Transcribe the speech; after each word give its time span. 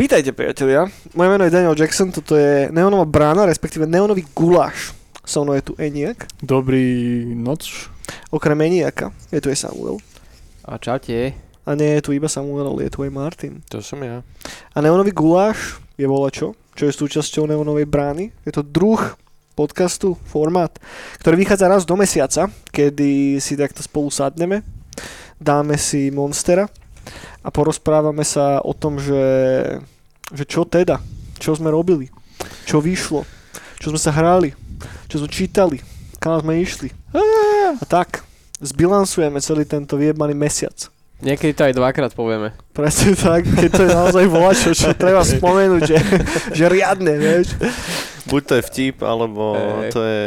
Vítajte 0.00 0.32
priatelia, 0.32 0.88
moje 1.14 1.28
meno 1.30 1.44
je 1.44 1.54
Daniel 1.54 1.76
Jackson, 1.78 2.10
toto 2.10 2.32
je 2.34 2.72
Neonová 2.72 3.04
brána, 3.04 3.46
respektíve 3.46 3.86
Neonový 3.86 4.26
guláš. 4.34 4.96
So 5.22 5.44
mnou 5.44 5.54
je 5.54 5.62
tu 5.62 5.72
Eniak, 5.78 6.26
Dobrý 6.42 7.22
noc. 7.36 7.88
okrem 8.32 8.60
Eniaka 8.60 9.14
je 9.30 9.38
tu 9.38 9.52
aj 9.52 9.70
Samuel. 9.70 10.02
A 10.64 10.80
čaute. 10.82 11.49
A 11.68 11.76
nie 11.76 12.00
je 12.00 12.04
tu 12.08 12.10
iba 12.16 12.26
Samuel, 12.26 12.80
je 12.80 12.90
tu 12.90 13.04
aj 13.04 13.12
Martin. 13.12 13.60
To 13.68 13.84
som 13.84 14.00
ja. 14.00 14.24
A 14.72 14.78
Neonový 14.80 15.12
guláš 15.12 15.76
je 16.00 16.08
volačo, 16.08 16.56
čo 16.72 16.88
je 16.88 16.96
súčasťou 16.96 17.44
Neonovej 17.44 17.84
brány. 17.84 18.32
Je 18.48 18.52
to 18.52 18.64
druh 18.64 19.00
podcastu, 19.52 20.16
formát, 20.24 20.72
ktorý 21.20 21.44
vychádza 21.44 21.68
raz 21.68 21.84
do 21.84 21.92
mesiaca, 21.92 22.48
kedy 22.72 23.36
si 23.44 23.60
takto 23.60 23.84
spolu 23.84 24.08
sadneme, 24.08 24.64
dáme 25.36 25.76
si 25.76 26.08
Monstera 26.08 26.64
a 27.44 27.48
porozprávame 27.52 28.24
sa 28.24 28.64
o 28.64 28.72
tom, 28.72 28.96
že, 28.96 29.20
že 30.32 30.44
čo 30.48 30.64
teda, 30.64 30.96
čo 31.36 31.52
sme 31.52 31.68
robili, 31.68 32.08
čo 32.64 32.80
vyšlo, 32.80 33.28
čo 33.76 33.92
sme 33.92 34.00
sa 34.00 34.16
hrali, 34.16 34.56
čo 35.12 35.20
sme 35.20 35.28
čítali, 35.28 35.78
kam 36.16 36.40
sme 36.40 36.56
išli. 36.64 36.88
A 37.76 37.84
tak, 37.84 38.24
zbilansujeme 38.64 39.44
celý 39.44 39.68
tento 39.68 40.00
vyjebaný 40.00 40.32
mesiac. 40.32 40.88
Niekedy 41.20 41.52
to 41.52 41.62
aj 41.68 41.74
dvakrát 41.76 42.12
povieme. 42.16 42.56
Presne 42.72 43.12
tak, 43.12 43.44
keď 43.44 43.70
to 43.76 43.82
je 43.84 43.90
naozaj 43.92 44.24
volačo, 44.24 44.70
čo 44.72 44.96
treba 44.96 45.20
spomenúť, 45.36 45.82
že, 45.84 45.98
že 46.56 46.64
riadne, 46.64 47.12
vieš. 47.20 47.52
Buď 48.24 48.42
to 48.44 48.52
je 48.56 48.62
vtip, 48.72 48.96
alebo 49.04 49.52
Hej. 49.84 49.90
to 49.92 50.00
je... 50.00 50.24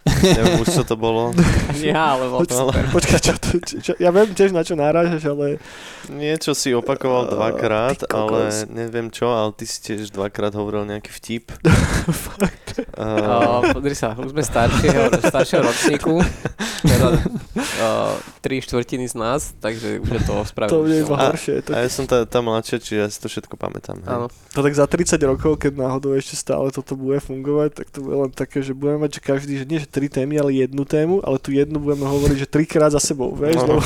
Neviem 0.00 0.60
už, 0.60 0.68
čo 0.70 0.82
to 0.82 0.94
bolo. 0.94 1.32
Ja, 1.80 2.12
alebo... 2.12 2.44
Poč- 2.44 2.52
Počkaj, 2.92 3.20
čo, 3.20 3.32
to, 3.34 3.48
čo, 3.58 3.74
čo, 3.80 3.92
ja 3.96 4.10
viem 4.10 4.28
tiež 4.30 4.52
na 4.52 4.60
čo 4.60 4.76
náražaš, 4.76 5.24
ale 5.26 5.56
Niečo 6.08 6.52
si 6.52 6.72
opakoval 6.72 7.24
Uh, 7.26 7.32
dvakrát, 7.32 8.04
ale 8.06 8.50
neviem 8.66 9.08
čo, 9.08 9.28
ale 9.28 9.52
ty 9.52 9.64
si 9.64 9.80
tiež 9.80 10.10
dvakrát 10.10 10.52
hovoril 10.52 10.84
nejaký 10.84 11.08
vtip. 11.10 11.44
fakt. 12.28 12.84
Uh, 12.96 13.08
Uh, 13.20 13.72
podri 13.72 13.94
sa, 13.94 14.12
už 14.14 14.30
sme 14.30 14.40
staršieho, 14.40 15.08
staršieho 15.20 15.62
ročníku, 15.62 16.20
teda 16.82 17.08
uh, 17.80 18.14
tri 18.40 18.58
štvrtiny 18.58 19.04
z 19.06 19.14
nás, 19.14 19.52
takže 19.56 19.98
už 19.98 20.08
je 20.08 20.20
to 20.20 20.32
to 20.32 20.44
spravedlné. 20.46 20.80
bude 20.80 20.96
iba 20.98 21.14
A- 21.14 21.22
horšie. 21.30 21.54
To, 21.64 21.70
a 21.72 21.78
ja 21.80 21.88
som 21.88 22.04
tá, 22.04 22.24
tá 22.24 22.40
mladšia, 22.40 22.78
čiže 22.78 22.96
ja 22.96 23.08
si 23.08 23.18
to 23.18 23.26
všetko 23.26 23.54
pamätám. 23.54 24.00
Áno. 24.04 24.26
to 24.50 24.60
tak 24.60 24.72
za 24.72 24.86
30 24.86 25.18
rokov, 25.22 25.58
keď 25.58 25.72
náhodou 25.76 26.14
ešte 26.14 26.34
stále 26.34 26.70
toto 26.70 26.94
bude 26.94 27.18
fungovať, 27.18 27.70
tak 27.74 27.86
to 27.90 27.98
bude 28.00 28.16
len 28.18 28.30
také, 28.30 28.60
že 28.60 28.72
budeme 28.72 29.04
mať 29.04 29.18
že 29.18 29.22
každý, 29.22 29.52
že 29.56 29.66
nie 29.66 29.78
že 29.78 29.89
tri 29.90 30.06
témy, 30.06 30.38
ale 30.38 30.52
jednu 30.56 30.84
tému, 30.84 31.20
ale 31.20 31.36
tu 31.36 31.50
jednu 31.50 31.76
budeme 31.76 32.06
hovoriť, 32.06 32.36
že 32.38 32.46
trikrát 32.48 32.88
za 32.88 32.98
sebou, 32.98 33.34
vieš, 33.34 33.58
No. 33.58 33.66
lebo 33.68 33.82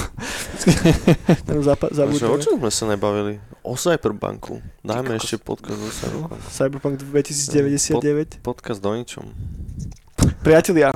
Tam 1.48 1.58
zapa- 1.60 1.88
že 1.88 1.96
o 1.96 1.98
zabudneme. 2.06 2.38
čom 2.38 2.54
sme 2.56 2.70
sa 2.70 2.84
nebavili? 2.86 3.40
O 3.60 3.74
Cyberbanku. 3.74 4.60
Dajme 4.80 5.02
Ty 5.02 5.10
kokos. 5.10 5.24
ešte 5.24 5.36
podcast 5.38 5.76
o 5.76 5.90
Cyberbanku. 5.90 6.46
Cyberpunk 6.46 6.94
2099. 7.00 8.38
Podcast 8.40 8.78
o 8.78 8.92
ničom. 8.92 9.24
Priatelia, 10.40 10.92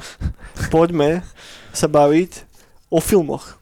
poďme 0.69 1.25
sa 1.71 1.85
baviť 1.87 2.45
o 2.89 2.99
filmoch. 2.99 3.58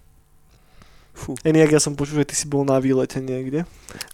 Fú. 1.17 1.33
Eniak, 1.41 1.71
ja 1.71 1.81
som 1.81 1.93
počul, 1.93 2.21
že 2.21 2.29
ty 2.29 2.35
si 2.35 2.45
bol 2.45 2.61
na 2.61 2.77
výlete 2.77 3.19
niekde. 3.19 3.65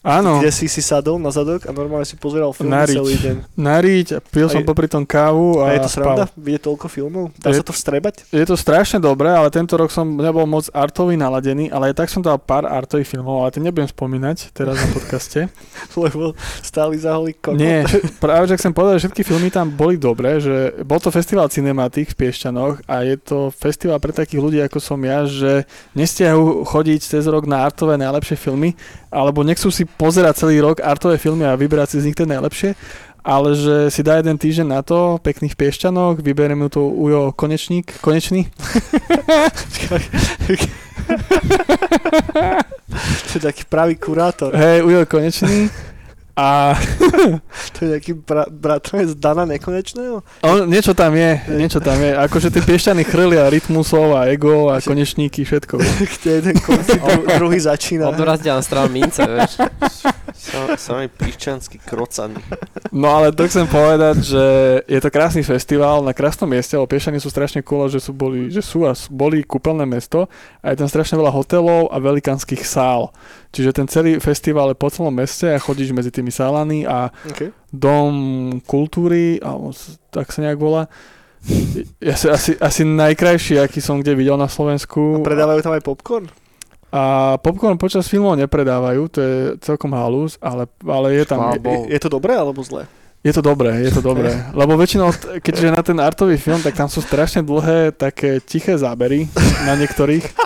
Áno, 0.01 0.39
Kde 0.39 0.49
si 0.49 0.67
si 0.67 0.79
sadol 0.79 1.17
na 1.17 1.29
zadok 1.29 1.65
a 1.65 1.71
normálne 1.71 2.05
si 2.05 2.15
pozeral 2.15 2.53
filmy 2.53 2.71
Na 2.71 2.83
riť. 2.83 2.95
celý 2.95 3.15
deň. 3.17 3.37
nariť, 3.57 4.07
pil 4.25 4.47
A 4.47 4.53
som 4.53 4.63
je- 4.63 4.69
popri 4.69 4.87
tom 4.87 5.03
kávu 5.03 5.59
A 5.59 5.65
a, 5.65 5.75
je 5.75 5.81
to 5.81 5.91
sranda? 5.91 6.25
spal. 6.25 6.59
Toľko 6.63 6.87
filmov? 6.87 7.25
Dá 7.35 7.51
Je- 7.51 7.59
sa 7.59 7.65
to 7.65 7.73
vstrebať? 7.73 8.31
Je 8.31 8.45
to 8.45 8.55
strašne 8.55 8.99
dobré, 8.99 9.27
ale 9.29 9.49
tento 9.49 9.75
rok 9.75 9.91
som 9.91 10.07
nebol 10.07 10.45
moc 10.45 10.71
artový 10.71 11.17
naladený, 11.17 11.67
ale 11.67 11.91
aj 11.91 11.95
tak 11.97 12.09
som 12.09 12.21
dal 12.21 12.37
pár 12.37 12.63
artových 12.63 13.09
filmov, 13.09 13.43
ale 13.43 13.51
to 13.51 13.59
nebudem 13.59 13.89
spomínať 13.89 14.53
teraz 14.53 14.77
na 14.77 14.89
podcaste. 14.93 15.51
Lebo 15.99 16.33
stáli 16.61 16.97
za 16.97 17.13
holý 17.13 17.35
kokot. 17.35 17.59
Nie, 17.59 17.83
práve 18.23 18.47
že 18.47 18.57
chcem 18.57 18.71
povedať, 18.71 18.95
že 18.95 19.03
všetky 19.05 19.23
filmy 19.25 19.49
tam 19.49 19.67
boli 19.69 19.97
dobré, 19.97 20.39
že 20.39 20.55
bol 20.83 20.97
to 20.97 21.11
festival 21.11 21.49
Cinematik 21.49 22.13
v 22.13 22.19
Piešťanoch 22.21 22.87
a 22.87 23.03
je 23.03 23.17
to 23.17 23.51
festival 23.51 23.99
pre 23.99 24.13
takých 24.13 24.39
ľudí 24.39 24.59
ako 24.61 24.79
som 24.79 25.01
ja, 25.01 25.25
že 25.25 25.67
nestiahu 25.97 26.63
chodiť 26.63 26.92
cez 27.01 27.25
rok 27.31 27.49
na 27.49 27.65
artové 27.65 27.97
najlepšie 27.97 28.37
filmy, 28.37 28.77
alebo 29.09 29.41
nechcú 29.47 29.73
si 29.73 29.89
pozerať 29.89 30.45
celý 30.45 30.61
rok 30.61 30.85
artové 30.85 31.17
filmy 31.17 31.49
a 31.49 31.57
vyberať 31.57 31.97
si 31.97 31.97
z 32.03 32.07
nich 32.11 32.19
tie 32.19 32.29
najlepšie, 32.29 32.75
ale 33.23 33.55
že 33.55 33.89
si 33.95 34.03
dá 34.03 34.19
jeden 34.19 34.35
týždeň 34.35 34.67
na 34.67 34.83
to, 34.83 35.23
pekných 35.23 35.55
Piešťanoch, 35.55 36.19
vyberiem 36.19 36.59
mu 36.59 36.69
to 36.69 36.83
Ujo 36.83 37.31
Konečník, 37.33 38.03
Konečný. 38.03 38.51
To 43.33 43.41
je 43.41 43.43
taký 43.43 43.65
pravý 43.65 43.97
kurátor. 43.97 44.53
Hej, 44.53 44.85
Ujo 44.85 45.03
Konečný. 45.09 45.73
A 46.33 46.73
To 47.77 47.79
je 47.83 47.91
taký 47.93 48.13
bra- 48.15 48.49
bratranec 48.49 49.13
Dana 49.15 49.45
Nekonečného. 49.45 50.25
on, 50.41 50.65
niečo 50.65 50.93
tam 50.93 51.13
je, 51.13 51.31
niečo 51.51 51.77
tam 51.77 51.97
je. 51.97 52.09
Akože 52.11 52.49
tie 52.49 52.61
piešťany 52.61 53.05
chrlia 53.05 53.47
rytmusov 53.47 54.17
a 54.17 54.27
ego 54.27 54.69
a 54.69 54.79
konečníky, 54.79 55.45
všetko. 55.45 55.77
Kde 56.15 56.31
jeden 56.33 56.57
konci, 56.59 56.97
dru- 56.97 57.27
druhý 57.39 57.59
začína. 57.59 58.09
Odrazdia 58.09 58.55
na 58.55 58.63
stranu 58.63 58.89
mince, 58.89 59.21
vieš. 59.23 59.61
Sa- 60.33 60.75
Samý 60.75 61.07
pišťanský 61.07 61.79
krocan. 61.81 62.33
No 62.89 63.13
ale 63.13 63.31
to 63.31 63.45
chcem 63.45 63.65
povedať, 63.65 64.17
že 64.25 64.45
je 64.85 64.99
to 64.99 65.09
krásny 65.09 65.43
festival 65.43 66.01
na 66.01 66.11
krásnom 66.11 66.47
mieste, 66.47 66.75
lebo 66.75 66.89
Piešany 66.89 67.17
sú 67.17 67.29
strašne 67.29 67.61
cool, 67.61 67.87
že 67.87 68.01
sú, 68.01 68.11
boli, 68.11 68.49
že 68.49 68.61
sú 68.61 68.85
a 68.85 68.93
sú- 68.93 69.13
boli 69.13 69.41
kúpeľné 69.43 69.85
mesto 69.85 70.33
a 70.59 70.73
je 70.73 70.79
tam 70.79 70.89
strašne 70.89 71.15
veľa 71.15 71.31
hotelov 71.31 71.89
a 71.89 71.97
velikánskych 71.99 72.63
sál. 72.63 73.13
Čiže 73.53 73.71
ten 73.77 73.87
celý 73.87 74.17
festival 74.17 74.73
je 74.73 74.81
po 74.81 74.89
celom 74.89 75.13
meste 75.13 75.45
a 75.45 75.61
chodíš 75.61 75.93
medzi 75.93 76.09
tými 76.09 76.33
sálami 76.33 76.89
a 76.89 77.13
Okay. 77.29 77.53
dom 77.69 78.15
kultúry, 78.65 79.37
alebo 79.45 79.77
tak 80.09 80.33
sa 80.33 80.41
nejak 80.41 80.57
volá, 80.57 80.89
je 82.01 82.11
asi, 82.11 82.27
asi, 82.31 82.51
asi 82.57 82.83
najkrajší, 82.87 83.61
aký 83.61 83.85
som 83.85 84.01
kde 84.01 84.17
videl 84.17 84.41
na 84.41 84.49
Slovensku. 84.49 85.21
Predávajú 85.21 85.61
tam 85.61 85.75
aj 85.77 85.83
popcorn? 85.85 86.27
A 86.93 87.35
popcorn 87.41 87.81
počas 87.81 88.05
filmov 88.09 88.37
nepredávajú, 88.37 89.03
to 89.09 89.19
je 89.21 89.37
celkom 89.65 89.97
halus, 89.97 90.37
ale, 90.41 90.69
ale 90.85 91.17
je 91.17 91.25
tam... 91.25 91.41
Chvála 91.41 91.57
Je. 91.89 91.97
Je 91.97 92.01
to 92.01 92.09
dobré 92.13 92.33
alebo 92.37 92.61
zlé? 92.65 92.89
je 93.23 93.31
to 93.31 93.39
dobré, 93.39 93.71
je 93.87 93.95
to 93.95 94.03
dobré. 94.03 94.35
Lebo 94.61 94.75
väčšinou, 94.75 95.15
keďže 95.39 95.71
na 95.71 95.83
ten 95.83 95.95
artový 96.03 96.35
film, 96.35 96.59
tak 96.59 96.75
tam 96.75 96.91
sú 96.91 96.99
strašne 96.99 97.47
dlhé 97.47 97.95
také 97.95 98.43
tiché 98.43 98.75
zábery 98.75 99.31
na 99.63 99.79
niektorých. 99.79 100.27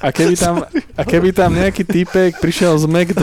A 0.00 0.12
keby 0.12 0.34
tam, 0.36 0.64
a 1.00 1.02
keby 1.02 1.32
tam 1.32 1.50
nejaký 1.54 1.82
týpek 1.84 2.38
prišiel 2.40 2.76
z 2.76 2.84
Mac 2.88 3.08
2 3.12 3.22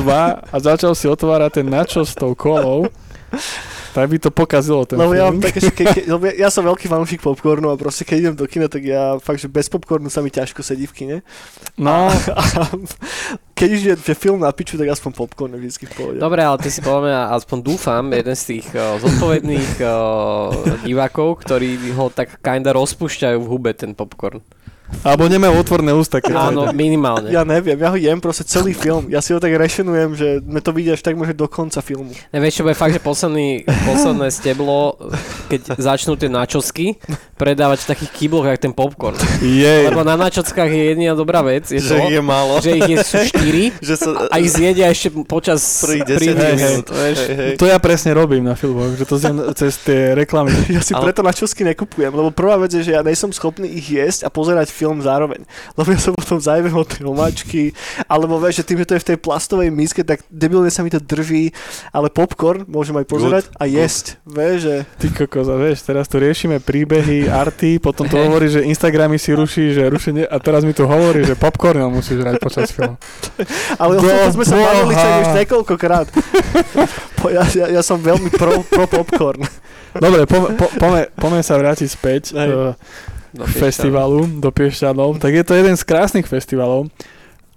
a 0.50 0.56
začal 0.58 0.94
si 0.98 1.06
otvárať 1.06 1.62
ten 1.62 1.68
načo 1.70 2.02
s 2.02 2.18
tou 2.18 2.34
kolou, 2.34 2.90
tak 3.94 4.10
by 4.10 4.18
to 4.18 4.34
pokazilo 4.34 4.90
ten 4.90 4.98
Lebo 4.98 5.14
ja, 5.14 5.30
mám 5.30 5.38
také, 5.38 5.62
že 5.62 5.70
ke, 5.70 5.86
ke, 5.86 6.02
lebo 6.10 6.26
ja, 6.26 6.34
ja 6.46 6.50
som 6.50 6.66
veľký 6.66 6.90
fanúšik 6.90 7.22
popcornu 7.22 7.70
a 7.70 7.78
proste 7.78 8.02
keď 8.02 8.18
idem 8.18 8.36
do 8.36 8.50
kina, 8.50 8.66
tak 8.66 8.82
ja 8.82 9.22
fakt, 9.22 9.38
že 9.38 9.46
bez 9.46 9.70
popcornu 9.70 10.10
sa 10.10 10.26
mi 10.26 10.34
ťažko 10.34 10.66
sedí 10.66 10.90
v 10.90 10.94
kine. 10.98 11.18
No, 11.78 12.10
A 12.10 12.42
keď 13.54 13.70
už 13.70 13.82
je 13.86 13.96
že 13.96 14.16
film 14.18 14.42
na 14.42 14.50
piču, 14.50 14.82
tak 14.82 14.90
aspoň 14.90 15.14
popcorn 15.14 15.54
je 15.56 15.60
vždycky 15.62 15.86
v 15.86 15.94
pohode. 15.94 16.18
Dobre, 16.18 16.42
ale 16.42 16.58
ty 16.58 16.74
si 16.74 16.82
podľa 16.82 17.02
mňa, 17.06 17.20
aspoň 17.38 17.58
dúfam, 17.62 18.04
jeden 18.10 18.36
z 18.36 18.44
tých 18.50 18.68
uh, 18.74 18.98
zodpovedných 18.98 19.72
uh, 19.80 19.94
divákov, 20.82 21.46
ktorí 21.46 21.78
ho 21.94 22.10
tak 22.10 22.42
kinda 22.42 22.74
rozpúšťajú 22.74 23.38
v 23.40 23.48
hube 23.48 23.72
ten 23.78 23.94
popcorn. 23.94 24.42
Alebo 25.02 25.26
nemajú 25.26 25.54
otvorné 25.58 25.92
ústa. 25.92 26.22
Keď 26.22 26.34
Áno, 26.34 26.70
to 26.70 26.78
minimálne. 26.78 27.34
Ja 27.34 27.42
neviem, 27.42 27.76
ja 27.80 27.90
ho 27.90 27.98
jem 27.98 28.22
proste 28.22 28.46
celý 28.46 28.78
film. 28.78 29.10
Ja 29.10 29.20
si 29.20 29.34
ho 29.34 29.40
tak 29.42 29.52
rešenujem, 29.56 30.14
že 30.14 30.28
me 30.46 30.62
to 30.62 30.70
až 30.74 31.02
tak 31.02 31.18
môže 31.18 31.34
do 31.34 31.50
konca 31.50 31.82
filmu. 31.82 32.14
Nevieš, 32.30 32.60
čo 32.60 32.64
bude 32.68 32.78
fakt, 32.78 32.94
že 32.94 33.02
posledný, 33.02 33.64
posledné 33.66 34.28
steblo, 34.30 35.00
keď 35.48 35.80
začnú 35.80 36.20
tie 36.20 36.28
načosky, 36.28 37.00
predávať 37.40 37.88
v 37.88 37.88
takých 37.96 38.12
kýbloch, 38.14 38.46
jak 38.46 38.60
ten 38.60 38.74
popcorn. 38.76 39.16
Jej. 39.40 39.88
Lebo 39.88 40.04
na 40.04 40.20
načockách 40.20 40.70
je 40.70 40.84
jediná 40.94 41.16
dobrá 41.16 41.40
vec, 41.42 41.72
je 41.72 41.80
Že 41.80 41.90
to, 41.90 41.96
ich 42.04 42.14
je 42.14 42.22
málo. 42.24 42.54
že 42.60 42.70
ich 42.76 42.90
je, 42.90 42.98
sú 43.04 43.18
štyri 43.24 43.66
Že 43.88 43.94
sa, 43.96 44.10
a 44.28 44.36
ich 44.40 44.52
zjedia 44.52 44.88
ešte 44.92 45.10
počas 45.24 45.60
Prvých 45.84 46.04
prvých 46.04 46.36
10 46.36 46.44
hej, 46.44 46.54
minút, 46.60 46.88
vieš. 46.92 47.18
Hej, 47.24 47.34
hej. 47.36 47.54
To 47.60 47.66
ja 47.68 47.78
presne 47.80 48.12
robím 48.14 48.44
na 48.44 48.56
filmoch, 48.60 48.96
že 49.00 49.08
to 49.08 49.16
zjem 49.16 49.38
cez 49.60 49.80
tie 49.82 50.12
reklamy. 50.16 50.52
Ja 50.68 50.84
si 50.84 50.92
Ale- 50.92 51.10
preto 51.12 51.24
na 51.24 51.32
čosky 51.32 51.64
nekupujem, 51.64 52.12
lebo 52.12 52.30
prvá 52.36 52.60
vec 52.60 52.76
je, 52.76 52.84
že 52.84 52.92
ja 52.96 53.02
nejsem 53.02 53.32
schopný 53.32 53.72
ich 53.72 53.88
jesť 53.88 54.28
a 54.28 54.30
pozerať 54.30 54.70
film 54.72 54.83
zároveň. 55.00 55.48
Lebo 55.80 55.88
ja 55.94 56.00
sa 56.00 56.12
potom 56.12 56.38
zajmem 56.42 56.76
od 56.76 56.88
tej 56.90 57.04
omáčky, 57.08 57.72
alebo 58.10 58.42
vieš, 58.42 58.64
že 58.64 58.68
tým, 58.68 58.80
že 58.84 58.88
to 58.90 58.96
je 58.98 59.04
v 59.04 59.10
tej 59.14 59.18
plastovej 59.22 59.70
miske, 59.72 60.04
tak 60.04 60.26
debilne 60.28 60.68
sa 60.68 60.84
mi 60.84 60.92
to 60.92 61.00
drží, 61.00 61.56
ale 61.96 62.12
popcorn 62.12 62.68
môžem 62.68 63.00
aj 63.00 63.06
pozerať 63.08 63.44
a 63.56 63.64
jesť. 63.70 64.20
Vieš, 64.28 64.58
že... 64.60 64.76
Ty 65.00 65.08
kokos, 65.24 65.48
a 65.48 65.56
vieš, 65.56 65.86
teraz 65.86 66.06
tu 66.10 66.20
riešime 66.20 66.60
príbehy, 66.60 67.32
arty, 67.32 67.80
potom 67.80 68.10
Hej. 68.10 68.20
hovorí, 68.28 68.48
že 68.52 68.66
Instagramy 68.68 69.16
si 69.16 69.32
ruší, 69.32 69.72
že 69.72 69.88
rušenie, 69.88 70.28
a 70.28 70.38
teraz 70.42 70.66
mi 70.68 70.76
tu 70.76 70.84
hovorí, 70.84 71.24
že 71.24 71.38
popcorn 71.38 71.86
musíš 71.88 72.20
hrať 72.26 72.36
počas 72.42 72.74
filmu. 72.74 72.98
Ale 73.82 73.98
o 73.98 74.02
Do 74.02 74.10
tom 74.10 74.32
sme 74.42 74.46
sa 74.46 74.56
bavili 74.58 74.94
už 74.98 75.30
niekoľkokrát. 75.38 76.08
Po- 77.24 77.32
ja, 77.32 77.48
ja, 77.56 77.80
ja 77.80 77.82
som 77.86 78.02
veľmi 78.02 78.34
pro, 78.36 78.66
pro 78.68 78.84
popcorn. 78.84 79.48
Dobre, 79.94 80.26
po, 80.26 80.50
po, 80.58 80.66
poďme, 80.76 81.08
poďme 81.14 81.42
sa 81.46 81.54
vrátiť 81.56 81.88
späť 81.88 82.24
Hej. 82.34 82.50
uh, 82.50 82.74
Do 83.34 83.50
k 83.50 83.58
festivalu 83.58 84.30
do 84.38 84.54
Piešťanov. 84.54 85.18
Tak 85.18 85.34
je 85.34 85.44
to 85.44 85.58
jeden 85.58 85.74
z 85.74 85.84
krásnych 85.84 86.30
festivalov, 86.30 86.94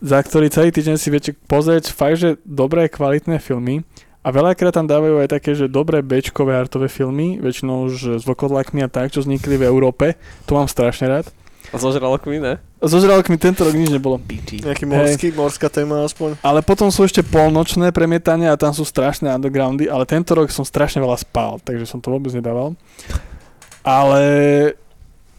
za 0.01 0.17
ktorý 0.25 0.49
celý 0.49 0.73
týždeň 0.73 0.97
si 0.97 1.09
viete 1.13 1.31
pozrieť 1.37 1.93
fakt, 1.93 2.17
že 2.17 2.41
dobré, 2.49 2.89
kvalitné 2.89 3.37
filmy. 3.39 3.85
A 4.27 4.35
veľakrát 4.35 4.75
tam 4.75 4.91
dávajú 4.91 5.23
aj 5.23 5.29
také, 5.31 5.55
že 5.55 5.71
dobré 5.71 6.03
bečkové 6.03 6.59
artové 6.59 6.91
filmy, 6.91 7.39
väčšinou 7.39 7.87
už 7.87 8.19
s 8.19 8.25
vokodlakmi 8.27 8.83
a 8.83 8.91
tak, 8.91 9.15
čo 9.15 9.23
vznikli 9.23 9.55
v 9.55 9.71
Európe. 9.71 10.19
To 10.51 10.59
mám 10.59 10.67
strašne 10.67 11.07
rád. 11.07 11.31
A 11.71 11.79
so 11.79 11.95
žralokmi, 11.95 12.43
ne? 12.43 12.59
So 12.83 12.99
žralokmi 12.99 13.39
tento 13.39 13.63
rok 13.63 13.75
nič 13.75 13.91
nebolo. 13.91 14.19
BT. 14.19 14.67
Nejaký 14.67 14.87
morský, 14.87 15.27
morská 15.31 15.71
téma 15.71 16.03
aspoň. 16.07 16.39
Ale 16.43 16.63
potom 16.63 16.91
sú 16.91 17.07
ešte 17.07 17.23
polnočné 17.23 17.91
premietania 17.91 18.55
a 18.55 18.59
tam 18.59 18.75
sú 18.75 18.83
strašné 18.83 19.31
undergroundy, 19.31 19.87
ale 19.87 20.07
tento 20.07 20.35
rok 20.35 20.51
som 20.51 20.67
strašne 20.67 21.03
veľa 21.03 21.19
spal, 21.23 21.59
takže 21.63 21.87
som 21.87 22.03
to 22.03 22.11
vôbec 22.11 22.31
nedával. 22.35 22.75
Ale 23.87 24.23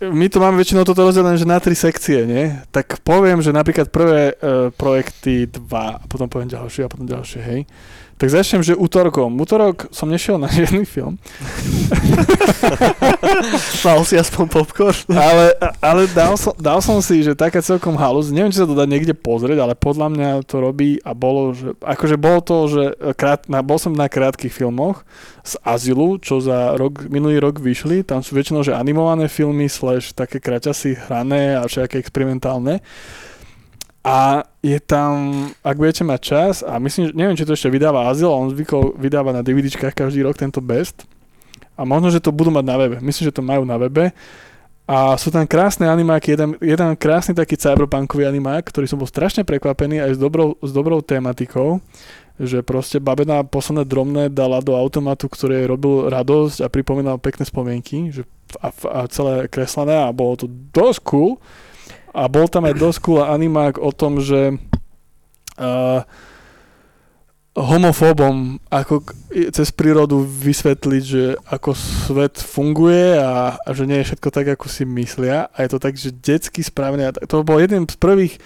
my 0.01 0.27
to 0.29 0.37
máme 0.37 0.61
väčšinou 0.61 0.85
toto 0.85 1.01
rozdelené, 1.01 1.41
že 1.41 1.49
na 1.49 1.57
tri 1.57 1.73
sekcie, 1.73 2.29
nie? 2.29 2.53
Tak 2.69 3.01
poviem, 3.01 3.41
že 3.41 3.49
napríklad 3.49 3.89
prvé 3.89 4.37
uh, 4.37 4.69
projekty 4.69 5.49
dva, 5.49 5.97
a 5.97 6.05
potom 6.05 6.29
poviem 6.29 6.53
ďalšie 6.53 6.85
a 6.85 6.91
potom 6.91 7.09
ďalšie, 7.09 7.41
hej. 7.41 7.59
Tak 8.17 8.33
začnem, 8.33 8.65
že 8.65 8.73
útorkom. 8.73 9.29
Útorok 9.37 9.93
som 9.93 10.09
nešiel 10.09 10.41
na 10.41 10.49
žiadny 10.49 10.89
film, 10.89 11.21
Mal 13.85 13.99
si 14.03 14.17
aspoň 14.17 14.45
popcorn. 14.49 14.97
ale, 15.13 15.53
ale 15.79 16.01
dal, 16.11 16.33
som, 16.35 16.53
dal 16.57 16.81
som 16.81 16.97
si, 16.99 17.21
že 17.21 17.37
taká 17.37 17.61
celkom 17.61 17.93
halus, 17.95 18.33
neviem, 18.33 18.49
či 18.49 18.59
sa 18.59 18.67
to 18.67 18.75
dá 18.75 18.89
niekde 18.89 19.13
pozrieť, 19.13 19.61
ale 19.61 19.73
podľa 19.77 20.07
mňa 20.11 20.29
to 20.49 20.57
robí 20.59 20.97
a 21.05 21.13
bolo, 21.13 21.53
že, 21.53 21.77
akože 21.79 22.17
bolo 22.17 22.39
to, 22.41 22.57
že 22.67 22.83
krát, 23.15 23.45
na, 23.45 23.61
bol 23.61 23.77
som 23.77 23.93
na 23.93 24.09
krátkých 24.09 24.51
filmoch 24.51 25.05
z 25.45 25.55
Azylu, 25.63 26.19
čo 26.19 26.41
za 26.43 26.75
rok, 26.75 27.07
minulý 27.07 27.39
rok 27.39 27.61
vyšli, 27.61 28.03
tam 28.03 28.25
sú 28.25 28.35
väčšinou, 28.35 28.65
že 28.65 28.75
animované 28.75 29.29
filmy, 29.31 29.69
slash 29.69 30.11
také 30.11 30.41
kraťasy 30.41 30.97
hrané 31.07 31.55
a 31.55 31.63
všetké 31.69 32.01
experimentálne. 32.01 32.83
A 34.07 34.47
je 34.63 34.79
tam, 34.79 35.43
ak 35.59 35.75
budete 35.75 36.07
mať 36.07 36.19
čas, 36.23 36.53
a 36.63 36.79
myslím, 36.79 37.11
že 37.11 37.13
neviem, 37.17 37.35
či 37.35 37.43
to 37.43 37.59
ešte 37.59 37.67
vydáva 37.67 38.07
Azyl, 38.07 38.31
on 38.31 38.47
zvykol 38.47 38.95
vydáva 38.95 39.35
na 39.35 39.43
DVDčkách 39.43 39.91
každý 39.91 40.23
rok 40.23 40.39
tento 40.39 40.63
Best. 40.63 41.03
A 41.75 41.83
možno, 41.83 42.07
že 42.07 42.23
to 42.23 42.31
budú 42.31 42.47
mať 42.47 42.65
na 42.65 42.75
webe. 42.79 42.95
Myslím, 43.03 43.27
že 43.27 43.35
to 43.35 43.43
majú 43.43 43.67
na 43.67 43.75
webe. 43.75 44.15
A 44.87 45.19
sú 45.19 45.27
tam 45.27 45.43
krásne 45.43 45.91
animáky, 45.91 46.31
jeden, 46.31 46.55
jeden 46.63 46.95
krásny 46.95 47.35
taký 47.35 47.59
cyberpunkový 47.59 48.23
animák, 48.23 48.71
ktorý 48.71 48.87
som 48.87 48.95
bol 48.95 49.11
strašne 49.11 49.43
prekvapený 49.43 49.99
aj 49.99 50.15
s 50.15 50.19
dobrou, 50.19 50.55
s 50.63 50.71
dobrou 50.71 51.03
tematikou, 51.03 51.83
že 52.39 52.63
proste 52.63 53.03
babena 53.03 53.43
posledné 53.43 53.83
drobné 53.83 54.23
dala 54.31 54.63
do 54.63 54.79
automatu, 54.79 55.27
ktorý 55.27 55.67
robil 55.67 56.07
radosť 56.07 56.63
a 56.63 56.71
pripomínal 56.71 57.19
pekné 57.19 57.43
spomienky, 57.43 58.15
že 58.15 58.23
a, 58.63 58.71
a 58.71 58.99
celé 59.11 59.51
kreslené 59.51 60.07
a 60.07 60.15
bolo 60.15 60.39
to 60.39 60.47
dosť 60.71 60.99
cool. 61.03 61.35
A 62.17 62.25
bol 62.25 62.49
tam 62.49 62.65
aj 62.65 62.81
dosť 62.81 62.99
cool 63.05 63.21
animák 63.21 63.77
o 63.77 63.93
tom, 63.93 64.17
že 64.17 64.57
uh, 65.61 66.01
homofóbom 67.57 68.61
ako 68.69 69.01
cez 69.49 69.73
prírodu 69.73 70.21
vysvetliť, 70.21 71.03
že 71.05 71.37
ako 71.49 71.73
svet 71.73 72.37
funguje 72.37 73.17
a, 73.17 73.57
a 73.57 73.69
že 73.73 73.89
nie 73.89 74.01
je 74.01 74.13
všetko 74.13 74.29
tak, 74.29 74.47
ako 74.53 74.65
si 74.69 74.85
myslia. 74.85 75.49
A 75.53 75.65
je 75.65 75.69
to 75.73 75.81
tak, 75.81 75.97
že 75.97 76.13
detsky 76.13 76.61
správne. 76.61 77.09
To 77.29 77.41
bol 77.41 77.57
jeden 77.57 77.89
z 77.89 77.97
prvých 77.97 78.37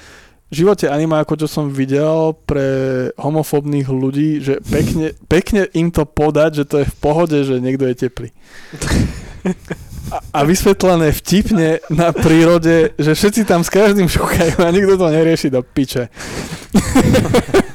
v 0.52 0.54
živote 0.68 0.92
animákov, 0.92 1.40
čo 1.40 1.48
som 1.48 1.72
videl 1.72 2.36
pre 2.44 2.68
homofóbnych 3.16 3.88
ľudí, 3.88 4.44
že 4.44 4.60
pekne, 4.68 5.16
pekne 5.32 5.64
im 5.72 5.88
to 5.96 6.04
podať, 6.04 6.64
že 6.64 6.66
to 6.68 6.76
je 6.84 6.92
v 6.92 6.98
pohode, 7.00 7.40
že 7.40 7.64
niekto 7.64 7.88
je 7.88 7.96
teplý. 7.96 8.30
A, 10.12 10.44
vysvetlené 10.44 11.16
vtipne 11.16 11.80
na 11.88 12.12
prírode, 12.12 12.92
že 13.00 13.16
všetci 13.16 13.48
tam 13.48 13.64
s 13.64 13.72
každým 13.72 14.12
šúkajú 14.12 14.60
a 14.60 14.70
nikto 14.70 15.00
to 15.00 15.08
nerieši 15.08 15.48
do 15.48 15.64
piče. 15.64 16.12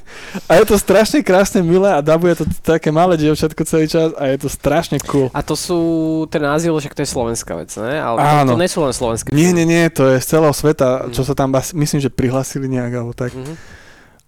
A 0.48 0.60
je 0.60 0.68
to 0.68 0.76
strašne 0.76 1.24
krásne 1.24 1.64
milé 1.64 1.88
a 1.88 2.04
dabuje 2.04 2.36
to 2.36 2.44
také 2.60 2.92
malé 2.92 3.16
dievčatko 3.16 3.64
celý 3.64 3.88
čas 3.88 4.12
a 4.20 4.28
je 4.28 4.36
to 4.36 4.52
strašne 4.52 5.00
cool. 5.08 5.32
A 5.32 5.40
to 5.40 5.56
sú, 5.56 5.80
ten 6.28 6.44
azyl, 6.44 6.76
však 6.76 6.92
to 6.92 7.02
je 7.02 7.08
slovenská 7.08 7.56
vec, 7.56 7.72
ne? 7.80 7.96
Ale 7.96 8.20
Áno. 8.20 8.52
to, 8.52 8.60
nie 8.60 8.68
sú 8.68 8.84
len 8.84 8.92
slovenské. 8.92 9.32
Nie, 9.32 9.56
nie, 9.56 9.64
nie, 9.64 9.88
to 9.88 10.04
je 10.12 10.20
z 10.20 10.26
celého 10.36 10.52
sveta, 10.52 11.08
Mm. 11.08 11.16
čo 11.16 11.24
sa 11.24 11.32
tam, 11.32 11.56
myslím, 11.56 12.04
že 12.04 12.12
prihlasili 12.12 12.68
nejak 12.68 12.92
alebo 12.92 13.12
tak. 13.16 13.32
Mhm. 13.32 13.54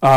A 0.01 0.13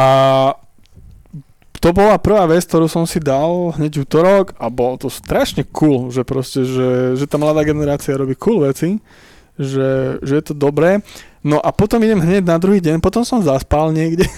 to 1.83 1.91
bola 1.91 2.15
prvá 2.15 2.47
vec, 2.47 2.63
ktorú 2.63 2.87
som 2.87 3.03
si 3.11 3.19
dal 3.19 3.75
hneď 3.75 4.07
útorok 4.07 4.55
a 4.63 4.71
bolo 4.71 5.03
to 5.03 5.11
strašne 5.11 5.67
cool, 5.75 6.15
že 6.15 6.23
proste, 6.23 6.63
že, 6.63 7.19
že 7.19 7.27
tá 7.27 7.43
mladá 7.43 7.67
generácia 7.67 8.15
robí 8.15 8.39
cool 8.39 8.63
veci, 8.63 9.03
že, 9.59 10.23
že 10.23 10.33
je 10.39 10.45
to 10.47 10.55
dobré. 10.55 11.03
No 11.43 11.59
a 11.59 11.75
potom 11.75 11.99
idem 12.07 12.23
hneď 12.23 12.47
na 12.47 12.55
druhý 12.63 12.79
deň, 12.79 13.03
potom 13.03 13.27
som 13.27 13.43
zaspal 13.43 13.91
niekde 13.91 14.31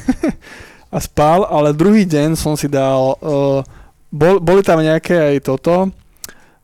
a 0.95 0.99
spal, 1.05 1.45
ale 1.45 1.77
druhý 1.77 2.09
deň 2.09 2.33
som 2.33 2.57
si 2.57 2.65
dal, 2.65 3.21
uh, 3.21 3.61
bol, 4.09 4.41
boli 4.41 4.65
tam 4.65 4.81
nejaké 4.81 5.37
aj 5.37 5.37
toto, 5.45 5.93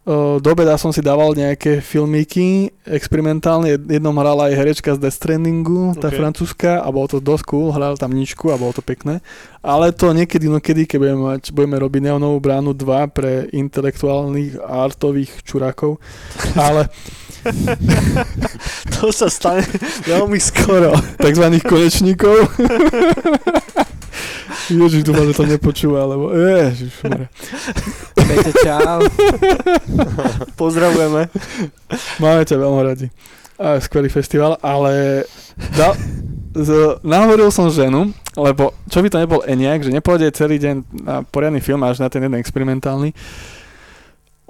do 0.05 0.49
obeda 0.49 0.75
som 0.75 0.91
si 0.91 0.99
dával 0.99 1.37
nejaké 1.37 1.79
filmíky 1.79 2.73
experimentálne, 2.83 3.77
Jed- 3.77 4.01
jednom 4.01 4.17
hrala 4.17 4.49
aj 4.49 4.55
herečka 4.55 4.91
z 4.97 4.99
Death 4.99 5.15
Strandingu, 5.15 5.93
tá 5.95 6.09
Ok. 6.09 6.17
francúzska 6.17 6.81
a 6.81 6.89
bolo 6.89 7.07
to 7.07 7.19
dosť 7.19 7.45
cool, 7.47 7.69
hral 7.71 7.95
tam 7.95 8.11
ničku 8.11 8.49
a 8.49 8.57
bolo 8.57 8.73
to 8.73 8.81
pekné. 8.81 9.21
Ale 9.61 9.93
to 9.93 10.11
niekedy, 10.11 10.49
no 10.49 10.57
kedy, 10.57 10.87
keď 10.87 10.99
budeme, 10.99 11.23
mať, 11.29 11.43
budeme 11.53 11.77
robiť 11.77 12.01
Neonovú 12.03 12.41
bránu 12.41 12.73
2 12.73 13.13
pre 13.13 13.45
intelektuálnych 13.51 14.57
artových 14.59 15.45
čurákov. 15.45 16.01
Ale 16.57 16.89
To 18.97 19.09
sa 19.11 19.29
stane 19.29 19.65
veľmi 20.05 20.37
skoro. 20.37 20.93
takzvaných 21.17 21.65
konečníkov. 21.65 22.37
Ježiš, 24.71 25.03
dúfam, 25.03 25.27
že 25.27 25.35
to 25.35 25.45
nepočúva, 25.51 26.07
lebo 26.07 26.31
ježiš, 26.31 26.95
Pejte, 28.31 28.53
čau. 28.63 29.03
Pozdravujeme. 30.61 31.27
Máme 32.23 32.43
ťa 32.47 32.57
veľmi 32.63 32.83
radi. 32.87 33.07
A 33.59 33.83
skvelý 33.83 34.07
festival, 34.09 34.57
ale 34.63 35.27
dal, 35.75 35.99
z, 36.55 36.97
nahovoril 37.03 37.51
som 37.51 37.69
ženu, 37.69 38.15
lebo 38.39 38.73
čo 38.87 39.03
by 39.03 39.09
to 39.11 39.21
nebol 39.21 39.43
Eniak, 39.43 39.83
že 39.83 39.93
nepôjde 39.93 40.33
celý 40.33 40.63
deň 40.63 40.75
na 41.03 41.17
poriadny 41.27 41.59
film 41.59 41.83
až 41.83 41.99
na 41.99 42.09
ten 42.09 42.23
jeden 42.23 42.39
experimentálny. 42.39 43.11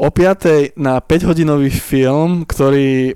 O 0.01 0.09
5. 0.09 0.77
na 0.81 1.01
5-hodinový 1.01 1.69
film, 1.73 2.45
ktorý 2.45 3.13
e, 3.13 3.15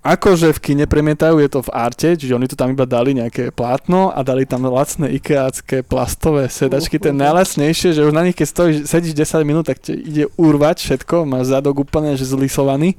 akože 0.00 0.56
v 0.56 0.62
kine 0.62 0.84
premietajú, 0.88 1.36
je 1.40 1.50
to 1.52 1.60
v 1.60 1.70
arte, 1.76 2.08
čiže 2.16 2.32
oni 2.32 2.48
to 2.48 2.56
tam 2.56 2.72
iba 2.72 2.88
dali 2.88 3.12
nejaké 3.12 3.52
plátno 3.52 4.08
a 4.08 4.24
dali 4.24 4.48
tam 4.48 4.64
lacné 4.64 5.12
ikeácké 5.20 5.84
plastové 5.84 6.48
sedačky, 6.48 6.96
ten 6.96 7.12
najlacnejšie, 7.20 7.92
že 7.92 8.06
už 8.08 8.16
na 8.16 8.24
nich 8.24 8.36
keď 8.36 8.46
stojíš, 8.48 8.76
sedíš 8.88 9.14
10 9.14 9.44
minút, 9.44 9.68
tak 9.68 9.84
ti 9.84 9.92
ide 9.92 10.32
urvať 10.40 10.80
všetko, 10.80 11.28
máš 11.28 11.52
zadok 11.52 11.84
úplne 11.84 12.16
že 12.16 12.24
zlisovaný. 12.24 12.96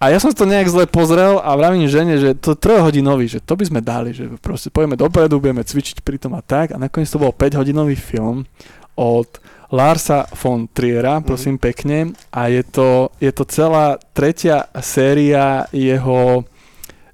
A 0.00 0.08
ja 0.08 0.16
som 0.16 0.32
to 0.32 0.48
nejak 0.48 0.64
zle 0.72 0.88
pozrel 0.88 1.36
a 1.44 1.52
vravím 1.60 1.84
žene, 1.84 2.16
že 2.16 2.32
to 2.32 2.56
trojhodinový, 2.56 3.28
že 3.28 3.44
to 3.44 3.52
by 3.52 3.68
sme 3.68 3.80
dali, 3.84 4.16
že 4.16 4.32
proste 4.40 4.72
pojeme 4.72 4.96
dopredu, 4.96 5.36
budeme 5.36 5.60
cvičiť 5.60 6.00
pri 6.00 6.16
tom 6.16 6.32
a 6.32 6.40
tak. 6.40 6.72
A 6.72 6.80
nakoniec 6.80 7.12
to 7.12 7.20
bol 7.20 7.36
5-hodinový 7.36 8.00
film 8.00 8.48
od 8.96 9.28
Larsa 9.70 10.26
von 10.34 10.66
Triera, 10.66 11.22
prosím 11.22 11.58
pekne. 11.58 12.10
A 12.34 12.50
je 12.50 12.62
to, 12.66 13.14
je 13.22 13.30
to 13.30 13.46
celá 13.46 13.98
tretia 14.12 14.66
séria 14.82 15.70
jeho, 15.70 16.42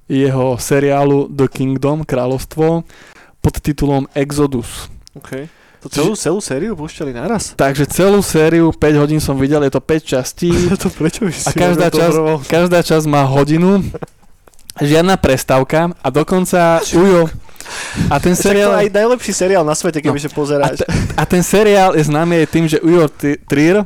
jeho 0.09 0.57
seriálu 0.57 1.29
The 1.29 1.53
Kingdom, 1.53 2.09
kráľovstvo, 2.09 2.85
pod 3.45 3.55
titulom 3.61 4.09
Exodus. 4.17 4.89
Okay. 5.17 5.53
To 5.85 5.93
celú, 5.93 6.13
celú 6.19 6.41
sériu 6.43 6.75
púšťali 6.75 7.15
naraz? 7.15 7.55
Takže 7.55 7.87
celú 7.87 8.19
sériu 8.19 8.75
5 8.75 9.03
hodín 9.07 9.21
som 9.23 9.39
videl, 9.39 9.63
je 9.63 9.73
to 9.77 9.79
5 9.79 10.03
častí. 10.03 10.51
to 10.83 10.91
prečo 10.91 11.29
by 11.29 11.31
si 11.31 11.47
A 11.47 11.51
každá 11.55 11.93
časť, 11.93 12.19
každá 12.51 12.81
časť 12.83 13.07
má 13.07 13.23
hodinu, 13.23 13.85
žiadna 14.83 15.15
prestávka 15.21 15.95
a 16.03 16.09
dokonca 16.11 16.83
Ujo. 16.91 17.31
A 18.07 18.17
ten 18.17 18.33
Však 18.33 18.41
to 18.41 18.49
seriál, 18.49 18.73
aj 18.75 18.89
najlepší 18.89 19.33
seriál 19.33 19.63
na 19.63 19.73
svete, 19.73 19.99
keby 19.99 20.15
No. 20.15 20.23
sa 20.23 20.31
pozeráš. 20.31 20.77
A, 20.81 20.91
a 21.15 21.25
ten 21.25 21.41
seriál 21.41 21.93
je 21.93 22.03
známy 22.03 22.41
aj 22.41 22.49
tým, 22.49 22.65
že 22.67 22.79
Ujo 22.79 23.07
T- 23.09 23.39
Trier 23.41 23.85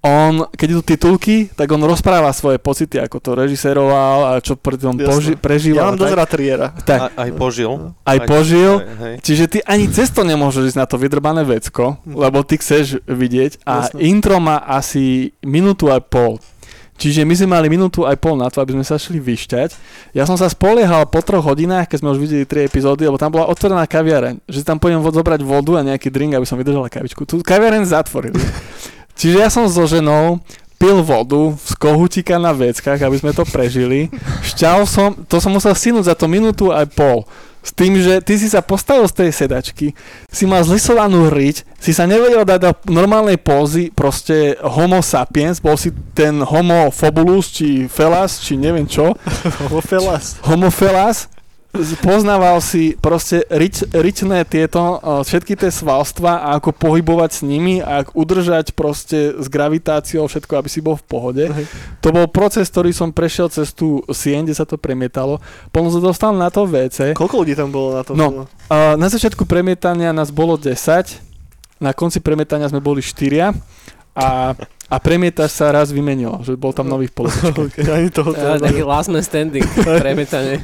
on, 0.00 0.50
keď 0.50 0.66
idú 0.68 0.82
titulky, 0.84 1.46
tak 1.48 1.70
on 1.70 1.78
rozpráva 1.80 2.26
svoje 2.30 2.58
pocity, 2.58 2.98
ako 2.98 3.22
to 3.22 3.30
režiséroval 3.36 4.34
a 4.34 4.42
čo 4.42 4.58
pri 4.58 4.74
tom 4.74 4.98
poži- 4.98 5.38
prežíval. 5.38 5.78
Ja 5.78 5.86
mám 5.86 5.94
a 5.94 6.02
dosť 6.02 6.14
rád 6.16 6.28
Triera. 6.28 6.68
tak, 6.76 7.00
Aj, 7.08 7.10
aj 7.16 7.30
požil. 7.32 7.70
aj 8.02 8.18
požil. 8.26 8.72
Hej, 8.74 8.96
hej. 8.98 9.14
Čiže 9.22 9.44
ty 9.46 9.58
ani 9.62 9.86
cesto 9.88 10.20
nemôžeš 10.20 10.74
ísť 10.74 10.80
na 10.80 10.84
to 10.84 10.98
vydrbané 10.98 11.46
vecko, 11.46 12.02
lebo 12.04 12.42
ty 12.42 12.58
chceš 12.58 12.98
vidieť 13.04 13.62
a 13.62 13.86
Jasné. 13.86 13.98
intro 14.02 14.36
má 14.36 14.58
asi 14.58 15.30
minútu 15.40 15.86
aj 15.86 16.02
pol. 16.04 16.42
Čiže 17.02 17.26
my 17.26 17.34
sme 17.34 17.58
mali 17.58 17.66
minútu 17.66 18.06
aj 18.06 18.14
pol 18.14 18.38
na 18.38 18.46
to, 18.46 18.62
aby 18.62 18.78
sme 18.78 18.86
sa 18.86 18.94
šli 18.94 19.18
vyšťať. 19.18 19.74
Ja 20.14 20.22
som 20.22 20.38
sa 20.38 20.46
spoliehal 20.46 21.10
po 21.10 21.18
troch 21.18 21.42
hodinách, 21.42 21.90
keď 21.90 21.98
sme 21.98 22.14
už 22.14 22.22
videli 22.22 22.46
tri 22.46 22.62
epizódy, 22.62 23.10
lebo 23.10 23.18
tam 23.18 23.34
bola 23.34 23.50
otvorená 23.50 23.90
kaviareň, 23.90 24.38
že 24.46 24.62
tam 24.62 24.78
pôjdem 24.78 25.02
zobrať 25.02 25.42
vodu 25.42 25.82
a 25.82 25.82
nejaký 25.82 26.14
drink, 26.14 26.38
aby 26.38 26.46
som 26.46 26.54
vydržala 26.54 26.86
kavičku. 26.86 27.26
Tu 27.26 27.42
kaviareň 27.42 27.90
zatvorili. 27.90 28.38
Čiže 29.18 29.36
ja 29.42 29.50
som 29.50 29.66
so 29.66 29.82
ženou 29.82 30.38
pil 30.78 31.02
vodu 31.02 31.58
z 31.58 31.74
kohutíka 31.74 32.38
na 32.38 32.54
veckách, 32.54 33.02
aby 33.02 33.16
sme 33.18 33.34
to 33.34 33.42
prežili. 33.50 34.06
Šťal 34.54 34.86
som, 34.86 35.18
to 35.26 35.42
som 35.42 35.50
musel 35.50 35.74
sinúť 35.74 36.06
za 36.06 36.14
to 36.14 36.30
minútu 36.30 36.70
aj 36.70 36.86
pol. 36.94 37.26
S 37.62 37.70
tým, 37.70 37.94
že 37.94 38.18
ty 38.26 38.34
si 38.34 38.50
sa 38.50 38.58
postavil 38.58 39.06
z 39.06 39.22
tej 39.22 39.30
sedačky, 39.30 39.94
si 40.26 40.44
mal 40.50 40.66
zlisovanú 40.66 41.30
hriť, 41.30 41.62
si 41.78 41.94
sa 41.94 42.10
nevedel 42.10 42.42
dať 42.42 42.58
do 42.58 42.70
normálnej 42.90 43.38
pózy, 43.38 43.94
proste 43.94 44.58
homo 44.66 44.98
sapiens, 44.98 45.62
bol 45.62 45.78
si 45.78 45.94
ten 46.12 46.42
homo 46.42 46.90
fabulus, 46.90 47.54
či 47.54 47.86
felas, 47.86 48.42
či 48.42 48.58
neviem 48.58 48.86
čo, 48.90 49.14
Felas. 49.90 50.42
homo 50.42 50.74
felas, 50.74 51.30
poznával 52.04 52.60
si 52.60 52.92
proste 53.00 53.48
rič, 53.48 53.80
ričné 53.96 54.44
tieto, 54.44 55.00
uh, 55.00 55.24
všetky 55.24 55.56
tie 55.56 55.72
svalstva 55.72 56.44
a 56.44 56.48
ako 56.60 56.76
pohybovať 56.76 57.30
s 57.32 57.40
nimi 57.40 57.80
a 57.80 58.04
ako 58.04 58.12
udržať 58.12 58.76
proste 58.76 59.32
s 59.40 59.48
gravitáciou 59.48 60.28
všetko, 60.28 60.52
aby 60.60 60.68
si 60.68 60.84
bol 60.84 61.00
v 61.00 61.04
pohode. 61.08 61.44
Hej. 61.48 61.64
To 62.04 62.12
bol 62.12 62.28
proces, 62.28 62.68
ktorý 62.68 62.92
som 62.92 63.08
prešiel 63.08 63.48
cez 63.48 63.72
tú 63.72 64.04
sieň, 64.04 64.44
kde 64.44 64.56
sa 64.56 64.68
to 64.68 64.76
premietalo. 64.76 65.40
Potom 65.72 65.88
sa 65.88 66.00
dostal 66.00 66.36
na 66.36 66.52
to 66.52 66.68
WC. 66.68 67.16
Koľko 67.16 67.40
ľudí 67.40 67.56
tam 67.56 67.72
bolo 67.72 67.96
na 67.96 68.02
to? 68.04 68.12
No. 68.12 68.44
Uh, 68.68 68.94
na 69.00 69.08
začiatku 69.08 69.48
premietania 69.48 70.12
nás 70.12 70.28
bolo 70.28 70.60
10, 70.60 70.76
na 71.80 71.96
konci 71.96 72.20
premietania 72.20 72.68
sme 72.68 72.84
boli 72.84 73.00
4 73.00 73.48
a, 74.12 74.52
a 74.92 75.00
premietač 75.00 75.48
sa 75.48 75.72
raz 75.72 75.88
vymenil, 75.88 76.44
že 76.44 76.52
bol 76.52 76.76
tam 76.76 76.84
nový 76.84 77.08
v 77.08 77.24
političke. 77.24 77.56
Okay, 77.72 77.88
ani 77.88 78.12
toho 78.12 78.36
Ja, 78.36 78.60
to 78.60 78.68
taký 78.68 78.84
last 78.84 79.08
man 79.08 79.24
standing, 79.24 79.64
premietanie. 80.04 80.60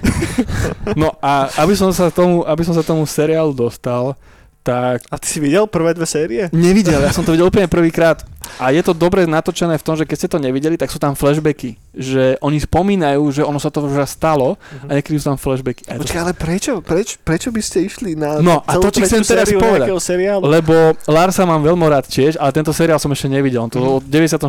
No 0.93 1.17
a 1.25 1.49
aby 1.57 1.73
som 1.73 1.89
sa 1.97 2.13
tomu, 2.13 2.45
aby 2.45 2.61
som 2.61 2.77
sa 2.77 2.85
tomu 2.85 3.09
seriálu 3.09 3.57
dostal, 3.57 4.13
tak 4.63 5.05
A 5.09 5.17
ty 5.17 5.27
si 5.27 5.39
videl 5.41 5.65
prvé 5.65 5.97
dve 5.97 6.05
série? 6.05 6.53
nevidel, 6.53 7.01
ja 7.01 7.13
som 7.13 7.25
to 7.25 7.33
videl 7.33 7.49
úplne 7.49 7.71
prvýkrát. 7.77 8.21
A 8.57 8.73
je 8.73 8.81
to 8.81 8.97
dobre 8.97 9.29
natočené 9.29 9.77
v 9.77 9.85
tom, 9.85 9.93
že 9.93 10.09
keď 10.09 10.17
ste 10.17 10.29
to 10.33 10.39
nevideli, 10.41 10.81
tak 10.81 10.89
sú 10.89 10.97
tam 10.97 11.13
flashbacky. 11.13 11.77
Že 11.93 12.41
oni 12.41 12.59
spomínajú, 12.65 13.23
že 13.29 13.43
ono 13.45 13.61
sa 13.61 13.69
to 13.69 13.85
už 13.85 14.09
stalo 14.09 14.57
a 14.89 14.97
niekedy 14.97 15.21
sú 15.21 15.35
tam 15.35 15.39
flashbacky. 15.39 15.85
Je 15.85 16.01
to 16.01 16.03
Počkaj, 16.09 16.21
ale 16.25 16.33
prečo? 16.33 16.73
Preč, 16.81 17.21
prečo 17.21 17.53
by 17.53 17.61
ste 17.61 17.85
išli 17.85 18.17
na 18.17 18.41
No, 18.41 18.65
a 18.65 18.81
to 18.81 18.89
ti 18.89 19.05
chcem 19.05 19.21
teraz 19.21 19.53
povedať. 19.53 19.93
Lebo 20.41 20.97
Larsa 21.05 21.45
mám 21.45 21.61
veľmi 21.61 21.85
rád 21.93 22.09
tiež, 22.09 22.41
ale 22.41 22.51
tento 22.57 22.73
seriál 22.73 22.97
som 22.97 23.13
ešte 23.13 23.29
nevidel. 23.29 23.69
To 23.69 24.01
v 24.01 24.09
94. 24.09 24.49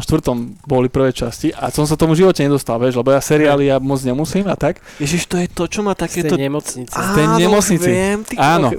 boli 0.64 0.88
prvé 0.88 1.12
časti 1.12 1.52
a 1.52 1.68
som 1.74 1.84
sa 1.84 2.00
tomu 2.00 2.16
živote 2.16 2.40
nedostal, 2.40 2.80
vieš, 2.80 2.98
lebo 3.02 3.12
ja 3.12 3.20
seriály 3.20 3.68
ja 3.68 3.78
moc 3.84 4.00
nemusím 4.00 4.48
a 4.48 4.56
tak. 4.56 4.80
Ježiš, 5.02 5.28
to 5.28 5.36
je 5.38 5.48
to, 5.52 5.68
čo 5.68 5.84
má 5.84 5.92
Z 5.94 6.00
tej 6.00 6.08
takéto... 6.08 6.36
nemocnice. 6.40 6.96
z 6.96 7.10
tej 7.18 7.28
nemocnici. 7.36 7.90
Viem, 7.90 8.18
ty 8.24 8.34
Áno. 8.40 8.72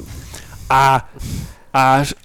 A, 0.71 1.03
a, 1.71 1.83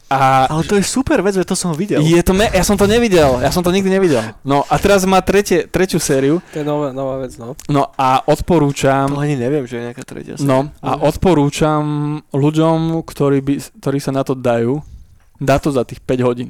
a 0.08 0.18
Ale 0.48 0.64
to 0.64 0.78
je 0.78 0.84
super 0.84 1.18
vec, 1.20 1.34
to 1.36 1.54
som 1.54 1.74
videl. 1.74 1.98
je 2.00 2.22
to, 2.22 2.32
me- 2.32 2.48
ja 2.48 2.62
som 2.62 2.74
to 2.74 2.86
nevidel, 2.86 3.42
ja 3.42 3.50
som 3.50 3.60
to 3.60 3.70
nikdy 3.70 3.90
nevidel. 3.90 4.22
No 4.42 4.62
a 4.64 4.78
teraz 4.78 5.02
má 5.04 5.18
tretie, 5.20 5.66
tretiu 5.66 5.98
sériu, 5.98 6.46
To 6.54 6.62
je 6.62 6.64
nová, 6.64 6.90
nová 6.92 7.18
vec, 7.18 7.34
no. 7.36 7.58
no 7.66 7.90
a 7.92 8.22
odporúčam, 8.24 9.10
To 9.10 9.18
ani 9.18 9.34
neviem, 9.34 9.66
že 9.66 9.78
je 9.78 9.84
nejaká 9.84 10.04
tretia. 10.04 10.38
séria. 10.38 10.46
no 10.46 10.70
a 10.80 10.98
odporúčam 11.00 11.82
ľuďom, 12.30 13.02
ktorí, 13.02 13.42
by, 13.42 13.54
ktorí 13.82 13.98
sa 13.98 14.10
na 14.10 14.22
to 14.22 14.34
dajú, 14.34 14.82
dá 15.38 15.58
to 15.58 15.70
za 15.70 15.82
tých 15.82 16.00
5 16.00 16.22
hodín. 16.22 16.50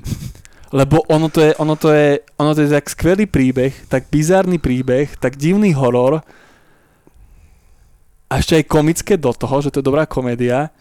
Lebo 0.69 0.99
ono 1.07 1.31
to 1.31 1.39
je, 1.39 1.55
ono 1.55 1.79
to 1.79 1.89
je, 1.89 2.19
ono 2.35 2.51
to 2.51 2.59
je 2.59 2.69
tak 2.69 2.85
skvelý 2.85 3.23
príbeh, 3.25 3.71
tak 3.87 4.11
bizárny 4.11 4.59
príbeh, 4.59 5.15
tak 5.15 5.39
divný 5.39 5.71
horor 5.71 6.19
a 8.25 8.33
ešte 8.35 8.59
aj 8.59 8.65
komické 8.67 9.13
do 9.15 9.31
toho, 9.31 9.61
že 9.61 9.69
to 9.69 9.79
je 9.79 9.85
dobrá 9.85 10.03
komédia, 10.03 10.73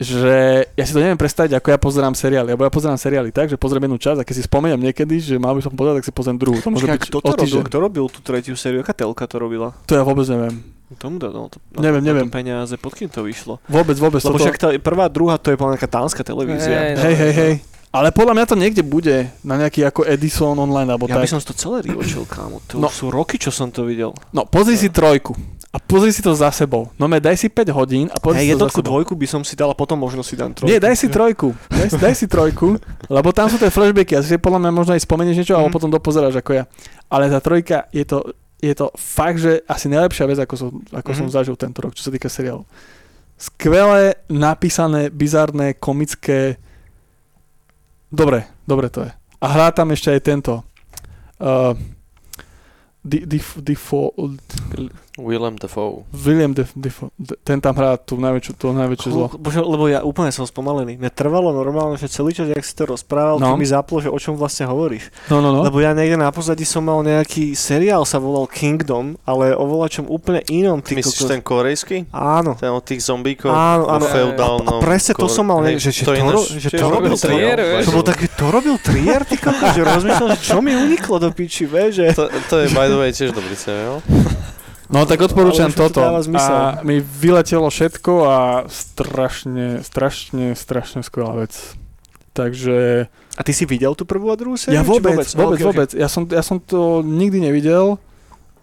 že 0.00 0.34
ja 0.66 0.84
si 0.84 0.90
to 0.90 0.98
neviem 0.98 1.14
predstaviť, 1.14 1.52
ako 1.54 1.68
ja 1.68 1.78
pozerám 1.78 2.14
seriály. 2.14 2.48
Lebo 2.50 2.64
ja 2.64 2.72
pozerám 2.72 2.96
seriály 2.96 3.28
tak, 3.30 3.46
že 3.46 3.54
pozriem 3.54 3.84
jednu 3.84 3.96
časť 3.96 4.18
a 4.18 4.24
keď 4.24 4.34
si 4.34 4.42
spomeniem 4.42 4.80
niekedy, 4.80 5.20
že 5.20 5.34
mal 5.36 5.52
by 5.52 5.60
som 5.60 5.70
pozerať, 5.70 6.00
tak 6.00 6.06
si 6.08 6.12
pozriem 6.12 6.36
druhú. 6.36 6.56
To 6.58 6.72
môže 6.72 6.88
byť 6.88 7.00
kto 7.04 7.18
to 7.20 7.30
robil? 7.30 7.60
Kto 7.62 7.78
robil 7.78 8.04
tú 8.08 8.20
tretiu 8.20 8.56
sériu? 8.56 8.80
Aká 8.80 8.92
telka 8.92 9.24
to 9.24 9.36
robila? 9.36 9.76
To 9.84 9.92
ja 9.92 10.00
vôbec 10.00 10.24
neviem. 10.26 10.56
Tomu 10.92 11.16
dá, 11.16 11.28
no, 11.28 11.46
to, 11.46 11.62
Neviem, 11.76 12.02
na, 12.02 12.08
neviem. 12.10 12.26
Na 12.26 12.32
to 12.32 12.34
peniaze, 12.34 12.74
pod 12.74 12.92
kým 12.92 13.06
to 13.06 13.22
vyšlo? 13.22 13.62
Vôbec, 13.64 13.94
vôbec. 13.94 14.18
Lebo 14.18 14.34
toto- 14.34 14.42
však 14.42 14.56
tá 14.56 14.68
prvá, 14.74 15.06
druhá, 15.06 15.36
to 15.36 15.48
je 15.48 15.56
plná 15.56 15.78
nejaká 15.78 15.86
tánska 15.86 16.24
televízia. 16.24 16.66
Hej, 16.66 16.90
no. 16.90 17.02
Hej, 17.04 17.14
hej, 17.14 17.32
hej. 17.32 17.52
Ale 17.90 18.10
podľa 18.10 18.34
mňa 18.34 18.46
to 18.46 18.54
niekde 18.54 18.82
bude, 18.82 19.30
na 19.40 19.54
nejaký 19.56 19.82
ako 19.84 20.02
Edison 20.02 20.54
online, 20.56 20.88
alebo 20.88 21.06
Ja 21.06 21.14
tak. 21.14 21.22
by 21.22 21.30
som 21.30 21.38
to 21.38 21.54
celé 21.54 21.82
riočil, 21.84 22.22
kámo. 22.24 22.58
To 22.66 22.78
No. 22.78 22.86
sú 22.86 23.06
roky, 23.06 23.34
čo 23.34 23.50
som 23.50 23.68
to 23.68 23.82
videl. 23.82 24.14
No, 24.30 24.46
pozri 24.46 24.74
si 24.74 24.88
trojku. 24.88 25.34
A 25.70 25.78
pozri 25.78 26.10
si 26.10 26.18
to 26.18 26.34
za 26.34 26.50
sebou. 26.50 26.90
No 26.98 27.06
me, 27.06 27.16
daj 27.16 27.36
si 27.36 27.46
5 27.46 27.70
hodín 27.70 28.06
a 28.06 28.18
pozri 28.18 28.42
Hej, 28.42 28.48
si 28.48 28.58
to 28.58 28.66
za 28.66 28.74
sebou. 28.74 28.86
dvojku 28.90 29.14
by 29.14 29.22
som 29.24 29.40
si 29.40 29.54
dal 29.54 29.70
a 29.70 29.76
potom 29.76 29.94
možno 29.96 30.18
si 30.20 30.34
dám 30.34 30.50
trojku. 30.50 30.66
Nie, 30.66 30.78
daj 30.78 30.94
si 30.94 31.06
trojku. 31.06 31.54
Daj, 31.68 31.88
si- 31.88 32.00
daj 32.00 32.14
si 32.16 32.26
trojku, 32.26 32.74
lebo 33.06 33.30
tam 33.30 33.46
sú 33.46 33.54
tie 33.54 33.68
flashbacky 33.68 34.12
a 34.12 34.20
si 34.20 34.34
podľa 34.34 34.58
mňa 34.60 34.70
možno 34.72 34.92
aj 34.92 35.02
spomenieš 35.02 35.36
niečo, 35.36 35.54
alebo 35.54 35.70
Mhm. 35.70 35.76
potom 35.76 35.88
dopozeráš 35.88 36.34
ako 36.36 36.50
ja. 36.52 36.64
Ale 37.06 37.28
tá 37.28 37.38
trojka 37.38 37.86
je 37.88 38.02
to, 38.02 38.18
je 38.58 38.74
to 38.74 38.90
fakt, 38.92 39.38
že 39.38 39.62
asi 39.64 39.86
najlepšia 39.86 40.26
vec, 40.26 40.38
ako 40.38 40.54
som, 40.54 40.68
ako 40.90 41.10
som 41.12 41.26
Mhm. 41.26 41.32
zažil 41.32 41.54
tento 41.54 41.78
rok, 41.78 41.94
čo 41.94 42.02
sa 42.02 42.10
týka 42.10 42.26
seriálu. 42.26 42.66
Skvelé, 43.36 44.18
napísané, 44.26 45.06
bizarné, 45.08 45.72
komické. 45.72 46.58
Dobre, 48.08 48.42
dobre 48.64 48.88
to 48.88 49.00
je. 49.02 49.10
A 49.38 49.46
hrá 49.48 49.70
tam 49.70 49.88
ešte 49.88 50.10
aj 50.10 50.20
tento. 50.20 50.66
Uh, 51.38 51.78
Di, 53.00 53.24
di, 53.24 53.40
di, 53.40 53.72
Willem 55.20 55.54
Dafoe. 55.54 56.02
William 56.10 56.50
Def, 56.50 56.72
Def, 56.72 57.04
ten 57.40 57.58
tam 57.58 57.72
hrá 57.72 57.94
tú 57.94 58.16
najväčšiu, 58.16 58.52
to 58.54 58.72
najväčšie 58.72 59.08
zlo. 59.08 59.26
Bože, 59.32 59.60
lebo 59.60 59.84
ja 59.84 60.00
úplne 60.00 60.28
som 60.28 60.42
spomalený. 60.42 60.96
Mne 60.96 61.10
trvalo 61.10 61.50
normálne, 61.50 61.94
že 61.94 62.06
celý 62.06 62.30
čas, 62.30 62.48
jak 62.48 62.60
si 62.60 62.72
to 62.72 62.86
rozprával, 62.86 63.36
No. 63.36 63.52
no. 63.52 63.56
mi 63.56 63.64
zaplo, 63.64 63.98
že 63.98 64.06
o 64.06 64.16
čom 64.16 64.34
vlastne 64.34 64.64
hovoríš. 64.64 65.12
No, 65.26 65.38
no, 65.38 65.50
no. 65.50 65.60
Lebo 65.62 65.78
ja 65.78 65.92
niekde 65.92 66.16
na 66.16 66.28
pozadí 66.28 66.62
som 66.62 66.82
mal 66.82 67.00
nejaký 67.00 67.52
seriál, 67.52 68.02
sa 68.02 68.16
volal 68.16 68.44
Kingdom, 68.44 69.20
ale 69.22 69.52
o 69.52 69.64
volačom 69.64 70.06
úplne 70.06 70.40
inom. 70.46 70.80
Ty 70.80 70.96
Myslíš 70.96 71.16
kokos. 71.18 71.28
ten 71.28 71.40
korejský? 71.40 71.96
Áno. 72.10 72.54
Ten 72.54 72.70
od 72.70 72.82
tých 72.82 73.00
zombíkov? 73.00 73.48
Áno, 73.48 73.84
áno. 73.86 74.06
feudálnom 74.06 74.66
A 74.70 74.80
presne 74.80 75.12
to 75.12 75.26
som 75.26 75.44
mal, 75.44 75.60
Hej, 75.62 75.82
že- 75.82 75.92
že 75.92 76.04
to 76.04 76.12
ro- 76.16 76.46
že 76.46 76.68
to 76.68 76.86
robil 76.86 77.14
Trier. 77.14 77.58
To 77.82 77.92
bol 77.92 78.02
taký, 78.02 78.26
to 78.26 78.46
robil 78.46 78.76
Trier, 78.76 79.22
ty 79.22 79.36
kokos, 79.36 79.70
že 79.70 79.82
rozmýšľam, 79.82 80.28
že 80.32 80.40
čo 80.40 80.58
mi 80.58 80.72
uniklo 80.72 81.16
do 81.16 81.30
piči, 81.30 81.64
vieš, 81.64 81.92
že... 81.92 82.04
To, 82.14 82.24
to 82.46 82.54
je 82.58 82.66
by 82.70 82.86
the 82.86 82.96
way 82.96 83.10
tiež 83.10 83.30
dobrý 83.30 83.52
seriál. 83.52 84.00
No 84.90 85.02
tak 85.02 85.18
odporúčam 85.20 85.70
to 85.70 85.86
toto. 85.86 86.02
A 86.34 86.82
mi 86.82 86.98
vyletelo 86.98 87.66
všetko 87.66 88.12
a 88.22 88.36
strašne, 88.66 89.80
strašne, 89.80 90.52
strašne 90.52 91.00
skvelá 91.00 91.38
vec. 91.38 91.54
Takže 92.32 93.06
A 93.34 93.42
ty 93.42 93.50
si 93.50 93.64
videl 93.64 93.94
tú 93.94 94.02
prvú 94.02 94.28
a 94.28 94.36
druhú 94.36 94.54
sériu? 94.54 94.74
ja 94.74 94.82
vôbec, 94.82 95.22
vôbec, 95.26 95.56
Ok, 95.56 95.56
ok. 95.56 95.64
vôbec. 95.64 95.90
Ja, 95.92 96.06
som, 96.06 96.26
ja 96.26 96.40
som 96.40 96.58
to 96.58 97.00
nikdy 97.00 97.38
nevidel. 97.40 97.98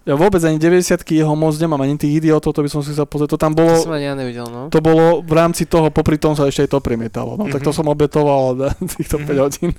Ja 0.04 0.16
vôbec 0.16 0.40
ani 0.40 0.56
90 0.56 1.04
jeho 1.04 1.34
moc 1.34 1.52
nemám, 1.54 1.80
ani 1.82 1.96
tých 1.96 2.24
idiotov, 2.24 2.52
to 2.52 2.64
by 2.64 2.70
som 2.70 2.80
si 2.80 2.92
chcel 2.92 3.04
pozrieť. 3.04 3.36
To 3.36 3.38
tam 3.38 3.52
To 3.52 3.60
bolo, 3.60 3.76
som 3.78 3.92
ani 3.92 4.08
ja 4.08 4.16
nevidel, 4.16 4.48
no. 4.48 4.68
to 4.68 4.80
bolo 4.80 5.20
v 5.20 5.34
rámci 5.34 5.64
toho, 5.64 5.88
popri 5.90 6.16
tom 6.16 6.32
sa 6.32 6.44
ešte 6.44 6.64
aj 6.64 6.70
to 6.70 6.80
premietalo. 6.80 7.36
No 7.36 7.44
tak 7.46 7.60
to 7.60 7.72
Mhm. 7.72 7.78
som 7.78 7.86
obetoval 7.86 8.56
týchto 8.96 9.20
5 9.20 9.28
Mhm. 9.28 9.40
hodín. 9.42 9.72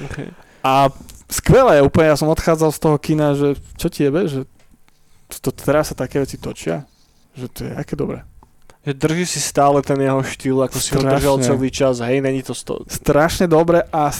Ok. 0.00 0.16
A 0.60 0.90
skvelé, 1.28 1.78
úplne 1.80 2.10
ja 2.10 2.16
som 2.16 2.26
odchádzal 2.26 2.70
z 2.70 2.78
toho 2.80 2.96
kina, 2.96 3.34
že 3.34 3.48
čo 3.74 3.86
ti 3.86 4.02
jebe, 4.02 4.26
že 4.26 4.42
to, 5.38 5.50
teraz 5.50 5.90
sa 5.90 5.96
také 5.96 6.18
veci 6.18 6.36
točia, 6.36 6.84
že 7.32 7.46
to 7.48 7.64
je 7.66 7.72
aké 7.72 7.94
dobré. 7.94 8.22
Že 8.84 8.92
drží 8.94 9.24
si 9.24 9.40
stále 9.40 9.80
ten 9.80 9.96
jeho 9.96 10.20
štýl, 10.20 10.60
ako 10.60 10.76
si 10.76 10.92
ho 10.92 11.00
Strašne. 11.00 11.12
držal 11.16 11.36
celý 11.40 11.68
čas, 11.72 12.04
hej, 12.04 12.20
není 12.20 12.44
to 12.44 12.52
sto... 12.52 12.84
Strašne 12.84 13.48
dobre 13.48 13.80
a 13.88 14.12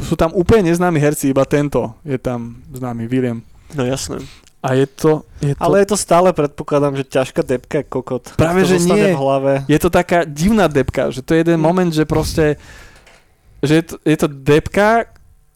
sú 0.00 0.16
tam 0.16 0.32
úplne 0.32 0.72
neznámi 0.72 0.96
herci, 0.96 1.28
iba 1.28 1.44
tento 1.44 1.92
je 2.02 2.16
tam 2.16 2.64
známy, 2.72 3.04
William. 3.04 3.44
No 3.76 3.84
jasné. 3.84 4.24
A 4.64 4.76
je 4.76 4.84
to, 4.88 5.24
je 5.40 5.52
to, 5.56 5.60
Ale 5.60 5.80
je 5.84 5.88
to 5.88 5.96
stále, 5.96 6.28
predpokladám, 6.32 6.96
že 6.96 7.04
ťažká 7.04 7.40
depka 7.40 7.80
je 7.80 7.84
kokot. 7.84 8.36
Práve, 8.36 8.64
že 8.64 8.76
nie. 8.80 9.12
v 9.12 9.16
hlave. 9.16 9.52
je 9.68 9.78
to 9.80 9.88
taká 9.88 10.24
divná 10.24 10.68
depka, 10.68 11.08
že 11.08 11.20
to 11.20 11.32
je 11.32 11.44
jeden 11.44 11.60
Mm. 11.60 11.64
moment, 11.64 11.92
že 11.92 12.04
proste, 12.04 12.60
že 13.60 13.80
je 13.80 13.84
to, 13.88 13.94
je 14.04 14.16
to 14.16 14.28
depka, 14.28 15.08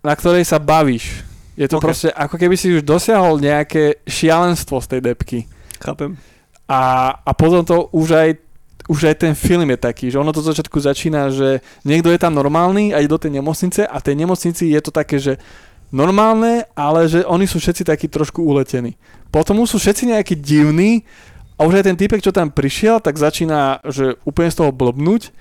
na 0.04 0.12
ktorej 0.16 0.44
sa 0.44 0.56
bavíš. 0.56 1.20
Je 1.54 1.66
to 1.70 1.78
Ok. 1.78 1.84
proste, 1.86 2.08
ako 2.10 2.34
keby 2.34 2.54
si 2.58 2.74
už 2.74 2.82
dosiahol 2.82 3.38
nejaké 3.38 4.02
šialenstvo 4.06 4.82
z 4.82 4.86
tej 4.90 5.00
depky. 5.00 5.38
Chápem. 5.78 6.18
A, 6.66 7.14
a 7.22 7.30
potom 7.36 7.62
to 7.62 7.88
už 7.94 8.08
aj 8.14 8.28
už 8.84 9.08
aj 9.08 9.16
ten 9.16 9.32
film 9.32 9.64
je 9.72 9.80
taký, 9.80 10.12
že 10.12 10.20
ono 10.20 10.28
to 10.28 10.44
začiatku 10.44 10.76
začína, 10.76 11.32
že 11.32 11.64
niekto 11.88 12.12
je 12.12 12.20
tam 12.20 12.36
normálny 12.36 12.92
a 12.92 13.00
ide 13.00 13.08
do 13.08 13.16
tej 13.16 13.32
nemocnice 13.40 13.80
a 13.88 13.96
tej 13.96 14.12
nemocnici 14.12 14.68
je 14.68 14.80
to 14.84 14.92
také, 14.92 15.16
že 15.16 15.40
normálne, 15.88 16.68
ale 16.76 17.08
že 17.08 17.24
oni 17.24 17.48
sú 17.48 17.56
všetci 17.56 17.88
takí 17.88 18.12
trošku 18.12 18.44
uletení. 18.44 19.00
Potom 19.32 19.64
už 19.64 19.72
sú 19.72 19.78
všetci 19.80 20.12
nejakí 20.12 20.36
divní 20.36 21.08
a 21.56 21.64
už 21.64 21.80
aj 21.80 21.84
ten 21.88 21.96
typek, 21.96 22.20
čo 22.20 22.28
tam 22.28 22.52
prišiel, 22.52 23.00
tak 23.00 23.16
začína, 23.16 23.80
že 23.88 24.20
úplne 24.28 24.52
z 24.52 24.58
toho 24.60 24.68
blbnúť 24.68 25.32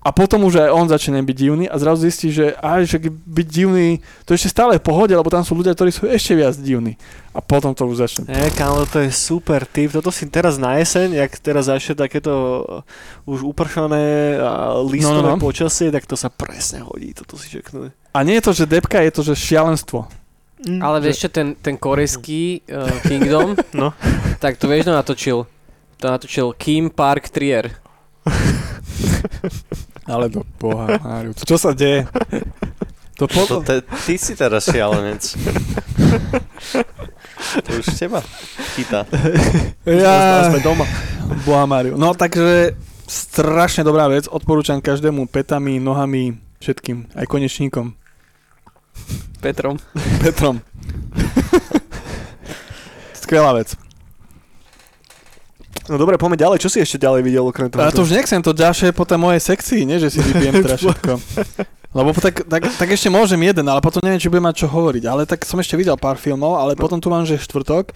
a 0.00 0.16
potom 0.16 0.48
už 0.48 0.64
aj 0.64 0.70
on 0.72 0.88
začne 0.88 1.20
byť 1.20 1.36
divný 1.36 1.64
a 1.68 1.76
zrazu 1.76 2.08
zistí, 2.08 2.32
že 2.32 2.56
aj, 2.56 2.88
že 2.88 2.96
byť 3.12 3.46
divný, 3.52 4.00
to 4.24 4.32
ešte 4.32 4.48
stále 4.48 4.80
v 4.80 4.84
pohode, 4.88 5.12
lebo 5.12 5.28
tam 5.28 5.44
sú 5.44 5.52
ľudia, 5.52 5.76
ktorí 5.76 5.92
sú 5.92 6.08
ešte 6.08 6.32
viac 6.32 6.56
divní. 6.56 6.96
A 7.36 7.44
potom 7.44 7.76
to 7.76 7.84
už 7.84 8.00
začne. 8.00 8.24
Ne, 8.32 8.48
kámo, 8.48 8.88
to 8.88 9.04
je 9.04 9.12
super 9.12 9.68
tip. 9.68 9.92
Toto 9.92 10.08
si 10.08 10.24
teraz 10.26 10.56
na 10.56 10.80
jeseň, 10.80 11.20
jak 11.20 11.30
teraz 11.38 11.68
začne 11.68 12.00
takéto 12.00 12.32
už 13.28 13.44
upršané 13.44 14.40
a 14.40 14.80
listové 14.80 15.20
No, 15.20 15.36
no, 15.36 15.36
no. 15.36 15.44
počasie, 15.44 15.92
tak 15.92 16.08
to 16.08 16.16
sa 16.16 16.32
presne 16.32 16.80
hodí, 16.80 17.12
toto 17.12 17.36
si 17.36 17.52
čeknúť. 17.52 17.92
A 18.16 18.24
nie 18.24 18.40
je 18.40 18.44
to, 18.48 18.52
že 18.56 18.64
depka, 18.64 19.04
je 19.04 19.12
to, 19.12 19.22
že 19.22 19.36
šialenstvo. 19.36 20.08
Mm, 20.64 20.80
Ale 20.80 20.96
vieš 21.04 21.24
čo, 21.24 21.28
ten, 21.28 21.52
ten 21.60 21.76
korejský 21.76 22.64
uh, 22.72 22.88
Kingdom, 23.04 23.52
No. 23.76 23.92
tak 24.40 24.56
to 24.56 24.64
vieš, 24.64 24.88
kto 24.88 24.92
natočil. 24.96 25.38
To 26.00 26.04
natočil 26.08 26.56
Kim 26.56 26.88
Park 26.88 27.28
Trier. 27.28 27.68
Ale 30.10 30.26
do 30.26 30.42
boha, 30.58 30.98
Máriu, 30.98 31.30
čo 31.38 31.54
sa 31.54 31.70
deje? 31.70 32.04
To 33.20 33.30
po... 33.30 33.46
To 33.46 33.60
te, 33.62 33.84
ty 34.08 34.18
si 34.18 34.34
teraz 34.34 34.66
šialenec. 34.66 35.22
to 37.64 37.70
už 37.78 37.86
teba 37.94 38.24
chytá. 38.74 39.04
Ja, 39.86 40.48
sme 40.50 40.58
doma. 40.64 40.88
boha 41.46 41.64
Máriu. 41.68 41.94
No 41.94 42.16
takže 42.16 42.74
strašne 43.10 43.82
dobrá 43.86 44.08
vec, 44.10 44.26
odporúčam 44.30 44.78
každému 44.82 45.28
petami, 45.28 45.82
nohami, 45.82 46.38
všetkým, 46.62 47.12
aj 47.14 47.26
konečníkom. 47.26 47.92
Petrom. 49.40 49.76
Petrom. 50.22 50.60
Skvelá 53.20 53.52
vec. 53.56 53.89
No 55.88 55.96
dobre, 55.96 56.20
poďme 56.20 56.36
ďalej. 56.36 56.58
Čo 56.60 56.68
si 56.68 56.78
ešte 56.82 57.00
ďalej 57.00 57.24
videl 57.24 57.44
okrem 57.46 57.72
toho? 57.72 57.86
A 57.86 57.94
to 57.94 58.04
už 58.04 58.12
nechcem, 58.12 58.42
to 58.44 58.52
ďalšie 58.52 58.92
po 58.92 59.08
tej 59.08 59.16
mojej 59.16 59.40
sekcii, 59.40 59.88
nie, 59.88 59.96
že 59.96 60.12
si 60.12 60.20
vypijem 60.20 60.60
teraz 60.64 60.84
všetko. 60.84 61.12
Lebo 61.90 62.14
tak, 62.14 62.46
tak, 62.46 62.62
tak, 62.70 62.88
ešte 62.92 63.10
môžem 63.10 63.40
jeden, 63.42 63.66
ale 63.66 63.82
potom 63.82 63.98
neviem, 64.04 64.22
či 64.22 64.30
budem 64.30 64.46
mať 64.46 64.62
čo 64.62 64.68
hovoriť. 64.70 65.04
Ale 65.10 65.26
tak 65.26 65.42
som 65.42 65.58
ešte 65.58 65.74
videl 65.74 65.98
pár 65.98 66.20
filmov, 66.20 66.54
ale 66.60 66.78
potom 66.78 67.02
tu 67.02 67.10
mám, 67.10 67.26
že 67.26 67.40
štvrtok. 67.40 67.90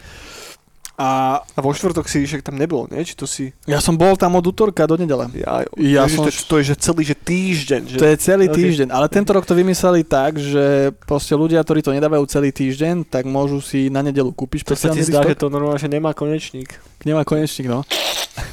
A 0.95 1.43
A 1.43 1.59
vo 1.59 1.71
štvrtok 1.71 2.07
si 2.07 2.23
však 2.23 2.43
tam 2.43 2.55
nebol, 2.55 2.87
nie? 2.87 3.03
Či 3.03 3.15
to 3.15 3.27
si... 3.27 3.51
ja 3.67 3.83
som 3.83 3.95
bol 3.95 4.15
tam 4.15 4.35
od 4.35 4.45
útorka 4.45 4.87
do 4.87 4.95
nedele. 4.95 5.27
Ja, 5.35 5.67
Ja 5.75 6.07
Ježiš, 6.07 6.15
som- 6.15 6.25
to, 6.25 6.31
to 6.31 6.55
je 6.57 6.65
že 6.71 6.77
celý 6.79 7.03
že 7.03 7.17
týždeň. 7.17 7.83
Že... 7.85 7.97
To 7.99 8.07
je 8.07 8.17
celý 8.17 8.47
Ok. 8.47 8.55
týždeň, 8.55 8.89
ale 8.89 9.07
tento 9.09 9.31
rok 9.31 9.43
to 9.43 9.53
vymysleli 9.53 10.03
tak, 10.03 10.39
že 10.39 10.95
proste 11.03 11.35
ľudia, 11.35 11.61
ktorí 11.61 11.83
to 11.83 11.91
nedávajú 11.91 12.23
celý 12.27 12.51
týždeň, 12.51 13.05
tak 13.05 13.27
môžu 13.27 13.59
si 13.59 13.91
na 13.91 14.01
nedelu 14.01 14.31
kúpiť 14.31 14.63
to 14.65 14.73
sa 14.73 14.89
ti 14.89 15.03
špeciálny 15.03 15.03
zdá, 15.03 15.21
že 15.25 15.35
to 15.35 15.51
normálne, 15.51 15.77
že 15.77 15.91
nemá 15.91 16.11
konečník. 16.11 16.79
Nemá 17.03 17.23
konečník, 17.23 17.67
no. 17.67 17.83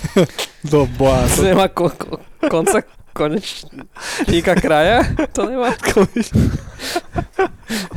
Do 0.72 0.86
boha. 0.88 1.26
To 1.28 1.42
To... 1.42 1.46
nemá 1.46 1.70
ko- 1.70 1.94
ko- 1.94 2.22
konca 2.46 2.82
konečníka 3.14 4.56
kraja? 4.58 5.04
To 5.36 5.48
nemá? 5.48 5.76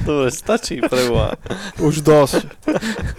Dobre, 0.05 0.29
stačí 0.31 0.79
pre 0.85 1.09
Boha. 1.09 1.35
Už 1.81 2.05
dosť. 2.05 2.45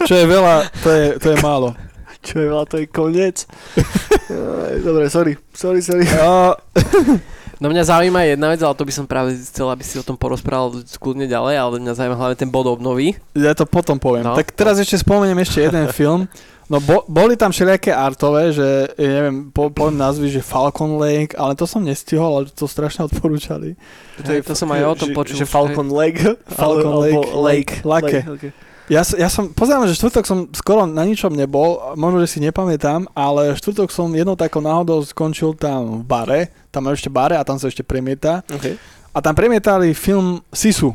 Čo 0.06 0.14
je 0.14 0.26
veľa, 0.26 0.54
to 0.82 0.88
je, 0.88 1.06
to 1.20 1.26
je 1.34 1.38
málo. 1.42 1.74
Čo 2.22 2.34
je 2.42 2.46
veľa, 2.50 2.64
to 2.66 2.76
je 2.82 2.86
koniec. 2.90 3.46
Dobre, 4.82 5.10
sorry. 5.10 5.38
Sorry, 5.54 5.80
sorry. 5.82 6.06
A, 6.16 6.54
No 7.56 7.72
mňa 7.72 7.88
zaujíma 7.88 8.20
jedna 8.28 8.52
vec, 8.52 8.60
ale 8.60 8.76
to 8.76 8.84
by 8.84 8.92
som 8.92 9.08
práve 9.08 9.32
chcel, 9.40 9.72
aby 9.72 9.80
si 9.80 9.96
o 9.96 10.04
tom 10.04 10.12
porozprával 10.12 10.76
kľudne 11.00 11.24
ďalej, 11.24 11.54
ale 11.56 11.80
mňa 11.80 11.92
zaujíma 11.96 12.16
hlavne 12.20 12.36
ten 12.36 12.52
bod 12.52 12.68
obnovy. 12.68 13.16
ja 13.32 13.56
to 13.56 13.64
potom 13.64 13.96
poviem. 13.96 14.28
No. 14.28 14.36
Tak 14.36 14.52
teraz 14.52 14.76
ešte 14.76 15.00
spomeniem 15.00 15.40
ešte 15.40 15.64
jeden 15.64 15.88
film. 15.88 16.28
No 16.66 16.82
bo, 16.82 17.06
boli 17.06 17.38
tam 17.38 17.54
všelijaké 17.54 17.94
artové, 17.94 18.50
že 18.50 18.90
neviem, 18.98 19.54
po, 19.54 19.70
poviem 19.70 20.02
názvy, 20.02 20.34
že 20.34 20.42
Falcon 20.42 20.98
Lake, 20.98 21.38
ale 21.38 21.54
to 21.54 21.62
som 21.62 21.78
nestihol, 21.78 22.42
ale 22.42 22.50
to 22.50 22.66
strašne 22.66 23.06
odporúčali. 23.06 23.78
Hej, 24.26 24.42
to 24.42 24.58
som 24.58 24.66
aj 24.74 24.82
o 24.82 24.94
tom 24.98 25.10
že, 25.10 25.14
počul. 25.14 25.36
Že 25.38 25.46
Falcon 25.46 25.88
Lake. 25.94 26.26
Falcon 26.50 26.92
ale- 26.98 27.14
Lake. 27.14 27.14
alebo 27.14 27.38
Lake. 27.46 27.72
Lake. 27.86 28.18
okay. 28.26 28.50
Ja, 28.86 29.02
ja 29.18 29.26
som, 29.26 29.50
pozerám, 29.50 29.90
že 29.90 29.98
štvrtok 29.98 30.26
som 30.26 30.46
skoro 30.54 30.86
na 30.86 31.02
ničom 31.02 31.34
nebol, 31.34 31.94
možno, 31.98 32.22
že 32.22 32.34
si 32.34 32.38
nepamätám, 32.38 33.10
ale 33.18 33.54
štvrtok 33.58 33.90
som 33.90 34.10
jednou 34.14 34.38
takou 34.38 34.62
náhodou 34.62 35.02
skončil 35.02 35.58
tam 35.58 36.02
v 36.02 36.04
bare, 36.06 36.40
tam 36.70 36.86
ešte 36.90 37.10
bare 37.10 37.34
a 37.34 37.42
tam 37.42 37.58
sa 37.58 37.66
ešte 37.66 37.82
premieta. 37.82 38.46
Okay. 38.46 38.78
A 39.10 39.18
tam 39.18 39.34
premietali 39.34 39.90
film 39.90 40.38
Sisu. 40.54 40.94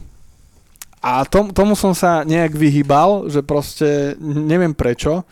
A 1.04 1.26
tom, 1.28 1.52
tomu 1.52 1.76
som 1.76 1.92
sa 1.92 2.24
nejak 2.24 2.56
vyhýbal, 2.56 3.28
že 3.28 3.44
proste 3.44 4.16
neviem 4.22 4.72
prečo. 4.72 5.28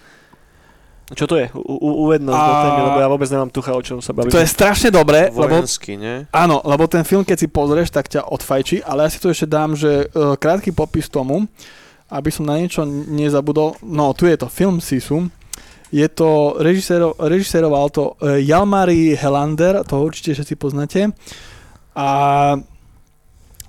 Čo 1.09 1.25
to 1.25 1.41
je? 1.41 1.49
U, 1.57 2.05
uved 2.05 2.21
nás 2.21 2.37
A- 2.37 2.45
do 2.45 2.53
témy, 2.69 2.81
lebo 2.85 2.99
ja 3.01 3.09
vôbec 3.09 3.29
nemám 3.33 3.49
tucha, 3.49 3.73
o 3.73 3.81
čom 3.81 3.97
sa 3.97 4.13
bavíme. 4.13 4.29
To 4.29 4.41
je 4.41 4.45
strašne 4.45 4.93
dobré, 4.93 5.33
lebo 5.33 5.65
Vojenský, 5.65 5.97
nie? 5.97 6.29
Áno, 6.29 6.61
lebo 6.61 6.85
ten 6.85 7.01
film, 7.01 7.25
keď 7.25 7.37
si 7.41 7.47
pozrieš, 7.49 7.89
tak 7.89 8.05
ťa 8.05 8.29
odfajčí, 8.29 8.85
ale 8.85 9.05
ja 9.05 9.09
si 9.09 9.17
tu 9.17 9.25
ešte 9.33 9.49
dám, 9.49 9.73
že 9.73 10.05
uh, 10.13 10.37
krátky 10.37 10.69
popis 10.69 11.09
tomu, 11.09 11.49
aby 12.13 12.29
som 12.29 12.45
na 12.45 12.61
niečo 12.61 12.85
nezabudol. 12.85 13.81
No, 13.81 14.13
tu 14.13 14.29
je 14.29 14.37
to 14.37 14.45
film 14.49 14.77
Sisu. 14.77 15.33
Je 15.89 16.05
to, 16.05 16.61
režisero, 16.61 17.17
režiséroval 17.17 17.89
to 17.89 18.13
uh, 18.21 18.37
Jalmari 18.37 19.17
Helander, 19.17 19.81
to 19.89 20.05
určite 20.05 20.37
všetci 20.37 20.53
poznáte. 20.61 21.09
A 21.97 22.07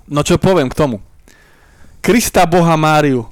no 0.05 0.21
čo 0.21 0.37
poviem 0.37 0.69
k 0.69 0.77
tomu. 0.77 1.01
Krista 2.05 2.45
Boha 2.45 2.77
Máriu. 2.77 3.25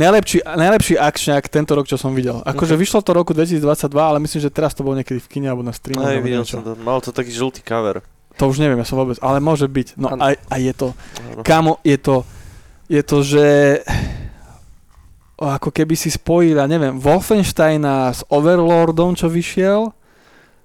Najlepší, 0.00 0.40
najlepší 0.42 0.94
akčňák 0.96 1.44
tento 1.46 1.76
rok, 1.76 1.84
čo 1.84 2.00
som 2.00 2.16
videl. 2.16 2.40
Akože 2.40 2.72
Ok. 2.72 2.80
vyšlo 2.80 3.00
to 3.04 3.12
roku 3.12 3.36
2022, 3.36 3.60
ale 4.00 4.16
myslím, 4.24 4.40
že 4.40 4.48
teraz 4.48 4.72
to 4.72 4.80
bolo 4.80 4.96
niekedy 4.96 5.20
v 5.20 5.28
kine 5.28 5.52
alebo 5.52 5.60
na 5.60 5.76
streamu. 5.76 6.00
Aj, 6.00 6.16
videl 6.18 6.40
niečo. 6.40 6.56
som 6.56 6.64
to. 6.64 6.72
Mal 6.80 7.04
to 7.04 7.12
taký 7.12 7.28
žltý 7.28 7.60
cover. 7.60 8.00
To 8.40 8.48
už 8.48 8.64
neviem, 8.64 8.80
ja 8.80 8.88
som 8.88 8.96
vôbec, 8.96 9.20
ale 9.20 9.44
môže 9.44 9.68
byť. 9.68 10.00
No 10.00 10.16
a, 10.16 10.32
a 10.32 10.56
je 10.56 10.72
to, 10.72 10.96
Áno. 11.36 11.44
kamo, 11.44 11.76
je 11.84 12.00
to, 12.00 12.24
je 12.88 13.02
to, 13.04 13.18
že 13.20 13.46
ako 15.36 15.68
keby 15.72 15.96
si 15.96 16.08
spojil, 16.08 16.56
ja 16.56 16.64
neviem, 16.64 16.96
Wolfensteina 16.96 18.12
s 18.12 18.24
Overlordom, 18.28 19.16
čo 19.16 19.28
vyšiel, 19.28 19.88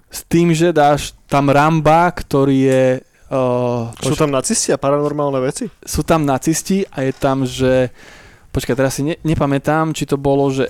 s 0.08 0.20
tým, 0.24 0.52
že 0.52 0.72
dáš 0.72 1.12
tam 1.28 1.48
Ramba, 1.48 2.08
ktorý 2.12 2.56
je... 2.68 2.84
Uh, 3.26 3.90
Sú 3.98 4.14
tam 4.14 4.30
nacisti 4.30 4.70
a 4.70 4.78
paranormálne 4.78 5.42
veci? 5.42 5.66
sú 5.82 6.06
tam 6.06 6.22
nacisti 6.24 6.86
a 6.88 7.02
je 7.04 7.12
tam, 7.12 7.42
že... 7.42 7.90
Počkaj, 8.56 8.72
teraz 8.74 8.92
si 8.94 9.04
ne, 9.04 9.14
nepamätám, 9.20 9.92
či 9.92 10.02
to 10.02 10.16
bolo, 10.16 10.48
že, 10.48 10.64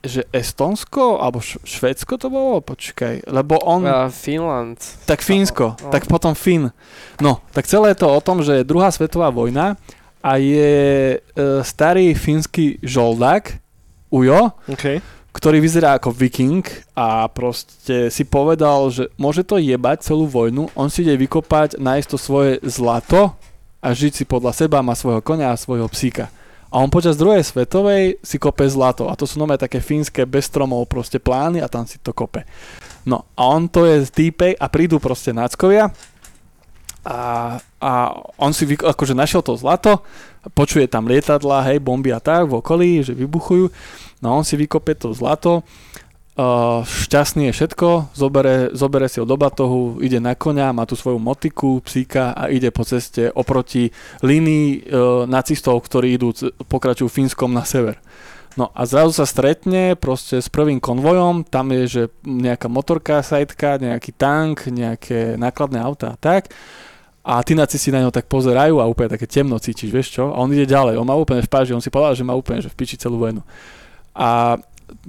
že 0.00 0.24
Estonsko 0.30 1.20
alebo 1.20 1.38
Š- 1.38 1.60
Švédsko 1.60 2.16
to 2.16 2.26
bolo? 2.26 2.58
Počkaj, 2.58 3.26
lebo 3.26 3.60
on... 3.60 3.84
A 3.84 4.08
Finland. 4.08 4.80
Tak 5.04 5.20
Fínsko, 5.20 5.76
No. 5.76 5.90
tak 5.90 6.06
potom 6.06 6.32
Fín. 6.32 6.72
No, 7.18 7.44
tak 7.50 7.66
celé 7.66 7.92
je 7.92 8.00
to 8.00 8.08
o 8.08 8.20
tom, 8.20 8.40
že 8.40 8.56
je 8.56 8.64
druhá 8.64 8.88
svetová 8.88 9.28
vojna 9.28 9.76
a 10.18 10.36
je 10.36 10.72
e, 11.12 11.18
starý 11.60 12.10
fínsky 12.12 12.80
žoldák, 12.80 13.60
Ujo, 14.08 14.56
OK. 14.64 15.04
ktorý 15.30 15.58
vyzerá 15.58 15.94
ako 15.94 16.08
viking 16.10 16.64
a 16.94 17.28
proste 17.28 18.08
si 18.08 18.24
povedal, 18.24 18.88
že 18.88 19.12
môže 19.14 19.42
to 19.42 19.60
jebať 19.60 20.02
celú 20.02 20.24
vojnu, 20.24 20.72
on 20.72 20.88
si 20.88 21.02
ide 21.02 21.18
vykopať, 21.18 21.76
nájsť 21.76 22.08
to 22.08 22.16
svoje 22.16 22.52
zlato 22.64 23.36
a 23.78 23.92
žiť 23.92 24.12
si 24.14 24.24
podľa 24.24 24.56
seba, 24.56 24.80
má 24.80 24.96
svojho 24.96 25.20
konia 25.20 25.52
a 25.52 25.60
svojho 25.60 25.84
psíka. 25.86 26.32
A 26.76 26.84
on 26.84 26.92
počas 26.92 27.16
druhej 27.16 27.40
svetovej 27.40 28.20
si 28.20 28.36
kope 28.36 28.68
zlato. 28.68 29.08
A 29.08 29.16
to 29.16 29.24
sú 29.24 29.40
nové 29.40 29.56
také 29.56 29.80
fínske 29.80 30.28
bez 30.28 30.52
stromov 30.52 30.84
proste 30.92 31.16
plány 31.16 31.64
a 31.64 31.72
tam 31.72 31.88
si 31.88 31.96
to 31.96 32.12
kope. 32.12 32.44
No 33.08 33.24
a 33.32 33.48
on 33.48 33.64
to 33.72 33.88
je 33.88 34.04
týpek 34.04 34.60
a 34.60 34.68
prídu 34.68 35.00
proste 35.00 35.32
náckovia 35.32 35.88
a, 37.06 37.18
a 37.78 37.92
on 38.34 38.50
si 38.50 38.66
vyko- 38.66 38.90
akože 38.90 39.14
našiel 39.14 39.38
to 39.38 39.54
zlato, 39.54 40.02
počuje 40.58 40.90
tam 40.90 41.06
lietadla, 41.06 41.62
hej, 41.70 41.78
bomby 41.78 42.10
a 42.10 42.18
tak 42.18 42.50
v 42.50 42.58
okolí, 42.58 43.06
že 43.06 43.14
vybuchujú. 43.14 43.70
No 44.18 44.34
a 44.34 44.36
on 44.42 44.44
si 44.44 44.58
vykope 44.58 44.98
to 44.98 45.14
zlato, 45.14 45.62
uh, 46.36 46.84
šťastný 46.84 47.50
je 47.50 47.56
všetko, 47.56 48.12
zobere, 48.12 48.70
zobere 48.76 49.08
si 49.08 49.18
ho 49.18 49.26
do 49.26 49.34
batohu, 49.34 49.98
ide 50.04 50.20
na 50.20 50.36
konia, 50.36 50.76
má 50.76 50.84
tu 50.84 50.94
svoju 50.94 51.16
motiku, 51.16 51.80
psíka 51.82 52.36
a 52.36 52.52
ide 52.52 52.68
po 52.70 52.84
ceste 52.84 53.32
oproti 53.32 53.90
línii 54.20 54.68
uh, 54.68 54.78
nacistov, 55.24 55.80
ktorí 55.82 56.20
idú, 56.20 56.36
pokračujú 56.68 57.08
Fínskom 57.08 57.50
na 57.50 57.64
sever. 57.64 57.98
No 58.56 58.72
a 58.72 58.88
zrazu 58.88 59.12
sa 59.12 59.28
stretne 59.28 60.00
proste 60.00 60.40
s 60.40 60.48
prvým 60.48 60.80
konvojom, 60.80 61.44
tam 61.44 61.76
je, 61.76 61.82
že 61.84 62.02
nejaká 62.24 62.72
motorka, 62.72 63.20
sajtka, 63.20 63.76
nejaký 63.76 64.16
tank, 64.16 64.72
nejaké 64.72 65.36
nákladné 65.36 65.76
auta 65.76 66.16
a 66.16 66.16
tak. 66.16 66.48
A 67.26 67.42
tí 67.42 67.52
nacisti 67.52 67.92
na 67.92 68.00
ňo 68.00 68.14
tak 68.14 68.30
pozerajú 68.30 68.80
a 68.80 68.88
úplne 68.88 69.12
také 69.12 69.28
temno 69.28 69.60
cítiš, 69.60 69.92
vieš 69.92 70.08
čo? 70.14 70.32
A 70.32 70.40
on 70.40 70.48
ide 70.54 70.64
ďalej, 70.64 70.96
on 70.96 71.04
má 71.04 71.12
úplne 71.18 71.44
v 71.44 71.50
páži, 71.50 71.76
on 71.76 71.84
si 71.84 71.92
povedal, 71.92 72.16
že 72.16 72.24
má 72.24 72.32
úplne 72.32 72.62
že 72.64 72.70
v 72.70 72.78
piči 72.78 72.96
celú 72.96 73.20
vojnu. 73.20 73.44
A 74.16 74.56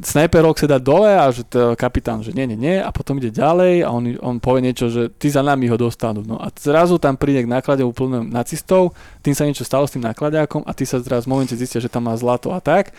snajperok 0.02 0.58
sa 0.58 0.68
dá 0.68 0.78
dole 0.82 1.14
a 1.14 1.30
že 1.30 1.46
to 1.46 1.78
kapitán, 1.78 2.26
že 2.26 2.34
nie, 2.34 2.50
nie, 2.50 2.58
nie 2.58 2.78
a 2.82 2.90
potom 2.90 3.22
ide 3.22 3.30
ďalej 3.30 3.86
a 3.86 3.90
on, 3.94 4.04
on 4.22 4.36
povie 4.42 4.66
niečo, 4.66 4.90
že 4.90 5.14
ty 5.14 5.30
za 5.30 5.46
nami 5.46 5.70
ho 5.70 5.78
dostanú. 5.78 6.26
No 6.26 6.42
a 6.42 6.50
zrazu 6.54 6.98
tam 6.98 7.14
príde 7.14 7.46
k 7.46 7.52
náklade 7.52 7.86
úplne 7.86 8.26
nacistov, 8.26 8.98
tým 9.22 9.38
sa 9.38 9.46
niečo 9.46 9.66
stalo 9.66 9.86
s 9.86 9.94
tým 9.94 10.06
nákladiakom 10.06 10.66
a 10.66 10.72
ty 10.74 10.86
sa 10.86 10.98
zrazu 10.98 11.30
v 11.30 11.34
momente 11.38 11.54
zistia, 11.54 11.82
že 11.82 11.92
tam 11.92 12.10
má 12.10 12.18
zlato 12.18 12.50
a 12.54 12.60
tak 12.62 12.94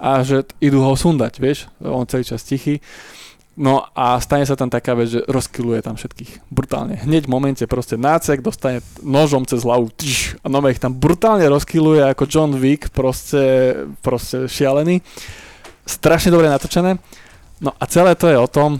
a 0.00 0.24
že 0.24 0.48
idú 0.64 0.80
ho 0.80 0.96
sundať, 0.96 1.40
vieš, 1.40 1.68
on 1.80 2.08
celý 2.08 2.24
čas 2.24 2.40
tichý. 2.44 2.80
No 3.60 3.84
a 3.92 4.16
stane 4.24 4.48
sa 4.48 4.56
tam 4.56 4.72
taká 4.72 4.96
vec, 4.96 5.12
že 5.12 5.20
rozkiluje 5.28 5.84
tam 5.84 5.92
všetkých. 5.92 6.48
Brutálne. 6.48 6.96
Hneď 6.96 7.28
v 7.28 7.34
momente 7.34 7.64
proste 7.68 8.00
nácek 8.00 8.40
dostane 8.40 8.80
nožom 9.04 9.44
cez 9.44 9.60
hlavu 9.68 9.92
tš, 9.92 10.40
a 10.40 10.48
nové 10.48 10.72
ich 10.72 10.80
tam 10.80 10.96
brutálne 10.96 11.44
rozkiluje 11.44 12.08
ako 12.08 12.24
John 12.24 12.56
Wick, 12.56 12.88
proste, 12.88 13.74
proste 14.00 14.48
šialený. 14.48 15.04
Strašne 15.90 16.30
dobre 16.30 16.46
natočené. 16.46 17.02
No 17.58 17.74
a 17.74 17.84
celé 17.84 18.14
to 18.14 18.30
je 18.30 18.38
o 18.38 18.46
tom, 18.46 18.78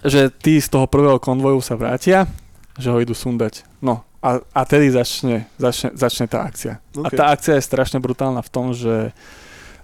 že 0.00 0.30
tí 0.30 0.62
z 0.62 0.70
toho 0.70 0.86
prvého 0.86 1.18
konvoju 1.18 1.58
sa 1.58 1.74
vrátia, 1.74 2.30
že 2.78 2.88
ho 2.88 3.02
idú 3.02 3.12
sundať. 3.12 3.66
No 3.82 4.06
a, 4.22 4.38
a 4.54 4.60
tedy 4.62 4.88
začne, 4.88 5.50
začne, 5.58 5.92
začne 5.92 6.26
tá 6.26 6.46
akcia. 6.46 6.78
A 6.96 7.10
Okay. 7.10 7.18
tá 7.18 7.34
akcia 7.34 7.58
je 7.58 7.66
strašne 7.66 7.98
brutálna 7.98 8.40
v 8.40 8.50
tom, 8.50 8.70
že 8.70 9.10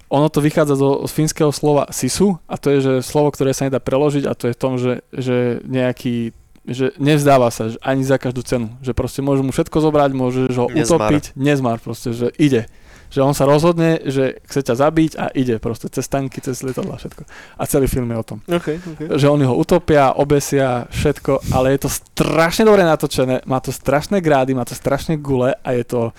ono 0.07 0.29
to 0.29 0.41
vychádza 0.41 0.77
zo, 0.77 1.09
z 1.09 1.13
fínskeho 1.13 1.51
slova 1.51 1.89
sisu 1.89 2.37
a 2.45 2.61
to 2.61 2.69
je 2.69 2.79
že 2.85 2.95
slovo, 3.01 3.33
ktoré 3.33 3.57
sa 3.57 3.65
nedá 3.65 3.81
preložiť 3.81 4.25
a 4.29 4.37
to 4.37 4.49
je 4.49 4.55
v 4.55 4.61
tom, 4.61 4.73
že, 4.79 5.03
že 5.11 5.59
nejaký 5.67 6.37
že 6.63 6.95
nevzdáva 6.95 7.51
sa 7.51 7.75
že 7.75 7.79
ani 7.83 8.07
za 8.07 8.23
každú 8.23 8.47
cenu. 8.47 8.71
Že 8.87 8.95
proste 8.95 9.19
môžu 9.19 9.43
mu 9.43 9.51
všetko 9.51 9.83
zobrať, 9.83 10.11
môžeš 10.15 10.55
ho 10.55 10.71
Nezmar. 10.71 11.11
utopiť, 11.11 11.25
nezmar 11.35 11.77
proste, 11.83 12.15
že 12.15 12.31
ide. 12.39 12.71
Že 13.13 13.21
on 13.21 13.35
sa 13.37 13.45
rozhodne, 13.45 14.01
že 14.09 14.41
chce 14.49 14.73
ťa 14.73 14.75
zabiť 14.81 15.13
a 15.21 15.29
ide 15.37 15.61
proste 15.61 15.93
cez 15.93 16.09
tanky, 16.09 16.41
cez 16.41 16.65
lietadla, 16.65 16.97
všetko. 16.97 17.29
A 17.61 17.63
celý 17.69 17.85
film 17.85 18.09
je 18.09 18.17
o 18.17 18.25
tom. 18.25 18.39
Okay, 18.49 18.81
okay. 18.81 19.07
Že 19.21 19.29
oni 19.29 19.45
ho 19.45 19.53
utopia, 19.53 20.17
obesia, 20.17 20.89
všetko, 20.89 21.53
ale 21.53 21.77
je 21.77 21.85
to 21.85 21.91
strašne 21.93 22.65
dobre 22.65 22.89
natočené, 22.89 23.45
má 23.45 23.61
to 23.61 23.69
strašné 23.69 24.25
grády, 24.25 24.57
má 24.57 24.65
to 24.65 24.73
strašne 24.73 25.21
gule 25.21 25.53
a 25.53 25.69
je 25.77 25.85
to, 25.85 26.17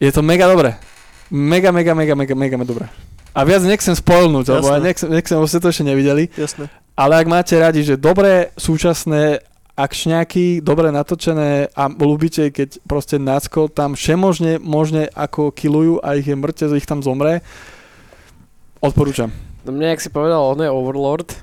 je 0.00 0.08
to 0.08 0.24
mega 0.24 0.48
dobre. 0.48 0.72
Mega, 1.28 1.68
mega, 1.68 1.92
mega, 1.92 2.16
mega, 2.16 2.32
mega, 2.32 2.56
mega 2.56 2.64
dobre. 2.64 2.88
A 3.36 3.44
viac 3.44 3.60
nechcem 3.66 3.92
spoilnúť, 3.92 4.46
lebo 4.56 4.72
ja 4.72 4.80
nechcem, 4.80 5.10
nechcem, 5.10 5.36
ste 5.44 5.60
to 5.60 5.68
ešte 5.68 5.84
nevideli. 5.84 6.32
Jasné. 6.32 6.70
Ale 6.94 7.18
ak 7.18 7.26
máte 7.26 7.58
radi, 7.58 7.82
že 7.82 7.98
dobré, 7.98 8.54
súčasné 8.54 9.42
akšňaky, 9.74 10.62
dobre 10.62 10.94
natočené 10.94 11.66
a 11.74 11.90
ľúbite, 11.90 12.54
keď 12.54 12.78
proste 12.86 13.18
nácko 13.18 13.66
tam 13.66 13.98
všemožne, 13.98 14.62
možne 14.62 15.10
ako 15.10 15.50
kilujú 15.50 15.98
a 15.98 16.14
ich 16.14 16.30
je 16.30 16.36
mŕte, 16.38 16.70
že 16.70 16.78
ich 16.78 16.86
tam 16.86 17.02
zomre, 17.02 17.42
odporúčam. 18.78 19.34
No 19.66 19.74
mne, 19.74 19.96
jak 19.96 20.04
si 20.04 20.10
povedal, 20.12 20.38
on 20.44 20.60
je 20.62 20.70
Overlord. 20.70 21.34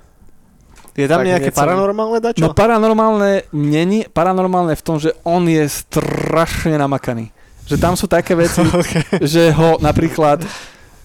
Je 0.95 1.07
tam 1.07 1.23
Tak 1.23 1.27
nejaké 1.27 1.49
niečo- 1.51 1.59
paranormálne 1.59 2.19
dačo? 2.19 2.39
No 2.43 2.51
paranormálne 2.51 3.47
není, 3.51 4.03
paranormálne 4.07 4.75
v 4.75 4.83
tom, 4.83 4.99
že 4.99 5.15
on 5.23 5.47
je 5.47 5.63
strašne 5.67 6.75
namakaný. 6.75 7.31
Že 7.67 7.75
tam 7.79 7.93
sú 7.95 8.07
také 8.07 8.35
veci, 8.35 8.59
okay. 8.79 9.23
že 9.23 9.55
ho 9.55 9.79
napríklad, 9.79 10.43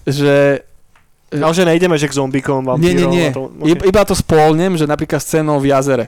že 0.03 0.63
Ale 1.27 1.51
že 1.51 1.67
nejdeme, 1.67 1.99
že 1.99 2.07
k 2.07 2.15
zombíkom, 2.15 2.63
nie, 2.79 2.95
nie, 2.95 3.07
nie, 3.07 3.27
a 3.31 3.35
To, 3.35 3.51
okay. 3.51 3.83
iba 3.83 4.01
to 4.07 4.15
spolnem, 4.15 4.79
že 4.79 4.87
napríklad 4.87 5.19
scénou 5.19 5.59
v 5.59 5.75
jazere, 5.75 6.07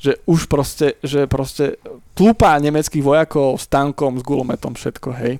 že 0.00 0.16
už 0.24 0.48
proste, 0.48 0.96
že 1.04 1.28
proste 1.28 1.76
tlúpa 2.16 2.56
nemeckých 2.56 3.04
vojakov 3.04 3.60
s 3.60 3.68
tankom, 3.68 4.16
s 4.16 4.24
gulometom, 4.24 4.72
všetko, 4.72 5.08
hej. 5.20 5.36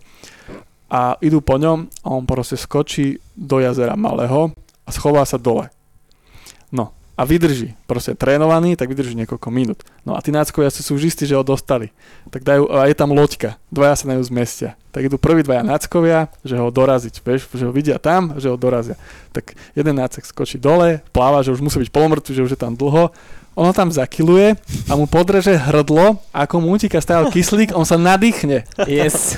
A 0.93 1.17
idú 1.25 1.41
po 1.41 1.57
ňom 1.57 1.89
a 2.05 2.09
on 2.13 2.29
proste 2.29 2.61
skočí 2.61 3.17
do 3.33 3.57
jazera 3.57 3.97
malého 3.97 4.53
a 4.85 4.91
schová 4.93 5.25
sa 5.25 5.41
dole. 5.41 5.73
No 6.69 6.93
a 7.17 7.23
vydrží, 7.25 7.73
proste 7.89 8.13
trénovaný, 8.13 8.77
tak 8.77 8.93
vydrží 8.93 9.17
niekoľko 9.25 9.49
minút. 9.49 9.81
No 10.07 10.17
a 10.17 10.25
tí 10.25 10.33
náckoviaci 10.33 10.81
sú 10.81 10.97
už 10.97 11.13
istí, 11.13 11.29
že 11.29 11.37
ho 11.37 11.45
dostali. 11.45 11.93
Tak 12.33 12.41
dajú, 12.41 12.73
a 12.73 12.89
je 12.89 12.97
tam 12.97 13.13
loďka, 13.13 13.61
dvaja 13.69 13.95
sa 14.01 14.05
na 14.09 14.17
ňu 14.17 14.25
zmestia. 14.25 14.75
Tak 14.91 15.07
idú 15.07 15.21
prví 15.21 15.45
dvaja 15.45 15.63
náckovia, 15.63 16.33
že 16.43 16.57
ho 16.59 16.73
doraziť, 16.73 17.21
vieš, 17.23 17.47
že 17.53 17.69
ho 17.69 17.73
vidia 17.73 18.01
tam, 18.01 18.35
že 18.41 18.49
ho 18.51 18.57
dorazia. 18.57 18.99
Tak 19.31 19.55
jeden 19.77 19.95
nácek 20.01 20.25
skočí 20.27 20.59
dole, 20.59 21.05
pláva, 21.15 21.45
že 21.45 21.53
už 21.55 21.63
musí 21.63 21.79
byť 21.85 21.91
polomrtvý, 21.95 22.33
že 22.35 22.45
už 22.45 22.57
je 22.57 22.61
tam 22.61 22.75
dlho. 22.75 23.13
On 23.59 23.67
ho 23.67 23.75
tam 23.75 23.91
zakiluje 23.91 24.55
a 24.87 24.93
mu 24.95 25.11
podreže 25.11 25.53
hrdlo, 25.53 26.23
ako 26.31 26.63
mu 26.63 26.71
utíka 26.71 27.03
stále 27.03 27.29
kyslík, 27.35 27.75
on 27.75 27.83
sa 27.83 27.99
nadýchne. 27.99 28.63
Yes. 28.87 29.37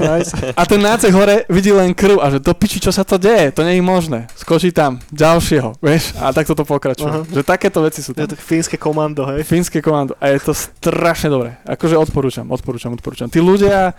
nice. 0.00 0.32
A 0.56 0.64
ten 0.64 0.80
nácek 0.80 1.12
hore 1.12 1.44
vidí 1.52 1.68
len 1.68 1.92
krv 1.92 2.24
a 2.24 2.32
že 2.32 2.40
do 2.40 2.56
piči, 2.56 2.80
čo 2.80 2.88
sa 2.88 3.04
to 3.04 3.20
deje, 3.20 3.52
to 3.52 3.60
nie 3.62 3.78
je 3.78 3.84
možné. 3.84 4.18
Skočí 4.32 4.72
tam 4.72 4.96
ďalšieho, 5.12 5.76
vieš, 5.76 6.16
a 6.18 6.32
takto 6.32 6.56
to 6.56 6.64
pokračuje. 6.64 7.04
Aha. 7.04 7.22
Že 7.28 7.42
takéto 7.44 7.84
veci 7.84 8.00
sú 8.00 8.16
Je 8.16 8.24
tam. 8.24 8.32
to 8.32 8.40
fínske 8.40 8.80
komando, 8.80 9.28
hej? 9.28 9.44
Fínske 9.44 9.83
komando 9.84 10.16
a 10.16 10.32
je 10.32 10.40
to 10.40 10.56
strašne 10.56 11.28
dobré. 11.28 11.60
Akože 11.68 12.00
odporúčam, 12.00 12.48
odporúčam, 12.48 12.96
odporúčam. 12.96 13.28
Tí 13.28 13.44
ľudia, 13.44 13.92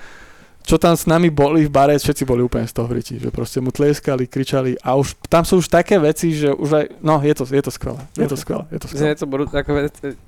čo 0.65 0.81
tam 0.81 0.97
s 0.97 1.05
nami 1.05 1.29
boli 1.29 1.69
v 1.69 1.71
bare, 1.71 1.93
všetci 1.93 2.25
boli 2.25 2.41
úplne 2.41 2.65
z 2.65 2.73
toho 2.73 2.89
v 2.89 2.97
riti, 2.97 3.21
že 3.21 3.29
proste 3.29 3.61
mu 3.61 3.69
tlieskali, 3.69 4.25
kričali 4.25 4.73
a 4.81 4.97
už 4.97 5.13
tam 5.29 5.45
sú 5.45 5.61
už 5.61 5.69
také 5.69 6.01
veci, 6.01 6.33
že 6.33 6.49
už 6.49 6.69
aj, 6.73 6.85
no 7.05 7.21
je 7.21 7.33
to, 7.37 7.45
je 7.45 7.61
to 7.61 7.69
skvelé, 7.69 8.01
je 8.17 8.25
to 8.25 8.33
skvelé, 8.33 8.65
je 8.73 8.79
to 8.81 8.87
skvelé. 8.89 9.13
Je 9.13 9.17
to 9.21 9.25
ako, 9.53 9.69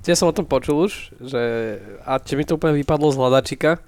tiež 0.06 0.14
som 0.14 0.30
o 0.30 0.36
tom 0.38 0.46
počul 0.46 0.86
už, 0.86 1.10
že, 1.18 1.42
a 2.06 2.22
či 2.22 2.38
mi 2.38 2.46
to 2.46 2.54
úplne 2.54 2.78
vypadlo 2.78 3.10
z 3.10 3.18
hľadačika, 3.18 3.82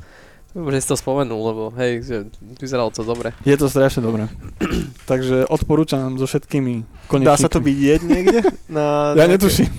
že 0.50 0.78
si 0.78 0.88
to 0.88 0.94
spomenul, 0.94 1.40
lebo 1.40 1.62
hej, 1.74 1.92
že 2.00 2.16
vyzeralo 2.56 2.88
to 2.88 3.00
dobre. 3.00 3.30
Je 3.40 3.54
to 3.54 3.66
strašne 3.66 4.00
dobré. 4.00 4.26
Takže 5.10 5.46
odporúčam 5.46 6.14
so 6.14 6.24
všetkými 6.24 6.84
konečníkmi. 7.06 7.24
Dá 7.24 7.36
sa 7.36 7.46
to 7.46 7.58
vidieť 7.58 8.00
niekde? 8.02 8.40
Na 8.68 9.14
Ja 9.14 9.24
nejaké- 9.24 9.32
netuším. 9.36 9.70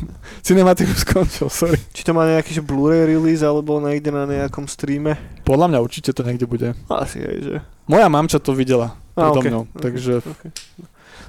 Cinematicus 0.42 1.02
skončil, 1.02 1.48
sorry. 1.48 1.78
Či 1.90 2.02
to 2.02 2.12
má 2.12 2.26
nejaký 2.26 2.52
že 2.52 2.62
Blu-ray 2.62 3.06
release 3.06 3.42
alebo 3.42 3.78
niekde 3.78 4.10
na 4.10 4.24
nejakom 4.24 4.66
streame? 4.66 5.20
Podľa 5.44 5.68
mňa 5.68 5.80
určite 5.80 6.10
to 6.10 6.22
niekde 6.22 6.46
bude. 6.46 6.72
Asi 6.88 7.20
aj, 7.20 7.38
že... 7.42 7.56
Moja 7.86 8.08
mamča 8.08 8.38
to 8.38 8.52
videla 8.52 8.96
A, 9.14 9.28
predo 9.28 9.38
ok, 9.38 9.46
mňou, 9.46 9.64
ok, 9.68 9.76
takže 9.78 10.14
ok. 10.20 10.44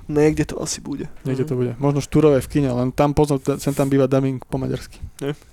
Niekde 0.05 0.45
to 0.45 0.59
asi 0.59 0.79
bude. 0.79 1.07
niekde 1.23 1.43
Mhm. 1.43 1.49
to 1.49 1.55
bude. 1.55 1.73
Možno 1.77 1.99
Štúrové 1.99 2.39
v 2.39 2.49
kine, 2.49 2.71
len 2.71 2.91
tam 2.91 3.11
poznám, 3.11 3.39
sem 3.59 3.71
tam 3.71 3.87
býva 3.87 4.07
dubbing 4.07 4.39
po 4.41 4.57
maďarsky. 4.57 4.99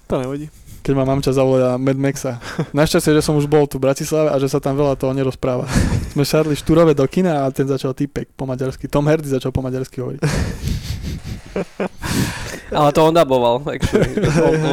To 0.08 0.16
nevadí. 0.16 0.50
Keď 0.80 0.94
ma 0.96 1.04
mamča 1.04 1.32
zavolala 1.32 1.76
Mad 1.76 1.96
Maxa. 1.96 2.40
Našťastie, 2.72 3.12
že 3.12 3.22
som 3.22 3.36
už 3.36 3.46
bol 3.46 3.68
tu 3.68 3.78
v 3.78 3.86
Bratislave 3.86 4.32
a 4.32 4.40
že 4.40 4.48
sa 4.48 4.58
tam 4.58 4.74
veľa 4.74 4.96
toho 4.96 5.12
nerozpráva. 5.12 5.68
Sme 6.16 6.24
šarli 6.24 6.56
Štúrové 6.56 6.96
do 6.96 7.04
kina 7.06 7.46
a 7.46 7.52
ten 7.52 7.68
začal 7.68 7.92
týpek 7.92 8.32
po 8.34 8.48
maďarsky. 8.48 8.88
Tom 8.88 9.06
Hardy 9.06 9.28
začal 9.28 9.52
po 9.52 9.60
maďarsky 9.60 10.00
hovoriť. 10.00 10.22
Ale 12.70 12.94
to 12.94 13.02
on 13.08 13.14
daboval, 13.14 13.66
actually. 13.66 14.14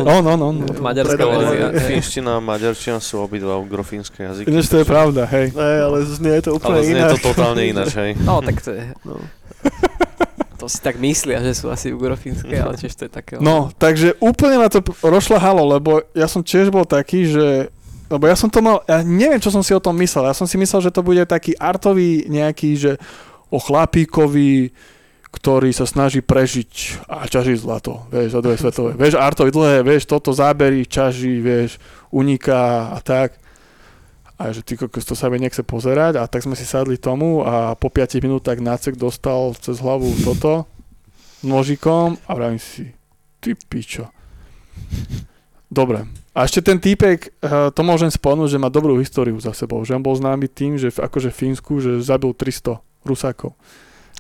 On, 0.05 0.21
on, 0.27 0.41
On. 0.43 0.57
Maďarská 0.79 1.25
verzia. 1.25 1.73
Ale 1.73 1.81
finština 1.81 2.37
a 2.37 2.41
maďarčina 2.41 3.01
sú 3.01 3.25
obidva 3.25 3.57
grofínske 3.65 4.21
jazyky. 4.21 4.53
Ináč 4.53 4.69
to 4.69 4.85
je 4.85 4.87
pravda, 4.87 5.25
hej. 5.33 5.49
Ej, 5.51 5.79
ale 5.81 5.97
znie 6.05 6.37
to 6.45 6.61
úplne 6.61 6.77
Ale 6.77 6.85
znie 6.85 7.01
inak. 7.01 7.11
to 7.11 7.19
totálne 7.25 7.63
ináč, 7.65 7.91
hej. 7.97 8.11
No, 8.21 8.45
tak 8.45 8.61
to 8.61 8.77
je, 8.77 8.85
No. 9.03 9.17
To 10.67 10.75
si 10.75 10.83
tak 10.83 10.99
myslia, 10.99 11.39
že 11.47 11.55
sú 11.55 11.71
asi 11.71 11.95
ugrofínske, 11.95 12.51
ale 12.59 12.75
tiež 12.75 12.99
to 12.99 13.07
je 13.07 13.13
také... 13.15 13.39
No, 13.39 13.71
takže 13.79 14.19
úplne 14.19 14.59
ma 14.59 14.67
to 14.67 14.83
rošľahalo, 14.83 15.63
lebo 15.79 16.03
ja 16.11 16.27
som 16.27 16.43
tiež 16.43 16.75
bol 16.75 16.83
taký, 16.83 17.31
že 17.31 17.71
lebo 18.11 18.27
ja 18.27 18.35
som 18.35 18.51
to 18.51 18.59
mal, 18.59 18.83
ja 18.87 19.03
neviem, 19.07 19.39
čo 19.39 19.55
som 19.55 19.63
si 19.63 19.71
o 19.75 19.83
tom 19.83 19.95
myslel. 20.03 20.27
Ja 20.27 20.35
som 20.35 20.47
si 20.47 20.59
myslel, 20.59 20.91
že 20.91 20.95
to 20.95 21.07
bude 21.07 21.23
taký 21.27 21.55
artový 21.55 22.27
nejaký, 22.27 22.75
že 22.75 22.93
o 23.51 23.63
chlapíkovi, 23.63 24.75
ktorý 25.31 25.71
sa 25.71 25.87
snaží 25.87 26.19
prežiť 26.19 27.03
a 27.07 27.31
ťaží 27.31 27.55
zlato, 27.59 28.07
vieš, 28.11 28.35
za 28.35 28.43
druhé 28.43 28.59
svetové. 28.59 28.91
Vieš, 28.99 29.19
artovi 29.19 29.51
dlhé, 29.55 29.87
vieš, 29.87 30.11
toto 30.11 30.35
zábery, 30.35 30.83
ťaží, 30.83 31.39
vieš, 31.39 31.79
uniká 32.11 32.91
a 32.95 32.99
tak. 33.03 33.39
A 34.37 34.51
že 34.51 34.61
ty 34.61 34.75
kokos, 34.75 35.03
to 35.03 35.13
sa 35.13 35.27
mi 35.27 35.39
nechce 35.39 35.61
pozerať 35.61 36.17
a 36.17 36.29
tak 36.29 36.43
sme 36.43 36.53
si 36.53 36.63
sadli 36.63 36.97
tomu 36.97 37.41
a 37.41 37.73
po 37.73 37.89
5 37.89 38.21
minútach 38.21 38.57
nácek 38.57 38.95
dostal 38.95 39.57
cez 39.57 39.81
hlavu 39.81 40.13
toto 40.21 40.69
nožikom 41.41 42.21
a 42.23 42.31
vravím 42.33 42.59
si, 42.59 42.93
ty 43.39 43.57
pičo. 43.57 44.13
Dobre. 45.67 46.05
A 46.31 46.45
ešte 46.45 46.61
ten 46.63 46.77
týpek, 46.77 47.19
eh, 47.33 47.73
to 47.73 47.81
môžem 47.81 48.07
spomenúť, 48.07 48.51
že 48.51 48.59
má 48.59 48.69
dobrú 48.69 48.97
históriu 48.97 49.35
za 49.37 49.51
sebou. 49.51 49.83
Že 49.83 49.99
on 49.99 50.05
bol 50.05 50.15
známy 50.15 50.47
tým, 50.47 50.77
že 50.77 50.89
v- 50.91 51.03
akože 51.03 51.29
v 51.29 51.37
Fínsku, 51.37 51.81
že 51.81 51.99
zabil 51.99 52.31
300 52.31 52.77
Rusákov. 53.03 53.57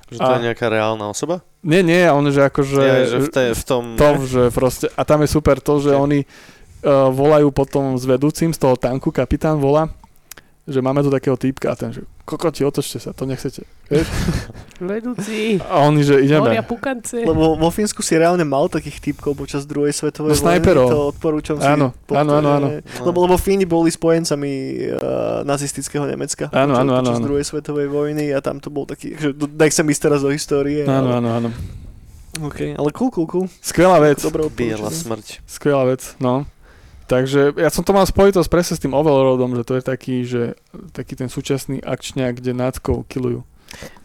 Že 0.06 0.16
to 0.16 0.24
A- 0.24 0.34
je 0.34 0.46
nejaká 0.46 0.66
reálna 0.66 1.06
osoba? 1.06 1.44
Nie, 1.60 1.82
nie, 1.82 2.02
on 2.06 2.24
že 2.26 2.40
akože... 2.40 2.80
Ja, 2.80 3.04
že 3.04 3.18
v, 3.20 3.28
te, 3.28 3.44
v 3.52 3.62
tom... 3.64 3.84
to, 3.94 4.08
že 4.22 4.42
proste, 4.48 4.86
a 4.88 5.02
tam 5.02 5.20
je 5.20 5.28
super 5.28 5.58
to, 5.58 5.76
že 5.78 5.90
Ok. 5.90 5.98
oni 6.00 6.20
uh, 6.22 7.10
volajú 7.10 7.50
potom 7.50 7.94
s 7.94 8.06
vedúcim 8.06 8.48
z 8.48 8.58
toho 8.60 8.74
tanku, 8.74 9.10
kapitán 9.10 9.58
volá, 9.58 9.90
že 10.66 10.78
máme 10.78 10.98
tu 10.98 11.08
takého 11.08 11.34
týpka 11.34 11.70
a 11.70 11.78
ten, 11.78 11.90
že 11.90 12.02
kokoti, 12.22 12.60
otočte 12.60 12.98
sa, 12.98 13.14
to 13.14 13.22
nechcete. 13.22 13.62
Vieš? 13.86 14.06
Vedúci, 14.82 15.62
A 15.62 15.86
oni, 15.86 16.02
že 16.02 16.18
ideme. 16.18 16.50
moria 16.50 16.60
pukance. 16.60 17.16
Lebo 17.16 17.54
vo 17.54 17.70
Fínsku 17.70 18.02
si 18.02 18.12
reálne 18.12 18.42
mal 18.42 18.66
takých 18.66 18.98
typkov 19.00 19.38
počas 19.38 19.62
druhej 19.62 19.94
svetovej 19.94 20.34
No, 20.34 20.42
vojny. 20.42 20.66
To 20.90 21.00
odporúčam 21.08 21.56
si. 21.56 21.64
Áno, 21.64 21.94
po- 22.02 22.18
áno, 22.18 22.36
áno, 22.36 22.48
áno. 22.52 22.68
Lebo, 22.82 23.18
lebo 23.24 23.38
Fíni 23.38 23.62
boli 23.62 23.88
spojencami 23.88 24.52
uh, 24.90 24.98
nazistického 25.42 26.02
Nemecka 26.02 26.50
Áno, 26.50 26.74
počas, 26.74 26.82
áno, 26.82 26.90
áno, 26.92 27.02
počas 27.06 27.18
áno. 27.18 27.26
druhej 27.30 27.44
svetovej 27.46 27.86
vojny 27.86 28.24
a 28.30 28.42
tam 28.42 28.58
to 28.58 28.68
bol 28.68 28.84
taký, 28.84 29.14
že 29.14 29.30
nechcem 29.32 29.86
ísť 29.86 30.02
teraz 30.02 30.20
do 30.20 30.34
histórie. 30.34 30.82
Áno, 30.82 31.14
ale, 31.14 31.22
áno, 31.22 31.30
áno. 31.32 31.50
Okay, 32.36 32.76
ale 32.76 32.90
cool, 32.92 33.08
cool, 33.08 33.24
cool. 33.24 33.46
Skvelá 33.62 33.96
vec. 33.96 34.20
Dobré 34.20 34.44
Biela 34.50 34.92
smrť. 34.92 35.40
Skvelá 35.48 35.88
vec, 35.88 36.12
no. 36.18 36.44
Takže 37.06 37.54
ja 37.54 37.70
som 37.70 37.86
to 37.86 37.94
mal 37.94 38.02
spojitosť 38.02 38.50
presne 38.50 38.74
s 38.74 38.82
tým 38.82 38.90
Overlordom, 38.94 39.54
že 39.54 39.62
to 39.62 39.78
je 39.78 39.82
taký, 39.82 40.16
že 40.26 40.42
taký 40.90 41.14
ten 41.14 41.30
súčasný 41.30 41.78
akčňák, 41.78 42.42
kde 42.42 42.50
náckov 42.50 43.06
killujú. 43.06 43.46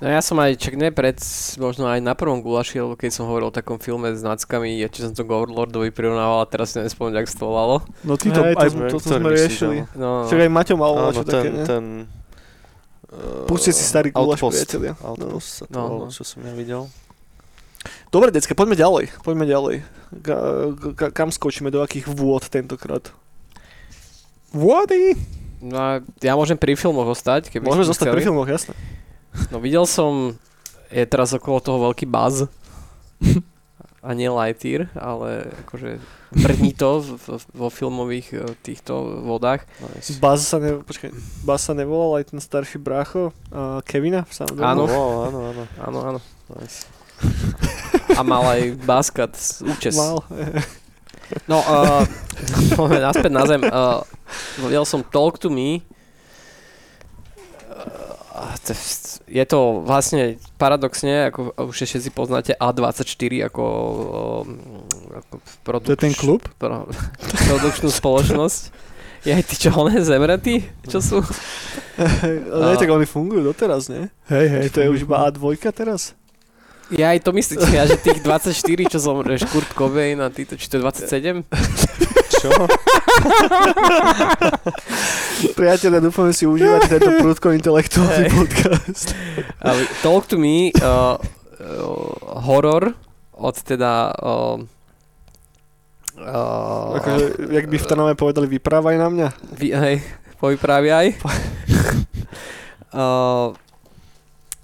No 0.01 0.09
ja 0.09 0.19
som 0.25 0.41
aj, 0.41 0.57
čak 0.57 0.73
ne 0.73 0.89
pred, 0.89 1.15
možno 1.61 1.85
aj 1.85 2.01
na 2.01 2.17
prvom 2.17 2.41
gulaši, 2.41 2.81
lebo 2.81 2.97
keď 2.97 3.13
som 3.13 3.29
hovoril 3.29 3.53
o 3.53 3.55
takom 3.55 3.77
filme 3.77 4.09
s 4.09 4.25
náckami, 4.25 4.81
ja 4.81 4.89
či 4.89 5.05
som 5.05 5.13
to 5.13 5.21
k 5.21 5.29
Overlordovi 5.31 5.93
prirovnával 5.93 6.43
a 6.43 6.49
teraz 6.49 6.73
si 6.73 6.81
sa 6.81 6.97
to 7.37 7.45
volalo. 7.45 7.85
No 8.01 8.17
ty 8.17 8.33
to 8.33 8.41
aj... 8.41 8.53
to, 8.57 8.89
to, 8.89 8.97
to 8.97 9.09
sme 9.21 9.29
riešili. 9.29 9.85
No, 9.93 10.25
Však 10.25 10.39
aj 10.45 10.51
Maťo 10.51 10.75
mal 10.81 10.91
Áno, 10.97 11.13
čo 11.13 11.23
ten, 11.23 11.33
také, 11.33 11.49
ne? 11.53 11.63
ten... 11.65 11.83
Uh, 13.11 13.43
Pustite 13.43 13.75
si 13.75 13.83
starý 13.85 14.09
guláš, 14.09 14.39
Outpost. 14.41 14.55
priatelia. 14.55 14.93
No. 14.97 15.13
Outpost 15.13 15.49
sa 15.51 15.63
to 15.67 15.73
No, 15.75 15.81
volalo, 15.83 16.05
no. 16.09 16.13
čo 16.15 16.23
som 16.25 16.39
ja 16.41 16.53
videl. 16.57 16.81
Dobre, 18.11 18.27
decka, 18.35 18.51
poďme 18.51 18.75
ďalej. 18.75 19.05
Poďme 19.23 19.47
ďalej. 19.47 19.75
Ka, 20.19 20.37
ka, 20.99 21.07
kam 21.15 21.31
skočíme, 21.31 21.71
do 21.71 21.79
akých 21.79 22.11
vôd 22.11 22.43
tentokrát? 22.51 23.15
Vody! 24.51 25.15
no 25.61 25.77
a 25.77 25.89
ja 26.19 26.33
môžem 26.35 26.59
pri 26.59 26.75
filmoch 26.75 27.07
ostať, 27.07 27.47
keby 27.53 27.71
Môžeme 27.71 27.87
zostať 27.87 28.11
chceli. 28.11 28.17
pri 28.19 28.25
filmoch, 28.27 28.49
jasné. 28.49 28.73
No 29.47 29.63
videl 29.63 29.87
som, 29.87 30.35
je 30.91 31.05
teraz 31.07 31.31
okolo 31.31 31.63
toho 31.63 31.79
veľký 31.87 32.03
buzz. 32.09 32.51
a 34.01 34.17
nie 34.17 34.27
Lightyear, 34.27 34.89
ale 34.97 35.53
akože 35.63 36.01
brní 36.33 36.73
to 36.73 37.05
v, 37.05 37.09
v, 37.21 37.27
vo 37.53 37.67
filmových 37.69 38.27
e, 38.33 38.37
týchto 38.65 39.21
vodách. 39.21 39.63
Nice. 39.77 40.17
Buzz 40.17 40.41
sa, 40.41 40.57
ne, 40.57 40.81
počkaj, 40.81 41.13
Buzz 41.45 41.61
sa 41.69 41.77
nevolal 41.77 42.19
aj 42.19 42.33
ten 42.33 42.41
starší 42.41 42.81
brácho 42.81 43.29
uh, 43.53 43.77
Kevina? 43.85 44.25
Samozrejme. 44.25 44.65
Áno. 44.65 44.83
Áno, 44.89 45.39
áno. 45.53 45.63
Áno, 45.77 45.99
áno. 46.01 46.19
Nice. 46.57 46.89
A 48.19 48.21
mal 48.23 48.43
aj 48.43 48.61
baskat, 48.83 49.33
účes. 49.63 49.95
Mal. 49.95 50.19
No, 51.47 51.63
uh, 51.63 52.03
poďme 52.77 52.99
naspäť 52.99 53.31
na 53.31 53.43
zem. 53.47 53.61
Uh, 53.63 54.03
videl 54.59 54.83
som 54.83 54.99
Talk 54.99 55.39
to 55.39 55.47
Me. 55.47 55.79
Uh, 57.71 58.51
je- 59.31 59.47
to 59.47 59.83
vlastne 59.87 60.35
paradoxne, 60.59 61.31
ako 61.31 61.55
už 61.71 61.87
všetci 61.87 62.11
poznáte, 62.11 62.51
A24 62.59 63.47
ako, 63.47 63.63
um, 64.43 64.83
ako 65.15 65.33
produk- 65.63 65.87
To 65.87 65.95
je 65.95 66.03
ten 66.03 66.15
klub? 66.15 66.43
Pro, 66.59 66.87
produkčnú 67.47 67.87
spoločnosť. 67.87 68.91
Je 69.21 69.37
aj 69.37 69.43
tí 69.45 69.55
čo, 69.55 69.69
oné 69.77 70.01
zemretí? 70.01 70.65
Čo 70.89 70.97
sú? 70.97 71.17
Ale 72.49 72.73
tak 72.73 72.89
oni 72.89 73.05
fungujú 73.05 73.53
doteraz, 73.53 73.85
nie? 73.85 74.09
Hej, 74.25 74.45
hej. 74.49 74.65
to 74.73 74.81
je 74.81 74.89
už 74.89 75.05
iba 75.05 75.29
A2 75.29 75.61
teraz? 75.69 76.17
Ja 76.91 77.15
aj 77.15 77.23
to 77.23 77.31
myslíte, 77.31 77.63
ja, 77.71 77.87
že 77.87 77.95
tých 77.95 78.19
24, 78.27 78.51
čo 78.91 78.99
som, 78.99 79.23
že 79.23 79.47
Kurt 79.47 79.71
Cobain 79.71 80.19
a 80.19 80.27
títo, 80.27 80.59
či 80.59 80.67
to 80.67 80.75
je 80.79 80.83
27? 80.83 81.47
Čo? 82.31 82.51
Priatelia, 85.59 86.03
dúfame 86.03 86.35
si 86.35 86.43
užívate 86.43 86.99
tento 86.99 87.23
prudko 87.23 87.55
intelektuálny 87.55 88.27
Hej. 88.27 88.35
podcast. 88.35 89.15
Ale 89.63 89.87
Talk 90.03 90.27
to 90.27 90.35
me, 90.35 90.75
uh, 90.83 91.15
uh, 91.15 91.19
horor 92.43 92.91
od 93.31 93.55
teda 93.63 94.11
uh, 94.19 94.59
uh, 96.19 96.97
Akože, 96.99 97.39
jak 97.55 97.71
by 97.71 97.77
v 97.79 97.87
Tanome 97.87 98.19
povedali, 98.19 98.51
vyprávaj 98.51 98.99
na 98.99 99.07
mňa. 99.07 99.27
vy, 99.55 99.71
hej, 99.71 99.95
povypráviaj. 100.43 101.15
uh, 102.93 103.55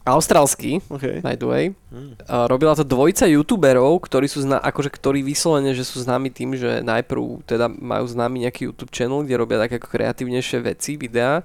austrálsky, 0.09 0.79
Okay. 0.87 1.19
by 1.19 1.33
the 1.33 1.43
way. 1.43 1.63
Hm. 1.87 2.15
Uh, 2.21 2.45
robila 2.45 2.71
to 2.71 2.81
dvojica 2.81 3.25
youtuberov, 3.25 3.99
ktorí 3.99 4.25
sú 4.25 4.41
zna- 4.41 4.59
akože 4.59 4.87
ktorí 4.89 5.19
vyslovene, 5.21 5.71
že 5.71 5.81
sú 5.81 5.99
známi 5.99 6.29
tým, 6.29 6.53
že 6.53 6.79
najprv 6.79 7.19
teda 7.43 7.67
majú 7.67 8.05
známy 8.05 8.41
nejaký 8.41 8.65
YouTube 8.65 8.89
channel, 8.89 9.21
kde 9.21 9.35
robia 9.35 9.57
také 9.57 9.75
ako 9.75 9.87
kreatívnejšie 9.87 10.57
veci, 10.61 10.95
videá 10.95 11.43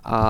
a 0.00 0.20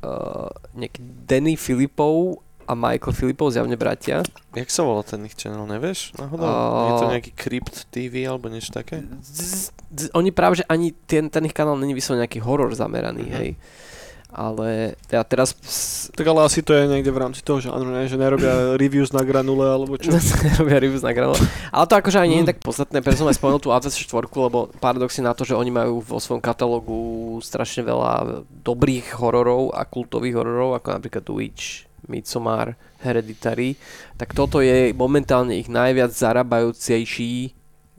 uh, 0.00 0.48
nejaký 0.72 0.98
Danny 1.24 1.54
Filipov 1.54 2.40
a 2.64 2.72
Michael 2.72 3.12
Filipov, 3.12 3.50
zjavne 3.50 3.74
bratia. 3.74 4.22
Jak 4.52 4.68
sa 4.68 4.80
volá 4.80 5.02
ten 5.02 5.22
ich 5.22 5.34
channel, 5.34 5.62
nevieš? 5.64 6.14
Náhodou? 6.14 6.42
A- 6.42 6.86
Je 6.86 6.92
to 6.96 7.06
nejaký 7.08 7.32
Crypt 7.32 7.86
TV 7.88 8.24
alebo 8.24 8.46
niečo 8.46 8.70
také? 8.70 9.02
Z, 9.20 9.70
z, 9.90 10.02
oni 10.12 10.30
práve, 10.30 10.58
že 10.58 10.64
ani 10.64 10.94
ten, 11.00 11.26
ten 11.26 11.42
ich 11.42 11.52
kanál 11.52 11.74
není 11.74 11.92
vyslovene 11.92 12.24
nejaký 12.24 12.38
horor 12.40 12.70
zameraný, 12.72 13.26
Mhm. 13.26 13.34
hej. 13.36 13.50
Ale 14.30 14.94
ja 15.06 15.20
teraz 15.20 15.58
s- 15.60 16.06
Tak 16.10 16.22
ale 16.24 16.42
asi 16.42 16.60
to 16.60 16.70
je 16.70 16.86
niekde 16.86 17.08
v 17.08 17.18
rámci 17.18 17.40
toho 17.40 17.58
žánru, 17.58 17.86
ne? 17.86 18.04
že 18.04 18.14
nerobia 18.14 18.52
reviews 18.82 19.10
na 19.10 19.20
granule 19.20 19.66
alebo 19.66 19.94
čo. 19.94 20.14
robia 20.60 20.78
reviews 20.78 21.00
na 21.00 21.10
granule. 21.10 21.38
Ale 21.68 21.84
to 21.84 21.94
akože 21.96 22.16
ani 22.16 22.30
nie 22.30 22.36
Mm. 22.36 22.44
je 22.44 22.50
tak 22.50 22.60
podstatné, 22.60 22.98
preto 22.98 23.18
som 23.18 23.26
aj 23.26 23.36
spomenul 23.36 23.58
tú 23.58 23.68
A24, 23.68 24.06
lebo 24.22 24.58
paradoxne 24.76 25.22
na 25.22 25.32
to, 25.32 25.42
že 25.42 25.52
oni 25.52 25.68
majú 25.68 25.98
vo 25.98 26.16
svojom 26.16 26.38
katalógu 26.38 26.96
strašne 27.40 27.82
veľa 27.82 28.12
dobrých 28.60 29.16
hororov 29.16 29.70
a 29.70 29.82
kultových 29.82 30.36
hororov, 30.36 30.74
ako 30.74 30.88
napríklad 30.92 31.22
The 31.22 31.34
Witch, 31.34 31.64
Midsommar, 32.06 32.74
Hereditary, 32.98 33.74
tak 34.14 34.30
toto 34.30 34.58
je 34.58 34.92
momentálne 34.92 35.54
ich 35.54 35.66
najviac 35.66 36.10
zarábajúcejší 36.10 37.54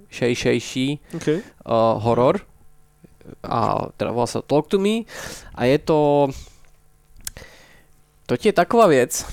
šejšejší 0.07 0.87
Okay. 1.13 1.39
uh, 1.63 1.95
horor 1.97 2.43
a 3.43 3.87
teda 3.95 4.11
volá 4.11 4.27
sa 4.27 4.43
Talk 4.43 4.67
to 4.67 4.77
Me. 4.79 5.07
A 5.55 5.65
je 5.65 5.77
to 5.79 6.29
to 8.31 8.39
je 8.39 8.55
taková 8.55 8.87
vec, 8.87 9.27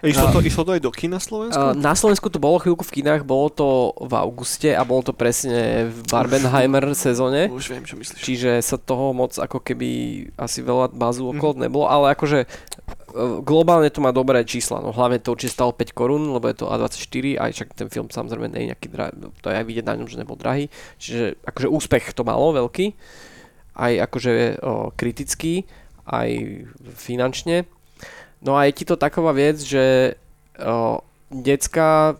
Išlo, 0.00 0.24
A- 0.24 0.32
to, 0.32 0.40
išlo 0.40 0.62
to 0.62 0.72
aj 0.72 0.80
do 0.80 0.90
kina 0.90 1.16
Slovensku? 1.16 1.56
Uh, 1.56 1.72
na 1.72 1.92
Slovensku 1.92 2.26
to 2.26 2.36
bolo 2.36 2.56
chvíľku 2.56 2.82
v 2.82 2.94
kinách, 2.94 3.22
bolo 3.22 3.48
to 3.48 3.66
v 3.96 4.12
auguste 4.14 4.68
a 4.68 4.82
bolo 4.82 5.02
to 5.02 5.12
presne 5.12 5.58
v 5.86 5.98
Barbenheimer 6.04 6.82
sezóne. 6.98 7.48
Už 7.48 7.68
viem, 7.68 7.82
čo 7.82 7.94
myslíš. 7.94 8.18
Čiže 8.18 8.50
sa 8.58 8.76
toho 8.76 9.10
moc 9.10 9.32
ako 9.32 9.58
keby 9.58 9.90
asi 10.34 10.60
veľa 10.60 10.90
bazu 10.90 11.24
Mhm. 11.24 11.32
okolo 11.32 11.52
nebolo, 11.58 11.84
ale 11.84 12.12
akože 12.12 12.38
uh, 12.40 12.48
globálne 13.40 13.88
to 13.88 13.98
má 13.98 14.10
dobré 14.10 14.42
čísla, 14.42 14.78
no 14.78 14.90
hlavne 14.90 15.16
to 15.16 15.30
určite 15.30 15.52
stalo 15.52 15.70
5 15.70 15.90
korún, 15.92 16.30
lebo 16.30 16.46
je 16.46 16.56
to 16.56 16.66
A24, 16.66 17.08
aj 17.36 17.50
však 17.52 17.68
ten 17.74 17.88
film 17.88 18.06
samozrejme 18.06 18.48
nie 18.48 18.60
je 18.60 18.70
nejaký 18.70 18.86
drahý, 18.86 19.12
to 19.34 19.46
je 19.46 19.54
aj 19.54 19.64
vidieť 19.64 19.84
na 19.84 19.94
ňom, 19.94 20.06
že 20.06 20.16
nebol 20.16 20.34
drahý, 20.34 20.66
čiže 20.96 21.36
akože 21.44 21.68
úspech 21.68 22.12
to 22.12 22.22
malo 22.22 22.52
veľký, 22.52 22.92
aj 23.74 23.92
akože 24.04 24.32
o, 24.58 24.90
kritický, 24.92 25.62
aj 26.04 26.28
finančne. 26.94 27.68
No 28.38 28.54
a 28.54 28.66
je 28.66 28.72
ti 28.72 28.84
to 28.86 28.94
taková 28.94 29.34
vec, 29.34 29.58
že 29.58 30.14
o, 30.56 31.02
decka, 31.28 32.14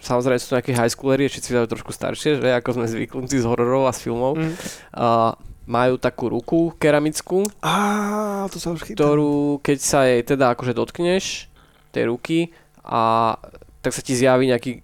samozrejme 0.00 0.40
sú 0.40 0.48
to 0.48 0.56
nejaké 0.56 0.72
high 0.72 0.88
schoolery, 0.88 1.28
všetci 1.28 1.48
vyzerajú 1.52 1.68
trošku 1.68 1.92
staršie, 1.92 2.40
že 2.40 2.48
ako 2.56 2.80
sme 2.80 2.86
zvyknutí 2.88 3.36
z 3.36 3.44
hororov 3.44 3.88
a 3.88 3.92
z 3.92 4.00
filmov, 4.08 4.40
Mm. 4.40 4.54
a 4.96 5.36
majú 5.68 6.00
takú 6.00 6.32
ruku 6.32 6.72
keramickú, 6.80 7.44
Á, 7.60 8.48
to 8.48 8.56
sa 8.56 8.72
už 8.72 8.88
chytá. 8.88 9.04
ktorú 9.04 9.60
keď 9.60 9.78
sa 9.78 10.08
jej 10.08 10.24
teda 10.24 10.56
akože 10.56 10.72
dotkneš, 10.72 11.52
tej 11.92 12.04
ruky 12.08 12.38
a 12.80 13.36
tak 13.84 13.92
sa 13.92 14.00
ti 14.00 14.16
zjaví 14.16 14.48
nejaký 14.48 14.80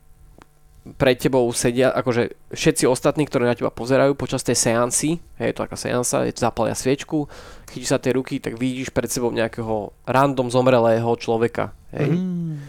pred 0.84 1.16
tebou 1.16 1.48
sedia, 1.56 1.88
akože 1.90 2.52
všetci 2.52 2.84
ostatní, 2.84 3.24
ktorí 3.24 3.48
na 3.48 3.56
teba 3.56 3.72
pozerajú 3.72 4.12
počas 4.12 4.44
tej 4.44 4.52
seansy, 4.52 5.16
je 5.40 5.52
to 5.56 5.64
taká 5.64 5.80
seansa, 5.80 6.28
zapalia 6.36 6.76
sviečku, 6.76 7.24
chytíš 7.72 7.88
sa 7.88 7.96
tej 7.96 8.20
ruky, 8.20 8.36
tak 8.36 8.60
vidíš 8.60 8.92
pred 8.92 9.08
sebou 9.08 9.32
nejakého 9.32 9.96
random 10.04 10.52
zomrelého 10.52 11.08
človeka, 11.16 11.72
hej. 11.96 12.12
Mm. 12.12 12.60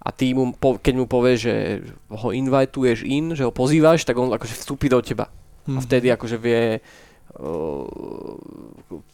A 0.00 0.08
ty 0.12 0.32
mu, 0.32 0.52
keď 0.56 0.94
mu 0.96 1.04
povieš, 1.04 1.38
že 1.40 1.54
ho 2.08 2.28
invituješ 2.32 3.04
in, 3.04 3.32
že 3.32 3.44
ho 3.44 3.52
pozývaš, 3.52 4.04
tak 4.04 4.16
on 4.16 4.32
akože 4.32 4.56
vstúpi 4.56 4.88
do 4.88 5.00
teba. 5.00 5.28
A 5.68 5.76
Mm. 5.76 5.84
vtedy 5.84 6.08
akože 6.08 6.36
vie 6.36 6.80
uh, 7.36 8.36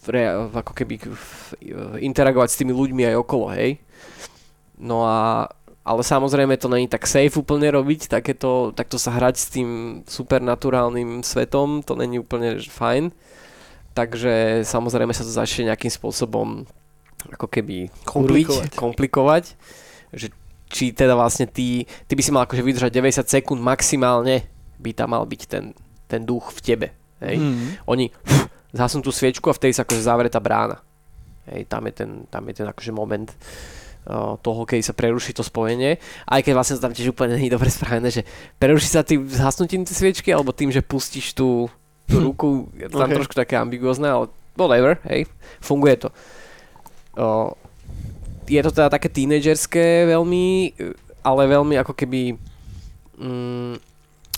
re, 0.06 0.22
ako 0.54 0.72
keby 0.72 0.94
f- 1.10 1.58
interagovať 1.98 2.48
s 2.54 2.58
tými 2.58 2.70
ľuďmi 2.70 3.02
aj 3.02 3.16
okolo, 3.18 3.50
hej. 3.50 3.82
No 4.78 5.02
a 5.02 5.50
ale 5.86 6.02
samozrejme 6.02 6.58
to 6.58 6.66
není 6.66 6.90
tak 6.90 7.06
safe 7.06 7.38
úplne 7.38 7.70
robiť, 7.70 8.10
takéto, 8.10 8.74
takto 8.74 8.98
sa 8.98 9.14
hrať 9.14 9.34
s 9.38 9.46
tým 9.54 9.68
supernaturálnym 10.02 11.22
svetom, 11.22 11.86
to 11.86 11.94
není 11.94 12.18
úplne 12.18 12.58
fajn. 12.58 13.14
Takže 13.94 14.66
samozrejme 14.66 15.14
sa 15.14 15.22
to 15.22 15.30
začne 15.30 15.70
nejakým 15.70 15.88
spôsobom 15.88 16.66
ako 17.30 17.46
keby 17.46 17.86
Komplikovať. 18.02 18.74
komplikovať. 18.74 19.44
Že 20.10 20.26
či 20.66 20.90
teda 20.90 21.14
vlastne 21.14 21.46
ty, 21.46 21.86
ty 21.86 22.12
by 22.18 22.22
si 22.22 22.34
mal 22.34 22.44
akože 22.50 22.66
vydržať 22.66 22.90
90 22.90 23.22
sekúnd 23.22 23.62
maximálne 23.62 24.42
by 24.82 24.90
tam 24.90 25.14
mal 25.14 25.22
byť 25.22 25.42
ten, 25.46 25.70
ten 26.10 26.26
duch 26.26 26.50
v 26.50 26.60
tebe. 26.66 26.88
Hej. 27.22 27.38
Mm. 27.38 27.68
Oni 27.86 28.04
pff, 28.10 28.50
zhasnú 28.74 29.00
tú 29.06 29.14
sviečku 29.14 29.48
a 29.48 29.56
vtedy 29.56 29.72
sa 29.72 29.86
akože 29.86 30.02
zavre 30.02 30.28
tá 30.28 30.42
brána. 30.42 30.82
Hej, 31.46 31.70
tam 31.70 31.86
je 31.86 31.94
ten, 31.94 32.10
tam 32.26 32.42
je 32.50 32.54
ten 32.58 32.66
akože 32.66 32.90
moment 32.90 33.30
toho, 34.40 34.62
keď 34.62 34.86
sa 34.86 34.94
preruší 34.94 35.34
to 35.34 35.42
spojenie. 35.42 35.98
Aj 36.24 36.40
keď 36.40 36.52
vlastne 36.54 36.78
tam 36.78 36.94
tiež 36.94 37.10
úplne 37.10 37.34
je 37.36 37.50
dobre 37.50 37.66
spravené, 37.66 38.06
že 38.08 38.22
preruší 38.56 38.86
sa 38.86 39.02
tým 39.02 39.26
zhasnutím 39.26 39.82
tej 39.82 39.98
sviečky 39.98 40.30
alebo 40.30 40.54
tým, 40.54 40.70
že 40.70 40.80
pustíš 40.80 41.34
tú, 41.34 41.66
tú 42.06 42.16
ruku, 42.22 42.70
je 42.78 42.86
to 42.86 43.02
tam 43.02 43.10
Ok. 43.10 43.18
trošku 43.18 43.34
také 43.34 43.58
ambiguózne, 43.58 44.06
ale 44.06 44.24
whatever, 44.54 45.02
hej, 45.10 45.26
funguje 45.58 46.06
to. 46.06 46.08
O, 47.18 47.52
je 48.46 48.62
to 48.62 48.70
teda 48.70 48.88
také 48.88 49.10
tínedžerské 49.10 50.06
veľmi, 50.06 50.72
ale 51.26 51.42
veľmi 51.50 51.74
ako 51.82 51.92
keby 51.98 52.38
mm, 53.18 53.74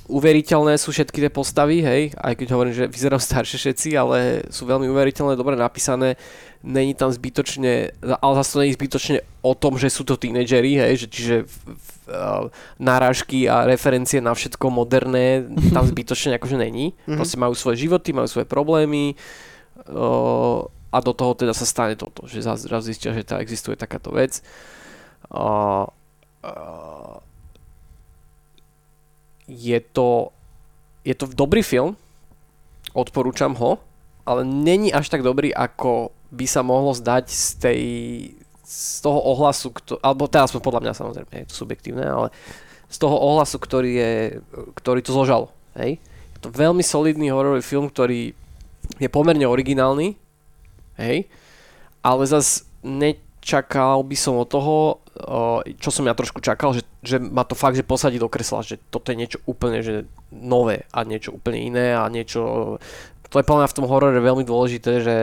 uveriteľné 0.09 0.81
sú 0.81 0.89
všetky 0.89 1.21
tie 1.21 1.29
postavy, 1.29 1.85
hej, 1.85 2.17
aj 2.17 2.33
keď 2.41 2.49
hovorím, 2.57 2.73
že 2.73 2.89
vyzerajú 2.89 3.21
staršie 3.29 3.59
všetci, 3.61 3.89
ale 3.95 4.49
sú 4.49 4.65
veľmi 4.65 4.89
uveriteľné, 4.89 5.37
dobre 5.37 5.55
napísané, 5.55 6.17
není 6.63 6.95
tam 6.95 7.13
zbytočne, 7.13 7.91
ale 8.03 8.35
zase 8.43 8.53
to 8.53 8.59
není 8.59 8.73
zbytočne 8.75 9.19
o 9.43 9.55
tom, 9.55 9.79
že 9.79 9.91
sú 9.91 10.03
to 10.03 10.19
tínedžeri, 10.19 10.75
hej, 10.75 10.95
že 11.05 11.07
čiže 11.07 11.37
v, 11.47 11.55
v, 11.71 11.89
uh, 12.11 12.51
náražky 12.83 13.47
a 13.47 13.63
referencie 13.63 14.19
na 14.19 14.35
všetko 14.35 14.67
moderné 14.67 15.47
tam 15.71 15.87
zbytočne 15.87 16.35
akože 16.37 16.59
není. 16.59 16.99
Mhm. 17.07 17.17
Proste 17.17 17.39
majú 17.39 17.55
svoje 17.55 17.87
životy, 17.87 18.11
majú 18.11 18.27
svoje 18.27 18.47
problémy 18.51 19.15
uh, 19.87 20.67
a 20.91 20.99
do 20.99 21.13
toho 21.15 21.39
teda 21.39 21.55
sa 21.55 21.69
stane 21.69 21.95
toto, 21.95 22.27
že 22.27 22.43
zase 22.43 22.67
zrazu 22.67 22.91
zistia, 22.91 23.15
že 23.15 23.23
tá 23.23 23.39
existuje 23.39 23.79
takáto 23.79 24.11
vec. 24.11 24.43
Uh, 25.31 25.87
uh, 26.43 27.23
je 29.49 29.79
to, 29.81 30.35
je 31.07 31.15
to 31.15 31.25
dobrý 31.31 31.63
film, 31.63 31.97
odporúčam 32.93 33.55
ho, 33.57 33.79
ale 34.29 34.45
není 34.45 34.93
až 34.93 35.09
tak 35.09 35.25
dobrý, 35.25 35.55
ako 35.57 36.13
by 36.29 36.47
sa 36.47 36.61
mohlo 36.61 36.93
zdať 36.93 37.25
z 37.29 37.47
tej 37.59 37.83
z 38.69 39.01
toho 39.01 39.17
ohlasu, 39.33 39.73
kto, 39.73 39.97
alebo 40.05 40.29
teda 40.29 40.45
aspoň 40.45 40.61
podľa 40.61 40.83
mňa 40.85 40.93
samozrejme, 40.93 41.33
je 41.33 41.49
to 41.49 41.57
subjektívne, 41.57 42.05
ale 42.05 42.29
z 42.93 42.97
toho 43.01 43.17
ohlasu, 43.17 43.57
ktorý, 43.57 43.93
je, 43.97 44.13
ktorý 44.77 45.01
to 45.01 45.17
zložal. 45.17 45.49
Hej? 45.73 45.97
Je 46.37 46.41
to 46.45 46.53
veľmi 46.53 46.85
solidný 46.85 47.33
hororový 47.33 47.65
film, 47.65 47.89
ktorý 47.89 48.37
je 49.01 49.09
pomerne 49.09 49.49
originálny, 49.49 50.21
hej? 51.01 51.25
ale 52.05 52.23
zas 52.29 52.69
nečakal 52.85 54.05
by 54.05 54.17
som 54.21 54.37
od 54.37 54.49
toho, 54.53 55.01
o, 55.17 55.65
čo 55.81 55.89
som 55.89 56.05
ja 56.05 56.13
trošku 56.13 56.45
čakal, 56.45 56.77
že, 56.77 56.85
že 57.01 57.17
ma 57.17 57.49
to 57.49 57.57
fakt, 57.57 57.81
že 57.81 57.89
posadí 57.89 58.21
do 58.21 58.29
kresla, 58.29 58.61
že 58.61 58.77
toto 58.93 59.09
je 59.09 59.17
niečo 59.17 59.41
úplne 59.49 59.81
že 59.81 60.05
nové 60.29 60.85
a 60.93 61.09
niečo 61.09 61.33
úplne 61.33 61.73
iné 61.73 61.97
a 61.97 62.05
niečo, 62.13 62.77
to 63.33 63.41
je 63.41 63.49
mňa 63.49 63.73
v 63.73 63.77
tom 63.81 63.89
horore 63.89 64.21
veľmi 64.21 64.45
dôležité, 64.45 64.93
že 65.01 65.17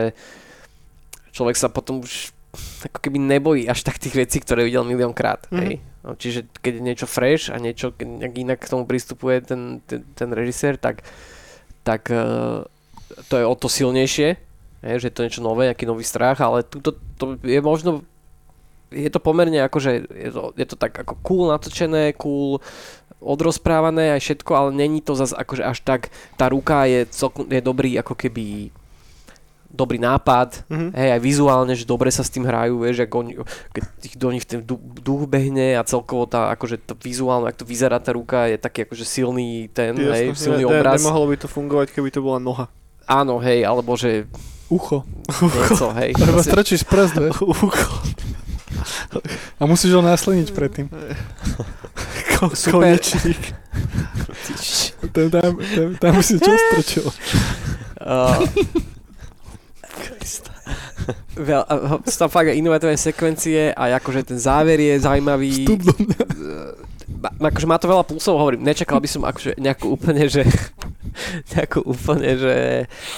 človek 1.36 1.56
sa 1.60 1.68
potom 1.68 2.00
už 2.00 2.32
ako 2.88 2.98
keby 3.04 3.20
nebojí 3.20 3.68
až 3.68 3.84
tak 3.84 4.00
tých 4.00 4.16
vecí, 4.16 4.40
ktoré 4.40 4.64
videl 4.64 4.88
miliónkrát. 4.88 5.44
Mhm. 5.52 5.60
Hej? 5.60 5.74
No, 6.06 6.16
čiže 6.16 6.48
keď 6.64 6.72
je 6.80 6.86
niečo 6.86 7.06
fresh 7.10 7.52
a 7.52 7.60
niečo 7.60 7.92
nejak 7.92 8.34
inak 8.38 8.58
k 8.62 8.70
tomu 8.70 8.88
pristupuje 8.88 9.42
ten, 9.44 9.82
ten, 9.84 10.00
ten 10.14 10.30
režisér, 10.32 10.78
tak, 10.78 11.02
tak 11.82 12.08
uh, 12.08 12.62
to 13.26 13.34
je 13.36 13.44
o 13.44 13.54
to 13.58 13.66
silnejšie, 13.66 14.38
hej? 14.86 14.96
že 15.02 15.10
je 15.10 15.14
to 15.14 15.24
niečo 15.26 15.42
nové, 15.42 15.68
nejaký 15.68 15.84
nový 15.84 16.06
strach, 16.06 16.38
ale 16.38 16.62
tuto 16.62 16.94
to 17.18 17.36
je 17.42 17.60
možno 17.60 18.06
je 18.94 19.10
to 19.10 19.18
pomerne 19.18 19.58
akože, 19.66 20.06
je 20.06 20.30
to, 20.30 20.42
je 20.54 20.66
to 20.66 20.76
tak 20.78 20.94
ako 20.94 21.18
cool 21.26 21.50
natočené, 21.50 22.14
cool 22.14 22.62
odrozprávané 23.18 24.14
aj 24.14 24.20
všetko, 24.22 24.52
ale 24.54 24.70
není 24.70 25.02
to 25.02 25.18
zase 25.18 25.34
akože 25.34 25.66
až 25.66 25.78
tak, 25.82 26.14
tá 26.38 26.46
ruka 26.46 26.86
je, 26.86 27.02
celkom, 27.10 27.50
je 27.50 27.58
dobrý 27.58 27.98
ako 27.98 28.14
keby 28.14 28.70
dobrý 29.68 29.96
nápad, 29.96 30.64
Mhm. 30.66 30.88
hej, 30.92 31.08
aj 31.10 31.20
vizuálne, 31.20 31.72
že 31.72 31.84
dobre 31.84 32.08
sa 32.08 32.20
s 32.20 32.28
tým 32.28 32.42
hrajú, 32.42 32.78
vieš, 32.78 33.02
ako 33.02 33.14
oni, 33.18 33.32
keď 33.70 33.82
ich 34.02 34.14
do 34.14 34.28
nich 34.28 34.42
ten 34.42 34.60
du- 34.60 34.78
duch 34.96 35.24
behne 35.24 35.74
a 35.74 35.82
celkovo 35.82 36.24
tá, 36.24 36.48
akože 36.50 36.80
to 36.80 36.94
vizuálne, 36.94 37.46
ak 37.46 37.56
to 37.56 37.64
vyzerá 37.64 37.96
tá 37.96 38.10
ruka, 38.10 38.46
je 38.46 38.56
taký 38.56 38.82
akože 38.82 39.02
silný 39.02 39.68
ten, 39.68 39.92
hej, 39.94 40.30
Jasné, 40.30 40.38
silný 40.38 40.62
ne- 40.62 40.68
ne- 40.68 40.72
obraz. 40.74 40.98
Nemohlo 40.98 41.26
by 41.26 41.36
to 41.36 41.46
fungovať, 41.46 41.88
keby 41.90 42.08
to 42.08 42.20
bola 42.20 42.38
noha. 42.38 42.66
Áno, 43.04 43.38
hej, 43.38 43.62
alebo 43.62 43.94
že 43.94 44.26
Ucho. 44.66 45.06
niečo, 45.30 45.94
hej. 45.94 46.10
Lebo 46.12 46.40
strčíš 46.40 46.82
prst, 46.82 47.14
vieš. 47.16 47.36
Ucho. 47.62 47.70
A 49.56 49.64
musíš 49.64 49.92
ho 49.92 50.00
nasliniť 50.00 50.48
predtým. 50.50 50.86
Ko-. 52.34 52.50
Konečník. 52.50 53.40
Tam, 55.10 55.26
tam, 55.28 55.50
tam, 55.56 55.88
tam 55.96 56.14
si 56.18 56.36
čo 56.36 56.52
strčil. 56.52 57.06
Uh, 57.98 58.38
veľ, 61.38 61.62
a, 61.62 61.74
ho- 61.94 62.02
sú 62.02 62.16
tam 62.18 62.30
fakt 62.30 62.50
inovatívne 62.50 62.98
sekvencie 62.98 63.70
a 63.70 63.96
akože 63.96 64.34
ten 64.34 64.38
záver 64.40 64.80
je 64.80 64.94
zaujímavý. 64.98 65.66
Vstup 65.66 65.80
do 65.82 65.94
mňa. 65.94 66.20
Ma, 67.16 67.48
akože 67.48 67.66
má 67.66 67.76
to 67.78 67.86
veľa 67.88 68.04
plusov, 68.04 68.36
hovorím, 68.36 68.66
nečakal 68.66 68.98
by 69.00 69.08
som 69.08 69.22
akože 69.24 69.56
nejakú 69.56 69.94
úplne, 69.94 70.26
že 70.28 70.44
nejakú 71.52 71.82
úplne, 71.82 72.34
že 72.34 72.54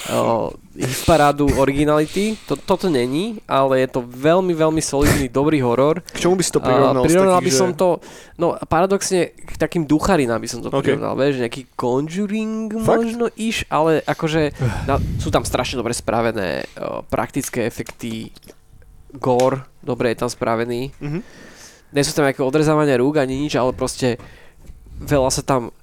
o, 0.07 0.49
hitparádu 0.73 1.49
originality, 1.53 2.39
to, 2.41 2.55
toto 2.55 2.87
není, 2.87 3.39
ale 3.45 3.83
je 3.83 3.89
to 3.89 4.01
veľmi, 4.01 4.51
veľmi 4.51 4.79
solidný, 4.79 5.27
dobrý 5.27 5.59
horor. 5.59 5.99
K 6.05 6.19
čomu 6.19 6.35
by 6.35 6.41
si 6.41 6.51
to 6.51 6.59
A 6.59 6.65
prirovnal? 6.65 7.01
z 7.01 7.07
prirovnal 7.07 7.37
takých, 7.37 7.45
by 7.45 7.53
som 7.53 7.69
že... 7.69 7.75
to, 7.75 7.87
no 8.35 8.47
paradoxne 8.61 9.19
k 9.33 9.51
takým 9.55 9.83
ducharinám 9.83 10.37
by 10.37 10.47
som 10.47 10.59
to 10.59 10.69
Ok. 10.69 10.83
prirovnal, 10.85 11.13
vieš, 11.13 11.39
nejaký 11.39 11.67
Conjuring 11.73 12.71
Fakt? 12.77 13.03
možno 13.03 13.25
iš, 13.31 13.67
ale 13.67 13.99
akože 14.01 14.55
na, 14.85 14.95
sú 15.17 15.27
tam 15.27 15.43
strašne 15.43 15.75
dobre 15.75 15.91
spravené 15.91 16.63
o, 16.73 17.03
praktické 17.03 17.63
efekty, 17.63 18.31
gore, 19.11 19.65
dobre 19.79 20.09
je 20.09 20.17
tam 20.17 20.29
spravený, 20.29 20.93
Mhm. 20.97 21.19
nie 21.89 22.03
sú 22.03 22.13
tam 22.13 22.23
nejaké 22.23 22.39
odrezávania 22.39 22.95
rúk 22.95 23.17
ani 23.17 23.35
nič, 23.35 23.53
ale 23.53 23.73
proste 23.73 24.21
veľa 24.95 25.29
sa 25.29 25.41
tam 25.41 25.73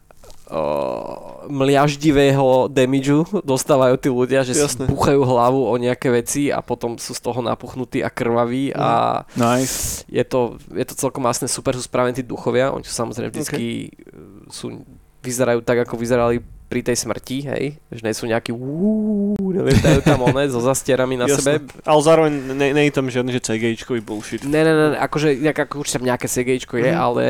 uh, 0.48 1.46
mliaždivého 1.46 2.68
damageu 2.68 3.22
dostávajú 3.42 3.94
tí 3.96 4.08
ľudia, 4.08 4.42
že 4.42 4.54
Jasné. 4.54 4.86
si 4.86 4.90
búchajú 4.90 5.22
hlavu 5.22 5.60
o 5.62 5.74
nejaké 5.76 6.08
veci 6.08 6.48
a 6.48 6.60
potom 6.60 6.96
sú 6.96 7.12
z 7.12 7.20
toho 7.20 7.40
napuchnutí 7.40 8.00
a 8.00 8.08
krvaví 8.08 8.70
a 8.72 9.22
Nice. 9.32 10.02
je 10.06 10.22
to, 10.22 10.40
je 10.70 10.84
to 10.84 10.94
celkom 10.96 11.24
jasné, 11.24 11.46
super 11.46 11.72
sú 11.72 11.82
spravení 11.82 12.14
tí 12.14 12.24
duchovia, 12.24 12.70
oni 12.70 12.82
sú 12.82 12.92
samozrejme 12.92 13.30
vždycky 13.30 13.90
uh, 14.10 14.46
sú, 14.48 14.82
vyzerajú 15.20 15.60
tak, 15.60 15.82
ako 15.82 15.94
vyzerali 15.94 16.38
pri 16.66 16.82
tej 16.82 16.98
smrti, 16.98 17.46
hej, 17.46 17.64
že 17.94 18.02
nie 18.02 18.10
sú 18.10 18.26
nejakí 18.26 18.50
uú, 18.50 19.38
nelietajú 19.38 20.02
tam 20.02 20.18
one 20.24 20.46
so 20.46 20.58
zastierami 20.58 21.14
na 21.14 21.30
Jasné. 21.30 21.62
sebe, 21.62 21.70
Ale 21.82 22.00
zároveň 22.00 22.32
ne, 22.54 22.74
nie 22.74 22.84
je 22.84 22.92
tam 22.92 23.06
žiadny, 23.06 23.30
že 23.30 23.42
CGIčkový 23.44 24.02
bullshit. 24.02 24.42
Ne, 24.42 24.66
ne, 24.66 24.74
ne, 24.74 24.86
ne, 24.90 24.98
akože, 24.98 25.30
jak, 25.36 25.54
ako 25.56 25.78
určite 25.78 25.98
tam 25.98 26.06
nejaké 26.06 26.26
CGčko 26.26 26.74
je, 26.76 26.90
Mhm. 26.90 26.98
ale 27.00 27.22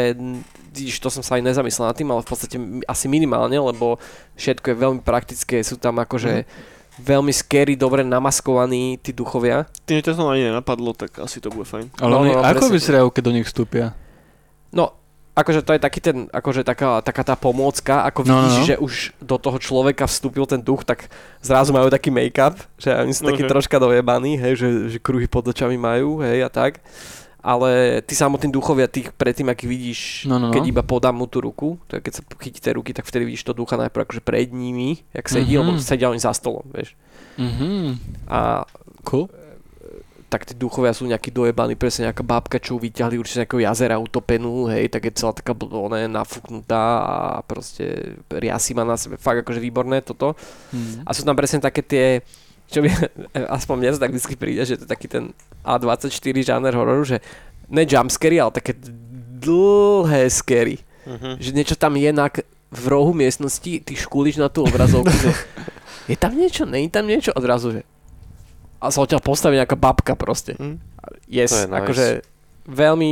vidíš, 0.76 1.00
to 1.00 1.08
som 1.08 1.24
sa 1.24 1.40
aj 1.40 1.48
nezamyslel 1.48 1.88
nad 1.88 1.96
tým, 1.96 2.12
ale 2.12 2.20
v 2.20 2.28
podstate 2.28 2.56
asi 2.84 3.08
minimálne, 3.08 3.56
lebo 3.56 3.96
všetko 4.36 4.66
je 4.68 4.76
veľmi 4.76 5.00
praktické, 5.00 5.64
sú 5.64 5.80
tam 5.80 5.96
akože 5.96 6.44
veľmi 6.96 7.32
scary, 7.32 7.72
dobre 7.74 8.04
namaskovaní 8.04 9.00
tí 9.00 9.12
duchovia. 9.12 9.64
Tým, 9.84 10.00
že 10.00 10.12
to 10.12 10.16
som 10.16 10.28
ani 10.28 10.48
nenapadlo, 10.48 10.92
tak 10.92 11.16
asi 11.18 11.40
to 11.40 11.48
bude 11.48 11.64
fajn. 11.64 11.88
Ale 11.96 12.10
No, 12.12 12.16
oni, 12.20 12.32
no, 12.32 12.40
ako 12.40 12.68
presne. 12.68 12.76
vyzerajú, 12.76 13.06
keď 13.08 13.22
do 13.24 13.32
nich 13.32 13.48
vstúpia? 13.48 13.92
No, 14.72 14.92
akože 15.32 15.60
to 15.60 15.76
je 15.76 15.80
taký 15.80 16.00
ten, 16.00 16.16
akože 16.32 16.64
taká, 16.64 17.04
taká 17.04 17.20
tá 17.20 17.36
pomôcka, 17.36 18.00
ako 18.08 18.24
No, 18.24 18.28
no, 18.28 18.36
vidíš, 18.48 18.56
no. 18.56 18.64
že 18.64 18.74
už 18.80 18.92
do 19.20 19.36
toho 19.36 19.60
človeka 19.60 20.08
vstúpil 20.08 20.48
ten 20.48 20.60
duch, 20.60 20.88
tak 20.88 21.12
zrazu 21.44 21.76
majú 21.76 21.92
taký 21.92 22.08
make-up, 22.08 22.56
že 22.76 22.88
oni 22.92 23.12
sú 23.12 23.28
takí 23.28 23.44
Ok. 23.44 23.48
troška 23.52 23.76
dojebaní, 23.76 24.40
hej, 24.40 24.56
že, 24.56 24.68
že 24.96 24.98
kruhy 24.98 25.28
pod 25.28 25.44
očami 25.44 25.76
majú, 25.76 26.24
hej, 26.24 26.44
a 26.44 26.50
tak. 26.52 26.80
Ale 27.46 28.02
ty 28.02 28.18
samotní 28.18 28.50
duchovia, 28.50 28.90
tých 28.90 29.14
predtým, 29.14 29.46
aký 29.46 29.70
vidíš, 29.70 30.26
No, 30.26 30.42
no, 30.42 30.50
no. 30.50 30.52
keď 30.52 30.66
iba 30.66 30.82
podám 30.82 31.14
mu 31.14 31.30
tú 31.30 31.38
ruku, 31.38 31.78
je, 31.86 32.02
keď 32.02 32.12
sa 32.18 32.22
chytí 32.42 32.58
tie 32.58 32.74
ruky, 32.74 32.90
tak 32.90 33.06
vtedy 33.06 33.22
vidíš 33.22 33.46
to 33.46 33.54
ducha 33.54 33.78
najprv 33.78 34.02
akože 34.02 34.18
pred 34.18 34.50
nimi, 34.50 35.06
jak 35.14 35.30
sedí, 35.30 35.54
Mhm. 35.54 35.60
lebo 35.62 35.70
sedia 35.78 36.10
oni 36.10 36.18
za 36.18 36.34
stolom, 36.34 36.66
vieš. 36.74 36.98
Mhm. 37.38 38.02
A 38.26 38.66
Cool. 39.06 39.30
tak 40.26 40.42
tí 40.42 40.58
duchovia 40.58 40.90
sú 40.90 41.06
nejakí 41.06 41.30
dojebaní, 41.30 41.78
presne 41.78 42.10
nejaká 42.10 42.26
babka, 42.26 42.58
čo 42.58 42.82
vyťahli 42.82 43.14
určite 43.14 43.46
nejakého 43.46 43.62
jazera 43.62 43.94
utopenú, 43.94 44.66
hej, 44.66 44.90
tak 44.90 45.06
je 45.06 45.14
celá 45.14 45.30
taká 45.30 45.54
blbone, 45.54 46.10
nafúknutá 46.10 46.82
a 46.98 47.16
proste 47.46 48.18
riasy 48.26 48.74
má 48.74 48.82
na 48.82 48.98
sebe, 48.98 49.14
fakt 49.16 49.46
akože 49.46 49.62
výborné 49.62 50.02
toto. 50.02 50.34
Mhm. 50.74 51.06
A 51.06 51.14
sú 51.14 51.22
tam 51.22 51.38
presne 51.38 51.62
také 51.62 51.78
tie, 51.86 52.26
čo 52.70 52.82
by, 52.82 52.88
aspoň 53.56 53.74
mne 53.78 53.90
to 53.94 54.02
tak 54.02 54.12
vždy 54.14 54.34
príde, 54.36 54.62
že 54.66 54.76
to 54.78 54.84
je 54.84 54.90
taký 54.90 55.06
ten 55.06 55.34
A24 55.62 56.36
žáner 56.42 56.72
hororu, 56.74 57.04
že 57.06 57.18
ne 57.70 57.82
jumpscary, 57.82 58.38
ale 58.38 58.54
také 58.54 58.74
dlhé 59.42 60.30
scary. 60.30 60.78
Mhm. 61.06 61.38
Že 61.38 61.50
niečo 61.54 61.76
tam 61.78 61.94
je 61.94 62.10
na, 62.10 62.26
v 62.70 62.84
rohu 62.90 63.14
miestnosti, 63.14 63.82
ty 63.82 63.92
škúliš 63.94 64.42
na 64.42 64.50
tú 64.50 64.66
obrazovku, 64.66 65.14
že 65.14 65.30
je 66.10 66.16
tam 66.18 66.34
niečo, 66.34 66.66
není 66.66 66.90
tam 66.90 67.06
niečo, 67.06 67.30
a 67.30 67.38
zrazu, 67.38 67.78
že 67.78 67.82
a 68.76 68.92
sa 68.92 69.00
odtiaľ 69.00 69.24
postaví 69.24 69.56
nejaká 69.56 69.78
babka 69.78 70.12
proste. 70.12 70.52
Hm? 70.58 70.76
Yes, 71.30 71.54
To 71.54 71.64
je 71.64 71.68
nice. 71.70 71.80
akože 71.80 72.06
veľmi, 72.68 73.10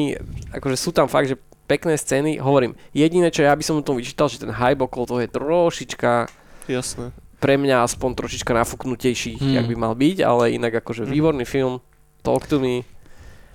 akože 0.53 0.77
sú 0.77 0.91
tam 0.93 1.09
fakt, 1.09 1.31
že 1.33 1.41
pekné 1.65 1.97
scény, 1.97 2.37
hovorím, 2.37 2.77
jediné, 2.93 3.33
čo 3.33 3.47
ja 3.47 3.57
by 3.57 3.65
som 3.65 3.81
tomu 3.81 4.05
vyčítal, 4.05 4.29
že 4.29 4.43
ten 4.43 4.53
hype 4.53 4.85
okolo 4.85 5.05
toho 5.09 5.21
je 5.25 5.31
trošička 5.33 6.29
Jasné. 6.69 7.13
Pre 7.45 7.61
mňa 7.61 7.85
aspoň 7.85 8.17
trošička 8.17 8.57
nafúknutejší, 8.57 9.37
Hmm. 9.37 9.53
jak 9.53 9.69
by 9.69 9.77
mal 9.77 9.93
byť, 9.93 10.25
ale 10.25 10.57
inak 10.57 10.81
akože 10.81 11.05
Mhm. 11.05 11.13
výborný 11.13 11.45
film, 11.45 11.85
Talk 12.25 12.49
to 12.49 12.57
me. 12.57 12.89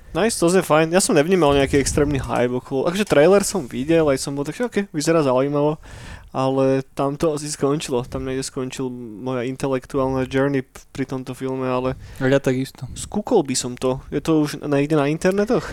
Nice, 0.09 0.37
to 0.37 0.45
je 0.47 0.61
fajn. 0.61 0.89
Ja 0.89 1.01
som 1.01 1.13
nevnímal 1.13 1.53
nejaký 1.53 1.77
extrémny 1.77 2.17
hype 2.17 2.53
okolo. 2.55 2.85
Akože 2.85 3.01
trailer 3.01 3.41
som 3.41 3.65
videl, 3.65 4.05
aj 4.05 4.17
som 4.17 4.33
bol 4.33 4.45
tak, 4.45 4.53
že 4.53 4.65
OK, 4.65 4.77
vyzerá 4.89 5.21
zaujímavo. 5.21 5.81
Ale 6.29 6.85
tam 6.93 7.17
to 7.17 7.33
asi 7.33 7.49
skončilo. 7.49 8.05
Tam 8.05 8.21
niekde 8.21 8.45
skončil 8.45 8.89
moja 8.93 9.41
intelektuálna 9.41 10.29
journey 10.29 10.61
pri 10.93 11.05
tomto 11.05 11.33
filme, 11.33 11.65
ale 11.65 11.97
Ja 12.21 12.37
takisto. 12.37 12.85
skúkol 12.93 13.41
by 13.41 13.57
som 13.57 13.73
to. 13.73 14.01
Je 14.13 14.21
to 14.21 14.45
už 14.45 14.61
niekde 14.61 14.93
na 14.93 15.09
internetoch? 15.09 15.65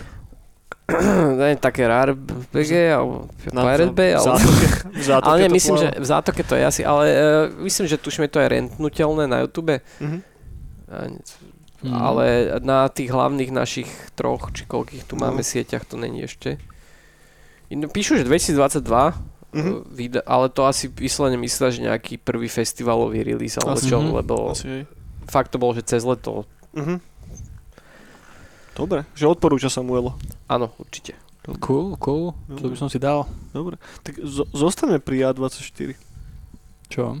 ne, 1.37 1.55
také 1.55 1.83
rare 1.83 2.15
BG, 2.47 2.71
alebo 2.89 3.27
Pirate 3.45 3.91
Bay, 3.91 4.11
v 4.11 4.15
ale... 4.15 4.25
zátoke, 4.25 4.65
v 4.87 5.03
zátoke 5.11 5.27
Ale 5.27 5.37
nie, 5.39 5.49
myslím, 5.51 5.75
že 5.77 5.87
v 5.93 6.05
zátoke 6.05 6.41
to 6.41 6.53
je 6.53 6.63
asi, 6.63 6.81
ale 6.81 7.03
uh, 7.07 7.19
myslím, 7.59 7.85
že 7.85 7.97
tuším 7.97 8.23
je 8.23 8.31
to 8.31 8.39
aj 8.39 8.49
rentnutelné 8.49 9.23
na 9.25 9.37
YouTube. 9.39 9.79
Mhm. 9.99 10.17
Ne- 10.87 11.45
Mm. 11.77 11.93
Ale 11.93 12.25
na 12.65 12.89
tých 12.89 13.05
hlavných 13.07 13.53
našich 13.53 13.85
troch, 14.15 14.49
či 14.49 14.65
koľkých 14.65 15.05
tu 15.05 15.13
No. 15.13 15.29
máme 15.29 15.45
sieťach, 15.45 15.85
to 15.85 15.93
není 15.93 16.25
ešte. 16.25 16.57
Píšu, 17.69 18.17
že 18.17 18.25
2022, 18.25 19.13
Mhm. 19.53 19.61
uh, 19.61 19.85
vyda- 19.85 20.25
ale 20.25 20.49
to 20.49 20.65
asi 20.65 20.89
vyslovene 20.89 21.37
myslia, 21.37 21.69
že 21.69 21.85
nejaký 21.85 22.17
prvý 22.17 22.49
festivalový 22.49 23.21
release, 23.21 23.61
alebo 23.61 23.77
Asi. 23.77 23.85
čo, 23.85 24.01
Mhm. 24.01 24.09
lebo 24.11 24.33
Asi, 24.49 24.89
fakt 25.27 25.53
to 25.53 25.61
bolo, 25.61 25.75
že 25.75 25.85
cez 25.85 26.01
leto. 26.01 26.49
Mhm. 26.73 26.97
Dobre, 28.77 29.09
že 29.11 29.25
odporúča 29.25 29.67
Samuelo. 29.67 30.13
Áno, 30.45 30.69
určite. 30.77 31.17
Cool, 31.57 31.97
cool. 31.97 32.35
To 32.45 32.67
by 32.67 32.75
som 32.75 32.85
si 32.87 32.99
dal. 32.99 33.25
Dobre, 33.49 33.79
tak 34.03 34.19
zo- 34.21 34.45
zostaňme 34.53 34.99
pri 34.99 35.31
A24. 35.31 35.95
Čo? 36.87 37.17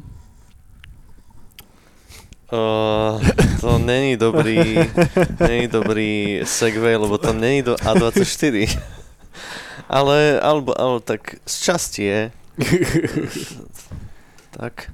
Uh, 2.47 3.19
to 3.59 3.75
není 3.77 4.15
dobrý, 4.15 4.79
není 5.39 5.67
dobrý 5.67 6.39
segway, 6.43 6.95
lebo 6.95 7.17
to 7.17 7.33
není 7.33 7.59
do 7.61 7.75
A24. 7.75 8.79
Ale, 9.89 10.39
alebo, 10.39 10.71
alebo 10.75 10.99
tak 10.99 11.39
z 11.43 11.55
časti 11.61 12.03
je. 12.03 12.21
tak. 14.51 14.91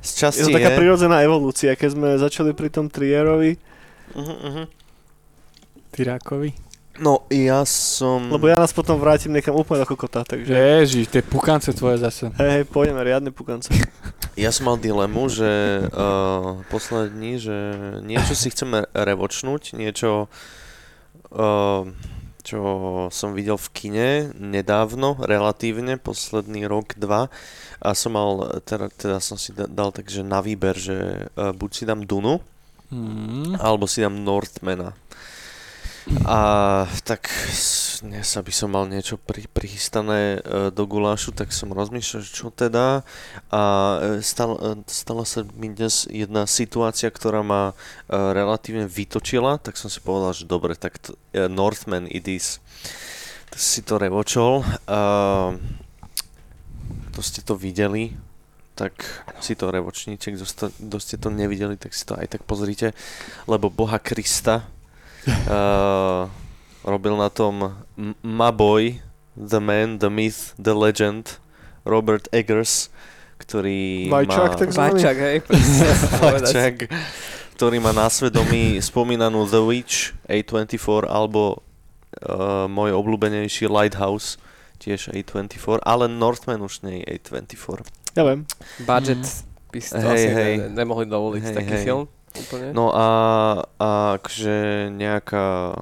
Z 0.00 0.10
Je 0.12 0.18
časti 0.20 0.42
to 0.44 0.52
je. 0.52 0.56
taká 0.56 0.76
prirodzená 0.76 1.20
evolúcia, 1.20 1.72
keď 1.72 1.88
sme 1.92 2.08
začali 2.16 2.52
pri 2.52 2.68
tom 2.70 2.86
Trierovi, 2.86 3.56
Uh-huh, 4.06 4.22
uh-huh. 4.38 4.66
Tyrákovi. 5.92 6.52
No, 6.96 7.28
ja 7.28 7.60
som... 7.68 8.32
lebo 8.32 8.48
ja 8.48 8.56
nás 8.56 8.72
potom 8.72 8.96
vrátim 8.96 9.28
niekam 9.28 9.52
úplne 9.52 9.84
do 9.84 9.88
kokota, 9.88 10.24
takže 10.24 10.48
Ježiš, 10.48 11.12
tie 11.12 11.20
pukance 11.20 11.68
tvoje 11.76 12.00
zase. 12.00 12.32
hej, 12.40 12.50
hej, 12.60 12.64
pôjdeme 12.64 13.00
riadne 13.04 13.30
pukance. 13.30 13.68
Ja 14.36 14.52
som 14.52 14.68
mal 14.68 14.76
dilemu, 14.76 15.32
že 15.32 15.48
uh, 15.96 16.60
posledné 16.68 17.08
dni, 17.08 17.32
že 17.40 17.56
niečo 18.04 18.36
si 18.36 18.52
chceme 18.52 18.84
revočnúť, 18.92 19.72
niečo, 19.72 20.28
uh, 21.32 21.82
čo 22.44 22.60
som 23.08 23.32
videl 23.32 23.56
v 23.56 23.68
kine 23.72 24.08
nedávno, 24.36 25.16
relatívne, 25.24 25.96
posledný 25.96 26.68
rok, 26.68 27.00
dva. 27.00 27.32
A 27.80 27.96
som 27.96 28.12
mal, 28.12 28.60
teda, 28.60 28.92
teda 28.92 29.24
som 29.24 29.40
si 29.40 29.56
da- 29.56 29.72
dal 29.72 29.88
takže 29.88 30.20
na 30.20 30.44
výber, 30.44 30.76
že 30.76 31.32
uh, 31.32 31.56
buď 31.56 31.70
si 31.72 31.84
dám 31.88 32.04
Dunu, 32.04 32.40
Mm. 32.86 33.58
alebo 33.58 33.90
si 33.90 33.98
dám 33.98 34.14
Northmana. 34.14 34.94
A 36.06 36.86
tak 37.02 37.26
dnes, 37.98 38.30
aby 38.38 38.54
som 38.54 38.70
mal 38.70 38.86
niečo 38.86 39.18
pri, 39.18 39.50
prichystané 39.50 40.38
e, 40.38 40.70
do 40.70 40.86
gulášu, 40.86 41.34
tak 41.34 41.50
som 41.50 41.74
rozmýšľal, 41.74 42.22
čo 42.22 42.54
teda. 42.54 43.02
A 43.50 43.62
e, 43.98 44.22
stal, 44.22 44.54
e, 44.54 44.86
stala 44.86 45.26
sa 45.26 45.42
mi 45.58 45.66
dnes 45.66 46.06
jedna 46.06 46.46
situácia, 46.46 47.10
ktorá 47.10 47.42
ma 47.42 47.74
relatívne 48.06 48.86
vytočila, 48.86 49.58
tak 49.58 49.74
som 49.74 49.90
si 49.90 49.98
povedal, 49.98 50.30
že 50.30 50.46
dobre, 50.46 50.78
tak 50.78 51.02
to, 51.02 51.18
e, 51.34 51.50
Northman 51.50 52.06
it 52.06 52.30
is. 52.30 52.62
Si 53.50 53.82
to 53.82 53.98
revočol. 53.98 54.62
A, 54.86 55.58
kto 57.10 57.20
ste 57.24 57.42
to 57.42 57.58
videli, 57.58 58.14
tak 58.78 58.94
si 59.42 59.58
to 59.58 59.74
revočníte, 59.74 60.30
kto 60.38 60.96
ste 61.02 61.18
to 61.18 61.34
nevideli, 61.34 61.74
tak 61.74 61.96
si 61.96 62.06
to 62.06 62.14
aj 62.14 62.30
tak 62.30 62.46
pozrite, 62.46 62.94
lebo 63.50 63.72
Boha 63.72 63.98
Krista 63.98 64.68
uh, 65.26 66.30
robil 66.82 67.14
na 67.14 67.28
tom 67.28 67.54
M- 67.94 68.14
Maboy, 68.20 69.02
The 69.34 69.58
Man, 69.58 69.98
The 69.98 70.08
Myth, 70.08 70.54
The 70.56 70.72
Legend, 70.72 71.38
Robert 71.82 72.26
Eggers, 72.30 72.88
ktorý 73.36 74.08
Vajčák, 74.08 74.50
má... 74.50 74.56
tak 74.56 74.70
zvaný. 74.70 74.90
Vajčak, 74.96 75.16
hej. 75.18 75.36
Vajčák, 76.24 76.76
ktorý 77.52 77.76
má 77.78 77.92
na 77.92 78.06
svedomí 78.06 78.80
spomínanú 78.80 79.44
The 79.44 79.60
Witch, 79.60 79.96
A24, 80.24 81.04
alebo 81.04 81.60
uh, 82.18 82.64
môj 82.66 82.94
obľúbenejší 82.94 83.66
Lighthouse, 83.66 84.40
tiež 84.76 85.08
A24, 85.10 85.80
ale 85.80 86.04
Northman 86.06 86.60
už 86.60 86.80
nie 86.82 87.00
je 87.00 87.18
A24. 87.18 87.84
Ja 88.14 88.24
viem. 88.24 88.48
Budget 88.80 89.20
Mhm. 89.20 89.44
by 89.68 89.78
si 89.78 89.90
to 89.90 90.00
Hej, 90.00 90.16
asi 90.16 90.28
hej. 90.30 90.52
Ne, 90.56 90.68
nemohli 90.74 91.04
dovoliť 91.04 91.42
Hej, 91.42 91.54
taký 91.54 91.74
hej. 91.74 91.84
film. 91.84 92.04
Úplne. 92.36 92.68
No 92.72 92.92
a, 92.92 93.08
a 93.80 93.88
akože 94.20 94.54
nejaká 94.92 95.46
uh, 95.70 95.76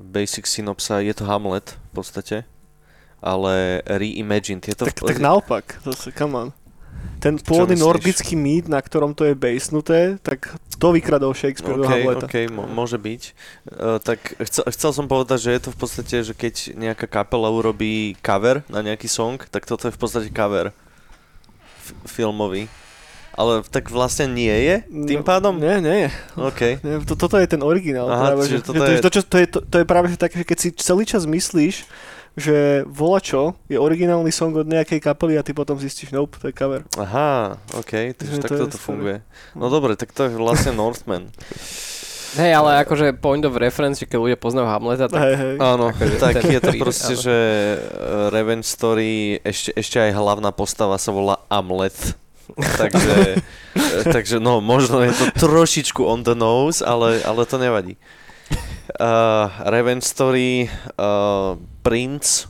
basic 0.00 0.48
synopsa, 0.48 1.04
je 1.04 1.12
to 1.12 1.28
Hamlet 1.28 1.76
v 1.76 1.90
podstate, 1.92 2.36
ale 3.20 3.84
reimagined. 3.84 4.64
Je 4.64 4.76
to 4.76 4.88
Tak, 4.88 5.00
v, 5.00 5.12
tak 5.12 5.18
naopak, 5.20 5.64
zase, 5.84 6.08
come 6.12 6.34
on. 6.34 6.48
Ten 7.20 7.40
pôvodný 7.40 7.76
nordický 7.80 8.36
mýt, 8.36 8.68
na 8.68 8.80
ktorom 8.80 9.16
to 9.16 9.24
je 9.24 9.32
basenuté, 9.32 10.20
tak 10.20 10.52
to 10.76 10.92
vykradol 10.92 11.32
Shakespeare 11.32 11.76
do 11.76 11.84
OK, 11.84 11.88
Hamleta. 11.88 12.26
OK, 12.28 12.36
mo- 12.52 12.68
môže 12.68 13.00
byť. 13.00 13.22
Uh, 13.64 13.96
tak 14.00 14.36
chcel, 14.44 14.64
chcel 14.68 14.90
som 14.92 15.08
povedať, 15.08 15.48
že 15.48 15.50
je 15.56 15.60
to 15.64 15.70
v 15.72 15.78
podstate, 15.80 16.16
že 16.20 16.32
keď 16.36 16.76
nejaká 16.76 17.08
kapela 17.08 17.48
urobí 17.48 18.12
cover 18.20 18.60
na 18.68 18.84
nejaký 18.84 19.08
song, 19.08 19.40
tak 19.48 19.64
toto 19.64 19.88
je 19.88 19.92
v 19.96 20.00
podstate 20.00 20.28
cover 20.28 20.72
f- 21.80 21.96
filmový. 22.08 22.68
Ale 23.34 23.62
tak 23.64 23.88
vlastne 23.88 24.26
nie 24.26 24.46
je 24.48 24.76
tým 24.86 25.20
No, 25.20 25.26
pádom? 25.26 25.58
Nie, 25.58 25.78
nie. 25.78 26.06
OK. 26.34 26.78
nie 26.78 27.02
to, 27.02 27.14
toto 27.14 27.34
je 27.34 27.46
ten 27.46 27.60
originál. 27.60 28.06
Aha, 28.06 28.30
práve, 28.30 28.46
že, 28.46 28.62
toto 28.62 28.78
že, 28.78 28.94
je- 28.94 29.02
to, 29.02 29.10
čo, 29.10 29.20
to, 29.20 29.36
je, 29.36 29.46
to, 29.48 29.58
to 29.60 29.76
je 29.76 29.84
práve 29.84 30.06
že 30.06 30.16
také, 30.16 30.34
že 30.36 30.46
keď 30.46 30.58
si 30.58 30.68
celý 30.72 31.02
čas 31.02 31.22
myslíš, 31.24 31.82
že 32.34 32.56
volačo 32.84 33.54
je 33.64 33.74
originálny 33.76 34.30
song 34.30 34.54
od 34.56 34.66
nejakej 34.66 34.98
kapely 34.98 35.34
a 35.34 35.42
ty 35.42 35.50
potom 35.50 35.74
zistíš, 35.76 36.10
nope, 36.10 36.34
to 36.36 36.46
je 36.46 36.52
cover. 36.52 36.82
Aha, 36.94 37.58
OK, 37.74 37.90
Že 38.08 38.14
takže 38.16 38.32
to 38.32 38.42
takto 38.44 38.54
je 38.56 38.62
to 38.64 38.70
staré. 38.72 38.82
funguje. 38.84 39.16
No 39.52 39.66
dobre, 39.66 39.94
tak 39.94 40.10
to 40.10 40.26
je 40.26 40.34
vlastne 40.34 40.74
Northman. 40.76 41.30
Hej, 42.34 42.50
ale 42.52 42.82
akože 42.82 43.14
point 43.14 43.42
of 43.42 43.54
reference, 43.54 43.98
že 43.98 44.06
keď 44.06 44.18
ľudia 44.20 44.34
poznajú 44.34 44.66
Hamleta, 44.66 45.06
tak 45.06 45.22
Hej, 45.22 45.34
hej. 45.36 45.54
Áno, 45.56 45.86
Akože 45.88 46.18
tak 46.18 46.34
je 46.42 46.58
to 46.60 46.72
proste, 46.74 47.14
áno. 47.14 47.22
že 47.22 47.36
eh, 47.36 47.78
Revenge 48.30 48.66
Story, 48.66 49.12
ešte, 49.40 49.70
ešte 49.72 49.96
aj 50.00 50.10
hlavná 50.12 50.50
postava 50.50 50.98
sa 50.98 51.10
volá 51.10 51.38
Amlet. 51.46 51.94
takže, 52.80 53.40
eh, 53.74 54.04
takže 54.04 54.36
no, 54.40 54.60
možno 54.60 55.00
je 55.02 55.12
to 55.12 55.26
trošičku 55.38 56.04
on 56.04 56.22
the 56.22 56.36
nose, 56.36 56.84
ale, 56.84 57.20
ale 57.24 57.42
to 57.46 57.56
nevadí. 57.58 57.96
Uh, 59.00 59.48
Revenge 59.64 60.04
Story, 60.04 60.68
uh, 61.00 61.56
princ, 61.80 62.46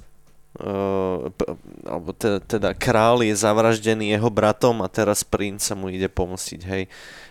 uh, 0.59 1.31
alebo 1.87 2.11
teda, 2.13 2.39
teda 2.43 2.71
král 2.75 3.23
je 3.23 3.33
zavraždený 3.39 4.19
jeho 4.19 4.29
bratom 4.29 4.83
a 4.83 4.91
teraz 4.91 5.23
princ 5.23 5.63
sa 5.63 5.79
mu 5.79 5.89
ide 5.89 6.11
pomstiť, 6.11 6.61
hej. 6.67 6.85
Uh, 6.91 7.24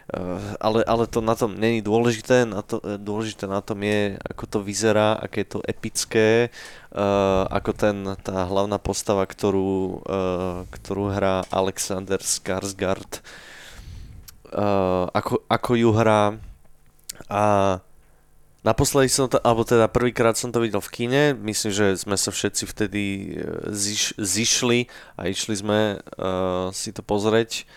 ale, 0.59 0.85
ale 0.85 1.05
to 1.09 1.19
na 1.21 1.33
tom 1.33 1.57
není 1.57 1.81
dôležité, 1.81 2.45
na 2.45 2.61
to, 2.61 2.77
eh, 2.83 3.01
dôležité 3.01 3.49
na 3.49 3.61
tom 3.65 3.81
je, 3.81 4.17
ako 4.21 4.43
to 4.47 4.59
vyzerá, 4.61 5.17
aké 5.17 5.41
je 5.41 5.57
to 5.57 5.59
epické, 5.65 6.53
uh, 6.93 7.49
ako 7.49 7.71
ten, 7.73 7.97
tá 8.21 8.45
hlavná 8.45 8.77
postava, 8.77 9.25
ktorú, 9.25 10.03
uh, 10.05 10.69
ktorú 10.69 11.13
hrá 11.13 11.41
Alexander 11.49 12.21
Skarsgård, 12.21 13.25
uh, 14.53 15.09
ako, 15.11 15.41
ako 15.49 15.71
ju 15.75 15.89
hrá. 15.93 16.37
A 17.29 17.43
Naposledy 18.63 19.11
som 19.11 19.27
to, 19.27 19.43
alebo 19.43 19.67
teda 19.67 19.91
prvýkrát 19.91 20.39
som 20.39 20.47
to 20.47 20.63
videl 20.63 20.79
v 20.79 20.87
kine, 20.95 21.23
myslím, 21.43 21.71
že 21.75 21.99
sme 21.99 22.15
sa 22.15 22.31
všetci 22.31 22.63
vtedy 22.63 23.03
eh, 23.03 23.51
ziš, 23.75 24.15
zišli 24.15 24.87
a 25.19 25.27
išli 25.27 25.55
sme 25.59 25.99
uh, 25.99 26.71
si 26.71 26.95
to 26.95 27.03
pozrieť. 27.03 27.67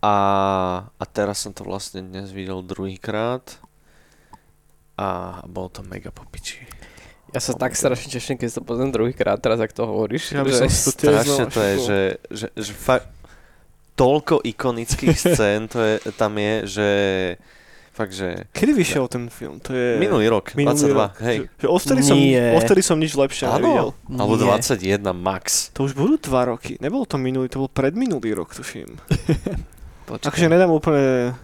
A, 0.00 0.14
a 0.96 1.04
teraz 1.04 1.44
som 1.44 1.52
to 1.52 1.60
vlastne 1.60 2.00
dnes 2.00 2.32
videl 2.32 2.64
druhýkrát 2.64 3.60
a 4.96 5.40
bolo 5.44 5.68
to 5.68 5.84
mega 5.84 6.08
popiči. 6.08 6.64
ja 7.32 7.40
sa 7.40 7.52
tak 7.52 7.76
strašne 7.76 8.08
teším, 8.08 8.40
keď 8.40 8.48
sa 8.48 8.60
pozriem 8.64 8.88
druhýkrát, 8.92 9.36
teraz 9.40 9.60
ak 9.60 9.76
to 9.76 9.84
hovoríš. 9.84 10.32
Ja 10.32 10.40
by 10.40 10.52
že- 10.52 10.72
som 10.72 10.92
to 10.96 11.04
Strašne 11.04 11.44
to 11.52 11.60
je, 11.60 11.74
že, 11.84 12.00
že, 12.32 12.46
že 12.56 12.72
fakt 12.72 13.12
toľko 13.92 14.40
ikonických 14.40 15.16
scén 15.36 15.68
to 15.68 15.84
je, 15.84 15.94
tam 16.16 16.32
je, 16.40 16.54
že 16.64 16.88
fakt, 17.92 18.16
že 18.16 18.48
Kedy 18.56 18.72
vyšiel 18.72 19.04
ten 19.12 19.28
film? 19.28 19.60
To 19.68 19.76
je... 19.76 20.00
minulý 20.00 20.32
rok, 20.32 20.56
minulý 20.56 20.80
22, 20.80 20.96
rok. 20.96 21.12
hej. 21.20 21.36
Že, 21.36 21.48
že 21.60 21.66
odvtedy, 21.68 22.00
som, 22.00 22.16
odvtedy 22.56 22.80
som 22.80 22.96
nič 22.96 23.12
lepšie 23.12 23.44
nevidel. 23.52 23.92
Áno, 23.92 24.16
alebo 24.16 24.40
Nie. 24.40 24.56
21 24.56 25.04
max. 25.12 25.68
To 25.76 25.84
už 25.84 25.92
budú 25.92 26.16
dva 26.16 26.56
roky. 26.56 26.80
Nebol 26.80 27.04
to 27.04 27.20
minulý, 27.20 27.52
to 27.52 27.60
bol 27.60 27.68
predminulý 27.68 28.32
rok, 28.32 28.56
tuším. 28.56 28.96
Počkaj. 30.10 30.26
Akože 30.26 30.46
nedám 30.46 30.68
úplne 30.68 31.38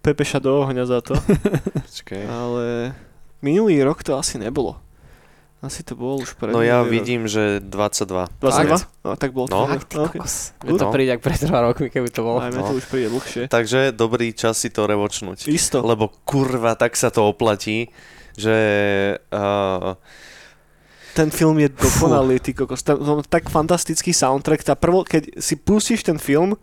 Pepeša 0.00 0.38
do 0.38 0.60
ohňa 0.60 0.84
za 0.84 0.98
to, 1.00 1.14
Počkej. 1.86 2.22
ale 2.26 2.92
minulý 3.38 3.80
rok 3.80 4.02
to 4.02 4.14
asi 4.14 4.36
nebolo. 4.36 4.76
Asi 5.62 5.86
to 5.86 5.94
bol 5.94 6.18
už 6.18 6.34
pred 6.34 6.50
No 6.50 6.58
ja 6.58 6.82
rok. 6.82 6.90
vidím, 6.90 7.30
že 7.30 7.62
22. 7.62 8.26
22? 8.42 8.82
No, 9.06 9.14
tak 9.14 9.30
bolo 9.30 9.46
No. 9.46 9.70
to. 9.70 9.78
Fakt, 9.78 9.86
ty 9.86 9.96
Okay. 9.96 10.20
Mne 10.66 10.74
to 10.74 10.86
No. 10.86 10.90
príde 10.90 11.10
ak 11.14 11.22
pred 11.22 11.38
dva 11.38 11.58
rokmi, 11.62 11.86
keby 11.86 12.10
to 12.10 12.20
bolo. 12.20 12.42
Aj 12.42 12.50
mne 12.50 12.60
to 12.60 12.74
No. 12.74 12.78
už 12.82 12.86
príde 12.90 13.06
dlhšie. 13.08 13.46
Takže 13.46 13.94
dobrý 13.94 14.34
čas 14.34 14.58
si 14.58 14.68
to 14.68 14.84
revočnúť. 14.84 15.46
Isto. 15.46 15.78
Lebo 15.80 16.10
kurva, 16.26 16.74
tak 16.74 16.98
sa 16.98 17.08
to 17.08 17.22
oplatí, 17.24 17.94
že 18.34 18.56
uh, 19.30 19.94
Ten 21.12 21.28
film 21.28 21.54
je 21.56 21.70
dokonalý, 21.70 22.40
ty 22.40 22.50
kokos. 22.50 22.82
On 22.90 23.20
má 23.20 23.22
tak 23.22 23.46
fantastický 23.46 24.10
soundtrack. 24.10 24.64
Tá 24.64 24.74
prvo, 24.74 25.04
keď 25.04 25.38
si 25.38 25.54
pustíš 25.54 26.02
ten 26.02 26.18
film 26.18 26.58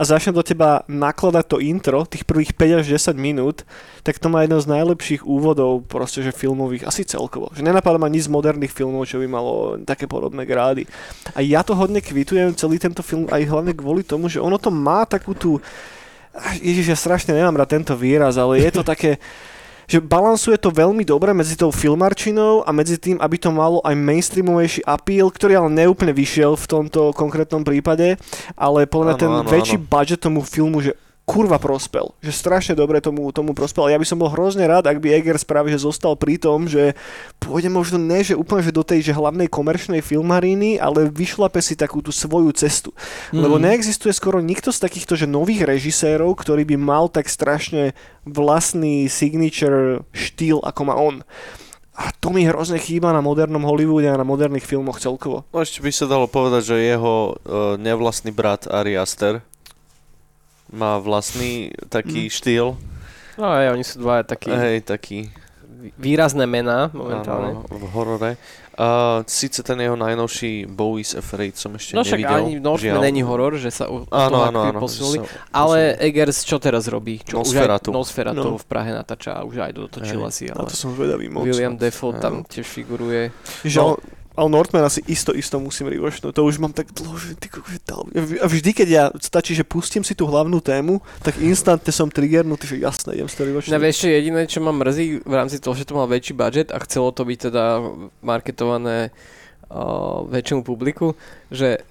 a 0.00 0.02
začne 0.08 0.32
do 0.32 0.40
teba 0.40 0.80
nakladať 0.88 1.44
to 1.44 1.60
intro, 1.60 2.08
tých 2.08 2.24
prvých 2.24 2.56
5 2.56 2.80
až 2.80 2.86
10 3.12 3.20
minút, 3.20 3.68
tak 4.00 4.16
to 4.16 4.32
má 4.32 4.48
jedno 4.48 4.56
z 4.56 4.72
najlepších 4.72 5.28
úvodov 5.28 5.84
proste, 5.84 6.24
že 6.24 6.32
filmových, 6.32 6.88
asi 6.88 7.04
celkovo. 7.04 7.52
Že 7.52 7.68
nenapadá 7.68 8.00
ma 8.00 8.08
nič 8.08 8.24
z 8.24 8.32
moderných 8.32 8.72
filmov, 8.72 9.04
čo 9.04 9.20
by 9.20 9.28
malo 9.28 9.76
také 9.84 10.08
podobné 10.08 10.48
grády. 10.48 10.88
A 11.36 11.44
ja 11.44 11.60
to 11.60 11.76
hodne 11.76 12.00
kvitujem, 12.00 12.56
celý 12.56 12.80
tento 12.80 13.04
film, 13.04 13.28
aj 13.28 13.44
hlavne 13.44 13.76
kvôli 13.76 14.00
tomu, 14.00 14.32
že 14.32 14.40
ono 14.40 14.56
to 14.56 14.72
má 14.72 15.04
takú 15.04 15.36
tú... 15.36 15.60
Ježiš, 16.64 16.86
ja 16.88 16.96
strašne 16.96 17.36
nemám 17.36 17.60
rád 17.60 17.76
tento 17.76 17.92
výraz, 17.92 18.40
ale 18.40 18.64
je 18.64 18.72
to 18.72 18.80
také 18.80 19.20
že 19.90 19.98
balansuje 19.98 20.54
to 20.62 20.70
veľmi 20.70 21.02
dobre 21.02 21.34
medzi 21.34 21.58
tou 21.58 21.74
filmarčinou 21.74 22.62
a 22.62 22.70
medzi 22.70 22.94
tým, 22.94 23.18
aby 23.18 23.36
to 23.42 23.50
malo 23.50 23.82
aj 23.82 23.98
mainstreamovejší 23.98 24.86
appeal, 24.86 25.34
ktorý 25.34 25.66
ale 25.66 25.70
neúplne 25.82 26.14
vyšiel 26.14 26.54
v 26.54 26.66
tomto 26.70 27.10
konkrétnom 27.10 27.66
prípade, 27.66 28.14
ale 28.54 28.86
podľa 28.86 29.18
ten 29.18 29.32
áno, 29.34 29.50
väčší 29.50 29.82
áno. 29.82 29.90
budget 29.90 30.22
tomu 30.22 30.46
filmu, 30.46 30.78
že 30.78 30.94
kurva 31.30 31.62
prospel. 31.62 32.10
Že 32.18 32.32
strašne 32.34 32.74
dobre 32.74 32.98
tomu, 32.98 33.30
tomu 33.30 33.54
prospel. 33.54 33.86
Ja 33.86 34.02
by 34.02 34.06
som 34.06 34.18
bol 34.18 34.34
hrozne 34.34 34.66
rád, 34.66 34.90
ak 34.90 34.98
by 34.98 35.14
Eggers 35.14 35.46
práve 35.46 35.70
že 35.70 35.78
zostal 35.78 36.18
pri 36.18 36.42
tom, 36.42 36.66
že 36.66 36.98
pôjde 37.38 37.70
možno 37.70 38.02
ne, 38.02 38.18
že 38.26 38.34
úplne 38.34 38.66
že 38.66 38.74
do 38.74 38.82
tej 38.82 39.06
že 39.06 39.14
hlavnej 39.14 39.46
komerčnej 39.46 40.02
filmaríny, 40.02 40.82
ale 40.82 41.06
vyšlape 41.06 41.62
si 41.62 41.78
takú 41.78 42.02
tú 42.02 42.10
svoju 42.10 42.50
cestu. 42.58 42.90
Mm. 43.30 43.46
Lebo 43.46 43.62
neexistuje 43.62 44.10
skoro 44.10 44.42
nikto 44.42 44.74
z 44.74 44.82
takýchto 44.82 45.14
že 45.14 45.30
nových 45.30 45.70
režisérov, 45.70 46.34
ktorý 46.34 46.66
by 46.66 46.76
mal 46.76 47.06
tak 47.06 47.30
strašne 47.30 47.94
vlastný 48.26 49.06
signature 49.06 50.02
štýl, 50.10 50.58
ako 50.66 50.80
má 50.82 50.98
on. 50.98 51.22
A 52.00 52.16
to 52.16 52.32
mi 52.32 52.48
hrozne 52.48 52.80
chýba 52.80 53.12
na 53.12 53.20
modernom 53.20 53.60
Hollywoode 53.60 54.08
a 54.08 54.16
na 54.16 54.24
moderných 54.24 54.64
filmoch 54.64 54.98
celkovo. 54.98 55.44
no 55.52 55.58
ešte 55.60 55.84
by 55.84 55.92
sa 55.92 56.08
dalo 56.08 56.24
povedať, 56.26 56.72
že 56.72 56.76
jeho 56.96 57.36
uh, 57.36 57.76
nevlastný 57.76 58.32
brat 58.32 58.64
Ari 58.66 58.96
Aster 58.96 59.44
má 60.70 60.96
vlastný 60.96 61.52
taký 61.86 62.26
Mm. 62.26 62.32
štýl. 62.32 62.66
No 63.36 63.46
aj, 63.46 63.72
oni 63.72 63.82
sú 63.82 63.98
dvaja 63.98 64.22
takí 64.24 64.48
Hej, 64.48 64.84
taký 64.84 65.18
výrazné 65.96 66.44
mená 66.44 66.90
momentálne. 66.90 67.56
áno, 67.56 67.64
v 67.66 67.84
horore. 67.90 68.30
Uh, 68.72 69.20
Sice 69.24 69.60
ten 69.60 69.76
jeho 69.76 69.92
najnovší 69.92 70.64
Bowie's 70.66 71.12
Afraid 71.12 71.52
som 71.52 71.68
ešte 71.74 71.92
No 71.92 72.00
však 72.00 72.16
nevidel. 72.16 72.36
ani 72.38 72.52
Northman 72.56 73.02
není 73.02 73.20
horor, 73.20 73.52
že 73.54 73.68
sa 73.68 73.84
od 73.86 74.08
Áno, 74.08 74.28
toho 74.30 74.44
áno, 74.46 74.60
áno. 74.62 74.78
posunuli. 74.80 75.18
sa 75.20 75.28
Ale 75.52 76.00
Eggers 76.00 76.40
čo 76.40 76.56
teraz 76.56 76.88
robí? 76.88 77.20
Čo 77.20 77.40
Nosferatu. 77.40 77.92
Už 77.92 77.92
aj 77.92 77.98
Nosferatu 77.98 78.46
No. 78.46 78.56
v 78.56 78.64
Prahe 78.64 78.90
natáča 78.90 79.36
a 79.36 79.44
už 79.44 79.56
aj 79.58 79.72
dotočil 79.74 80.20
Hej. 80.20 80.28
asi, 80.28 80.44
ale 80.48 80.64
to 80.64 80.76
som 80.78 80.92
vedavý 80.92 81.28
moc. 81.28 81.44
William 81.44 81.76
Defoe 81.76 82.16
tam 82.16 82.40
tiež 82.42 82.64
figuruje. 82.64 83.28
Že 83.62 83.78
No. 83.78 84.00
Ale, 84.38 84.46
Northman 84.46 84.86
asi 84.86 85.02
isto, 85.10 85.34
isto 85.34 85.58
musím 85.58 85.90
rewatchnúť. 85.90 86.32
To 86.32 86.46
už 86.46 86.62
mám 86.62 86.70
tak 86.70 86.94
dlho, 86.94 87.18
že 87.18 87.34
ty 87.34 87.50
A 88.38 88.46
vždy, 88.46 88.70
keď 88.70 88.88
ja 88.88 89.04
stačí, 89.18 89.58
že 89.58 89.66
pustím 89.66 90.06
si 90.06 90.14
tú 90.14 90.30
hlavnú 90.30 90.62
tému, 90.62 91.02
tak 91.20 91.42
instantne 91.42 91.90
som 91.90 92.06
triggernutý, 92.06 92.64
že 92.70 92.76
jasné, 92.78 93.18
idem 93.18 93.28
si 93.28 93.36
to 93.36 93.42
Na 93.42 93.50
rewatchnúť. 93.50 93.90
ešte 93.90 94.06
jediné, 94.06 94.46
čo 94.46 94.62
ma 94.62 94.70
mrzí 94.70 95.26
v 95.26 95.34
rámci 95.34 95.58
toho, 95.58 95.74
že 95.74 95.82
to 95.82 95.98
mal 95.98 96.06
väčší 96.06 96.38
budget 96.38 96.70
a 96.70 96.78
chcelo 96.86 97.10
to 97.10 97.26
byť 97.26 97.38
teda 97.50 97.64
marketované 98.22 99.10
uh, 99.10 100.22
väčšiemu 100.30 100.62
publiku, 100.62 101.18
že 101.50 101.82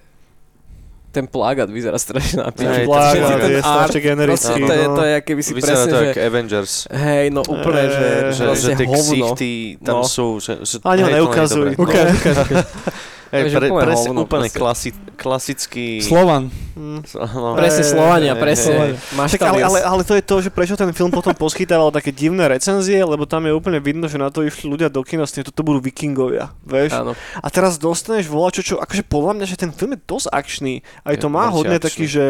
ten 1.10 1.26
plagát 1.26 1.66
vyzerá 1.66 1.98
strašne 1.98 2.38
na 2.38 2.48
Hej, 2.48 2.54
piču. 2.54 2.70
ten 2.72 2.86
Plagát 2.86 3.18
je 3.42 3.58
strašne 3.58 3.76
proste 3.76 4.00
generický. 4.00 4.60
to, 4.60 4.72
je, 4.72 4.84
no. 4.86 4.94
to 4.94 5.02
je, 5.04 5.16
keby 5.20 5.42
si 5.42 5.52
Vyzerá 5.52 5.74
presne, 5.74 5.90
to 5.90 5.96
že... 5.96 6.06
jak 6.06 6.16
Avengers. 6.22 6.72
Hej, 6.88 7.24
no 7.30 7.40
úplne, 7.42 7.82
že, 7.84 8.06
Že, 8.30 8.32
že 8.32 8.44
proste 8.46 8.72
tie 8.72 8.86
ksichty 8.88 9.50
tam 9.80 9.94
No. 9.96 10.06
sú, 10.06 10.26
že, 10.38 10.52
že 10.60 10.78
Ani 10.82 11.02
ho 11.02 11.10
neukazuj. 11.10 11.74
dobré. 11.74 11.82
Ukáž, 11.82 12.08
ukáž, 12.14 12.36
Takže 13.30 13.56
pre, 13.62 13.68
úplne 13.70 13.86
presne, 13.86 14.08
hovno 14.10 14.20
úplne 14.26 14.48
klasi, 14.50 14.90
klasický... 15.14 16.02
Slovan. 16.02 16.50
Mm. 16.74 17.06
Áno. 17.14 17.54
Presne 17.54 17.84
Slovania, 17.86 18.34
presne. 18.34 18.74
hej. 18.74 18.92
Máš 19.14 19.38
Tak 19.38 19.54
ale, 19.54 19.62
ale, 19.62 19.78
ale 19.86 20.02
to 20.02 20.18
je 20.18 20.24
to, 20.26 20.36
že 20.42 20.50
prečo 20.50 20.74
ten 20.74 20.90
film 20.90 21.14
potom 21.14 21.30
poskytával 21.30 21.94
také 21.94 22.10
divné 22.10 22.50
recenzie, 22.50 22.98
lebo 23.06 23.30
tam 23.30 23.46
je 23.46 23.54
úplne 23.54 23.78
vidno, 23.78 24.10
že 24.10 24.18
na 24.18 24.34
to 24.34 24.42
išli 24.42 24.66
ľudia 24.66 24.90
do 24.90 25.06
kina 25.06 25.30
s 25.30 25.38
tým, 25.38 25.46
toto 25.46 25.62
budú 25.62 25.78
vikingovia, 25.78 26.50
vieš. 26.66 26.98
Áno. 26.98 27.14
A 27.38 27.46
teraz 27.54 27.78
dostaneš 27.78 28.26
volačo, 28.26 28.66
čo, 28.66 28.82
akože 28.82 29.06
podľa 29.06 29.38
mňa, 29.38 29.46
že 29.46 29.56
ten 29.56 29.70
film 29.70 29.94
je 29.94 30.02
dosť 30.02 30.26
akčný. 30.34 30.82
Aj 31.06 31.14
to 31.14 31.30
Je 31.30 31.34
má 31.34 31.46
dosť 31.46 31.54
hodne 31.54 31.76
akčný. 31.78 31.86
taký, 31.86 32.04
že 32.10 32.26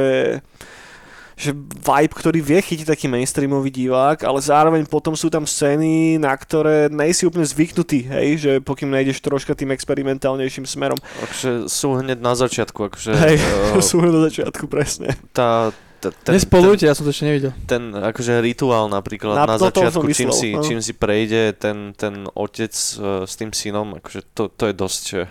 že 1.41 1.57
vibe, 1.57 2.13
ktorý 2.13 2.45
vie 2.45 2.61
chytiť 2.61 2.85
taký 2.85 3.09
mainstreamový 3.09 3.73
divák, 3.73 4.29
ale 4.29 4.45
zároveň 4.45 4.85
potom 4.85 5.17
sú 5.17 5.33
tam 5.33 5.49
scény, 5.49 6.21
na 6.21 6.37
ktoré 6.37 6.93
nejsi 6.93 7.25
úplne 7.25 7.49
zvyknutý, 7.49 8.05
hej, 8.13 8.29
že 8.37 8.53
pokým 8.61 8.93
nejdeš 8.93 9.25
troška 9.25 9.57
tým 9.57 9.73
experimentálnejším 9.73 10.69
smerom. 10.69 11.01
Akože 11.25 11.65
sú 11.73 11.97
hneď 11.97 12.21
na 12.21 12.37
začiatku, 12.37 12.93
akože 12.93 13.17
Hej, 13.17 13.37
eh, 13.41 13.81
sú 13.89 14.05
do 14.05 14.21
začiatku, 14.21 14.69
presne. 14.69 15.17
tá, 15.33 15.73
ten, 16.05 16.13
ten, 16.21 16.37
Nespolujte, 16.37 16.85
ja 16.85 16.93
som 16.93 17.09
to 17.09 17.13
ešte 17.13 17.25
nevidel. 17.25 17.57
ten 17.65 17.89
akože 17.97 18.45
rituál 18.45 18.93
napríklad 18.93 19.41
Na- 19.41 19.49
na, 19.49 19.57
to- 19.57 19.73
to 19.73 19.81
začiatku, 19.89 20.13
čím, 20.13 20.29
si, 20.37 20.53
no. 20.53 20.61
čím 20.61 20.85
si 20.85 20.93
prejde 20.93 21.57
ten, 21.57 21.97
ten 21.97 22.29
otec 22.37 22.73
uh, 23.01 23.25
s 23.25 23.33
tým 23.41 23.57
synom, 23.57 23.97
akože 23.97 24.29
to, 24.37 24.53
to 24.53 24.69
je 24.69 24.75
dosť 24.77 25.05
uh, 25.17 25.25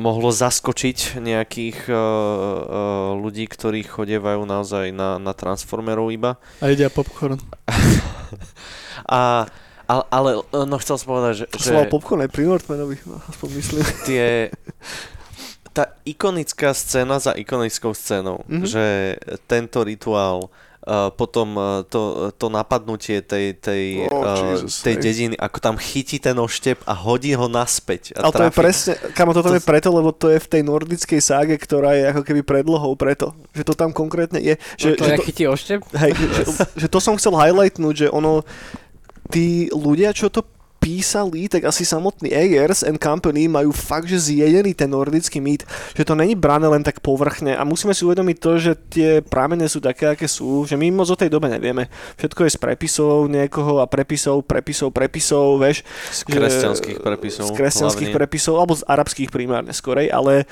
mohlo 0.00 0.32
zaskočiť 0.32 1.20
nejakých 1.20 1.92
uh, 1.92 1.96
uh, 1.96 3.12
ľudí, 3.12 3.44
ktorí 3.44 3.84
chodievajú 3.84 4.40
naozaj 4.48 4.88
na, 4.96 5.20
na 5.20 5.36
Transformerov 5.36 6.08
iba. 6.08 6.40
A 6.64 6.72
ide 6.72 6.88
popcorn. 6.88 7.36
A, 9.04 9.44
ale, 9.84 10.02
ale 10.08 10.30
no 10.64 10.80
chcel 10.80 10.96
som 10.96 11.12
povedať, 11.12 11.44
že, 11.44 11.46
že 11.60 11.76
Sloval 11.76 11.92
popcorn 11.92 12.24
aj 12.24 12.30
pri 12.32 12.48
Northmanovi, 12.48 12.96
aspoň 13.04 13.48
myslím. 13.60 13.82
tie 14.08 14.48
tá 15.74 15.90
ikonická 16.06 16.70
scéna 16.70 17.18
za 17.18 17.34
ikonickou 17.34 17.92
scénou, 17.92 18.46
Mhm. 18.46 18.48
mm-hmm. 18.48 18.70
že 18.70 18.84
tento 19.50 19.82
rituál 19.84 20.48
Uh, 20.84 21.08
potom 21.08 21.56
uh, 21.56 21.64
to, 21.88 22.28
to 22.36 22.52
napadnutie 22.52 23.24
tej, 23.24 23.56
tej, 23.56 24.04
Oh, 24.12 24.20
uh, 24.20 24.60
Jesus, 24.60 24.84
tej 24.84 25.00
dediny, 25.00 25.32
ako 25.32 25.56
tam 25.56 25.80
chytí 25.80 26.20
ten 26.20 26.36
oštep 26.36 26.76
a 26.84 26.92
hodí 26.92 27.32
ho 27.32 27.48
naspäť. 27.48 28.12
A 28.12 28.28
Ale 28.28 28.36
to 28.36 28.44
je 28.44 28.52
presne, 28.52 28.92
kamo 29.16 29.32
toto 29.32 29.48
To- 29.48 29.56
je 29.56 29.64
preto, 29.64 29.88
lebo 29.88 30.12
to 30.12 30.28
je 30.28 30.36
v 30.36 30.44
tej 30.44 30.60
nordickej 30.60 31.20
ságe, 31.24 31.56
ktorá 31.56 31.96
je 31.96 32.04
ako 32.12 32.20
keby 32.20 32.44
predlohou 32.44 32.92
preto. 32.94 33.32
Že 33.56 33.64
to 33.64 33.74
tam 33.74 33.96
konkrétne 33.96 34.36
je. 34.36 34.60
Že, 34.76 34.88
No 34.92 34.96
to 35.00 35.04
že, 35.08 35.16
to, 35.16 35.22
chytí 35.24 35.44
oštep? 35.48 35.80
hej, 35.96 36.12
že, 36.12 36.42
že 36.76 36.86
to 36.92 37.00
som 37.00 37.16
chcel 37.16 37.32
highlightnúť, 37.32 37.94
že 38.04 38.08
ono, 38.12 38.44
tí 39.32 39.72
ľudia, 39.72 40.12
čo 40.12 40.28
to 40.28 40.44
písali, 40.84 41.48
tak 41.48 41.64
asi 41.64 41.88
samotný 41.88 42.28
Eggers 42.28 42.84
and 42.84 43.00
Company 43.00 43.48
majú 43.48 43.72
fakt, 43.72 44.04
že 44.04 44.20
zjedený 44.20 44.76
ten 44.76 44.92
nordický 44.92 45.40
mýt, 45.40 45.64
že 45.96 46.04
to 46.04 46.12
není 46.12 46.36
brané 46.36 46.68
len 46.68 46.84
tak 46.84 47.00
povrchne 47.00 47.56
a 47.56 47.64
musíme 47.64 47.96
si 47.96 48.04
uvedomiť 48.04 48.36
to, 48.36 48.50
že 48.60 48.72
tie 48.92 49.10
pramene 49.24 49.64
sú 49.64 49.80
také, 49.80 50.12
aké 50.12 50.28
sú, 50.28 50.68
že 50.68 50.76
my 50.76 50.92
moc 50.92 51.08
o 51.08 51.16
tej 51.16 51.32
dobe 51.32 51.48
nevieme. 51.48 51.88
Všetko 52.20 52.44
je 52.44 52.50
z 52.52 52.58
prepisov 52.60 53.32
niekoho 53.32 53.80
a 53.80 53.88
prepisov, 53.88 54.44
prepisov, 54.44 54.92
prepisov, 54.92 55.56
vieš. 55.56 55.80
Z 56.12 56.28
kresťanských 56.28 57.00
prepisov. 57.00 57.48
Z 57.48 57.56
kresťanských 57.56 58.10
hlavne. 58.12 58.18
prepisov, 58.20 58.54
alebo 58.60 58.76
z 58.76 58.84
arabských 58.84 59.32
primárne 59.32 59.72
skorej, 59.72 60.12
ale 60.12 60.44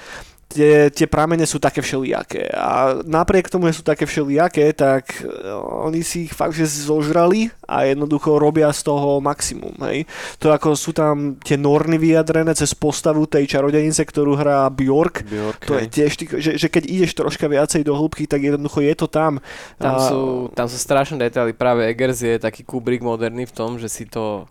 tie, 0.52 0.92
tie 0.92 1.06
pramene 1.08 1.48
sú 1.48 1.56
také 1.56 1.80
všelijaké. 1.80 2.52
A 2.52 3.00
napriek 3.02 3.48
tomu, 3.48 3.72
že 3.72 3.80
sú 3.80 3.84
také 3.84 4.04
všelijaké, 4.04 4.76
tak 4.76 5.24
e, 5.24 5.48
oni 5.88 6.04
si 6.04 6.28
ich 6.28 6.32
fakt, 6.36 6.52
že 6.52 6.68
zožrali 6.68 7.48
a 7.64 7.88
jednoducho 7.88 8.36
robia 8.36 8.68
z 8.70 8.84
toho 8.84 9.18
maximum. 9.24 9.72
Hej. 9.88 10.04
To 10.38 10.52
ako 10.52 10.76
sú 10.76 10.92
tam 10.92 11.40
tie 11.40 11.56
norny 11.56 11.96
vyjadrené 11.96 12.52
cez 12.52 12.76
postavu 12.76 13.24
tej 13.24 13.48
čarodejnice, 13.48 14.04
ktorú 14.04 14.36
hrá 14.36 14.68
Bjork, 14.68 15.24
Bjork, 15.24 15.60
to 15.64 15.80
je 15.80 15.84
hej. 15.84 15.90
tiež, 15.90 16.12
ty- 16.20 16.28
že, 16.38 16.50
že 16.60 16.68
keď 16.68 16.84
ideš 16.86 17.12
troška 17.16 17.48
viacej 17.48 17.82
do 17.82 17.96
hĺbky, 17.96 18.28
tak 18.28 18.44
jednoducho 18.44 18.84
je 18.84 18.94
to 18.94 19.06
tam. 19.08 19.40
Tam 19.80 19.96
A- 19.96 20.04
sú, 20.06 20.52
tam 20.52 20.68
sú 20.68 20.76
strašné 20.76 21.16
detaily. 21.18 21.56
Práve 21.56 21.88
Eggers 21.88 22.20
je 22.20 22.36
taký 22.36 22.62
Kubrick 22.62 23.00
moderný 23.00 23.48
v 23.48 23.54
tom, 23.56 23.80
že 23.80 23.88
si 23.88 24.04
to... 24.04 24.44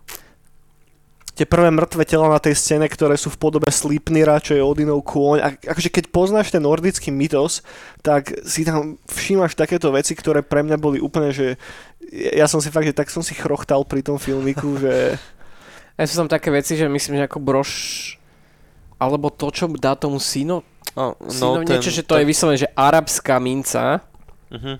tie 1.32 1.48
prvé 1.48 1.72
mŕtve 1.72 2.04
tela 2.04 2.28
na 2.28 2.36
tej 2.36 2.52
scéne, 2.54 2.84
ktoré 2.84 3.16
sú 3.16 3.32
v 3.32 3.40
podobe 3.40 3.68
Slipnira, 3.72 4.36
čo 4.42 4.52
je 4.52 4.60
Odinov 4.60 5.00
kôň. 5.04 5.38
A 5.40 5.48
akože 5.56 5.88
keď 5.88 6.04
poznáš 6.12 6.52
ten 6.52 6.60
nordický 6.60 7.08
mytos, 7.08 7.64
tak 8.04 8.32
si 8.44 8.68
tam 8.68 9.00
všímaš 9.08 9.56
takéto 9.56 9.88
veci, 9.92 10.12
ktoré 10.12 10.44
pre 10.44 10.60
mňa 10.60 10.76
boli 10.76 11.00
úplne, 11.00 11.32
že 11.32 11.56
ja 12.12 12.44
som 12.44 12.60
si 12.60 12.68
fakt, 12.68 12.84
že 12.84 12.96
tak 12.96 13.08
som 13.08 13.24
si 13.24 13.32
chrochtal 13.32 13.88
pri 13.88 14.04
tom 14.04 14.20
filmiku, 14.20 14.76
že 14.76 15.16
A 15.96 16.08
sú 16.08 16.24
tam 16.24 16.28
také 16.28 16.48
veci, 16.48 16.72
že 16.72 16.88
myslím, 16.88 17.20
že 17.20 17.28
ako 17.28 17.38
brož... 17.38 17.70
Alebo 18.96 19.28
to, 19.28 19.52
čo 19.52 19.68
dá 19.76 19.92
tomu 19.92 20.16
syno, 20.22 20.64
No, 20.92 21.16
syno 21.24 21.64
niečo, 21.64 21.88
že 21.88 22.04
to 22.04 22.20
je 22.20 22.28
vyslovené, 22.28 22.56
že 22.60 22.72
arabská 22.76 23.40
minca, 23.40 24.04
Mhm. 24.52 24.76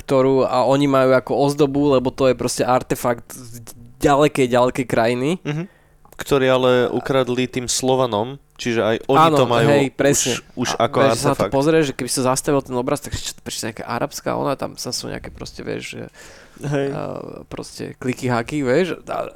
ktorú 0.00 0.48
a 0.48 0.64
oni 0.64 0.88
majú 0.88 1.12
ako 1.12 1.32
ozdobu, 1.36 1.92
lebo 1.92 2.08
to 2.08 2.32
je 2.32 2.34
proste 2.34 2.64
artefakt 2.64 3.28
z 3.28 3.60
ďalekej, 4.00 4.46
ďalekej 4.48 4.86
krajiny. 4.88 5.30
Mhm. 5.44 5.64
Ktorí 6.14 6.46
ale 6.46 6.86
ukradli 6.94 7.50
tým 7.50 7.66
Slovanom, 7.66 8.38
čiže 8.54 8.80
aj 8.86 8.96
oni 9.10 9.26
Áno, 9.34 9.36
to 9.36 9.44
majú 9.50 9.66
hej, 9.66 9.90
presne. 9.90 10.38
už, 10.38 10.38
už 10.54 10.68
A 10.78 10.86
ako 10.86 10.96
vieš, 11.02 11.10
sa 11.10 11.10
na 11.10 11.18
to 11.18 11.28
artefakt. 11.34 11.52
pozrieš, 11.52 11.84
že 11.90 11.94
keby 11.98 12.10
sa 12.10 12.22
zastavil 12.30 12.62
ten 12.62 12.76
obraz, 12.78 13.02
tak 13.02 13.18
čo 13.18 13.34
to 13.34 13.42
prečo 13.42 13.66
nejaká 13.66 13.82
arabská, 13.82 14.38
ona 14.38 14.54
tam 14.54 14.78
sa 14.78 14.94
sú 14.94 15.10
nejaké 15.10 15.34
proste, 15.34 15.66
vieš, 15.66 15.98
že, 15.98 16.02
Hej. 16.62 16.88
uh, 16.94 17.42
proste 17.50 17.98
kliky 17.98 18.30
haky, 18.30 18.62
vieš. 18.62 19.02
A 19.10 19.26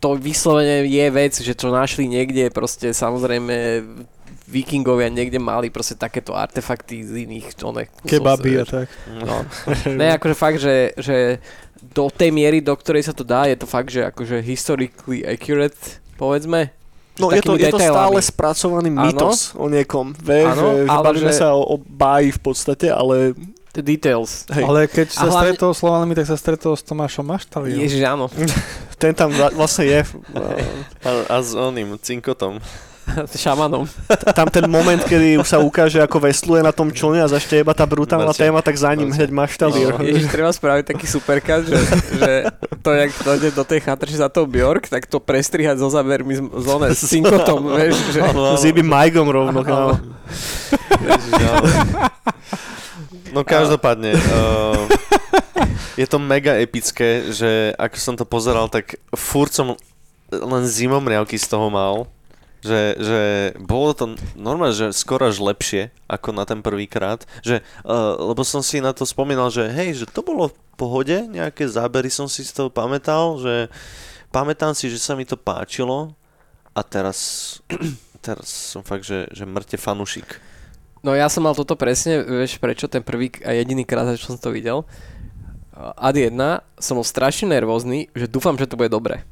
to 0.00 0.16
vyslovene 0.16 0.88
je 0.88 1.06
vec, 1.12 1.34
že 1.36 1.52
čo 1.52 1.68
našli 1.68 2.08
niekde, 2.08 2.48
proste 2.48 2.94
samozrejme 2.96 3.84
vikingovia 4.48 5.12
niekde 5.12 5.36
mali 5.36 5.68
proste 5.68 5.92
takéto 5.92 6.32
artefakty 6.32 7.04
z 7.04 7.28
iných 7.28 7.52
oných 7.60 7.90
Kebaby 8.08 8.52
a 8.56 8.64
tak. 8.64 8.88
No. 9.12 9.44
Ne, 9.92 10.16
akože 10.16 10.34
fakt, 10.34 10.56
že, 10.56 10.96
že 10.96 11.44
do 11.80 12.08
tej 12.08 12.30
miery, 12.30 12.58
do 12.58 12.72
ktorej 12.72 13.02
sa 13.02 13.12
to 13.12 13.22
dá, 13.22 13.44
je 13.44 13.54
to 13.54 13.64
fakt, 13.64 13.88
že 13.88 14.02
akože 14.04 14.40
historically 14.40 15.22
accurate, 15.22 15.76
povedzme. 16.14 16.70
No 17.16 17.28
je 17.28 17.42
to, 17.42 17.54
je 17.54 17.66
to 17.66 17.78
stále 17.78 18.14
spracovaný 18.16 18.90
Áno. 18.90 19.02
mytos 19.04 19.50
o 19.52 19.66
niekom, 19.66 20.14
vieš, 20.14 20.54
že, 20.54 20.68
že 20.78 20.88
ale 20.88 21.02
bavíme 21.04 21.32
že- 21.32 21.38
sa 21.38 21.50
o, 21.50 21.62
o 21.64 21.76
báji 21.76 22.30
v 22.30 22.40
podstate, 22.40 22.86
ale 22.88 23.34
The 23.68 23.84
details. 23.84 24.48
hej, 24.48 24.64
Ale 24.64 24.86
keď 24.86 25.06
A 25.06 25.12
sa 25.12 25.22
hlavne- 25.24 25.54
stretol 25.54 25.70
s 25.70 25.78
Slovanmi, 25.78 26.14
tak 26.14 26.26
sa 26.26 26.34
stretol 26.34 26.72
s 26.72 26.82
Tomášom 26.82 27.22
Maštaliom. 27.22 27.78
Ježiš, 27.78 28.02
áno. 28.02 28.26
ten 29.02 29.12
tam 29.12 29.30
vla- 29.30 29.50
vlastne 29.52 29.84
je. 29.84 30.00
A, 31.06 31.10
a 31.28 31.36
s 31.38 31.52
oným 31.52 31.94
cinkotom. 31.96 32.58
Šamanom. 33.44 33.84
Tam 34.34 34.48
ten 34.48 34.66
moment, 34.70 35.00
kedy 35.00 35.38
už 35.40 35.48
sa 35.48 35.58
ukáže, 35.58 35.98
ako 36.02 36.28
vesluje 36.28 36.60
na 36.62 36.72
tom 36.72 36.92
člne 36.92 37.24
a 37.24 37.28
začne 37.28 37.62
iba 37.62 37.72
tá 37.74 37.84
brutálna 37.88 38.30
Marcin. 38.30 38.48
téma, 38.48 38.60
tak 38.62 38.76
za 38.76 38.92
ním 38.94 39.10
hneď 39.10 39.30
maštalier. 39.30 39.94
No, 39.96 40.04
Ježiš, 40.04 40.28
treba 40.30 40.50
spraviť 40.52 40.84
taký 40.94 41.06
superkat, 41.08 41.66
že, 41.66 41.78
že 42.16 42.30
to, 42.82 42.90
jak 42.92 43.10
dojde 43.24 43.48
do 43.52 43.64
tej 43.64 43.80
chatrče 43.84 44.16
za 44.16 44.28
tou 44.28 44.44
Bjork, 44.46 44.88
tak 44.88 45.08
to 45.08 45.18
prestrihať 45.18 45.80
so 45.80 45.88
zábermi 45.90 46.36
z, 46.36 46.42
z, 46.44 46.66
one, 46.68 46.88
s 46.92 47.02
cinkotom, 47.06 47.60
vieš, 47.78 47.96
že... 48.12 48.20
S 48.56 48.64
Ibi 48.64 48.82
Majgom 48.84 49.28
rovno. 49.28 49.60
kámo. 49.64 49.96
Áno. 49.96 51.64
No 53.28 53.44
každopádne, 53.44 54.16
uh, 54.16 54.88
je 56.00 56.06
to 56.08 56.16
mega 56.16 56.56
epické, 56.56 57.28
že 57.28 57.76
ako 57.76 57.96
som 58.00 58.14
to 58.16 58.24
pozeral, 58.24 58.72
tak 58.72 58.96
furt 59.12 59.52
som 59.52 59.76
len 60.32 60.64
zimomriavky 60.64 61.36
z 61.36 61.48
toho 61.48 61.68
mal. 61.68 62.08
Že, 62.58 62.80
že 62.98 63.20
bolo 63.62 63.94
to 63.94 64.04
normálne, 64.34 64.74
že 64.74 64.90
skoro 64.90 65.30
až 65.30 65.38
lepšie 65.38 65.94
ako 66.10 66.34
na 66.34 66.42
ten 66.42 66.58
prvýkrát. 66.58 67.22
Že, 67.46 67.62
uh, 67.86 68.18
lebo 68.18 68.42
som 68.42 68.66
si 68.66 68.82
na 68.82 68.90
to 68.90 69.06
spomínal, 69.06 69.50
že 69.54 69.70
hej, 69.70 70.02
že 70.02 70.06
to 70.10 70.26
bolo 70.26 70.50
v 70.50 70.56
pohode, 70.78 71.16
nejaké 71.26 71.66
zábery 71.66 72.10
som 72.10 72.30
si 72.30 72.46
z 72.46 72.54
toho 72.54 72.70
pamätal, 72.70 73.38
že 73.38 73.70
pamätám 74.30 74.74
si, 74.74 74.86
že 74.86 75.02
sa 75.02 75.18
mi 75.18 75.26
to 75.26 75.34
páčilo 75.34 76.14
a 76.74 76.80
teraz, 76.86 77.18
teraz 78.26 78.46
som 78.74 78.86
fakt, 78.86 79.06
že, 79.06 79.26
že 79.34 79.42
mŕte 79.42 79.74
fanušik. 79.74 80.38
No 81.02 81.14
ja 81.14 81.30
som 81.30 81.46
mal 81.46 81.54
toto 81.54 81.78
presne, 81.78 82.22
vieš 82.26 82.58
prečo, 82.58 82.90
ten 82.90 83.06
prvý 83.06 83.30
a 83.46 83.54
jediný 83.54 83.86
krát, 83.86 84.18
čo 84.18 84.34
som 84.34 84.38
to 84.38 84.50
videl. 84.50 84.82
Ad 85.78 86.18
1 86.18 86.34
som 86.82 86.98
bol 86.98 87.06
strašne 87.06 87.54
nervózny, 87.54 88.10
že 88.10 88.26
dúfam, 88.26 88.58
že 88.58 88.66
to 88.66 88.74
bude 88.74 88.90
dobré. 88.90 89.22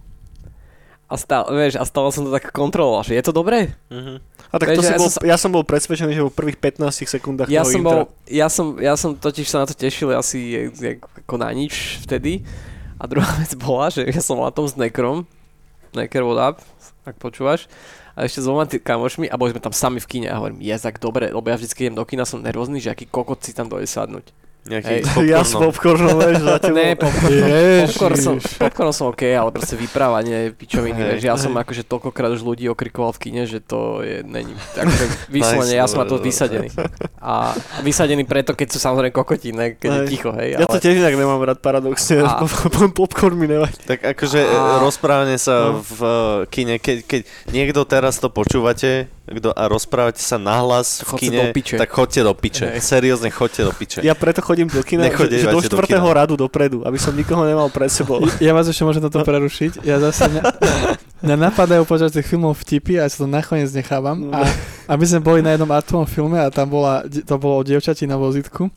A 1.06 1.14
stále, 1.14 1.46
vieš, 1.54 1.78
a 1.78 1.86
stále 1.86 2.10
som 2.10 2.26
to 2.26 2.34
tak 2.34 2.50
kontroloval, 2.50 3.06
že 3.06 3.14
je 3.14 3.22
to 3.22 3.30
dobré? 3.30 3.70
Mhm. 3.94 4.18
A 4.50 4.62
tak 4.62 4.74
to 4.74 4.82
Vieš, 4.82 4.86
si 4.86 4.94
ja 4.94 4.98
bol, 4.98 5.10
som 5.10 5.22
ja 5.26 5.36
som 5.38 5.50
bol 5.50 5.64
presvedčený, 5.66 6.14
že 6.14 6.22
vo 6.22 6.30
prvých 6.30 6.58
15 6.58 6.86
sekundách 7.06 7.50
Ja 7.50 7.66
toho 7.66 7.72
som, 7.74 7.80
intra. 7.82 7.90
bol, 7.90 8.02
ja, 8.30 8.46
som, 8.46 8.66
ja 8.78 8.94
som 8.94 9.10
totiž 9.14 9.46
sa 9.46 9.62
na 9.62 9.66
to 9.66 9.74
tešil 9.74 10.14
asi 10.14 10.70
ako 11.26 11.34
na 11.38 11.50
nič 11.50 11.98
vtedy. 12.06 12.46
A 12.96 13.04
druhá 13.10 13.26
vec 13.42 13.52
bola, 13.58 13.90
že 13.90 14.06
ja 14.06 14.22
som 14.22 14.38
na 14.38 14.48
tom 14.54 14.64
s 14.64 14.78
Nekrom, 14.78 15.26
Neker 15.92 16.22
what 16.24 16.38
up, 16.40 16.56
ak 17.04 17.18
počúvaš, 17.18 17.66
a 18.16 18.24
ešte 18.24 18.40
s 18.40 18.48
dvoma 18.48 18.64
kamošmi 18.64 19.28
a 19.28 19.36
boli 19.36 19.52
sme 19.52 19.60
tam 19.60 19.76
sami 19.76 20.00
v 20.00 20.08
kine 20.08 20.28
a 20.32 20.40
hovorím, 20.40 20.64
je 20.64 20.72
tak 20.80 20.96
dobre, 20.96 21.28
lebo 21.28 21.44
ja 21.44 21.60
vždycky 21.60 21.84
idem 21.84 21.98
do 21.98 22.06
kina, 22.08 22.24
som 22.24 22.40
nervózny, 22.40 22.80
že 22.80 22.88
aký 22.88 23.04
kokot 23.04 23.44
si 23.44 23.52
tam 23.52 23.68
dojde 23.68 23.84
sadnúť. 23.84 24.32
Nejaký. 24.66 24.94
Ja 25.24 25.40
s 25.40 25.54
popcornom. 25.54 26.10
popcornom, 26.10 26.16
vieš, 26.20 26.38
za 26.40 26.56
tebou. 26.60 26.74
Ne, 26.74 26.88
popcorn, 26.92 27.38
popcorn, 27.86 28.16
som, 28.16 28.34
popcorn 28.36 28.90
som 28.90 29.06
OK, 29.08 29.22
ale 29.24 29.50
proste 29.50 29.74
vyprávanie 29.74 30.50
pičoviny, 30.50 30.98
vieš, 31.08 31.22
ja 31.22 31.34
som 31.34 31.52
akože 31.52 31.82
toľkokrát 31.82 32.30
už 32.30 32.42
ľudí 32.42 32.66
okrikoval 32.66 33.10
v 33.10 33.20
kine, 33.20 33.42
že 33.44 33.58
to 33.58 34.02
je, 34.02 34.20
není, 34.20 34.52
akože 34.72 35.04
vyslovene, 35.28 35.70
Nice, 35.70 35.78
ja 35.78 35.86
som 35.86 35.98
na 35.98 36.06
to 36.06 36.18
vysadený. 36.18 36.68
A 37.16 37.54
vysadený 37.80 38.22
preto, 38.22 38.52
keď 38.52 38.68
sú 38.68 38.78
samozrejme 38.78 39.10
kokotí, 39.10 39.50
ne, 39.50 39.72
keď 39.72 39.88
je 39.88 40.00
Hej. 40.00 40.08
ticho, 40.08 40.30
hej, 40.32 40.48
Ja 40.54 40.66
to 40.66 40.74
ale... 40.74 40.82
tiež 40.82 40.96
inak 40.96 41.14
nemám 41.14 41.40
rád 41.40 41.58
paradoxne, 41.58 42.20
A- 42.20 42.42
popcorn 42.98 43.34
mi 43.34 43.46
nevadí. 43.46 43.78
Tak 43.86 44.02
akože 44.08 44.40
A- 44.42 44.78
rozprávanie 44.78 45.36
sa 45.36 45.54
No. 45.68 45.80
v 45.80 46.00
kine, 46.48 46.76
keď, 46.76 46.96
keď 47.02 47.20
niekto 47.48 47.80
teraz 47.82 48.16
to 48.16 48.28
počúvate 48.28 49.08
kto, 49.26 49.50
a 49.50 49.66
rozprávate 49.66 50.22
sa 50.22 50.38
nahlas 50.38 51.02
v 51.02 51.10
kine, 51.18 51.38
do 51.38 51.44
piče. 51.50 51.74
tak 51.82 51.90
chodte 51.90 52.22
do 52.22 52.30
piče. 52.30 52.78
Hej. 52.78 52.78
Seriózne, 52.78 53.34
chodte 53.34 53.66
do 53.66 53.74
piče. 53.74 54.06
Ja 54.06 54.14
preto 54.14 54.38
chodím 54.38 54.70
do 54.70 54.78
kina, 54.86 55.10
že, 55.10 55.42
že 55.42 55.66
do 55.66 55.82
kina. 55.82 55.98
radu 56.14 56.38
dopredu, 56.38 56.86
aby 56.86 56.94
som 56.94 57.10
nikoho 57.10 57.42
nemal 57.42 57.66
pred 57.66 57.90
sebou. 57.90 58.22
Ja 58.46 58.54
vás 58.54 58.70
ešte 58.70 58.86
môžem 58.86 59.02
toto 59.02 59.26
prerušiť. 59.26 59.82
Ja 59.82 59.98
zase 59.98 60.30
mňa, 60.30 60.42
mňa 61.26 61.36
napadajú 61.50 61.82
počas 61.82 62.14
tých 62.14 62.22
filmov 62.30 62.54
vtipy 62.62 63.02
a 63.02 63.06
ja 63.06 63.10
sa 63.10 63.26
to 63.26 63.26
nakoniec 63.26 63.66
nechávam. 63.74 64.30
A 64.30 64.46
aby 64.86 65.02
sme 65.02 65.18
boli 65.18 65.40
na 65.42 65.58
jednom 65.58 65.70
artovom 65.74 66.06
filme 66.06 66.38
a 66.38 66.46
tam 66.46 66.70
bola, 66.70 67.02
to 67.02 67.34
bolo 67.34 67.66
dievčati 67.66 68.06
na 68.06 68.14
vozítku. 68.14 68.70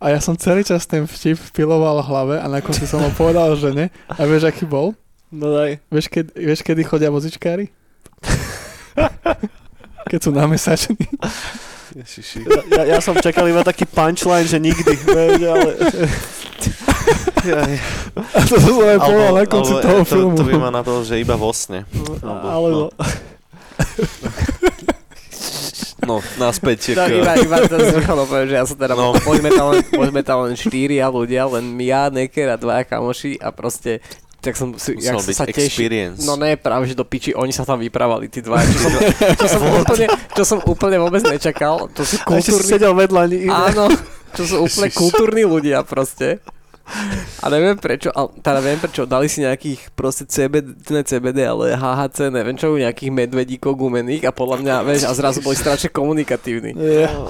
A 0.00 0.16
ja 0.16 0.18
som 0.24 0.32
celý 0.32 0.64
čas 0.64 0.88
ten 0.88 1.04
vtip 1.04 1.36
piloval 1.52 2.00
v 2.00 2.08
hlave 2.08 2.34
a 2.40 2.48
na 2.48 2.64
konci 2.64 2.88
som 2.88 3.04
mu 3.04 3.12
povedal, 3.12 3.52
že 3.52 3.68
ne. 3.76 3.92
A 4.08 4.24
vieš, 4.24 4.48
aký 4.48 4.64
bol? 4.64 4.96
No 5.28 5.52
daj. 5.52 5.76
Vieš, 5.92 6.08
keď, 6.08 6.24
vieš 6.32 6.64
kedy 6.64 6.88
chodia 6.88 7.12
vozičkári? 7.12 7.68
Keď 10.08 10.20
sú 10.22 10.30
namesační. 10.32 10.96
Ježiši. 11.90 12.46
Ja, 12.70 12.82
ja, 12.86 12.98
som 13.02 13.18
čakal 13.18 13.50
iba 13.50 13.66
taký 13.66 13.82
punchline, 13.82 14.46
že 14.46 14.62
nikdy, 14.62 14.94
vieš, 14.94 15.42
ale... 15.42 15.70
A 18.30 18.38
to 18.46 18.54
som 18.62 18.78
aj 18.84 18.98
povedal 19.00 19.32
na 19.34 19.44
konci 19.48 19.72
alebo, 19.74 19.82
toho 19.82 20.00
to, 20.04 20.12
filmu. 20.14 20.36
to 20.38 20.44
by 20.46 20.54
ma 20.60 20.70
napadlo, 20.70 21.02
že 21.02 21.18
iba 21.18 21.34
vo 21.34 21.50
sne. 21.50 21.82
Alebo... 22.22 22.94
No, 26.00 26.24
naspäť 26.40 26.96
No, 26.96 27.04
iba, 27.06 27.36
iba 27.36 27.56
to 27.68 27.76
poviem, 28.24 28.48
že 28.48 28.56
ja 28.56 28.64
som 28.64 28.76
teda, 28.78 28.96
No. 28.96 29.12
no. 29.12 29.20
poďme, 29.20 29.52
tam 29.52 29.66
len, 29.76 29.84
poďme 29.84 30.22
tam 30.24 30.38
len 30.48 30.56
štyria 30.56 31.12
ľudia, 31.12 31.44
len 31.44 31.76
ja, 31.84 32.08
Neker 32.08 32.48
a 32.50 32.56
dvaja 32.56 32.88
kamoši 32.88 33.36
a 33.36 33.52
proste 33.52 34.00
tak 34.40 34.56
som 34.56 34.72
si, 34.80 34.96
jak 34.96 35.12
Musel 35.12 35.20
som 35.20 35.28
byť 35.28 35.36
sa 35.36 35.44
tešil. 35.46 35.64
experience. 35.68 36.20
No 36.24 36.34
ne, 36.40 36.56
práve 36.56 36.88
že 36.88 36.96
do 36.96 37.04
piči, 37.04 37.36
oni 37.36 37.52
sa 37.52 37.68
tam 37.68 37.76
vyprávali, 37.76 38.32
tí 38.32 38.40
dva, 38.40 38.64
čo 38.64 38.78
som, 38.80 38.92
čo 39.40 39.46
som, 39.46 39.62
úplne, 39.68 40.06
čo 40.32 40.42
som 40.48 40.58
úplne 40.64 40.96
vôbec 40.96 41.20
nečakal. 41.28 41.92
To 41.92 42.02
sú 42.02 42.16
ešte 42.16 42.24
si 42.24 42.50
kultúrni, 42.56 42.70
sedel 42.72 42.92
vedľa 42.96 43.22
ní. 43.28 43.38
áno, 43.46 43.92
čo 44.36 44.42
sú 44.48 44.54
úplne 44.64 44.88
Ježiš. 44.88 44.96
kultúrni 44.96 45.44
ľudia 45.44 45.84
proste. 45.84 46.40
A 47.38 47.46
neviem 47.46 47.78
prečo, 47.78 48.10
ale 48.10 48.34
teda 48.42 48.58
neviem 48.58 48.82
prečo, 48.82 49.06
dali 49.06 49.30
si 49.30 49.46
nejakých 49.46 49.94
proste 49.94 50.26
CBD, 50.26 50.74
ne 50.90 51.06
CBD, 51.06 51.46
ale 51.46 51.78
HHC, 51.78 52.34
neviem 52.34 52.58
čo, 52.58 52.74
nejakých 52.74 53.14
medvedíkov 53.14 53.78
gumených 53.78 54.26
a 54.26 54.34
podľa 54.34 54.56
mňa, 54.58 54.74
vieš, 54.82 55.06
a 55.06 55.14
zrazu 55.14 55.38
boli 55.38 55.54
strašne 55.54 55.86
komunikatívni. 55.94 56.74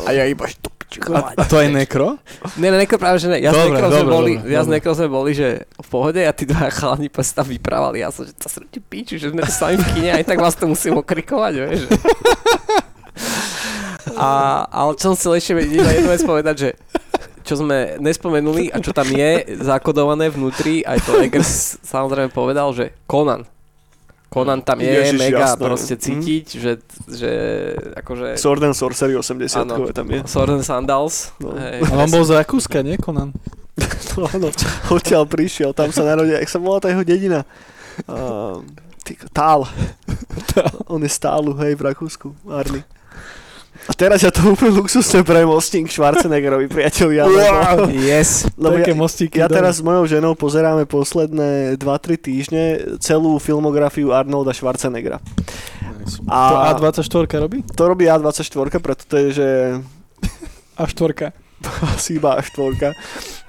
A 0.08 0.16
ja 0.16 0.24
iba, 0.24 0.48
že 0.48 0.56
to 0.64 0.72
A, 1.14 1.38
a 1.38 1.42
to 1.46 1.62
aj 1.62 1.70
nekro? 1.86 2.18
Ne, 2.58 2.74
ne, 2.74 2.82
nekro 2.82 2.98
práve, 2.98 3.22
že 3.22 3.30
ne. 3.30 3.38
Ja 3.38 3.54
s 3.54 3.62
Dobre, 3.62 3.78
Nekrom 3.78 3.90
sme 3.94 4.02
dobre, 4.02 4.10
boli, 4.10 4.32
dobre, 4.42 4.50
ja 4.50 4.60
dobre. 4.66 4.72
Nekrom 4.74 4.94
sme 4.98 5.08
boli, 5.08 5.30
že 5.38 5.48
v 5.70 5.88
pohode 5.88 6.18
a 6.18 6.32
tí 6.34 6.44
dva 6.50 6.66
chalani 6.78 7.06
pa 7.06 7.22
sa 7.22 7.42
tam 7.42 7.46
vyprávali. 7.46 8.02
Ja 8.02 8.10
som, 8.10 8.26
že 8.26 8.34
to 8.34 8.50
sa 8.50 8.58
ti 8.66 8.82
píči, 8.82 9.22
že 9.22 9.30
sme 9.30 9.46
tu 9.46 9.52
sami 9.54 9.78
v 9.78 9.86
kine, 9.94 10.10
aj 10.18 10.24
tak 10.26 10.42
vás 10.42 10.58
to 10.58 10.66
musím 10.66 10.98
okrikovať, 10.98 11.52
vieš. 11.54 11.80
A, 14.16 14.28
ale 14.68 14.98
čo 14.98 15.12
som 15.12 15.14
chcel 15.16 15.38
ešte 15.38 15.52
iba 15.56 15.90
jednu 15.92 16.10
vec 16.10 16.22
povedať, 16.26 16.56
že 16.58 16.70
čo 17.46 17.56
sme 17.56 17.96
nespomenuli 17.98 18.68
a 18.68 18.82
čo 18.82 18.92
tam 18.92 19.08
je 19.08 19.56
zakodované 19.60 20.28
vnútri, 20.28 20.84
aj 20.84 21.02
to 21.08 21.18
Eggers 21.18 21.80
samozrejme 21.82 22.28
povedal, 22.28 22.70
že 22.76 22.92
Conan. 23.08 23.48
Conan 24.30 24.62
tam 24.62 24.78
je 24.78 24.86
Ježiš, 24.94 25.18
mega 25.18 25.42
jasné. 25.42 25.58
proste 25.58 25.94
Hm. 25.98 26.02
cítiť, 26.06 26.46
že, 26.54 26.72
že 27.10 27.32
akože... 27.98 28.38
Sword 28.38 28.62
and 28.62 28.78
Sorcery 28.78 29.18
80 29.18 29.66
Áno. 29.66 29.90
tam 29.90 30.06
je. 30.06 30.22
Sword 30.22 30.54
and 30.54 30.62
Sandals. 30.62 31.34
No. 31.42 31.50
Hej, 31.58 31.82
A 31.90 31.92
on 31.98 32.10
bol 32.14 32.22
z 32.22 32.38
Rakúska, 32.38 32.78
nie 32.86 32.94
Conan? 32.96 33.34
No 34.14 34.26
áno, 34.26 34.50
odtiaľ 34.90 35.24
prišiel, 35.26 35.70
tam 35.74 35.90
sa 35.90 36.02
narodil, 36.02 36.34
jak 36.38 36.50
sa 36.50 36.58
volá 36.58 36.82
tá 36.82 36.90
jeho 36.90 37.02
dedina? 37.06 37.46
Uh, 38.06 38.60
ty, 39.06 39.14
tál. 39.30 39.64
On 40.90 41.00
je 41.00 41.08
stálu, 41.10 41.54
hej, 41.62 41.74
v 41.78 41.82
Rakúsku, 41.90 42.34
Arny. 42.50 42.82
A 43.88 43.92
teraz 43.96 44.20
ja 44.20 44.28
to 44.28 44.44
úplne 44.44 44.76
luxusne 44.76 45.24
premostím 45.24 45.88
k 45.88 45.96
Schwarzeneggerovi, 45.96 46.68
priatelia. 46.68 47.24
Lebo, 47.24 47.88
Yes. 47.90 48.44
lebo 48.54 48.76
Také 48.76 48.92
ja, 48.92 48.98
mostíky. 48.98 49.36
ja 49.40 49.48
teraz 49.48 49.80
s 49.80 49.82
mojou 49.82 50.04
ženou 50.04 50.36
pozeráme 50.36 50.84
posledné 50.84 51.80
2-3 51.80 52.20
týždne 52.20 52.62
celú 53.00 53.40
filmografiu 53.40 54.12
Arnolda 54.12 54.52
Schwarzeneggera. 54.52 55.18
To 56.00 56.26
A 56.28 56.74
A24 56.74 57.06
robí? 57.38 57.62
to 57.62 57.82
robí 57.86 58.04
A24, 58.06 58.52
preto 58.78 59.02
to 59.06 59.14
je, 59.16 59.28
že 59.32 59.48
A4. 60.76 61.32
asi 61.96 62.16
iba 62.16 62.40
štvorka. 62.40 62.96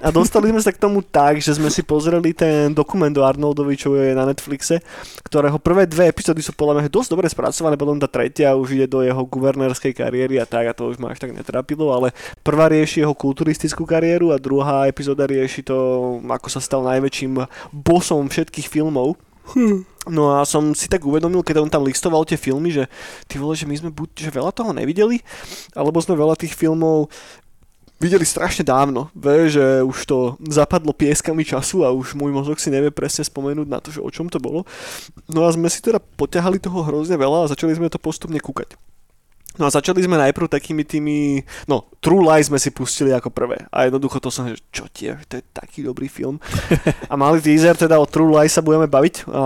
A 0.02 0.08
dostali 0.12 0.52
sme 0.52 0.60
sa 0.60 0.74
k 0.74 0.82
tomu 0.82 1.00
tak, 1.00 1.40
že 1.40 1.56
sme 1.56 1.72
si 1.72 1.80
pozreli 1.80 2.36
ten 2.36 2.74
dokument 2.74 3.12
o 3.16 3.24
Arnoldovi, 3.24 3.78
čo 3.78 3.96
je 3.96 4.12
na 4.12 4.28
Netflixe, 4.28 4.82
ktorého 5.24 5.56
prvé 5.56 5.88
dve 5.88 6.12
epizódy 6.12 6.44
sú 6.44 6.52
podľa 6.52 6.82
mňa 6.82 6.90
dosť 6.92 7.08
dobre 7.08 7.26
spracované, 7.30 7.74
potom 7.80 7.96
tá 7.96 8.08
tretia 8.10 8.52
už 8.52 8.76
ide 8.76 8.86
do 8.90 9.00
jeho 9.00 9.22
guvernérskej 9.24 9.96
kariéry 9.96 10.36
a 10.42 10.46
tak 10.46 10.68
a 10.68 10.76
to 10.76 10.92
už 10.92 11.00
ma 11.00 11.14
až 11.14 11.24
tak 11.24 11.32
netrapilo, 11.32 11.88
ale 11.94 12.12
prvá 12.44 12.68
rieši 12.68 13.00
jeho 13.06 13.14
kulturistickú 13.16 13.88
kariéru 13.88 14.34
a 14.34 14.42
druhá 14.42 14.90
epizóda 14.90 15.24
rieši 15.24 15.64
to, 15.64 15.76
ako 16.26 16.48
sa 16.52 16.60
stal 16.60 16.84
najväčším 16.84 17.48
bosom 17.72 18.28
všetkých 18.28 18.68
filmov. 18.68 19.16
No 20.02 20.34
a 20.34 20.42
som 20.42 20.74
si 20.74 20.90
tak 20.90 21.06
uvedomil, 21.06 21.46
keď 21.46 21.62
on 21.62 21.70
tam 21.70 21.86
listoval 21.86 22.26
tie 22.26 22.34
filmy, 22.34 22.74
že 22.74 22.90
ty 23.30 23.38
vole, 23.38 23.54
že 23.54 23.70
my 23.70 23.74
sme 23.78 23.90
buď 23.94 24.10
že 24.18 24.30
veľa 24.34 24.50
toho 24.50 24.74
nevideli, 24.74 25.22
alebo 25.78 26.02
sme 26.02 26.18
veľa 26.18 26.34
tých 26.34 26.58
filmov 26.58 27.06
videli 28.02 28.26
strašne 28.26 28.66
dávno. 28.66 29.06
Vie, 29.14 29.46
že 29.46 29.86
už 29.86 29.98
to 30.02 30.18
zapadlo 30.50 30.90
pieskami 30.90 31.46
času 31.46 31.86
a 31.86 31.94
už 31.94 32.18
môj 32.18 32.34
mozog 32.34 32.58
si 32.58 32.74
nevie 32.74 32.90
presne 32.90 33.22
spomenúť 33.22 33.68
na 33.70 33.78
to, 33.78 33.94
že 33.94 34.02
o 34.02 34.10
čom 34.10 34.26
to 34.26 34.42
bolo. 34.42 34.66
No 35.30 35.46
a 35.46 35.54
sme 35.54 35.70
si 35.70 35.78
teda 35.78 36.02
poťahali 36.02 36.58
toho 36.58 36.82
hrozne 36.82 37.14
veľa 37.14 37.46
a 37.46 37.50
začali 37.54 37.78
sme 37.78 37.86
to 37.86 38.02
postupne 38.02 38.42
kúkať. 38.42 38.74
No 39.60 39.68
a 39.68 39.74
začali 39.74 40.00
sme 40.00 40.16
najprv 40.16 40.48
takými 40.48 40.80
tými, 40.80 41.44
no 41.68 41.84
True 42.00 42.24
Lies 42.24 42.48
sme 42.48 42.56
si 42.56 42.72
pustili 42.72 43.12
ako 43.12 43.28
prvé 43.28 43.68
a 43.68 43.84
jednoducho 43.84 44.16
to 44.16 44.32
som, 44.32 44.48
že 44.48 44.56
čo 44.72 44.88
tie, 44.88 45.12
to 45.28 45.38
je 45.38 45.44
taký 45.52 45.84
dobrý 45.84 46.08
film. 46.08 46.40
A 47.12 47.20
mali 47.20 47.36
teaser 47.36 47.76
teda 47.76 48.00
o 48.00 48.08
True 48.08 48.32
Lies 48.32 48.56
sa 48.56 48.64
budeme 48.64 48.88
baviť. 48.88 49.28
A, 49.28 49.44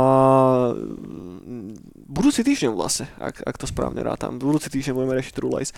budúci 2.16 2.40
týždeň 2.40 2.72
vlastne, 2.72 3.12
ak, 3.20 3.44
ak 3.44 3.56
to 3.60 3.68
správne 3.68 4.00
rátam. 4.00 4.40
Budúci 4.40 4.72
týždeň 4.72 4.96
budeme 4.96 5.20
riešiť 5.20 5.36
True 5.36 5.52
Lies. 5.60 5.76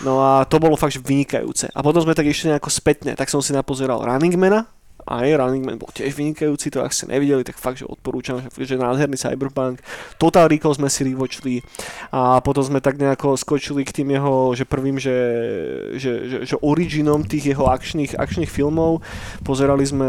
No 0.00 0.24
a 0.24 0.48
to 0.48 0.56
bolo 0.56 0.80
fakt 0.80 0.96
vynikajúce. 0.96 1.68
A 1.76 1.84
potom 1.84 2.00
sme 2.00 2.16
tak 2.16 2.24
ešte 2.24 2.48
nejako 2.48 2.72
spätne, 2.72 3.12
tak 3.12 3.28
som 3.28 3.44
si 3.44 3.52
napozeral 3.52 4.00
Running 4.00 4.40
Mana, 4.40 4.64
aj 5.04 5.36
Running 5.36 5.64
Man 5.64 5.78
bol 5.80 5.92
tiež 5.92 6.16
vynikajúci, 6.16 6.72
to 6.72 6.80
ak 6.80 6.96
ste 6.96 7.12
nevideli, 7.12 7.44
tak 7.44 7.60
fakt, 7.60 7.80
že 7.80 7.88
odporúčam, 7.88 8.40
že, 8.40 8.48
že 8.64 8.80
nádherný 8.80 9.20
Cyberpunk. 9.20 9.84
Total 10.16 10.48
Recall 10.48 10.76
sme 10.76 10.88
si 10.88 11.04
rivočili 11.04 11.60
a 12.08 12.40
potom 12.40 12.64
sme 12.64 12.80
tak 12.80 12.96
nejako 12.96 13.36
skočili 13.36 13.84
k 13.84 14.02
tým 14.02 14.16
jeho, 14.16 14.56
že 14.56 14.64
prvým, 14.64 14.96
že, 14.96 15.16
že, 16.00 16.12
že, 16.28 16.36
že 16.48 16.56
originom 16.64 17.20
tých 17.24 17.52
jeho 17.52 17.68
akčných, 17.68 18.16
akčných 18.16 18.48
filmov. 18.48 19.04
Pozerali 19.44 19.84
sme 19.84 20.08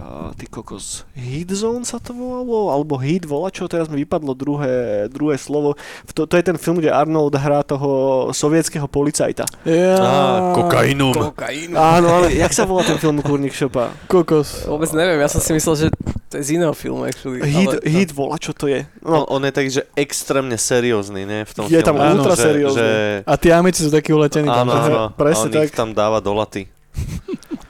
uh, 0.00 0.32
ty 0.36 0.48
kokos, 0.48 1.04
Hit 1.12 1.52
Zone 1.52 1.84
sa 1.84 2.00
to 2.00 2.16
volalo, 2.16 2.72
alebo 2.72 2.96
Hit 2.96 3.28
vola, 3.28 3.52
čo 3.52 3.68
teraz 3.68 3.92
mi 3.92 4.00
vypadlo 4.04 4.32
druhé, 4.32 5.06
druhé 5.12 5.36
slovo. 5.36 5.76
To, 6.16 6.24
to 6.24 6.34
je 6.40 6.44
ten 6.44 6.56
film, 6.56 6.80
kde 6.80 6.88
Arnold 6.88 7.36
hrá 7.36 7.60
toho 7.60 8.32
sovietského 8.32 8.88
policajta. 8.88 9.44
Ja. 9.68 10.52
Kokainum. 10.56 11.12
Kokainu. 11.12 11.76
Áno, 11.76 12.08
ale 12.08 12.32
jak 12.32 12.52
sa 12.56 12.64
volá 12.64 12.86
ten 12.86 12.96
film 12.96 13.20
Kurník 13.20 13.52
Šopa? 13.52 13.92
Kokos. 14.06 14.64
Vôbec 14.70 14.90
neviem, 14.94 15.18
ja 15.18 15.28
som 15.28 15.42
si 15.42 15.50
myslel, 15.52 15.74
že 15.76 15.86
to 16.26 16.38
je 16.38 16.42
z 16.42 16.50
iného 16.58 16.74
filmu, 16.74 17.06
actually. 17.06 17.42
Hit, 17.42 17.78
ale, 17.78 17.82
hit 17.86 18.10
vola, 18.10 18.38
čo 18.38 18.50
to 18.54 18.66
je? 18.70 18.86
No, 19.02 19.16
No, 19.16 19.18
on 19.30 19.42
je 19.46 19.52
tak, 19.54 19.66
že 19.70 19.82
extrémne 19.94 20.54
seriózny, 20.54 21.22
nie? 21.26 21.40
V 21.46 21.52
tom 21.54 21.64
Je 21.66 21.80
tam 21.82 21.98
filme. 21.98 22.18
ultra 22.18 22.34
že, 22.34 22.42
seriózny. 22.42 22.78
Že, 22.78 22.88
A 23.26 23.34
tí 23.38 23.48
amici 23.50 23.80
sú 23.82 23.90
takí 23.90 24.10
uletení 24.14 24.46
tam. 24.50 24.66
áno, 24.66 24.74
že? 24.82 24.92
áno. 24.92 25.04
presne 25.14 25.48
on 25.50 25.54
tak. 25.54 25.74
tam 25.74 25.90
dáva 25.94 26.18
do 26.20 26.30
laty. 26.34 26.68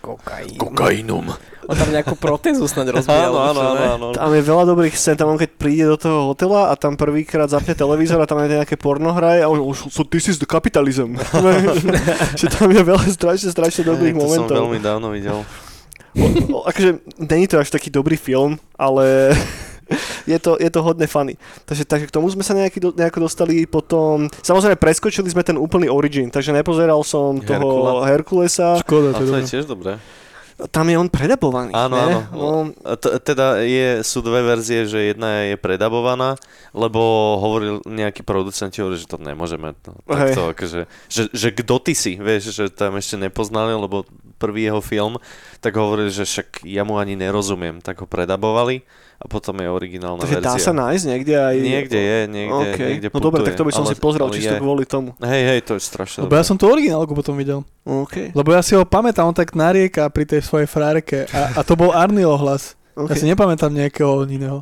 Kokain. 0.00 0.56
Kokainum. 0.56 1.34
On 1.66 1.74
tam 1.74 1.90
nejakú 1.90 2.14
protézu 2.14 2.62
snáď 2.70 2.94
rozbíjal. 2.94 3.34
Áno, 3.34 3.38
áno, 3.42 3.60
áno, 3.60 3.74
ne? 3.74 3.86
áno. 3.98 4.06
tam 4.14 4.30
je 4.30 4.42
veľa 4.46 4.64
dobrých 4.70 4.94
scén, 4.94 5.18
tam 5.18 5.34
on 5.34 5.38
keď 5.38 5.50
príde 5.58 5.82
do 5.82 5.98
toho 5.98 6.30
hotela 6.30 6.70
a 6.70 6.78
tam 6.78 6.94
prvýkrát 6.94 7.50
zapne 7.50 7.74
televízor 7.74 8.22
a 8.22 8.26
tam 8.30 8.38
je 8.46 8.54
nejaké 8.54 8.78
porno 8.78 9.10
hraje 9.10 9.42
a 9.42 9.50
on 9.50 9.58
už, 9.66 9.90
so 9.90 10.06
this 10.06 10.30
is 10.30 10.38
the 10.38 10.46
capitalism. 10.46 11.18
že 12.40 12.46
tam 12.54 12.70
je 12.70 12.82
veľa 12.86 13.10
strašne, 13.10 13.50
strašne 13.50 13.82
dobrých 13.82 14.14
Hej, 14.14 14.18
to 14.18 14.22
som 14.22 14.30
momentov. 14.46 14.54
veľmi 14.62 14.78
dávno 14.78 15.08
videl. 15.10 15.42
O, 16.16 16.26
o, 16.56 16.58
akože, 16.68 16.98
není 17.20 17.46
to 17.46 17.60
až 17.60 17.70
taký 17.70 17.92
dobrý 17.92 18.16
film, 18.16 18.58
ale 18.78 19.36
je 20.32 20.38
to, 20.38 20.56
je 20.60 20.70
to 20.70 20.80
hodne 20.82 21.06
funny. 21.06 21.36
Takže, 21.64 21.84
takže 21.84 22.06
k 22.08 22.14
tomu 22.14 22.26
sme 22.32 22.42
sa 22.42 22.56
nejaký, 22.56 22.80
do, 22.80 22.90
nejako 22.90 23.20
dostali 23.28 23.68
potom... 23.68 24.26
Samozrejme, 24.42 24.80
preskočili 24.80 25.30
sme 25.30 25.46
ten 25.46 25.60
úplný 25.60 25.86
origin, 25.92 26.32
takže 26.32 26.56
nepozeral 26.56 27.00
som 27.06 27.38
toho 27.38 28.02
Herkulesa. 28.02 28.82
Škoda, 28.82 29.14
to 29.14 29.22
je 29.22 29.28
to 29.28 29.36
je 29.36 29.42
dobré. 29.42 29.50
tiež 29.50 29.64
dobré. 29.68 29.92
Tam 30.56 30.88
je 30.88 30.96
on 30.96 31.12
predabovaný. 31.12 31.76
Áno, 31.76 31.96
ne? 32.00 32.04
áno. 32.08 32.20
No, 32.32 32.48
t- 32.96 33.20
teda 33.20 33.60
je, 33.60 34.00
sú 34.00 34.24
dve 34.24 34.40
verzie, 34.40 34.88
že 34.88 35.12
jedna 35.12 35.52
je 35.52 35.60
predabovaná, 35.60 36.40
lebo 36.72 37.00
hovoril 37.36 37.84
nejaký 37.84 38.24
producent, 38.24 38.72
hovorí, 38.72 38.96
že 38.96 39.04
to 39.04 39.20
nemôžeme. 39.20 39.76
No, 39.84 40.00
takto, 40.08 40.56
akože, 40.56 40.88
že, 41.12 41.22
že 41.28 41.48
kto 41.52 41.76
ty 41.84 41.92
si, 41.92 42.16
vieš, 42.16 42.56
že 42.56 42.72
tam 42.72 42.96
ešte 42.96 43.20
nepoznali, 43.20 43.76
lebo 43.76 44.08
prvý 44.40 44.64
jeho 44.64 44.80
film, 44.80 45.20
tak 45.60 45.76
hovorili, 45.76 46.08
že 46.08 46.24
však 46.24 46.64
ja 46.64 46.88
mu 46.88 46.96
ani 46.96 47.20
nerozumiem, 47.20 47.84
tak 47.84 48.00
ho 48.00 48.08
predabovali 48.08 48.80
a 49.16 49.24
potom 49.32 49.56
je 49.56 49.64
originálna 49.64 50.20
takže 50.20 50.44
dá 50.44 50.52
verzia. 50.60 50.66
sa 50.68 50.72
nájsť 50.76 51.04
niekde 51.08 51.34
aj... 51.40 51.56
Niekde 51.56 51.98
je, 51.98 52.18
niekde, 52.28 52.68
okay. 52.76 52.86
niekde 52.92 53.08
No 53.08 53.20
dobre, 53.24 53.40
tak 53.48 53.56
to 53.56 53.64
by 53.64 53.72
som 53.72 53.88
ale- 53.88 53.92
si 53.92 53.96
pozrel 53.96 54.28
čisto 54.28 54.54
je. 54.54 54.60
kvôli 54.60 54.84
tomu. 54.84 55.16
Hej, 55.24 55.42
hej, 55.56 55.60
to 55.64 55.72
je 55.80 55.82
strašne 55.82 56.28
Lebo 56.28 56.36
ja 56.36 56.44
dobré. 56.44 56.50
som 56.52 56.56
tú 56.60 56.68
originálku 56.68 57.16
potom 57.16 57.32
videl. 57.32 57.64
OK. 57.88 58.36
Lebo 58.36 58.48
ja 58.52 58.60
si 58.60 58.76
ho 58.76 58.84
pamätám, 58.84 59.24
on 59.24 59.32
tak 59.32 59.56
narieka 59.56 60.12
pri 60.12 60.28
tej 60.28 60.44
svojej 60.44 60.68
frárke. 60.68 61.24
A, 61.32 61.56
a 61.56 61.60
to 61.64 61.72
bol 61.80 61.96
Arny 61.96 62.28
ohlas. 62.28 62.76
Ja 62.92 63.08
okay. 63.08 63.16
si 63.16 63.24
nepamätám 63.24 63.72
nejakého 63.72 64.28
iného. 64.28 64.60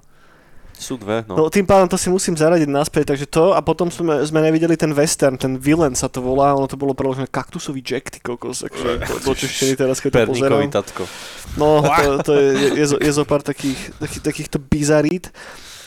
Sú 0.74 0.98
dve, 0.98 1.22
no. 1.30 1.38
No 1.38 1.42
tým 1.46 1.62
pádom 1.62 1.86
to 1.86 1.94
si 1.94 2.10
musím 2.10 2.34
zaradiť 2.34 2.66
naspäť, 2.66 3.14
takže 3.14 3.26
to 3.30 3.54
a 3.54 3.62
potom 3.62 3.88
sme, 3.94 4.26
sme 4.26 4.42
nevideli 4.42 4.74
ten 4.74 4.90
western, 4.90 5.38
ten 5.38 5.54
villain 5.54 5.94
sa 5.94 6.10
to 6.10 6.18
volá, 6.18 6.50
ono 6.50 6.66
to 6.66 6.74
bolo 6.74 6.92
preložené 6.92 7.30
kaktusový 7.30 7.78
Jack, 7.78 8.10
ty 8.10 8.18
kokos, 8.18 8.66
akože 8.66 9.22
do, 9.22 9.32
češtiny 9.32 9.78
teraz, 9.78 10.02
keď 10.02 10.10
to 10.10 10.34
pozerám. 10.34 10.66
tatko. 10.74 11.06
No, 11.54 11.78
to, 11.80 12.10
to 12.26 12.32
je, 12.34 12.48
je, 12.52 12.68
je, 12.82 12.84
zo, 12.90 12.96
je 12.98 13.12
zo 13.14 13.24
pár 13.24 13.46
takých, 13.46 13.94
takých, 14.02 14.22
takýchto 14.26 14.58
bizarít, 14.58 15.30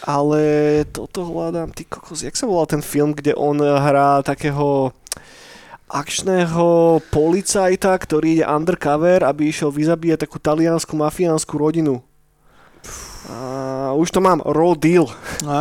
ale 0.08 0.40
toto 0.88 1.28
hľadám, 1.28 1.76
ty 1.76 1.84
kokos, 1.84 2.24
jak 2.24 2.40
sa 2.40 2.48
volal 2.48 2.66
ten 2.66 2.80
film, 2.80 3.12
kde 3.12 3.36
on 3.36 3.60
hrá 3.60 4.24
takého 4.24 4.96
akčného 5.88 7.00
policajta, 7.12 7.96
ktorý 7.96 8.40
ide 8.40 8.46
undercover, 8.48 9.24
aby 9.24 9.52
išiel 9.52 9.72
vyzabíjať 9.72 10.28
takú 10.28 10.38
taliansku 10.40 10.96
mafiánsku 10.96 11.56
rodinu. 11.56 12.04
A 13.28 13.91
už 13.91 14.07
to 14.15 14.23
mám, 14.23 14.39
Raw 14.39 14.71
Deal. 14.71 15.03
Á, 15.43 15.59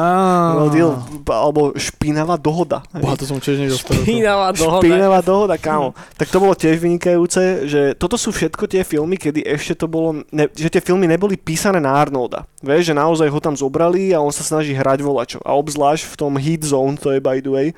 Raw 0.54 0.70
Deal, 0.70 0.94
alebo 1.26 1.74
špinavá 1.74 2.38
dohoda. 2.38 2.86
Boha, 2.94 3.18
to 3.18 3.26
som 3.26 3.42
tiež 3.42 3.58
nedostal. 3.58 3.98
Špinavá 4.06 4.54
dohoda. 4.54 4.86
Špinavá 4.86 5.18
dohoda, 5.18 5.54
kámo. 5.58 5.90
Tak 6.14 6.30
to 6.30 6.38
bolo 6.38 6.54
tiež 6.54 6.78
vynikajúce, 6.78 7.66
že 7.66 7.80
toto 7.98 8.14
sú 8.14 8.30
všetko 8.30 8.70
tie 8.70 8.86
filmy, 8.86 9.18
kedy 9.18 9.42
ešte 9.42 9.82
to 9.82 9.90
bolo, 9.90 10.22
ne, 10.30 10.46
že 10.54 10.70
tie 10.70 10.78
filmy 10.78 11.10
neboli 11.10 11.34
písané 11.34 11.82
na 11.82 11.98
Arnolda. 11.98 12.46
Vieš, 12.62 12.90
že 12.90 12.94
naozaj 12.94 13.26
ho 13.34 13.40
tam 13.42 13.58
zobrali 13.58 14.14
a 14.14 14.22
on 14.22 14.30
sa 14.30 14.46
snaží 14.46 14.70
hrať 14.70 15.02
volačo. 15.02 15.38
A 15.42 15.58
obzvlášť 15.58 16.06
v 16.06 16.14
tom 16.14 16.38
Heat 16.38 16.62
Zone, 16.62 16.94
to 16.94 17.10
je 17.10 17.18
by 17.18 17.42
the 17.42 17.50
way, 17.50 17.68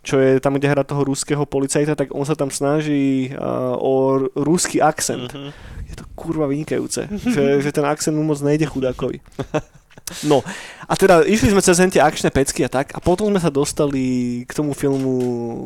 čo 0.00 0.16
je 0.16 0.40
tam, 0.40 0.56
kde 0.56 0.72
hrá 0.72 0.80
toho 0.80 1.04
ruského 1.04 1.44
policajta, 1.44 1.92
tak 1.92 2.12
on 2.16 2.24
sa 2.24 2.32
tam 2.32 2.48
snaží 2.48 3.30
uh, 3.36 3.76
o 3.76 3.92
r- 4.16 4.28
ruský 4.34 4.80
akcent. 4.80 5.28
Mhm. 5.32 5.50
Je 5.90 5.94
to 5.98 6.04
kurva 6.14 6.46
vynikajúce, 6.46 7.10
že, 7.10 7.44
že 7.64 7.70
ten 7.70 7.84
akcent 7.84 8.14
mu 8.16 8.24
moc 8.24 8.40
nejde 8.40 8.64
chudákovi. 8.64 9.20
No, 10.26 10.42
a 10.90 10.98
teda 10.98 11.22
išli 11.22 11.54
sme 11.54 11.62
cez 11.62 11.78
tie 11.78 12.02
akčné 12.02 12.34
pecky 12.34 12.66
a 12.66 12.70
tak 12.72 12.90
a 12.90 12.98
potom 12.98 13.30
sme 13.30 13.38
sa 13.38 13.46
dostali 13.46 14.42
k 14.42 14.50
tomu 14.50 14.74
filmu, 14.74 15.14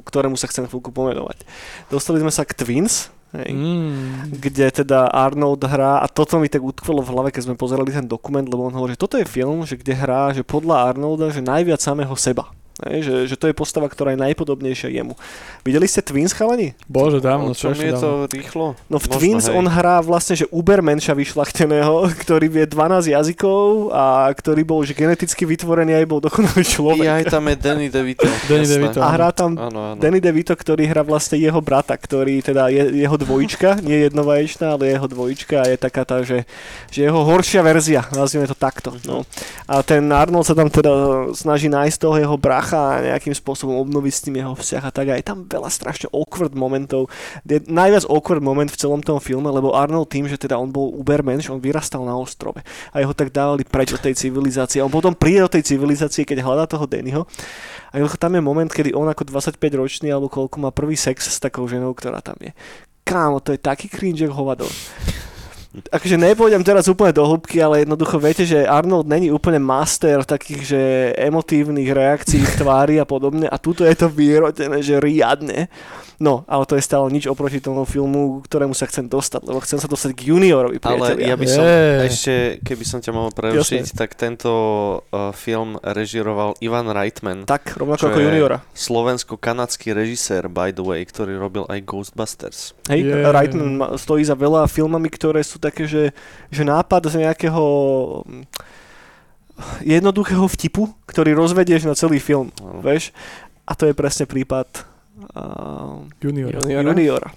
ktorému 0.05 0.37
sa 0.37 0.45
chcem 0.53 0.69
chvíľku 0.69 0.93
pomenovať. 0.93 1.49
Dostali 1.89 2.21
sme 2.21 2.29
sa 2.29 2.45
k 2.45 2.53
Twins, 2.53 3.09
hej, 3.33 3.57
Mm. 3.57 4.37
kde 4.37 4.85
teda 4.85 5.09
Arnold 5.09 5.65
hrá 5.65 6.05
a 6.05 6.07
toto 6.13 6.37
mi 6.37 6.53
tak 6.53 6.61
utkvelo 6.61 7.01
v 7.01 7.13
hlave, 7.17 7.29
keď 7.33 7.49
sme 7.49 7.57
pozerali 7.57 7.89
ten 7.89 8.05
dokument, 8.05 8.45
lebo 8.45 8.69
on 8.69 8.77
hovorí, 8.77 8.93
že 8.93 9.01
toto 9.01 9.17
je 9.17 9.25
film, 9.25 9.65
že 9.65 9.81
kde 9.81 9.97
hrá, 9.97 10.37
že 10.37 10.45
podľa 10.45 10.93
Arnolda, 10.93 11.33
že 11.33 11.41
najviac 11.41 11.81
samého 11.81 12.13
seba. 12.13 12.53
Hej, 12.85 13.01
že, 13.09 13.15
že 13.33 13.37
to 13.41 13.49
je 13.49 13.57
postava, 13.57 13.89
ktorá 13.89 14.13
je 14.13 14.21
najpodobnejšia 14.21 14.93
jemu. 14.93 15.17
Videli 15.65 15.89
ste 15.89 16.05
Twins, 16.05 16.37
chalani? 16.37 16.77
Bože, 16.85 17.25
dávno, 17.25 17.51
O 17.51 17.57
čom 17.57 17.73
strašne 17.73 17.89
je 17.89 17.93
to 17.97 18.11
dávno. 18.29 18.29
rýchlo? 18.29 18.67
No 18.93 18.97
v 19.01 19.07
Možno, 19.09 19.15
Twins 19.17 19.45
hej. 19.49 19.57
on 19.57 19.65
hrá 19.65 20.05
vlastne, 20.05 20.37
že 20.37 20.47
ubermenša 20.53 21.17
vyšlachteného, 21.17 22.09
ktorý 22.23 22.47
vie 22.53 22.65
12 22.69 23.09
jazykov 23.17 23.89
a 23.89 24.29
ktorý 24.37 24.63
bol 24.69 24.85
že 24.85 24.93
geneticky 24.93 25.49
vytvorený 25.49 25.97
aj 25.97 26.07
bol 26.07 26.21
dokonalý 26.21 26.61
človek. 26.61 27.09
Ja 27.09 27.17
aj 27.25 27.33
tam 27.33 27.49
je 27.49 27.57
Danny 27.57 27.89
DeVito. 27.89 28.29
Danny. 28.53 28.69
DeVito. 28.69 29.01
A 29.01 29.09
hrá 29.17 29.33
tam 29.33 29.57
Áno, 29.57 29.97
áno. 29.97 30.01
Danny 30.01 30.21
DeVito, 30.21 30.53
ktorý 30.53 30.85
hrá 30.85 31.01
vlastne 31.01 31.41
jeho 31.41 31.65
brata, 31.65 31.97
ktorý 31.97 32.45
teda 32.45 32.69
je 32.69 33.01
jeho 33.01 33.17
dvojička, 33.17 33.81
nie 33.89 34.05
jednovaječná, 34.05 34.77
ale 34.77 34.93
jeho 34.93 35.09
dvojička 35.09 35.65
a 35.65 35.67
je 35.73 35.77
taká 35.81 36.05
tá, 36.05 36.21
že, 36.21 36.45
že 36.93 37.09
jeho 37.09 37.25
horšia 37.25 37.65
verzia, 37.65 38.05
nazvime 38.13 38.45
to 38.45 38.57
takto. 38.59 38.93
No. 39.09 39.25
A 39.65 39.81
ten 39.81 40.05
Arnold 40.13 40.45
sa 40.45 40.53
tam 40.53 40.69
teda 40.69 40.93
snaží 41.33 41.73
nájsť 41.73 41.97
toho 41.97 42.17
jeho 42.21 42.37
bracha 42.37 42.74
a 42.75 43.15
nejakým 43.15 43.33
spôsobom 43.33 43.79
obnoviť 43.87 44.13
s 44.13 44.23
tým 44.27 44.35
jeho 44.43 44.53
vzťah 44.53 44.85
a 44.85 44.91
tak. 44.91 45.07
A 45.11 45.19
je 45.19 45.25
tam 45.25 45.47
veľa 45.47 45.71
strašne 45.71 46.11
awkward 46.11 46.53
momentov. 46.53 47.09
Je 47.47 47.63
najviac 47.65 48.05
awkward 48.11 48.43
moment 48.43 48.69
v 48.69 48.77
celom 48.77 49.01
tom 49.01 49.23
filme, 49.23 49.47
lebo 49.47 49.73
Arnold 49.73 50.11
tým, 50.11 50.27
že 50.27 50.37
teda 50.37 50.59
on 50.59 50.69
bol 50.69 50.93
ubermensch, 50.93 51.49
on 51.49 51.63
vyrastal 51.63 52.03
na 52.03 52.19
ostrove 52.19 52.59
a 52.91 52.97
jeho 52.99 53.15
tak 53.15 53.31
dávali 53.31 53.63
preč 53.65 53.95
od 53.95 54.03
tej 54.03 54.19
civilizácie. 54.19 54.83
On 54.83 54.93
potom 54.93 55.15
príde 55.15 55.47
do 55.47 55.51
tej 55.51 55.65
civilizácie, 55.65 56.27
keď 56.27 56.43
hľadá 56.43 56.67
toho 56.67 56.85
Dannyho 56.85 57.25
a 57.95 58.03
tam 58.19 58.35
je 58.35 58.43
moment, 58.43 58.67
kedy 58.67 58.91
on 58.91 59.07
ako 59.07 59.31
25 59.31 59.55
ročný 59.79 60.11
alebo 60.11 60.27
koľko 60.27 60.59
má 60.59 60.75
prvý 60.75 60.99
sex 60.99 61.31
s 61.31 61.39
takou 61.39 61.63
ženou, 61.71 61.95
ktorá 61.95 62.19
tam 62.19 62.35
je. 62.43 62.51
kámo, 63.07 63.39
to 63.39 63.55
je 63.55 63.61
taký 63.63 63.87
cringe, 63.87 64.27
hovado. 64.27 64.67
Akože 65.75 66.15
nepôjdem 66.15 66.63
teraz 66.63 66.87
úplne 66.87 67.11
do 67.11 67.27
hĺbky, 67.27 67.59
ale 67.59 67.83
jednoducho 67.83 68.23
viete, 68.23 68.47
že 68.47 68.63
Arnold 68.63 69.11
není 69.11 69.35
úplne 69.35 69.59
master 69.59 70.23
takých, 70.23 70.63
že 70.63 70.81
emotívnych 71.19 71.91
reakcií 71.91 72.47
v 72.47 72.59
tvári 72.63 72.97
a 73.03 73.07
podobne 73.09 73.51
a 73.51 73.59
tuto 73.59 73.83
je 73.83 73.99
to 73.99 74.07
vyrodené, 74.07 74.79
že 74.87 75.03
riadne. 75.03 75.67
No, 76.25 76.41
ale 76.47 76.65
to 76.65 76.73
je 76.73 76.81
stále 76.81 77.05
nič 77.07 77.27
oproti 77.27 77.61
tomu 77.61 77.85
filmu, 77.85 78.41
ktorému 78.41 78.73
sa 78.73 78.89
chcem 78.89 79.05
dostať, 79.05 79.45
lebo 79.45 79.61
chcem 79.61 79.77
sa 79.77 79.85
dostať 79.85 80.11
k 80.15 80.33
juniorovi, 80.33 80.81
Ale 80.81 80.81
priatelia. 80.81 81.27
ja 81.27 81.37
by 81.37 81.45
som 81.47 81.61
Je. 81.61 81.85
ešte, 82.09 82.35
keby 82.63 82.81
som 82.83 82.99
ťa 82.99 83.13
mohol 83.13 83.29
prerušiť, 83.31 83.93
tak 83.93 84.15
tento 84.15 84.49
uh, 85.05 85.31
film 85.33 85.77
režiroval 85.79 86.57
Ivan 86.59 86.89
Reitman, 86.89 87.45
Tak, 87.45 87.77
rovnako 87.77 88.09
ako 88.09 88.17
je- 88.17 88.25
juniora. 88.25 88.57
slovensko-kanadský 88.73 89.93
režisér, 89.93 90.49
by 90.49 90.71
the 90.71 90.81
way, 90.81 91.03
ktorý 91.03 91.37
robil 91.37 91.69
aj 91.69 91.85
Ghostbusters. 91.85 92.73
Hej, 92.87 93.05
Je. 93.05 93.15
Reitman 93.29 93.71
ma- 93.77 93.93
stojí 93.95 94.23
za 94.23 94.33
veľa 94.33 94.65
filmami, 94.65 95.07
ktoré 95.07 95.45
sú 95.45 95.59
také, 95.59 95.85
že, 95.85 96.17
že 96.49 96.63
nápad 96.63 97.05
z 97.07 97.21
nejakého 97.21 97.65
jednoduchého 99.81 100.49
vtipu, 100.49 100.89
ktorý 101.05 101.31
rozvedieš 101.33 101.85
na 101.85 101.93
celý 101.93 102.17
film, 102.17 102.49
No. 102.57 102.81
vieš? 102.81 103.13
A 103.63 103.73
to 103.73 103.85
je 103.85 103.93
presne 103.93 104.25
prípad 104.25 104.67
uh, 105.35 106.05
Junior. 106.21 106.51
Juniora. 106.55 106.91
juniora. 106.91 107.29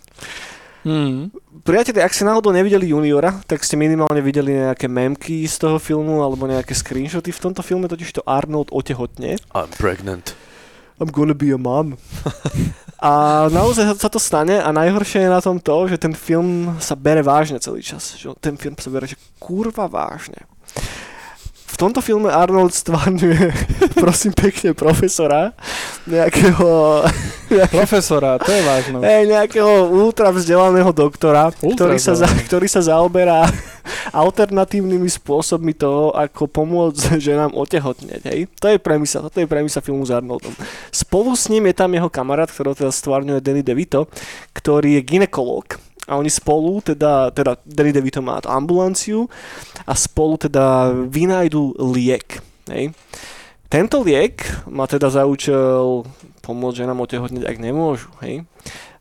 Mm. 0.87 1.35
Priatelia, 1.67 2.07
ak 2.07 2.15
ste 2.15 2.23
náhodou 2.23 2.55
nevideli 2.55 2.95
juniora, 2.95 3.43
tak 3.43 3.59
ste 3.59 3.75
minimálne 3.75 4.23
videli 4.23 4.55
nejaké 4.55 4.87
memky 4.87 5.43
z 5.43 5.59
toho 5.59 5.77
filmu 5.83 6.23
alebo 6.23 6.47
nejaké 6.47 6.71
screenshoty. 6.71 7.35
V 7.35 7.43
tomto 7.43 7.59
filme 7.59 7.91
totiž 7.91 8.15
to 8.15 8.21
Arnold 8.23 8.71
otehotne. 8.71 9.35
I'm 9.51 9.67
pregnant. 9.75 10.31
I'm 10.97 11.11
gonna 11.11 11.35
be 11.35 11.51
a 11.51 11.59
mom. 11.59 11.99
A 12.97 13.45
naozaj 13.53 13.93
sa 14.01 14.09
to 14.09 14.17
stane 14.17 14.57
a 14.57 14.73
najhoršie 14.73 15.21
je 15.21 15.29
na 15.29 15.37
tom 15.37 15.61
to, 15.61 15.85
že 15.85 16.01
ten 16.01 16.17
film 16.17 16.73
sa 16.81 16.97
bere 16.97 17.21
vážne 17.21 17.61
celý 17.61 17.85
čas. 17.85 18.17
Že 18.17 18.33
ten 18.41 18.57
film 18.57 18.73
sa 18.73 18.89
bere, 18.89 19.05
že 19.05 19.21
kurva 19.37 19.85
vážne. 19.85 20.49
V 21.77 21.85
tomto 21.85 22.01
filme 22.01 22.25
Arnold 22.33 22.73
stvárňuje, 22.73 23.53
prosím 24.01 24.33
pekne, 24.33 24.73
profesora, 24.73 25.53
nejakého, 26.09 27.05
Profesora, 27.69 28.35
to 28.41 28.49
je 28.51 28.61
vážno. 28.65 28.97
hej, 29.05 29.29
nejakého 29.29 29.87
ultra 29.93 30.33
vzdelaného 30.33 30.89
doktora, 30.91 31.53
Ultra 31.61 31.93
ktorý 31.93 31.97
sa, 32.01 32.17
za, 32.17 32.27
ktorý 32.27 32.67
sa 32.67 32.81
zaoberá 32.81 33.47
alternatívnymi 34.25 35.07
spôsobmi 35.21 35.77
toho, 35.77 36.11
ako 36.17 36.49
pomôcť 36.49 37.21
ženám 37.21 37.55
otehotneť. 37.55 38.21
Hej? 38.25 38.39
To 38.59 38.73
je 38.73 38.81
premisa, 38.81 39.23
to 39.29 39.37
je 39.37 39.47
premisa 39.47 39.79
filmu 39.79 40.03
s 40.03 40.11
Arnoldom. 40.11 40.57
Spolu 40.91 41.37
s 41.37 41.47
ním 41.47 41.69
je 41.69 41.77
tam 41.77 41.93
jeho 41.93 42.09
kamarát, 42.09 42.49
ktorého 42.51 42.73
teda 42.73 42.89
stvárňuje 42.91 43.39
Danny 43.39 43.63
DeVito, 43.63 44.09
ktorý 44.51 44.99
je 44.99 45.01
ginekolog. 45.05 45.86
A 46.07 46.15
oni 46.15 46.31
spolu, 46.31 46.79
teda, 46.79 47.35
teda 47.35 47.59
Danny 47.67 47.91
DeVito 47.91 48.23
má 48.23 48.39
ambulanciu 48.47 49.27
a 49.83 49.91
spolu 49.91 50.39
teda 50.39 50.95
vynajdu 51.05 51.75
liek. 51.93 52.39
Hej? 52.71 52.95
Tento 53.67 53.99
liek 53.99 54.47
má 54.71 54.87
teda 54.87 55.11
za 55.11 55.27
účel 55.27 56.07
pomôcť 56.39 56.87
ženám 56.87 57.03
otehotneť, 57.03 57.43
ak 57.43 57.57
nemôžu. 57.59 58.07
Hej? 58.23 58.47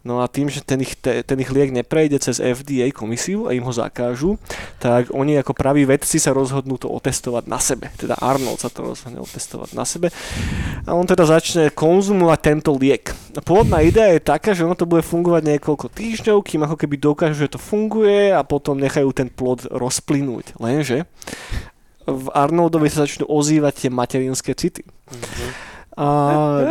No 0.07 0.23
a 0.23 0.31
tým, 0.31 0.47
že 0.47 0.63
ten 0.63 0.79
ich, 0.87 0.95
te, 0.95 1.27
ten 1.27 1.35
ich 1.43 1.51
liek 1.51 1.75
neprejde 1.75 2.23
cez 2.23 2.39
FDA 2.39 2.95
komisiu 2.95 3.51
a 3.51 3.59
im 3.59 3.67
ho 3.67 3.75
zakážu, 3.75 4.39
tak 4.79 5.11
oni 5.11 5.43
ako 5.43 5.51
praví 5.51 5.83
vedci 5.83 6.23
sa 6.23 6.31
rozhodnú 6.31 6.79
to 6.79 6.87
otestovať 6.87 7.51
na 7.51 7.59
sebe. 7.59 7.91
Teda 7.99 8.15
Arnold 8.23 8.63
sa 8.63 8.71
to 8.71 8.87
rozhodne 8.87 9.19
otestovať 9.19 9.75
na 9.75 9.83
sebe. 9.83 10.15
A 10.87 10.95
on 10.95 11.11
teda 11.11 11.27
začne 11.27 11.75
konzumovať 11.75 12.39
tento 12.39 12.71
liek. 12.79 13.11
Pôvodná 13.43 13.83
idea 13.83 14.15
je 14.15 14.23
taká, 14.23 14.55
že 14.55 14.63
ono 14.63 14.79
to 14.79 14.87
bude 14.87 15.03
fungovať 15.03 15.43
niekoľko 15.43 15.91
týždňov, 15.91 16.39
kým 16.47 16.63
ako 16.63 16.77
keby 16.79 16.95
dokážu, 17.03 17.51
že 17.51 17.59
to 17.59 17.61
funguje 17.61 18.31
a 18.31 18.47
potom 18.47 18.79
nechajú 18.79 19.11
ten 19.11 19.27
plod 19.27 19.67
rozplynúť. 19.67 20.55
Lenže 20.63 21.11
v 22.07 22.27
Arnoldovi 22.31 22.87
sa 22.87 23.03
začnú 23.03 23.27
ozývať 23.27 23.87
tie 23.87 23.91
materinské 23.91 24.55
city. 24.55 24.87
A 25.97 26.07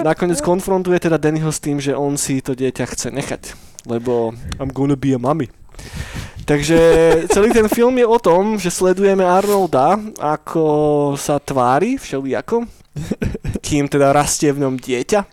nakoniec 0.06 0.38
konfrontuje 0.46 1.02
teda 1.02 1.18
Dannyho 1.18 1.50
s 1.50 1.58
tým, 1.58 1.82
že 1.82 1.98
on 1.98 2.14
si 2.14 2.46
to 2.46 2.54
dieťa 2.54 2.86
chce 2.86 3.10
nechať, 3.10 3.58
lebo 3.90 4.38
I'm 4.62 4.70
gonna 4.70 4.94
be 4.94 5.18
a 5.18 5.20
mommy. 5.20 5.50
Takže 6.46 6.78
celý 7.34 7.50
ten 7.50 7.66
film 7.66 7.98
je 7.98 8.06
o 8.06 8.22
tom, 8.22 8.62
že 8.62 8.70
sledujeme 8.70 9.26
Arnolda, 9.26 9.98
ako 10.22 11.18
sa 11.18 11.42
tvári 11.42 11.98
všelijako, 11.98 12.70
kým 13.66 13.90
teda 13.90 14.14
rastie 14.14 14.54
v 14.54 14.62
ňom 14.62 14.78
dieťa. 14.78 15.26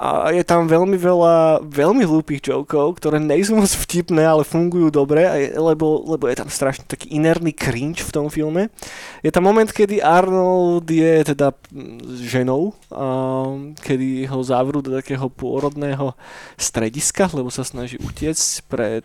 A 0.00 0.32
je 0.32 0.40
tam 0.48 0.64
veľmi 0.64 0.96
veľa 0.96 1.60
veľmi 1.60 2.08
hlúpých 2.08 2.48
jokov, 2.48 2.96
ktoré 2.96 3.20
nejsú 3.20 3.52
moc 3.60 3.68
vtipné, 3.68 4.24
ale 4.24 4.48
fungujú 4.48 4.88
dobre, 4.88 5.28
lebo, 5.52 6.00
lebo 6.08 6.24
je 6.24 6.40
tam 6.40 6.48
strašne 6.48 6.88
taký 6.88 7.12
inerný 7.12 7.52
cringe 7.52 8.00
v 8.00 8.14
tom 8.16 8.32
filme. 8.32 8.72
Je 9.20 9.28
tam 9.28 9.44
moment, 9.44 9.68
kedy 9.68 10.00
Arnold 10.00 10.88
je 10.88 11.36
teda 11.36 11.52
mm, 11.52 12.16
ženou, 12.16 12.72
a 12.88 13.04
kedy 13.84 14.24
ho 14.24 14.40
zavrú 14.40 14.80
do 14.80 14.96
takého 14.96 15.28
pôrodného 15.28 16.16
strediska, 16.56 17.28
lebo 17.36 17.52
sa 17.52 17.60
snaží 17.60 18.00
utiecť 18.00 18.72
pred 18.72 19.04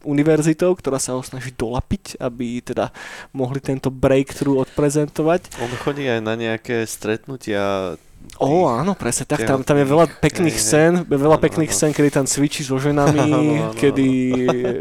univerzitou, 0.00 0.72
ktorá 0.80 0.96
sa 0.96 1.12
ho 1.12 1.20
snaží 1.20 1.52
dolapiť, 1.52 2.16
aby 2.24 2.64
teda 2.64 2.88
mohli 3.36 3.60
tento 3.60 3.92
breakthrough 3.92 4.64
odprezentovať. 4.64 5.60
On 5.60 5.72
chodí 5.76 6.08
aj 6.08 6.24
na 6.24 6.34
nejaké 6.40 6.88
stretnutia. 6.88 7.94
Ó, 8.40 8.72
áno, 8.72 8.96
presne 8.96 9.28
tak, 9.28 9.44
tam, 9.44 9.60
tam 9.60 9.76
je 9.76 9.84
veľa 9.84 10.06
pekných 10.16 10.56
hej. 10.56 10.64
scén, 10.64 10.92
veľa 11.04 11.36
Áno, 11.36 11.44
pekných 11.44 11.68
áno. 11.68 11.76
scén, 11.76 11.92
kedy 11.92 12.08
tam 12.08 12.24
cvičí 12.24 12.64
so 12.64 12.80
ženami, 12.80 13.20
Áno, 13.28 13.38
áno, 13.68 13.76
kedy 13.76 14.08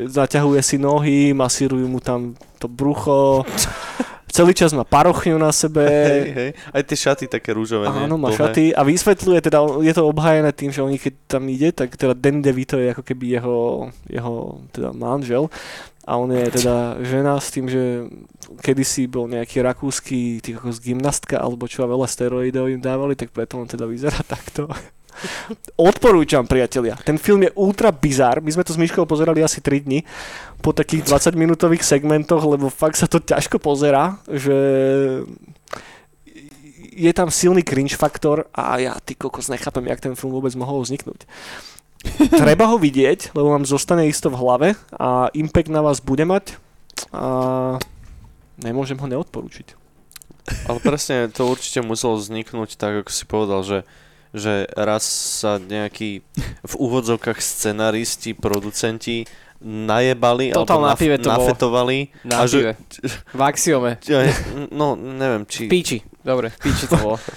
zaťahuje 0.07 0.61
si 0.63 0.79
nohy, 0.79 1.35
masírujú 1.35 1.83
mu 1.83 1.99
tam 1.99 2.39
to 2.55 2.71
brucho, 2.71 3.43
celý 4.29 4.55
čas 4.55 4.71
má 4.71 4.87
parochňu 4.87 5.35
na 5.35 5.51
sebe, 5.51 5.83
Hej, 5.83 6.23
hej. 6.31 6.51
Aj 6.71 6.81
tie 6.85 6.97
šaty 6.97 7.25
také 7.27 7.51
rúžové. 7.51 7.91
Áno, 7.91 8.15
má 8.15 8.31
Dlhé. 8.31 8.39
šaty 8.39 8.63
a 8.71 8.81
vysvetľuje, 8.85 9.39
teda 9.43 9.59
je 9.83 9.93
to 9.97 10.03
obhájené 10.07 10.51
tým, 10.55 10.71
že 10.71 10.79
oni 10.79 10.95
keď 10.95 11.13
tam 11.27 11.43
ide, 11.51 11.75
tak 11.75 11.99
teda 11.99 12.15
Danny 12.15 12.39
DeVito 12.39 12.79
je 12.79 12.95
ako 12.95 13.03
keby 13.03 13.25
jeho, 13.35 13.57
jeho 14.07 14.63
teda 14.71 14.95
manžel 14.95 15.51
a 16.09 16.17
on 16.17 16.33
je 16.33 16.41
teda 16.49 16.97
žena 17.05 17.37
s 17.37 17.53
tým, 17.53 17.69
že 17.69 18.09
kedysi 18.65 19.05
bol 19.05 19.29
nejaký 19.29 19.61
rakúsky 19.61 20.41
tých 20.41 20.57
ako 20.57 20.73
gymnastka 20.81 21.37
alebo 21.37 21.69
čo 21.69 21.85
a 21.85 21.91
veľa 21.91 22.09
steroidov 22.09 22.65
im 22.73 22.81
dávali, 22.81 23.13
tak 23.13 23.29
preto 23.29 23.61
on 23.61 23.69
teda 23.69 23.85
vyzerá 23.85 24.17
takto. 24.33 24.65
Odporúčam, 25.77 26.47
priatelia. 26.47 26.97
Ten 27.03 27.19
film 27.19 27.43
je 27.45 27.51
ultra 27.53 27.91
bizar. 27.91 28.39
My 28.41 28.49
sme 28.49 28.63
to 28.63 28.73
s 28.73 28.79
Myškou 28.79 29.03
pozerali 29.03 29.43
asi 29.43 29.59
3 29.61 29.85
dni 29.85 29.99
po 30.63 30.71
takých 30.71 31.05
20 31.05 31.35
minútových 31.35 31.83
segmentoch, 31.83 32.41
lebo 32.41 32.71
fakt 32.71 32.97
sa 32.97 33.05
to 33.05 33.19
ťažko 33.19 33.59
pozerá, 33.59 34.17
že 34.31 34.57
je 36.99 37.11
tam 37.15 37.31
silný 37.31 37.63
cringe 37.63 37.95
faktor 37.95 38.47
a 38.51 38.79
ja 38.79 38.95
ty 38.99 39.15
kokos 39.15 39.47
nechápem, 39.47 39.87
jak 39.87 40.03
ten 40.03 40.15
film 40.15 40.35
vôbec 40.35 40.51
mohol 40.55 40.83
vzniknúť. 40.83 41.27
Treba 42.31 42.71
ho 42.71 42.79
vidieť, 42.79 43.35
lebo 43.35 43.51
vám 43.51 43.67
zostane 43.67 44.07
isto 44.07 44.31
v 44.31 44.39
hlave 44.39 44.67
a 44.95 45.27
impact 45.35 45.67
na 45.67 45.83
vás 45.83 45.99
bude 45.99 46.23
mať 46.23 46.55
a 47.11 47.75
nemôžem 48.59 48.95
ho 48.95 49.07
neodporúčiť. 49.07 49.75
Ale 50.65 50.79
presne 50.81 51.27
to 51.29 51.45
určite 51.45 51.83
muselo 51.83 52.15
vzniknúť 52.15 52.79
tak, 52.79 53.03
ako 53.05 53.11
si 53.11 53.23
povedal, 53.27 53.61
že, 53.61 53.79
že 54.31 54.65
raz 54.73 55.03
sa 55.43 55.59
nejakí 55.59 56.23
v 56.71 56.73
úvodzovkách 56.73 57.37
scenaristi, 57.43 58.31
producenti 58.33 59.27
najebali 59.59 60.55
Totál 60.55 60.79
alebo 60.79 60.87
na 60.87 60.95
pive 60.95 61.19
to 61.19 61.27
nafetovali. 61.27 62.15
Na 62.23 62.47
A 62.47 62.47
že- 62.47 62.63
pive. 62.63 62.73
V 63.35 63.41
axiome. 63.43 63.91
No, 64.71 64.95
neviem, 64.95 65.43
či... 65.43 65.67
V 65.67 65.71
píči. 65.75 65.97
Dobre, 66.23 66.55
v 66.55 66.59
píči 66.63 66.87
to 66.87 66.95
bolo. 66.95 67.17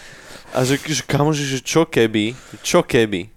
A 0.55 0.69
že, 0.69 0.77
že 0.85 1.03
kamože, 1.09 1.49
že 1.49 1.65
čo 1.65 1.89
keby, 1.89 2.37
čo 2.61 2.85
keby 2.85 3.33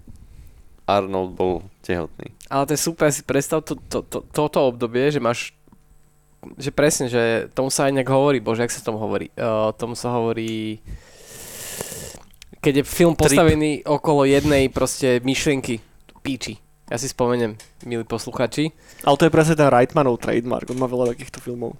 Arnold 0.86 1.34
bol 1.34 1.66
tehotný. 1.82 2.34
Ale 2.50 2.66
to 2.70 2.74
je 2.78 2.82
super, 2.82 3.10
si 3.10 3.26
predstav 3.26 3.66
to, 3.66 3.78
to, 3.90 4.06
to, 4.06 4.22
toto 4.30 4.58
obdobie, 4.70 5.10
že 5.10 5.22
máš 5.22 5.54
že 6.62 6.70
presne, 6.70 7.10
že 7.10 7.50
tomu 7.58 7.74
sa 7.74 7.90
aj 7.90 7.98
nejak 7.98 8.12
hovorí, 8.14 8.38
bože, 8.38 8.62
jak 8.62 8.70
sa 8.78 8.86
tomu 8.86 9.02
hovorí? 9.02 9.34
Uh, 9.34 9.74
tomu 9.74 9.98
sa 9.98 10.14
hovorí 10.14 10.78
keď 12.66 12.82
je 12.82 12.86
film 12.86 13.14
Trip. 13.14 13.30
postavený 13.30 13.86
okolo 13.86 14.26
jednej 14.26 14.74
proste 14.74 15.22
myšlienky, 15.22 15.86
píči. 16.26 16.58
Ja 16.90 16.98
si 16.98 17.06
spomeniem, 17.10 17.58
milí 17.86 18.02
posluchači. 18.06 18.74
Ale 19.06 19.18
to 19.22 19.26
je 19.30 19.34
presne 19.34 19.54
ten 19.54 19.70
Reitmanov 19.70 20.18
trademark, 20.18 20.70
on 20.74 20.82
má 20.82 20.90
veľa 20.90 21.14
takýchto 21.14 21.42
filmov. 21.46 21.78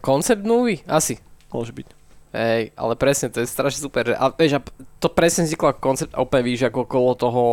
Concept 0.00 0.44
movie? 0.48 0.80
Asi. 0.88 1.20
Môže 1.52 1.76
byť. 1.76 1.88
Hej, 2.32 2.76
ale 2.76 2.92
presne, 2.96 3.32
to 3.32 3.40
je 3.40 3.48
strašne 3.48 3.80
super. 3.80 4.12
Že, 4.12 4.16
a, 4.20 4.24
vieš, 4.32 4.52
a 4.56 4.64
to 5.00 5.08
presne 5.08 5.48
vzniklo 5.48 5.72
ako 5.72 5.80
koncept 5.80 6.12
a 6.12 6.24
úplne 6.24 6.44
víš, 6.44 6.68
ako 6.68 6.84
okolo 6.84 7.10
toho 7.16 7.44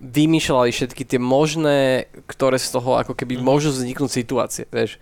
vymýšľali 0.00 0.70
všetky 0.72 1.02
tie 1.04 1.20
možné, 1.20 2.10
ktoré 2.28 2.60
z 2.60 2.74
toho 2.74 3.00
ako 3.00 3.16
keby 3.16 3.40
môžu 3.40 3.72
vzniknúť 3.72 4.10
situácie, 4.12 4.64
vieš. 4.68 5.00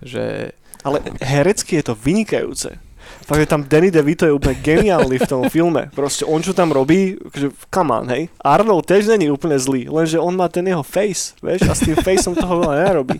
Že 0.00 0.56
Ale 0.84 0.98
herecky 1.20 1.76
je 1.80 1.84
to 1.90 1.94
vynikajúce. 1.96 2.80
Fakt, 3.26 3.42
že 3.42 3.50
tam 3.50 3.66
Danny 3.66 3.90
DeVito 3.90 4.26
je 4.26 4.34
úplne 4.34 4.58
geniálny 4.58 5.22
v 5.22 5.28
tom 5.28 5.42
filme. 5.50 5.90
Proste 5.94 6.26
on 6.26 6.42
čo 6.42 6.54
tam 6.54 6.70
robí, 6.70 7.18
že 7.34 7.50
come 7.70 7.90
on, 7.90 8.06
hej. 8.10 8.30
Arnold 8.42 8.86
tiež 8.86 9.10
není 9.10 9.30
úplne 9.30 9.58
zlý, 9.58 9.90
lenže 9.90 10.18
on 10.18 10.34
má 10.34 10.46
ten 10.46 10.66
jeho 10.66 10.82
face, 10.82 11.34
vieš, 11.42 11.66
a 11.66 11.74
s 11.74 11.84
tým 11.84 11.98
faceom 11.98 12.34
toho 12.34 12.62
veľa 12.62 12.74
nerobí. 12.90 13.18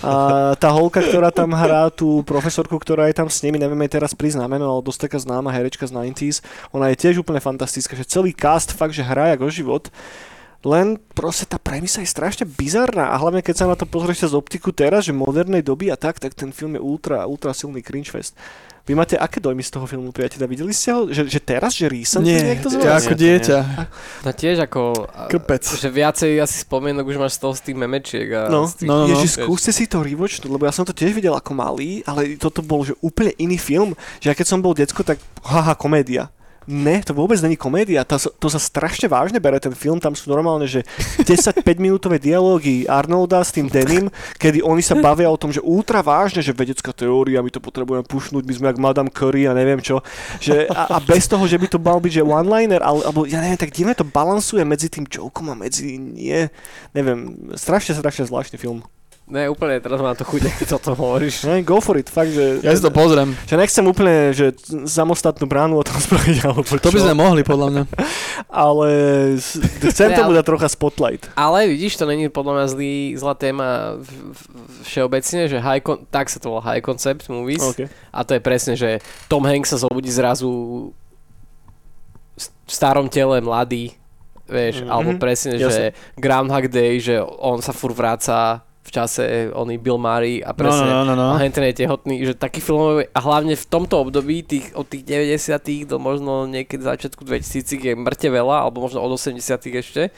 A 0.00 0.12
tá 0.56 0.68
holka, 0.72 1.04
ktorá 1.04 1.28
tam 1.32 1.52
hrá 1.52 1.88
tú 1.92 2.24
profesorku, 2.24 2.76
ktorá 2.80 3.08
je 3.08 3.16
tam 3.16 3.28
s 3.28 3.40
nimi, 3.44 3.60
neviem 3.60 3.78
jej 3.86 4.00
teraz 4.00 4.16
priznámeno, 4.16 4.68
ale 4.68 4.84
dosť 4.84 5.08
taká 5.08 5.18
známa 5.20 5.52
herečka 5.52 5.88
z 5.88 5.92
90s, 5.94 6.40
ona 6.72 6.92
je 6.92 7.00
tiež 7.00 7.20
úplne 7.20 7.40
fantastická, 7.40 7.96
že 7.96 8.08
celý 8.08 8.32
cast 8.32 8.72
fakt, 8.72 8.96
že 8.96 9.04
hrá 9.04 9.32
jak 9.36 9.40
o 9.44 9.50
život. 9.52 9.88
Len 10.64 10.96
proste 11.12 11.44
tá 11.44 11.60
premisa 11.60 12.00
je 12.00 12.08
strašne 12.08 12.48
bizarná 12.48 13.12
a 13.12 13.20
hlavne 13.20 13.44
keď 13.44 13.54
sa 13.54 13.66
na 13.68 13.76
to 13.76 13.84
pozrieš 13.84 14.32
z 14.32 14.38
optiku 14.38 14.72
teraz, 14.72 15.04
že 15.04 15.12
modernej 15.14 15.60
doby 15.60 15.92
a 15.92 15.96
tak, 15.98 16.16
tak 16.18 16.32
ten 16.32 16.50
film 16.50 16.74
je 16.74 16.82
ultra, 16.82 17.28
ultra 17.28 17.52
silný 17.52 17.84
cringe 17.84 18.10
fest. 18.10 18.32
Vy 18.86 18.94
máte 18.94 19.18
aké 19.18 19.42
dojmy 19.42 19.66
z 19.66 19.74
toho 19.74 19.82
filmu, 19.82 20.14
priateľa? 20.14 20.46
Videli 20.46 20.70
ste 20.70 20.94
ho? 20.94 21.10
Že, 21.10 21.26
že 21.26 21.40
teraz, 21.42 21.74
že 21.74 21.90
recently 21.90 22.30
Nie, 22.38 22.54
niekto 22.54 22.70
to 22.70 22.78
zvolal? 22.78 23.02
ako 23.02 23.14
dieťa. 23.18 23.58
No 24.22 24.30
tiež 24.30 24.56
ako... 24.62 24.80
Krpec. 25.26 25.66
Že 25.66 25.90
viacej 25.90 26.30
asi 26.38 26.62
spomienok 26.62 27.02
už 27.02 27.18
máš 27.18 27.34
z 27.34 27.40
toho 27.42 27.52
z 27.58 27.66
tých 27.66 27.76
memečiek 27.82 28.28
a 28.30 28.46
No, 28.46 28.70
tých... 28.70 28.86
no, 28.86 29.10
no, 29.10 29.18
no. 29.18 29.26
Skúste 29.26 29.74
si 29.74 29.90
to 29.90 30.06
rewatchnúť, 30.06 30.46
lebo 30.46 30.70
ja 30.70 30.74
som 30.74 30.86
to 30.86 30.94
tiež 30.94 31.10
videl 31.10 31.34
ako 31.34 31.50
malý, 31.50 32.06
ale 32.06 32.38
toto 32.38 32.62
bol 32.62 32.86
že 32.86 32.94
úplne 33.02 33.34
iný 33.42 33.58
film, 33.58 33.90
že 34.22 34.30
ja 34.30 34.38
keď 34.38 34.46
som 34.54 34.62
bol 34.62 34.70
decko, 34.70 35.02
tak 35.02 35.18
haha, 35.42 35.74
komédia. 35.74 36.30
Ne, 36.66 36.98
to 36.98 37.14
vôbec 37.14 37.38
není 37.38 37.54
komédia, 37.54 38.02
to, 38.02 38.18
to 38.18 38.50
sa 38.50 38.58
strašne 38.58 39.06
vážne 39.06 39.38
bere 39.38 39.62
ten 39.62 39.70
film, 39.70 40.02
tam 40.02 40.18
sú 40.18 40.34
normálne, 40.34 40.66
že 40.66 40.82
10-5 41.22 41.62
minútové 41.78 42.18
dialógy 42.18 42.82
Arnolda 42.90 43.38
s 43.46 43.54
tým 43.54 43.70
Denim, 43.70 44.10
kedy 44.34 44.66
oni 44.66 44.82
sa 44.82 44.98
bavia 44.98 45.30
o 45.30 45.38
tom, 45.38 45.54
že 45.54 45.62
ultra 45.62 46.02
vážne, 46.02 46.42
že 46.42 46.50
vedecká 46.50 46.90
teória, 46.90 47.38
my 47.38 47.54
to 47.54 47.62
potrebujeme 47.62 48.02
pušnúť, 48.02 48.42
my 48.42 48.52
sme 48.58 48.66
jak 48.74 48.82
Madame 48.82 49.14
Curry 49.14 49.46
a 49.46 49.54
neviem 49.54 49.78
čo, 49.78 50.02
že 50.42 50.66
a, 50.66 50.90
a 50.94 50.98
bez 50.98 51.30
toho, 51.30 51.46
že 51.46 51.54
by 51.54 51.70
to 51.70 51.78
mal 51.78 52.02
byť, 52.02 52.18
že 52.18 52.26
one-liner, 52.26 52.82
ale, 52.82 53.06
alebo 53.06 53.30
ja 53.30 53.38
neviem, 53.38 53.62
tak 53.62 53.70
divne 53.70 53.94
to 53.94 54.02
balansuje 54.02 54.66
medzi 54.66 54.90
tým 54.90 55.06
jokom 55.06 55.54
a 55.54 55.54
medzi 55.54 56.02
nie, 56.02 56.50
neviem, 56.90 57.54
strašne, 57.54 57.94
strašne 57.94 58.26
zvláštny 58.26 58.58
film. 58.58 58.82
Ne, 59.26 59.50
úplne, 59.50 59.78
teraz 59.78 59.98
mám 59.98 60.14
to 60.14 60.22
chuť, 60.22 60.38
keď 60.54 60.68
o 60.70 60.80
tom 60.80 60.94
hovoríš. 60.96 61.42
No, 61.42 61.58
go 61.60 61.82
for 61.82 61.94
it, 61.94 62.06
fakt, 62.06 62.30
že... 62.30 62.62
Ja 62.62 62.70
si 62.70 62.78
to 62.78 62.88
pozriem. 62.88 63.34
Že 63.42 63.58
nechcem 63.58 63.82
úplne, 63.82 64.30
že 64.30 64.54
samostatnú 64.86 65.44
bránu 65.44 65.74
o 65.74 65.82
tom 65.82 65.98
spraviť, 66.06 66.36
alebo 66.44 66.62
To 66.62 66.78
by 66.86 67.00
sme 67.00 67.14
mohli, 67.16 67.42
podľa 67.42 67.68
mňa. 67.68 67.82
ale 68.70 68.88
s- 69.34 69.58
chcem 69.84 70.10
Ne, 70.10 70.16
tomu 70.16 70.30
dať 70.30 70.46
trocha 70.46 70.68
spotlight. 70.68 71.26
Ale 71.34 71.66
vidíš, 71.66 71.96
to 71.96 72.06
není 72.06 72.30
podľa 72.30 72.52
mňa 72.54 72.66
zlý, 72.70 72.94
zlá 73.14 73.34
téma 73.34 73.98
všeobecne, 74.84 75.42
že 75.44 75.58
high 75.58 75.82
con- 75.82 76.06
tak 76.06 76.26
sa 76.26 76.38
to 76.38 76.46
volá 76.48 76.62
high 76.64 76.80
concept 76.80 77.26
movies. 77.26 77.66
Okay. 77.66 77.90
A 78.10 78.22
to 78.22 78.30
je 78.30 78.40
presne, 78.40 78.78
že 78.78 79.02
Tom 79.26 79.42
Hanks 79.42 79.68
sa 79.68 79.80
zobudí 79.80 80.06
zrazu 80.08 80.46
v 82.36 82.42
starom 82.68 83.06
tele 83.06 83.40
mladý, 83.40 83.94
vieš, 84.44 84.82
Mhm. 84.82 84.88
alebo 84.88 85.10
presne, 85.16 85.56
Jasne. 85.56 85.66
že 85.66 85.84
Groundhog 86.14 86.66
Day, 86.68 87.00
že 87.00 87.18
on 87.18 87.58
sa 87.58 87.72
fur 87.72 87.90
vráca 87.90 88.62
v 88.86 88.94
čase, 88.94 89.22
oný 89.50 89.82
Bill 89.82 89.98
Murray 89.98 90.38
a 90.38 90.54
No, 90.54 90.58
presne 90.62 90.86
no, 90.86 91.02
no, 91.02 91.14
no. 91.18 91.34
a 91.34 91.42
ten 91.42 91.66
je 91.66 91.82
tehotný, 91.82 92.22
že 92.22 92.38
taký 92.38 92.62
film 92.62 93.02
a 93.02 93.20
hlavne 93.20 93.58
v 93.58 93.66
tomto 93.66 94.06
období 94.06 94.46
tých, 94.46 94.70
od 94.78 94.86
tých 94.86 95.02
90 95.02 95.90
do 95.90 95.98
možno 95.98 96.46
niekedy 96.46 96.86
začiatku 96.86 97.26
2000 97.26 97.82
je 97.82 97.92
mŕte 97.98 98.30
veľa, 98.30 98.62
alebo 98.62 98.86
možno 98.86 99.02
od 99.02 99.10
80 99.18 99.42
ešte. 99.82 100.14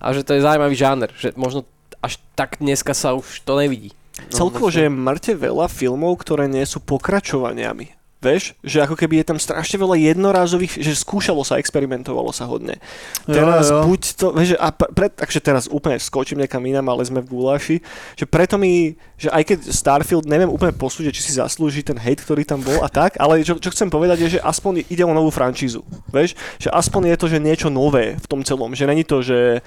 A 0.00 0.16
že 0.16 0.24
to 0.26 0.34
je 0.34 0.42
zaujímavý 0.42 0.74
žáner, 0.74 1.10
že 1.14 1.30
možno 1.38 1.68
až 2.00 2.18
tak 2.34 2.58
dneska 2.58 2.96
sa 2.96 3.12
už 3.12 3.44
to 3.44 3.54
nevidí. 3.60 3.92
Celkovo, 4.32 4.68
že 4.68 4.88
je 4.88 4.92
mŕte 4.92 5.32
veľa 5.36 5.68
filmov, 5.70 6.20
ktoré 6.20 6.48
nie 6.50 6.64
sú 6.64 6.80
pokračovaniami. 6.82 7.99
Vieš, 8.20 8.52
že 8.60 8.84
ako 8.84 9.00
keby 9.00 9.24
je 9.24 9.32
tam 9.32 9.40
strašne 9.40 9.80
veľa 9.80 9.96
jednorázových, 9.96 10.84
že 10.84 10.92
skúšalo 10.92 11.40
sa, 11.40 11.56
experimentovalo 11.56 12.28
sa 12.36 12.44
hodne. 12.44 12.76
Teraz 13.24 13.72
Jo, 13.72 13.80
jo. 13.80 13.88
buď 13.88 14.00
to, 14.12 14.26
vieš, 14.36 14.60
a 14.60 14.68
pre, 14.76 15.08
takže 15.08 15.40
teraz 15.40 15.64
úplne 15.72 15.96
skočím 15.96 16.44
niekam 16.44 16.60
inám, 16.60 16.92
ale 16.92 17.08
sme 17.08 17.24
v 17.24 17.32
guláši, 17.32 17.76
že 18.20 18.28
preto 18.28 18.60
mi, 18.60 18.92
že 19.16 19.32
aj 19.32 19.42
keď 19.48 19.58
Starfield 19.72 20.28
neviem 20.28 20.52
úplne 20.52 20.76
posúdiť, 20.76 21.16
či 21.16 21.32
si 21.32 21.32
zaslúži 21.40 21.80
ten 21.80 21.96
hate, 21.96 22.20
ktorý 22.20 22.44
tam 22.44 22.60
bol 22.60 22.84
a 22.84 22.92
tak, 22.92 23.16
ale 23.16 23.40
čo, 23.40 23.56
čo 23.56 23.72
chcem 23.72 23.88
povedať 23.88 24.20
je, 24.28 24.36
že 24.36 24.44
aspoň 24.44 24.84
ide 24.92 25.00
o 25.00 25.16
novú 25.16 25.32
franšízu, 25.32 25.80
vieš, 26.12 26.36
že 26.60 26.68
aspoň 26.68 27.16
je 27.16 27.16
to, 27.16 27.26
že 27.32 27.40
niečo 27.40 27.72
nové 27.72 28.20
v 28.20 28.26
tom 28.28 28.44
celom, 28.44 28.76
že 28.76 28.84
není 28.84 29.00
to, 29.00 29.24
že 29.24 29.64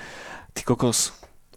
ty 0.53 0.61
kokos, 0.61 1.09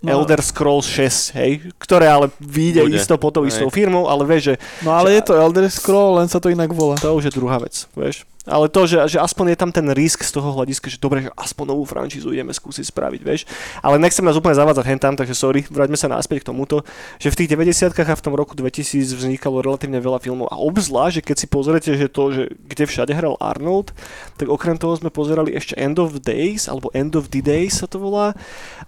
No. 0.06 0.22
Elder 0.22 0.38
Scrolls 0.38 0.86
6, 0.86 1.34
hej, 1.34 1.50
ktoré 1.82 2.06
ale 2.06 2.30
vyjde 2.38 2.86
Bude, 2.86 2.94
isto 2.94 3.18
pod 3.18 3.34
tou 3.34 3.42
istou 3.42 3.66
firmou, 3.74 4.06
ale 4.06 4.22
vieš, 4.22 4.42
že 4.42 4.54
No 4.86 4.94
ale 4.94 5.18
je 5.18 5.22
to 5.26 5.34
Elder 5.34 5.66
Scroll, 5.66 6.22
len 6.22 6.30
sa 6.30 6.38
to 6.38 6.46
inak 6.46 6.70
volá. 6.70 6.94
to 6.94 7.10
už 7.10 7.28
je 7.28 7.32
druhá 7.34 7.58
vec, 7.58 7.90
vieš. 7.98 8.22
Ale 8.46 8.70
to, 8.70 8.86
že, 8.86 9.02
že 9.10 9.18
aspoň 9.18 9.52
je 9.52 9.58
tam 9.58 9.70
ten 9.74 9.86
risk 9.90 10.22
z 10.22 10.30
toho 10.30 10.54
hľadiska, 10.54 10.86
že 10.86 11.02
dobre, 11.02 11.26
že 11.26 11.30
aspoň 11.34 11.74
novú 11.74 11.82
franšízu 11.82 12.30
ideme 12.30 12.54
skúsiť 12.54 12.94
spraviť, 12.94 13.20
vieš. 13.26 13.42
Ale 13.82 13.98
nechcem 13.98 14.22
nás 14.22 14.38
úplne 14.38 14.54
zavádzať 14.54 14.86
hen 14.86 15.00
tam, 15.02 15.14
takže 15.18 15.34
sorry, 15.34 15.66
vráťme 15.66 15.98
sa 15.98 16.06
naspäť 16.06 16.46
k 16.46 16.54
tomuto, 16.54 16.86
že 17.18 17.34
v 17.34 17.42
tých 17.42 17.50
90 17.58 17.90
a 18.06 18.14
v 18.14 18.22
tom 18.22 18.38
roku 18.38 18.54
2000 18.54 19.02
vznikalo 19.18 19.66
relatívne 19.66 19.98
veľa 19.98 20.22
filmov 20.22 20.46
a 20.46 20.56
obzvlášť, 20.62 21.14
že 21.18 21.22
keď 21.26 21.36
si 21.36 21.46
pozriete, 21.50 21.90
že 21.98 22.06
to, 22.06 22.30
že 22.30 22.42
kde 22.70 22.84
všade 22.86 23.12
hral 23.18 23.34
Arnold, 23.42 23.90
tak 24.38 24.46
okrem 24.46 24.78
toho 24.78 24.94
sme 24.94 25.10
pozerali 25.10 25.50
ešte 25.50 25.74
End 25.74 25.98
of 25.98 26.22
Days, 26.22 26.70
alebo 26.70 26.94
End 26.94 27.18
of 27.18 27.34
the 27.34 27.42
Days 27.42 27.82
sa 27.82 27.90
to 27.90 27.98
volá. 27.98 28.30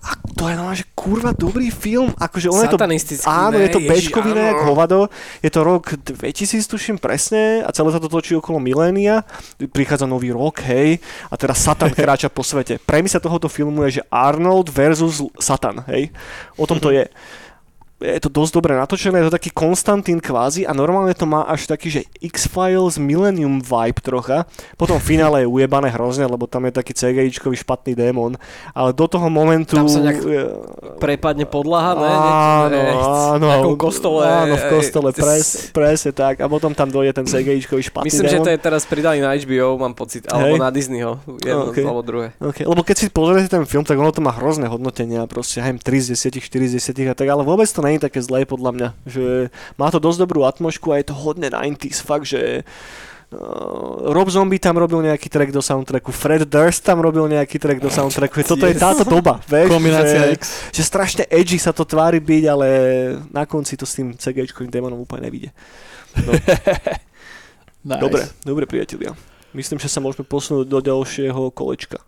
A 0.07 0.09
to 0.39 0.47
je 0.47 0.55
normálne, 0.55 0.79
že 0.79 0.87
kurva 0.95 1.35
dobrý 1.35 1.75
film, 1.75 2.15
akože 2.15 2.47
ono 2.47 2.63
je 2.63 2.71
to 2.71 2.81
Áno, 3.27 3.59
je 3.59 3.71
to 3.75 3.83
bečkoviné, 3.83 4.55
hovado. 4.63 5.11
Je 5.43 5.51
to 5.51 5.67
rok 5.67 5.99
2000, 5.99 6.63
tuším 6.71 6.97
presne, 7.03 7.67
a 7.67 7.75
celé 7.75 7.91
sa 7.91 7.99
to 7.99 8.07
točí 8.07 8.39
okolo 8.39 8.63
milénia. 8.63 9.27
Prichádza 9.73 10.07
nový 10.07 10.33
rok, 10.33 10.61
hej, 10.69 10.99
a 11.31 11.35
teraz 11.37 11.65
Satan 11.65 11.91
kráča 11.97 12.29
po 12.29 12.45
svete. 12.45 12.77
Premisa 12.83 13.23
tohoto 13.23 13.49
filmu 13.49 13.87
je, 13.89 14.01
že 14.01 14.07
Arnold 14.13 14.69
versus 14.69 15.25
Satan, 15.41 15.83
hej. 15.89 16.13
O 16.61 16.67
tom 16.67 16.79
to 16.79 16.93
je. 16.93 17.09
Je 17.99 18.23
to 18.23 18.31
dosť 18.31 18.53
dobre 18.55 18.73
natočené, 18.79 19.19
je 19.19 19.27
to 19.27 19.35
taký 19.35 19.51
Konstantín 19.51 20.23
kvázi 20.23 20.63
a 20.63 20.71
normálne 20.71 21.11
to 21.19 21.27
má 21.27 21.43
až 21.51 21.67
taký, 21.67 21.91
že 21.91 22.07
X-Files 22.23 22.95
Millennium 22.95 23.59
vibe 23.59 23.99
trocha. 23.99 24.47
Potom 24.79 25.03
v 25.03 25.19
finále 25.19 25.43
je 25.43 25.51
ujebané 25.51 25.91
hrozne, 25.91 26.31
lebo 26.31 26.47
tam 26.47 26.71
je 26.71 26.79
taký 26.79 26.95
CGIčkový 26.95 27.59
špatný 27.59 27.99
démon. 27.99 28.39
Ale 28.71 28.95
do 28.95 29.07
toho 29.11 29.27
momentu... 29.27 29.75
Tam 29.75 29.91
sa 29.91 29.99
nejak 29.99 30.23
Prepadne 31.03 31.43
podlaha, 31.43 31.93
ne? 31.99 32.11
Áno, 32.11 32.79
áno. 33.35 33.75
V 33.75 33.79
kostole. 33.79 34.23
Áno, 34.23 34.55
v 34.55 34.65
kostole, 34.71 35.11
pres, 35.11 35.75
presne 35.75 36.15
tak. 36.15 36.39
A 36.39 36.47
potom 36.47 36.71
tam 36.71 36.87
dojde 36.91 37.19
ten 37.19 37.27
CGIčkový 37.27 37.83
špatný 37.83 38.07
Myslím, 38.07 38.31
že 38.31 38.39
démon. 38.39 38.47
to 38.47 38.53
je 38.55 38.61
teraz 38.63 38.83
pridali 38.87 39.19
na 39.19 39.35
HBO, 39.35 39.75
mám 39.75 39.99
pocit, 39.99 40.23
alebo 40.31 40.55
Hej. 40.55 40.63
na 40.63 40.69
Disneyho, 40.71 41.19
jedno 41.43 41.71
Okay. 41.75 41.85
alebo 41.85 42.01
druhé. 42.01 42.33
Okay. 42.41 42.65
Lebo 42.65 42.81
keď 42.81 42.97
si 42.97 43.07
pozriete 43.13 43.53
ten 43.53 43.67
film, 43.69 43.85
tak 43.85 43.99
ono 43.99 44.09
to 44.09 44.25
má 44.25 44.33
hrozné 44.33 44.71
hodnotenia, 44.73 45.27
proste, 45.29 45.61
hej, 45.61 45.77
3 45.83 46.15
z 46.15 46.33
10, 46.33 46.41
4 46.41 46.71
z 46.71 46.73
10 46.95 47.13
a 47.13 47.15
tak, 47.19 47.29
ale 47.29 47.45
vôbec 47.45 47.69
to 47.69 47.85
je 47.97 48.05
také 48.05 48.21
zlé 48.21 48.45
podľa 48.45 48.71
mňa, 48.77 48.89
že 49.09 49.25
má 49.81 49.89
to 49.89 50.03
dosť 50.03 50.29
dobrú 50.29 50.45
atmošku 50.45 50.93
a 50.93 51.01
je 51.01 51.09
to 51.09 51.15
hodne 51.17 51.49
90s, 51.49 52.05
fakt, 52.05 52.29
že 52.29 52.67
Uh, 53.29 54.09
Rob 54.09 54.33
Zombie 54.33 54.57
tam 54.57 54.81
robil 54.81 55.05
nejaký 55.05 55.29
track 55.29 55.53
do 55.53 55.61
soundtracku, 55.61 56.09
Fred 56.17 56.49
Durst 56.49 56.81
tam 56.81 57.05
robil 57.05 57.29
nejaký 57.29 57.61
track 57.61 57.77
do 57.77 57.93
soundtracku, 57.93 58.41
toto 58.41 58.65
je 58.65 58.73
táto 58.73 59.05
doba, 59.05 59.37
vieš, 59.53 59.69
Kombinácia 59.69 60.33
že, 60.33 60.33
X. 60.41 60.73
že 60.73 60.81
strašne 60.81 61.29
edgy 61.29 61.61
sa 61.61 61.77
to 61.77 61.85
tvári 61.85 62.25
byť, 62.25 62.45
ale 62.49 62.69
na 63.29 63.45
konci 63.45 63.77
to 63.77 63.85
s 63.85 64.01
tým 64.01 64.17
CGčkovým 64.17 64.73
démonom 64.73 65.05
úplne 65.05 65.29
nevidie. 65.29 65.53
Nice. 67.89 68.03
Dobre, 68.03 68.23
dobre 68.43 68.65
priatelia. 68.67 69.15
Myslím, 69.55 69.79
že 69.79 69.89
sa 69.89 70.03
môžeme 70.03 70.27
posunúť 70.27 70.67
do 70.67 70.83
ďalšieho 70.83 71.55
kolečka. 71.55 72.03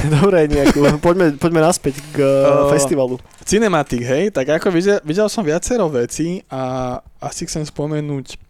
Dobre, 0.20 0.48
nejako. 0.48 0.96
Poďme, 1.02 1.36
poďme 1.36 1.60
naspäť 1.60 2.00
k 2.14 2.24
uh, 2.24 2.72
festivalu. 2.72 3.20
Cinematic, 3.44 4.00
hej, 4.00 4.32
tak 4.32 4.48
ako 4.48 4.72
videl, 4.72 4.98
videl 5.04 5.28
som 5.28 5.44
viacero 5.44 5.84
vecí 5.92 6.40
a 6.48 6.96
asi 7.20 7.44
chcem 7.44 7.66
spomenúť 7.66 8.40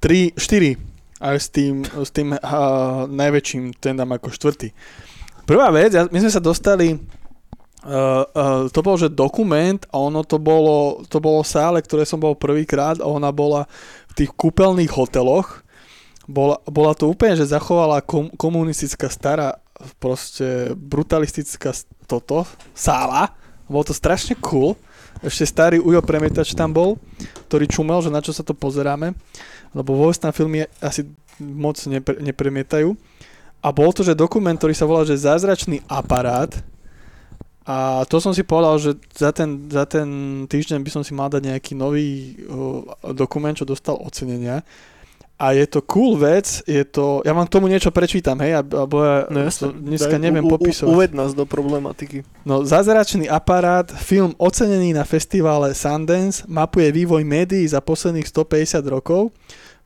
3, 0.00 0.38
4 0.38 0.78
aj 1.18 1.36
s 1.36 1.48
tým, 1.50 1.82
s 1.84 2.10
tým 2.14 2.32
uh, 2.32 3.04
najväčším, 3.10 3.76
ten 3.76 3.98
dám 3.98 4.16
ako 4.16 4.32
štvrtý. 4.32 4.70
Prvá 5.44 5.68
vec, 5.74 5.92
ja, 5.92 6.06
my 6.08 6.18
sme 6.24 6.32
sa 6.32 6.40
dostali, 6.40 6.94
uh, 6.94 6.98
uh, 8.24 8.64
to 8.70 8.80
bol, 8.80 8.96
že 8.96 9.12
dokument 9.12 9.82
a 9.92 9.96
ono 9.98 10.22
to 10.24 10.38
bolo, 10.40 11.04
to 11.10 11.18
bolo 11.18 11.42
sále, 11.44 11.82
ktoré 11.82 12.06
som 12.08 12.22
bol 12.22 12.38
prvýkrát 12.38 13.02
a 13.02 13.10
ona 13.10 13.28
bola 13.34 13.66
v 14.14 14.24
tých 14.24 14.30
kúpeľných 14.32 14.92
hoteloch. 14.94 15.66
Bola, 16.28 16.60
bola 16.68 16.92
to 16.92 17.08
úplne, 17.08 17.40
že 17.40 17.48
zachovala 17.48 18.04
kom, 18.04 18.28
komunistická 18.36 19.08
stará 19.08 19.56
proste 19.98 20.72
brutalistická 20.74 21.72
toto, 22.08 22.44
sála. 22.72 23.34
Bolo 23.68 23.84
to 23.88 23.94
strašne 23.94 24.34
cool. 24.40 24.74
Ešte 25.18 25.44
starý 25.50 25.76
Ujo 25.82 25.98
premietač 26.00 26.54
tam 26.54 26.70
bol, 26.70 26.94
ktorý 27.50 27.66
čumel, 27.66 27.98
že 28.00 28.12
na 28.12 28.22
čo 28.22 28.30
sa 28.30 28.46
to 28.46 28.54
pozeráme. 28.54 29.12
Lebo 29.74 29.98
vo 29.98 30.08
tam 30.14 30.30
filmy 30.30 30.64
asi 30.78 31.04
moc 31.38 31.78
nepre, 31.86 32.18
nepremietajú. 32.22 32.94
A 33.58 33.68
bol 33.74 33.90
to, 33.90 34.06
že 34.06 34.14
dokument, 34.14 34.54
ktorý 34.54 34.74
sa 34.74 34.86
volá, 34.86 35.02
že 35.02 35.18
Zázračný 35.18 35.82
aparát. 35.90 36.54
A 37.68 38.06
to 38.08 38.22
som 38.22 38.32
si 38.32 38.46
povedal, 38.46 38.80
že 38.80 38.96
za 39.12 39.34
ten, 39.34 39.68
za 39.68 39.84
ten 39.84 40.08
týždeň 40.48 40.80
by 40.80 40.90
som 40.94 41.02
si 41.04 41.12
mal 41.12 41.28
dať 41.28 41.52
nejaký 41.52 41.72
nový 41.76 42.38
uh, 42.48 43.12
dokument, 43.12 43.52
čo 43.52 43.68
dostal 43.68 43.98
ocenenia. 44.00 44.64
A 45.38 45.54
je 45.54 45.70
to 45.70 45.86
cool 45.86 46.18
vec, 46.18 46.66
je 46.66 46.82
to, 46.82 47.22
ja 47.22 47.30
vám 47.30 47.46
k 47.46 47.54
tomu 47.54 47.70
niečo 47.70 47.94
prečítam, 47.94 48.42
hej, 48.42 48.58
alebo 48.58 49.06
ja 49.06 49.22
No 49.30 49.38
to 49.38 49.46
jasne. 49.46 49.66
dneska 49.70 50.18
Daj, 50.18 50.24
neviem 50.26 50.42
u- 50.42 50.50
u- 50.50 50.54
popisovať. 50.58 50.90
Uved 50.90 51.10
nás 51.14 51.30
do 51.30 51.46
problematiky. 51.46 52.26
No, 52.42 52.66
Zázračný 52.66 53.30
aparát, 53.30 53.86
film 53.86 54.34
ocenený 54.34 54.90
na 54.90 55.06
festivale 55.06 55.78
Sundance, 55.78 56.42
mapuje 56.50 56.90
vývoj 56.90 57.22
médií 57.22 57.62
za 57.64 57.78
posledných 57.78 58.26
150 58.26 58.82
rokov. 58.90 59.30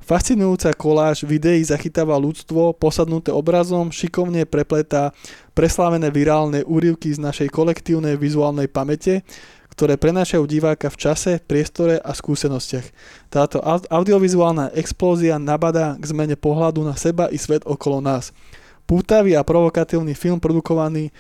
Fascinujúca 0.01 0.73
koláž 0.75 1.23
videí 1.23 1.63
zachytáva 1.63 2.19
ľudstvo, 2.19 2.75
posadnuté 2.75 3.31
obrazom, 3.31 3.93
šikovne 3.93 4.49
prepletá 4.49 5.15
preslávené 5.53 6.11
virálne 6.11 6.67
úryvky 6.67 7.13
z 7.13 7.23
našej 7.23 7.53
kolektívnej 7.53 8.19
vizuálnej 8.19 8.67
pamäte, 8.67 9.23
ktoré 9.83 9.99
prenášajú 9.99 10.47
diváka 10.47 10.87
v 10.95 11.11
čase, 11.11 11.43
priestore 11.43 11.99
a 11.99 12.15
skúsenostiach. 12.15 12.87
Táto 13.27 13.59
au- 13.59 13.83
audiovizuálna 13.91 14.71
explózia 14.79 15.43
nabadá 15.43 15.99
k 15.99 16.05
zmene 16.07 16.39
pohľadu 16.39 16.87
na 16.87 16.95
seba 16.95 17.27
i 17.27 17.35
svet 17.35 17.67
okolo 17.67 17.99
nás. 17.99 18.31
Pútavý 18.87 19.35
a 19.35 19.43
provokatívny 19.43 20.15
film 20.15 20.39
produkovaný 20.39 21.11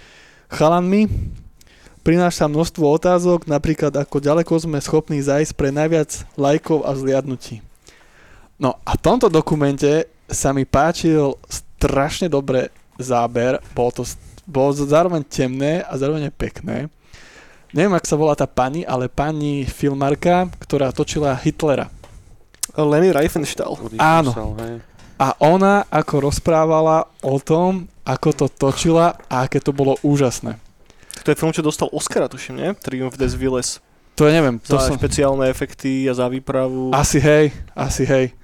chalanmi 0.46 1.10
prináša 2.06 2.46
množstvo 2.46 2.86
otázok, 2.86 3.50
napríklad 3.50 3.98
ako 3.98 4.22
ďaleko 4.22 4.54
sme 4.54 4.78
schopní 4.78 5.18
zajsť 5.18 5.58
pre 5.58 5.74
najviac 5.74 6.22
lajkov 6.38 6.86
a 6.86 6.94
zliadnutí. 6.94 7.66
No 8.62 8.78
a 8.86 8.94
v 8.94 9.02
tomto 9.02 9.26
dokumente 9.26 10.06
sa 10.30 10.54
mi 10.54 10.62
páčil 10.62 11.34
strašne 11.50 12.30
dobre 12.30 12.70
záber, 12.94 13.58
bolo 13.74 13.90
to 13.90 14.02
bolo 14.46 14.70
zároveň 14.70 15.26
temné 15.26 15.82
a 15.82 15.98
zároveň 15.98 16.30
pekné. 16.30 16.86
Neviem, 17.72 17.96
ak 17.96 18.04
sa 18.04 18.20
volá 18.20 18.36
tá 18.36 18.44
pani, 18.44 18.84
ale 18.84 19.08
pani 19.08 19.64
filmárka, 19.64 20.44
ktorá 20.60 20.92
točila 20.92 21.32
Hitlera. 21.40 21.88
Leni 22.76 23.08
Riefenstahl. 23.12 23.80
Áno. 23.96 24.56
Hej. 24.60 24.84
A 25.16 25.32
ona 25.40 25.88
ako 25.88 26.28
rozprávala 26.28 27.08
o 27.24 27.40
tom, 27.40 27.88
ako 28.04 28.28
to 28.36 28.46
točila 28.52 29.16
a 29.28 29.48
aké 29.48 29.56
to 29.56 29.72
bolo 29.72 29.96
úžasné. 30.04 30.60
To 31.22 31.28
je 31.32 31.38
film, 31.38 31.54
čo 31.54 31.64
dostal 31.64 31.88
Oscara, 31.94 32.28
tuším, 32.28 32.60
nie? 32.60 32.70
Triumph 32.76 33.16
des 33.16 33.32
Villes. 33.32 33.80
To 34.20 34.28
ja 34.28 34.36
neviem, 34.36 34.60
to 34.60 34.76
Za 34.76 34.92
som... 34.92 34.96
špeciálne 35.00 35.48
efekty 35.48 36.04
a 36.04 36.12
za 36.12 36.28
výpravu. 36.28 36.92
Asi 36.92 37.16
hej, 37.22 37.56
asi 37.72 38.04
hej. 38.04 38.36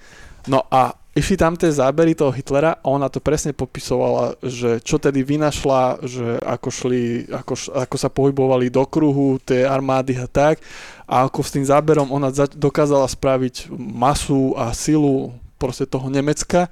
No 0.49 0.65
a 0.73 0.97
išli 1.19 1.37
tam 1.37 1.53
tie 1.53 1.69
zábery 1.69 2.13
toho 2.13 2.31
Hitlera 2.31 2.75
a 2.75 2.87
ona 2.87 3.07
to 3.07 3.19
presne 3.19 3.51
popisovala, 3.51 4.39
že 4.41 4.79
čo 4.79 4.97
tedy 4.97 5.21
vynašla, 5.21 5.83
že 6.01 6.39
ako 6.39 6.69
šli, 6.69 7.03
ako, 7.29 7.55
ako 7.77 7.97
sa 7.97 8.09
pohybovali 8.09 8.67
do 8.69 8.83
kruhu, 8.83 9.37
tie 9.39 9.63
armády 9.63 10.15
a 10.15 10.25
tak 10.25 10.63
a 11.05 11.25
ako 11.25 11.41
s 11.41 11.51
tým 11.51 11.65
záberom 11.65 12.09
ona 12.09 12.31
za- 12.31 12.47
dokázala 12.49 13.05
spraviť 13.05 13.69
masu 13.75 14.55
a 14.55 14.71
silu 14.71 15.31
proste 15.55 15.85
toho 15.85 16.07
Nemecka 16.07 16.71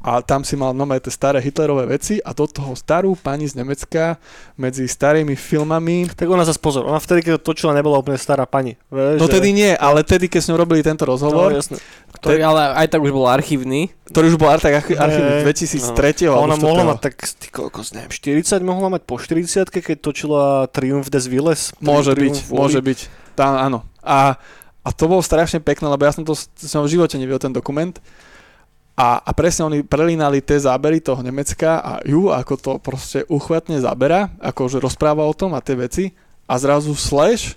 a 0.00 0.20
tam 0.20 0.40
si 0.40 0.56
mal 0.56 0.72
nové 0.72 0.96
tie 0.96 1.12
staré 1.12 1.38
Hitlerové 1.38 1.84
veci 1.86 2.16
a 2.18 2.32
do 2.32 2.48
toho 2.48 2.72
starú 2.72 3.12
pani 3.14 3.44
z 3.44 3.52
Nemecka 3.54 4.16
medzi 4.56 4.88
starými 4.88 5.36
filmami 5.36 6.08
Tak 6.08 6.24
ona 6.24 6.40
zase 6.40 6.56
pozor, 6.56 6.88
ona 6.88 6.96
vtedy, 6.96 7.20
keď 7.20 7.36
to 7.36 7.52
točila, 7.52 7.76
nebola 7.76 8.00
úplne 8.00 8.16
stará 8.16 8.48
pani. 8.48 8.80
Vieš, 8.88 9.20
No 9.20 9.28
že- 9.28 9.36
tedy 9.36 9.52
nie, 9.52 9.76
ale 9.76 10.00
tedy, 10.00 10.24
keď 10.24 10.40
s 10.40 10.48
ňou 10.48 10.56
robili 10.58 10.80
tento 10.80 11.04
No, 11.04 11.12
rozhovor, 11.12 11.52
jasné. 11.52 11.76
Ktorý 12.20 12.44
ale 12.44 12.76
aj 12.76 12.86
tak 12.92 13.00
už 13.00 13.12
bol 13.16 13.24
archívny. 13.24 13.88
ktorý 14.12 14.32
už 14.32 14.36
bol 14.36 14.52
archív 14.52 14.76
archív 14.76 15.24
Hej. 15.24 15.44
2003. 15.48 16.28
A 16.28 16.36
alebo 16.36 16.44
ona 16.44 16.56
mohla 16.60 16.82
4.. 16.84 16.90
mať 16.92 16.98
tak, 17.00 17.14
ty 17.40 17.48
kokos, 17.48 17.96
neviem, 17.96 18.12
40 18.12 18.60
mohla 18.60 18.88
mať 18.92 19.02
po 19.08 19.16
40 19.16 19.72
keď 19.72 19.96
točila 20.04 20.68
Triumph 20.68 21.08
des 21.08 21.24
Villes. 21.24 21.72
Môže 21.80 22.12
byť, 22.12 22.36
môže 22.52 22.80
byť. 22.84 22.98
Tá, 23.40 23.64
áno. 23.64 23.88
A, 24.04 24.36
a 24.84 24.88
to 24.92 25.08
bolo 25.08 25.24
strašne 25.24 25.64
pekné, 25.64 25.88
lebo 25.88 26.04
ja 26.04 26.12
som 26.12 26.28
to 26.28 26.36
som 26.60 26.84
v 26.84 26.92
živote 26.92 27.16
nevidel 27.16 27.40
ten 27.40 27.56
dokument. 27.56 27.96
A, 29.00 29.16
a 29.16 29.30
presne 29.32 29.64
oni 29.64 29.80
prelínali 29.80 30.44
tie 30.44 30.60
zábery 30.60 31.00
toho 31.00 31.24
Nemecka 31.24 31.80
a 31.80 31.92
ju, 32.04 32.28
ako 32.28 32.54
to 32.60 32.72
proste 32.84 33.24
uchvatne 33.32 33.80
zabera, 33.80 34.28
akože 34.44 34.76
rozpráva 34.76 35.24
o 35.24 35.32
tom 35.32 35.56
a 35.56 35.64
tie 35.64 35.72
veci 35.72 36.12
a 36.44 36.60
zrazu 36.60 36.92
slash 36.92 37.56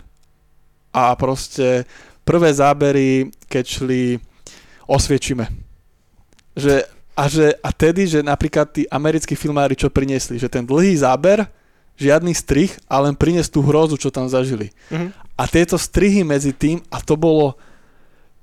a 0.95 1.11
proste 1.19 1.83
prvé 2.23 2.53
zábery, 2.53 3.27
keď 3.51 3.65
šli 3.65 4.01
osviečime. 4.89 5.49
Že, 6.53 6.85
a, 7.17 7.23
že, 7.29 7.57
a 7.59 7.69
tedy, 7.73 8.05
že 8.05 8.19
napríklad 8.21 8.69
tí 8.69 8.83
americkí 8.89 9.33
filmári 9.33 9.73
čo 9.73 9.89
priniesli, 9.89 10.37
že 10.37 10.51
ten 10.51 10.65
dlhý 10.65 10.93
záber, 10.97 11.45
žiadny 11.97 12.33
strih 12.33 12.73
a 12.89 13.05
len 13.05 13.13
priniesť 13.13 13.53
tú 13.53 13.61
hrozu, 13.61 13.97
čo 14.01 14.09
tam 14.09 14.25
zažili. 14.25 14.73
Mhm. 14.89 15.13
A 15.33 15.43
tieto 15.49 15.77
strihy 15.77 16.21
medzi 16.21 16.53
tým, 16.53 16.81
a 16.93 17.01
to 17.01 17.17
bolo, 17.17 17.57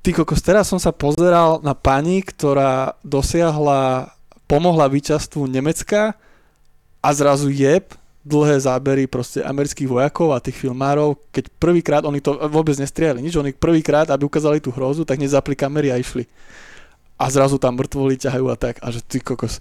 ty 0.03 0.11
kokos, 0.11 0.43
teraz 0.43 0.67
som 0.67 0.79
sa 0.83 0.91
pozeral 0.91 1.63
na 1.63 1.75
pani, 1.75 2.23
ktorá 2.23 2.99
dosiahla, 3.07 4.11
pomohla 4.51 4.91
víťazstvu 4.91 5.47
Nemecka 5.47 6.19
a 6.99 7.09
zrazu 7.15 7.47
jeb, 7.55 7.95
dlhé 8.21 8.61
zábery 8.61 9.09
proste 9.09 9.41
amerických 9.41 9.89
vojakov 9.89 10.37
a 10.37 10.45
tých 10.45 10.61
filmárov, 10.61 11.17
keď 11.33 11.49
prvýkrát, 11.57 12.03
oni 12.05 12.21
to 12.21 12.37
vôbec 12.53 12.77
nestriali, 12.77 13.25
nič, 13.25 13.37
oni 13.37 13.57
prvýkrát, 13.57 14.13
aby 14.13 14.29
ukázali 14.29 14.61
tú 14.61 14.69
hrozu, 14.69 15.09
tak 15.09 15.17
nezapli 15.17 15.57
kamery 15.57 15.89
a 15.89 15.97
išli. 15.97 16.29
A 17.17 17.29
zrazu 17.33 17.57
tam 17.57 17.81
mŕtvoli 17.81 18.21
ťahajú 18.21 18.47
a 18.49 18.57
tak, 18.57 18.81
a 18.85 18.93
že 18.93 19.01
ty 19.01 19.21
kokos. 19.21 19.61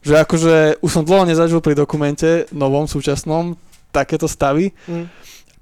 Že 0.00 0.24
akože 0.24 0.56
už 0.80 0.90
som 0.90 1.04
dlho 1.04 1.28
nezažil 1.28 1.60
pri 1.60 1.76
dokumente 1.76 2.48
novom, 2.56 2.88
súčasnom, 2.88 3.56
takéto 3.92 4.24
stavy. 4.24 4.72
Mhm. 4.88 5.04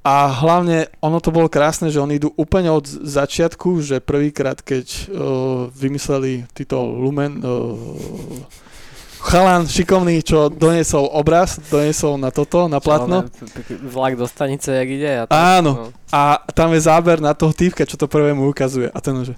A 0.07 0.30
hlavne 0.30 0.89
ono 1.05 1.18
to 1.20 1.34
bolo 1.34 1.53
krásne, 1.53 1.93
že 1.93 2.01
oni 2.01 2.16
idú 2.16 2.32
úplne 2.39 2.72
od 2.72 2.86
začiatku, 2.86 3.82
že 3.82 4.01
prvýkrát, 4.01 4.57
keď 4.62 4.86
uh, 4.89 5.05
vymysleli 5.74 6.49
títo 6.57 6.80
Lumen, 6.80 7.45
uh, 7.45 7.76
chalan 9.29 9.68
šikovný, 9.68 10.24
čo 10.24 10.49
doniesol 10.49 11.05
obraz, 11.12 11.61
doniesol 11.68 12.16
na 12.16 12.33
toto, 12.33 12.66
na 12.66 12.81
platno. 12.81 13.29
Vlak 13.68 14.16
do 14.16 14.24
stanice, 14.24 14.72
jak 14.72 14.89
ide. 14.89 15.11
A 15.20 15.24
tak, 15.29 15.37
Áno. 15.37 15.72
No. 15.76 15.85
A 16.09 16.41
tam 16.57 16.72
je 16.72 16.81
záber 16.81 17.20
na 17.20 17.37
toho 17.37 17.53
týpka, 17.53 17.85
čo 17.85 18.01
to 18.01 18.09
prvému 18.09 18.49
ukazuje. 18.49 18.89
A 18.89 18.99
ten 19.05 19.20
že, 19.22 19.37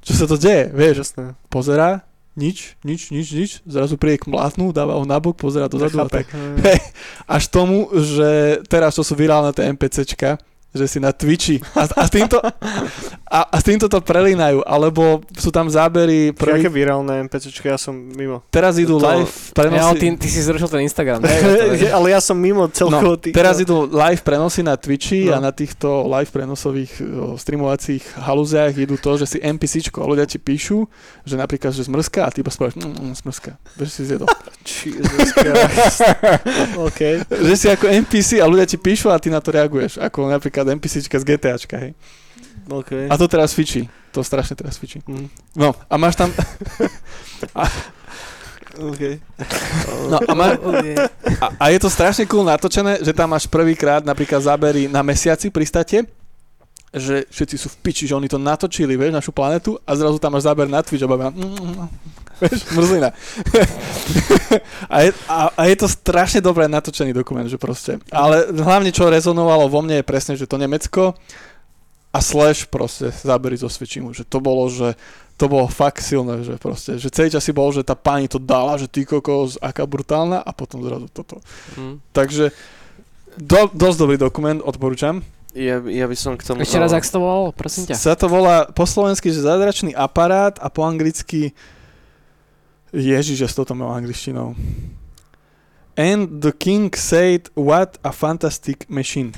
čo 0.00 0.16
sa 0.16 0.24
to 0.24 0.40
deje, 0.40 0.72
vieš, 0.72 1.04
Jasné. 1.04 1.36
pozerá, 1.52 2.00
nič, 2.34 2.74
nič, 2.82 3.14
nič, 3.14 3.28
nič, 3.30 3.50
zrazu 3.62 3.94
príde 3.94 4.24
k 4.24 4.32
mlátnu, 4.32 4.74
dáva 4.74 4.98
ho 4.98 5.04
nabok, 5.06 5.38
pozerá 5.38 5.70
dozadu 5.70 6.02
a 6.02 6.10
tak. 6.10 6.26
Hej. 6.64 6.80
Až 7.36 7.44
tomu, 7.52 7.92
že 7.94 8.58
teraz 8.66 8.98
to 8.98 9.06
sú 9.06 9.14
virálne 9.14 9.54
tie 9.54 9.70
NPCčka, 9.70 10.40
že 10.74 10.84
si 10.84 10.98
na 10.98 11.14
Twitchi 11.14 11.62
a, 11.72 11.86
a, 11.86 12.02
s 12.04 12.10
týmto, 12.10 12.42
a, 12.42 13.40
a 13.46 13.56
s 13.56 13.64
týmto 13.64 13.86
to 13.86 13.98
prelínajú, 13.98 14.66
alebo 14.66 15.22
sú 15.32 15.48
tam 15.48 15.70
zábery, 15.70 16.34
Aké 16.34 16.36
prvý, 16.36 16.66
virálne 16.68 17.22
NPCčky, 17.24 17.70
ja 17.70 17.78
som 17.78 17.94
mimo. 17.94 18.42
teraz 18.50 18.74
idú 18.76 18.98
To- 18.98 19.06
live 19.06 19.30
Ja, 19.54 19.54
ale 19.54 19.54
prenosy, 19.54 19.96
ty, 19.96 20.06
ty 20.18 20.28
si 20.28 20.42
zrušil 20.42 20.66
ten 20.66 20.82
Instagram. 20.82 21.22
ja 21.22 21.38
viem. 21.70 21.94
ale 21.96 22.06
ja 22.10 22.18
som 22.18 22.34
mimo 22.34 22.66
celkovo 22.68 23.14
no, 23.14 23.22
tých... 23.22 23.30
teraz 23.32 23.56
idú 23.56 23.86
live 23.86 24.18
prenosy 24.20 24.60
na 24.60 24.74
Twitchi 24.74 25.30
a 25.30 25.38
No. 25.38 25.46
na 25.46 25.52
týchto 25.52 25.86
live 26.04 26.28
prenosových 26.28 26.90
streamovacích 27.38 28.02
halúziach 28.18 28.74
idú 28.74 28.96
to, 28.96 29.14
že 29.14 29.26
si 29.26 29.38
NPCčko 29.38 30.02
a 30.02 30.06
ľudia 30.06 30.24
ti 30.24 30.36
píšu, 30.36 30.90
že 31.22 31.34
napríklad, 31.34 31.70
že 31.70 31.84
zmrzka 31.84 32.26
a 32.26 32.30
ty 32.30 32.40
iba 32.40 32.50
spravíš, 32.50 32.76
mm, 32.76 32.82
mm, 32.82 33.14
zmrzka, 33.16 33.54
že 33.76 33.86
si 33.86 34.02
zjedol. 34.04 34.26
Jesus 34.64 35.30
Christ. 35.36 36.00
OK. 36.88 37.00
že 37.28 37.54
si 37.54 37.66
ako 37.68 37.86
NPC 37.86 38.40
a 38.40 38.48
ľudia 38.48 38.64
ti 38.64 38.80
píšu 38.80 39.12
a 39.12 39.20
ty 39.20 39.28
na 39.28 39.38
to 39.38 39.52
reaguješ, 39.52 40.00
ako 40.00 40.32
napríklad 40.32 40.64
NPCčka 40.80 41.20
z 41.20 41.24
GTAčka, 41.24 41.76
hej. 41.78 41.92
OK. 42.72 43.12
A 43.12 43.14
to 43.20 43.28
teraz 43.28 43.52
fičí. 43.52 43.84
To 44.16 44.24
strašne 44.24 44.56
teraz 44.56 44.80
fičí. 44.80 45.04
Mhm. 45.04 45.28
No 45.54 45.76
a 45.76 45.94
máš 46.00 46.16
tam... 46.16 46.32
OK. 48.74 49.02
No 50.10 50.18
a, 50.18 50.32
má, 50.34 50.58
a, 51.38 51.46
a 51.60 51.64
je 51.70 51.78
to 51.78 51.86
strašne 51.86 52.26
cool 52.26 52.42
natočené, 52.42 52.98
že 53.04 53.14
tam 53.14 53.30
máš 53.30 53.46
prvýkrát 53.46 54.02
napríklad 54.02 54.42
zábery 54.42 54.90
na 54.90 55.04
mesiaci 55.06 55.46
pristate, 55.52 56.02
že 56.94 57.26
všetci 57.26 57.56
sú 57.58 57.68
v 57.74 57.76
piči, 57.82 58.06
že 58.06 58.14
oni 58.14 58.30
to 58.30 58.38
natočili, 58.38 58.94
vieš, 58.94 59.10
našu 59.10 59.32
planetu 59.34 59.74
a 59.82 59.98
zrazu 59.98 60.22
tam 60.22 60.38
máš 60.38 60.46
záber 60.46 60.70
na 60.70 60.78
Twitch 60.78 61.02
a 61.02 61.10
babia, 61.10 61.34
mm, 61.34 61.42
mm, 61.42 61.58
mm, 61.58 61.88
vieš, 62.46 62.60
mrzlina. 62.70 63.10
a, 64.94 64.96
je, 65.02 65.10
a, 65.26 65.38
a 65.58 65.62
je 65.66 65.76
to 65.82 65.88
strašne 65.90 66.38
dobre 66.38 66.70
natočený 66.70 67.10
dokument, 67.10 67.50
že 67.50 67.58
proste. 67.58 67.98
Ale 68.14 68.54
hlavne 68.54 68.94
čo 68.94 69.10
rezonovalo 69.10 69.66
vo 69.66 69.82
mne 69.82 70.00
je 70.00 70.06
presne, 70.06 70.38
že 70.38 70.46
to 70.46 70.54
Nemecko 70.54 71.18
a 72.14 72.18
slash 72.22 72.70
proste 72.70 73.10
zábery 73.10 73.58
zo 73.58 73.66
Svičimu, 73.66 74.14
že 74.14 74.22
to 74.22 74.38
bolo, 74.38 74.70
že 74.70 74.94
to 75.34 75.50
bolo 75.50 75.66
fakt 75.66 75.98
silné, 75.98 76.46
že 76.46 76.54
proste, 76.62 76.94
že 76.94 77.10
celý 77.10 77.34
čas 77.34 77.42
si 77.42 77.50
bol, 77.50 77.74
že 77.74 77.82
tá 77.82 77.98
pani 77.98 78.30
to 78.30 78.38
dala, 78.38 78.78
že 78.78 78.86
ty 78.86 79.02
kokos, 79.02 79.58
aká 79.58 79.82
brutálna 79.82 80.38
a 80.38 80.54
potom 80.54 80.78
zrazu 80.86 81.10
toto. 81.10 81.42
Hm. 81.74 81.98
Takže 82.14 82.54
do, 83.34 83.66
dosť 83.74 83.98
dobrý 83.98 84.14
dokument, 84.14 84.62
odporúčam. 84.62 85.26
Ja, 85.54 85.78
ja 85.78 86.06
by 86.10 86.16
som 86.18 86.34
k 86.34 86.42
tomu... 86.42 86.66
Ešte 86.66 86.82
raz, 86.82 86.90
ak 86.90 87.06
to 87.06 87.22
volalo, 87.22 87.54
prosím 87.54 87.86
ťa. 87.86 87.94
Sa 87.94 88.18
to 88.18 88.26
volá 88.26 88.66
po 88.74 88.82
slovensky, 88.90 89.30
že 89.30 89.46
zázračný 89.46 89.94
aparát 89.94 90.58
a 90.58 90.66
po 90.66 90.82
anglicky 90.82 91.54
Ježiš, 92.90 93.38
že 93.38 93.46
s 93.46 93.54
touto 93.54 93.78
mojou 93.78 93.94
angličtinou. 93.94 94.58
And 95.94 96.42
the 96.42 96.50
king 96.50 96.90
said, 96.98 97.54
what 97.54 98.02
a 98.02 98.10
fantastic 98.10 98.90
machine. 98.90 99.30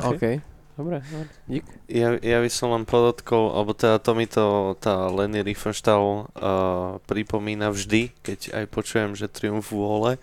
OK. 0.00 0.40
Dobre, 0.78 1.02
dobre. 1.04 1.28
Dík. 1.50 1.64
Ja, 1.90 2.16
ja 2.16 2.38
by 2.38 2.48
som 2.48 2.72
len 2.72 2.86
podotkol, 2.86 3.50
alebo 3.50 3.74
teda 3.74 3.98
to 3.98 4.14
mi 4.14 4.30
to 4.30 4.78
tá 4.78 5.10
Leni 5.10 5.42
Riefenstahl 5.42 6.30
uh, 6.32 7.02
pripomína 7.04 7.74
vždy, 7.74 8.14
keď 8.22 8.56
aj 8.56 8.64
počujem, 8.70 9.10
že 9.18 9.26
Triumf 9.26 9.74
vôle, 9.74 10.22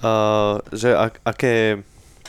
uh, 0.00 0.62
že 0.70 0.94
ak, 0.94 1.18
aké 1.26 1.82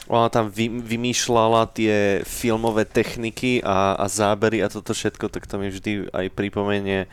ona 0.09 0.27
tam 0.33 0.49
vy, 0.49 0.81
vymýšľala 0.81 1.69
tie 1.77 2.25
filmové 2.25 2.89
techniky 2.89 3.61
a, 3.61 3.93
a 3.99 4.05
zábery 4.09 4.63
a 4.65 4.71
toto 4.71 4.97
všetko, 4.97 5.29
tak 5.29 5.45
to 5.45 5.61
mi 5.61 5.69
vždy 5.69 6.09
aj 6.09 6.25
pripomenie 6.33 7.05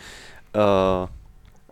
uh, 0.57 1.11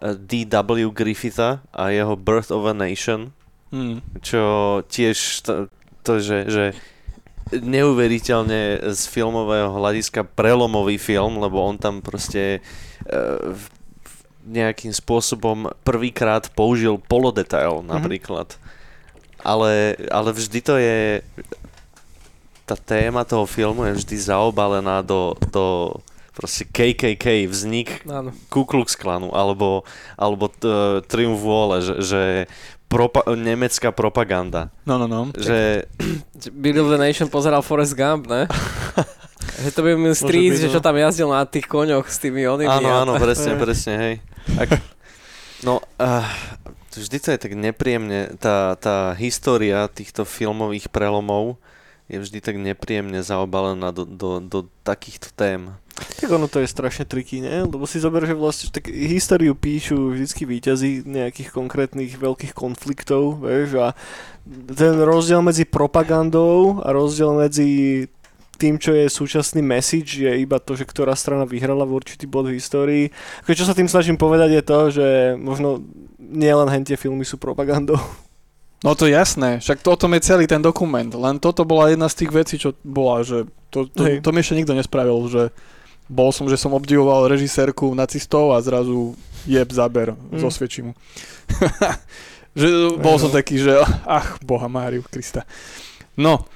D.W. 0.02 0.92
Griffitha 0.92 1.64
a 1.72 1.88
jeho 1.88 2.14
Birth 2.20 2.52
of 2.52 2.68
a 2.68 2.74
Nation, 2.76 3.32
Hmm. 3.66 3.98
čo 4.22 4.78
tiež 4.86 5.42
to, 5.42 5.66
to 6.06 6.22
že, 6.22 6.38
že 6.46 6.64
neuveriteľne 7.50 8.94
z 8.94 9.00
filmového 9.10 9.74
hľadiska 9.74 10.22
prelomový 10.22 11.02
film, 11.02 11.42
lebo 11.42 11.58
on 11.62 11.74
tam 11.74 11.98
proste 11.98 12.62
uh, 13.10 13.54
nejakým 14.46 14.94
spôsobom 14.94 15.74
prvýkrát 15.82 16.46
použil 16.54 17.02
polodetail 17.02 17.82
napríklad. 17.82 18.54
Mm-hmm. 18.54 18.65
Ale, 19.46 19.94
ale 20.10 20.30
vždy 20.34 20.58
to 20.58 20.74
je 20.74 21.22
tá 22.66 22.74
téma 22.74 23.22
toho 23.22 23.46
filmu 23.46 23.86
je 23.86 24.02
vždy 24.02 24.16
zaobalená 24.18 24.98
do, 25.06 25.38
do 25.54 25.94
proste 26.34 26.66
KKK, 26.66 27.46
vznik 27.46 28.02
Áno. 28.10 28.34
Ku 28.50 28.66
Klux 28.66 28.98
Klanu, 28.98 29.30
alebo, 29.30 29.86
alebo 30.18 30.50
uh, 30.50 30.98
Triumf 31.06 31.38
vôle, 31.38 31.78
že, 31.80 31.94
že 32.02 32.22
propa- 32.90 33.24
nemecká 33.38 33.94
propaganda. 33.94 34.74
No, 34.82 34.98
no, 34.98 35.06
no. 35.06 35.30
Že 35.32 35.86
Bill 36.52 36.82
of 36.82 36.90
the 36.90 36.98
Nation 36.98 37.30
pozeral 37.30 37.62
Forrest 37.62 37.94
Gump, 37.94 38.26
ne? 38.26 38.50
že 39.62 39.70
to 39.70 39.80
by 39.86 39.94
mi 39.94 40.10
Street, 40.12 40.58
že 40.58 40.68
no. 40.68 40.74
čo 40.74 40.80
tam 40.82 40.98
jazdil 40.98 41.30
na 41.30 41.46
tých 41.46 41.70
koňoch 41.70 42.10
s 42.10 42.18
tými 42.18 42.44
onými. 42.44 42.68
áno, 42.68 42.90
áno, 43.06 43.12
presne, 43.14 43.54
Hej. 43.54 43.62
presne, 43.62 43.94
hej. 43.94 44.14
Ak, 44.58 44.68
no, 45.62 45.78
uh, 46.02 46.26
vždy 46.96 47.16
to 47.20 47.28
je 47.34 47.38
tak 47.38 47.52
nepríjemne, 47.52 48.36
tá, 48.40 48.76
tá 48.80 49.12
história 49.16 49.88
týchto 49.88 50.24
filmových 50.24 50.88
prelomov 50.88 51.60
je 52.06 52.22
vždy 52.22 52.38
tak 52.38 52.56
nepríjemne 52.56 53.18
zaobalená 53.18 53.90
do, 53.90 54.06
do, 54.06 54.38
do 54.38 54.58
takýchto 54.86 55.34
tém. 55.34 55.74
Tak 55.96 56.28
ono 56.28 56.44
to 56.44 56.60
je 56.60 56.68
strašne 56.68 57.08
triky, 57.08 57.40
nie? 57.40 57.64
Lebo 57.64 57.88
si 57.88 57.96
zober, 57.96 58.28
že 58.28 58.36
vlastne 58.36 58.68
tak 58.68 58.92
históriu 58.92 59.56
píšu 59.56 60.12
vždycky 60.12 60.44
víťazí 60.44 61.08
nejakých 61.08 61.50
konkrétnych 61.50 62.20
veľkých 62.20 62.52
konfliktov, 62.52 63.40
vieš, 63.40 63.80
a 63.80 63.86
ten 64.76 64.94
rozdiel 65.00 65.40
medzi 65.40 65.64
propagandou 65.64 66.84
a 66.84 66.92
rozdiel 66.92 67.34
medzi 67.34 68.04
tým, 68.56 68.80
čo 68.80 68.96
je 68.96 69.06
súčasný 69.06 69.60
message, 69.60 70.24
je 70.24 70.32
iba 70.40 70.56
to, 70.56 70.74
že 70.74 70.88
ktorá 70.88 71.12
strana 71.12 71.44
vyhrala 71.44 71.84
v 71.84 71.96
určitý 72.00 72.24
bod 72.24 72.48
v 72.48 72.56
histórii. 72.56 73.12
Ako 73.44 73.52
čo 73.52 73.68
sa 73.68 73.76
tým 73.76 73.86
snažím 73.86 74.16
povedať 74.16 74.50
je 74.56 74.62
to, 74.64 74.78
že 74.90 75.06
možno 75.36 75.84
nielen 76.16 76.68
hen 76.72 76.84
tie 76.84 76.96
filmy 76.96 77.22
sú 77.22 77.36
propagandou. 77.36 78.00
No 78.84 78.92
to 78.92 79.08
je 79.08 79.16
jasné, 79.16 79.58
však 79.64 79.80
to, 79.80 79.88
o 79.96 80.00
tom 80.00 80.12
je 80.14 80.26
celý 80.26 80.44
ten 80.44 80.60
dokument, 80.60 81.08
len 81.08 81.40
toto 81.40 81.64
bola 81.64 81.88
jedna 81.88 82.12
z 82.12 82.22
tých 82.22 82.30
vecí, 82.30 82.54
čo 82.60 82.76
bola, 82.84 83.24
že 83.24 83.48
to, 83.72 83.88
to, 83.88 84.04
Hej. 84.04 84.20
to 84.20 84.30
mi 84.36 84.44
ešte 84.44 84.58
nikto 84.58 84.76
nespravil, 84.76 85.16
že 85.32 85.48
bol 86.06 86.30
som, 86.30 86.46
že 86.46 86.60
som 86.60 86.76
obdivoval 86.76 87.26
režisérku 87.26 87.96
nacistov 87.96 88.52
a 88.52 88.60
zrazu 88.62 89.16
jeb 89.48 89.70
zaber 89.72 90.12
Mm. 90.12 90.36
mm. 90.36 90.38
zo 90.38 90.48
Svičimu. 90.52 90.92
že 92.58 92.68
bol 93.00 93.16
som 93.18 93.30
no. 93.32 93.36
taký, 93.36 93.58
že 93.58 93.74
ach, 94.06 94.38
boha 94.44 94.68
Máriu 94.68 95.02
Krista. 95.08 95.48
No, 96.16 96.46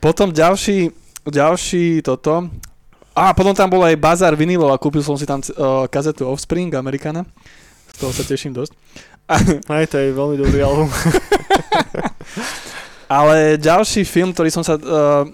potom 0.00 0.32
ďalší, 0.32 0.92
ďalší 1.28 2.00
toto, 2.06 2.48
a 3.16 3.32
potom 3.32 3.56
tam 3.56 3.72
bol 3.72 3.80
aj 3.80 3.96
bazár 3.96 4.36
vinilov 4.36 4.68
a 4.68 4.76
kúpil 4.76 5.00
som 5.00 5.16
si 5.16 5.24
tam 5.24 5.40
uh, 5.40 5.88
kazetu 5.88 6.28
Offspring 6.28 6.68
Americana, 6.76 7.24
z 7.88 7.96
toho 7.96 8.12
sa 8.12 8.28
teším 8.28 8.52
dosť. 8.52 8.76
Aj 9.72 9.84
to 9.88 9.96
je 9.96 10.12
veľmi 10.12 10.36
dobrý 10.36 10.60
album. 10.60 10.92
Ale 13.08 13.56
ďalší 13.56 14.04
film, 14.04 14.36
ktorý 14.36 14.52
som 14.52 14.60
sa... 14.60 14.76
Uh, 14.76 15.32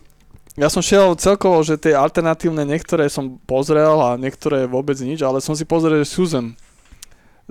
ja 0.55 0.71
som 0.71 0.85
šiel 0.85 1.19
celkovo, 1.19 1.59
že 1.67 1.81
tie 1.81 1.97
alternatívne 1.97 2.63
niektoré 2.63 3.11
som 3.11 3.41
pozrel 3.49 3.99
a 3.99 4.21
niektoré 4.21 4.69
vôbec 4.69 5.01
nič, 5.01 5.25
ale 5.25 5.41
som 5.41 5.57
si 5.57 5.65
pozrel 5.65 6.05
Susan. 6.05 6.53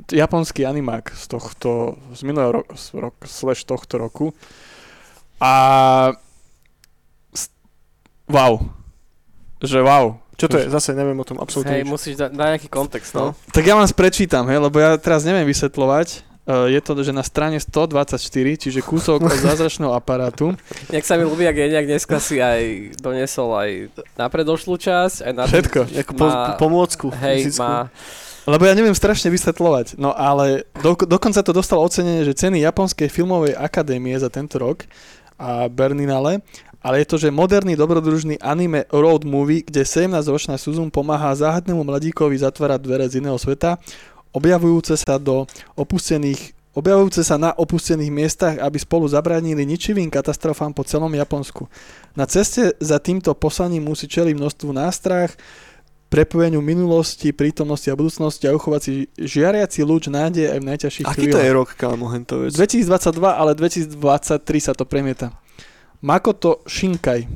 Japonský 0.06 0.70
animák 0.70 1.10
z 1.10 1.26
tohto, 1.26 1.98
z 2.14 2.22
minulého 2.22 2.62
roku, 2.62 2.78
rok, 2.94 3.18
slash 3.26 3.66
tohto 3.66 4.00
roku. 4.00 4.26
A... 5.42 6.14
Wow. 8.32 8.54
Že 9.62 9.80
wow. 9.84 10.06
Čo 10.42 10.46
to 10.50 10.58
je? 10.58 10.66
Zase 10.74 10.98
neviem 10.98 11.14
o 11.20 11.26
tom 11.28 11.38
absolútne 11.38 11.78
Hej, 11.78 11.86
nič. 11.86 11.92
musíš 11.92 12.16
dať, 12.18 12.34
dať 12.34 12.48
nejaký 12.58 12.70
kontext, 12.72 13.14
no. 13.14 13.38
Tak 13.54 13.62
ja 13.62 13.78
vám 13.78 13.86
sprečítam, 13.86 14.50
hej, 14.50 14.58
lebo 14.58 14.82
ja 14.82 14.98
teraz 14.98 15.22
neviem 15.22 15.46
vysvetľovať. 15.46 16.32
Uh, 16.42 16.66
je 16.74 16.82
to, 16.82 16.98
že 17.06 17.14
na 17.14 17.22
strane 17.22 17.62
124, 17.62 18.18
čiže 18.58 18.82
kúsok 18.82 19.22
od 19.22 19.38
zázračného 19.38 19.94
aparátu. 19.94 20.58
Nejak 20.92 21.06
sa 21.06 21.14
mi 21.22 21.30
ľúbi, 21.30 21.46
ak 21.46 21.54
nejak 21.54 21.86
dneska 21.86 22.18
si 22.18 22.42
aj 22.42 22.98
donesol 22.98 23.54
aj 23.54 23.70
na 24.18 24.26
predošlú 24.26 24.74
časť, 24.82 25.30
aj 25.30 25.34
na... 25.38 25.46
Všetko. 25.46 25.80
Ako 25.94 26.12
po, 26.18 26.26
má- 26.26 26.58
pomôcku. 26.58 27.08
Hej, 27.14 27.54
fyzickú. 27.54 27.62
má... 27.62 27.94
Lebo 28.50 28.66
ja 28.66 28.74
neviem 28.74 28.98
strašne 28.98 29.30
vysvetľovať. 29.30 30.02
No 30.02 30.18
ale 30.18 30.66
do, 30.82 30.98
dokonca 30.98 31.46
to 31.46 31.54
dostalo 31.54 31.86
ocenenie, 31.86 32.26
že 32.26 32.34
ceny 32.34 32.66
Japonskej 32.66 33.14
filmovej 33.14 33.54
akadémie 33.54 34.18
za 34.18 34.34
tento 34.34 34.58
rok 34.58 34.90
a 35.38 35.70
Berninale, 35.70 36.42
ale 36.82 37.06
je 37.06 37.08
to, 37.14 37.16
že 37.22 37.30
moderný 37.30 37.78
dobrodružný 37.78 38.42
anime 38.42 38.90
road 38.90 39.22
movie, 39.22 39.62
kde 39.62 39.86
17-ročná 39.86 40.58
Suzum 40.58 40.90
pomáha 40.90 41.38
záhadnému 41.38 41.86
mladíkovi 41.86 42.42
zatvárať 42.42 42.80
dvere 42.82 43.06
z 43.06 43.22
iného 43.22 43.38
sveta, 43.38 43.78
objavujúce 44.34 44.98
sa 44.98 45.22
do 45.22 45.46
opustených 45.78 46.58
objavujúce 46.72 47.28
sa 47.28 47.36
na 47.36 47.52
opustených 47.52 48.12
miestach, 48.12 48.56
aby 48.56 48.80
spolu 48.80 49.04
zabránili 49.04 49.68
ničivým 49.68 50.08
katastrofám 50.08 50.72
po 50.72 50.88
celom 50.88 51.12
Japonsku. 51.12 51.68
Na 52.16 52.24
ceste 52.24 52.72
za 52.80 52.96
týmto 52.96 53.36
poslaním 53.36 53.92
musí 53.92 54.08
čeliť 54.08 54.32
množstvu 54.32 54.72
nástrah, 54.72 55.28
prepojeniu 56.12 56.60
minulosti, 56.60 57.32
prítomnosti 57.32 57.88
a 57.88 57.96
budúcnosti 57.96 58.48
a 58.48 58.56
uchovať 58.56 58.82
si 58.84 58.92
žiariaci 59.16 59.80
lúč 59.84 60.12
nádeje 60.12 60.52
aj 60.52 60.60
v 60.60 60.68
najťažších 60.68 61.06
Aký 61.08 61.16
to 61.16 61.40
chvíľach. 61.40 61.44
je 61.44 61.52
rok, 61.56 61.70
kámo, 61.76 62.06
hento 62.12 62.36
vec? 62.44 62.52
2022, 62.56 63.20
ale 63.32 63.52
2023 63.56 63.96
sa 64.60 64.72
to 64.76 64.84
premieta. 64.84 65.32
Makoto 66.02 66.66
Shinkai, 66.66 67.30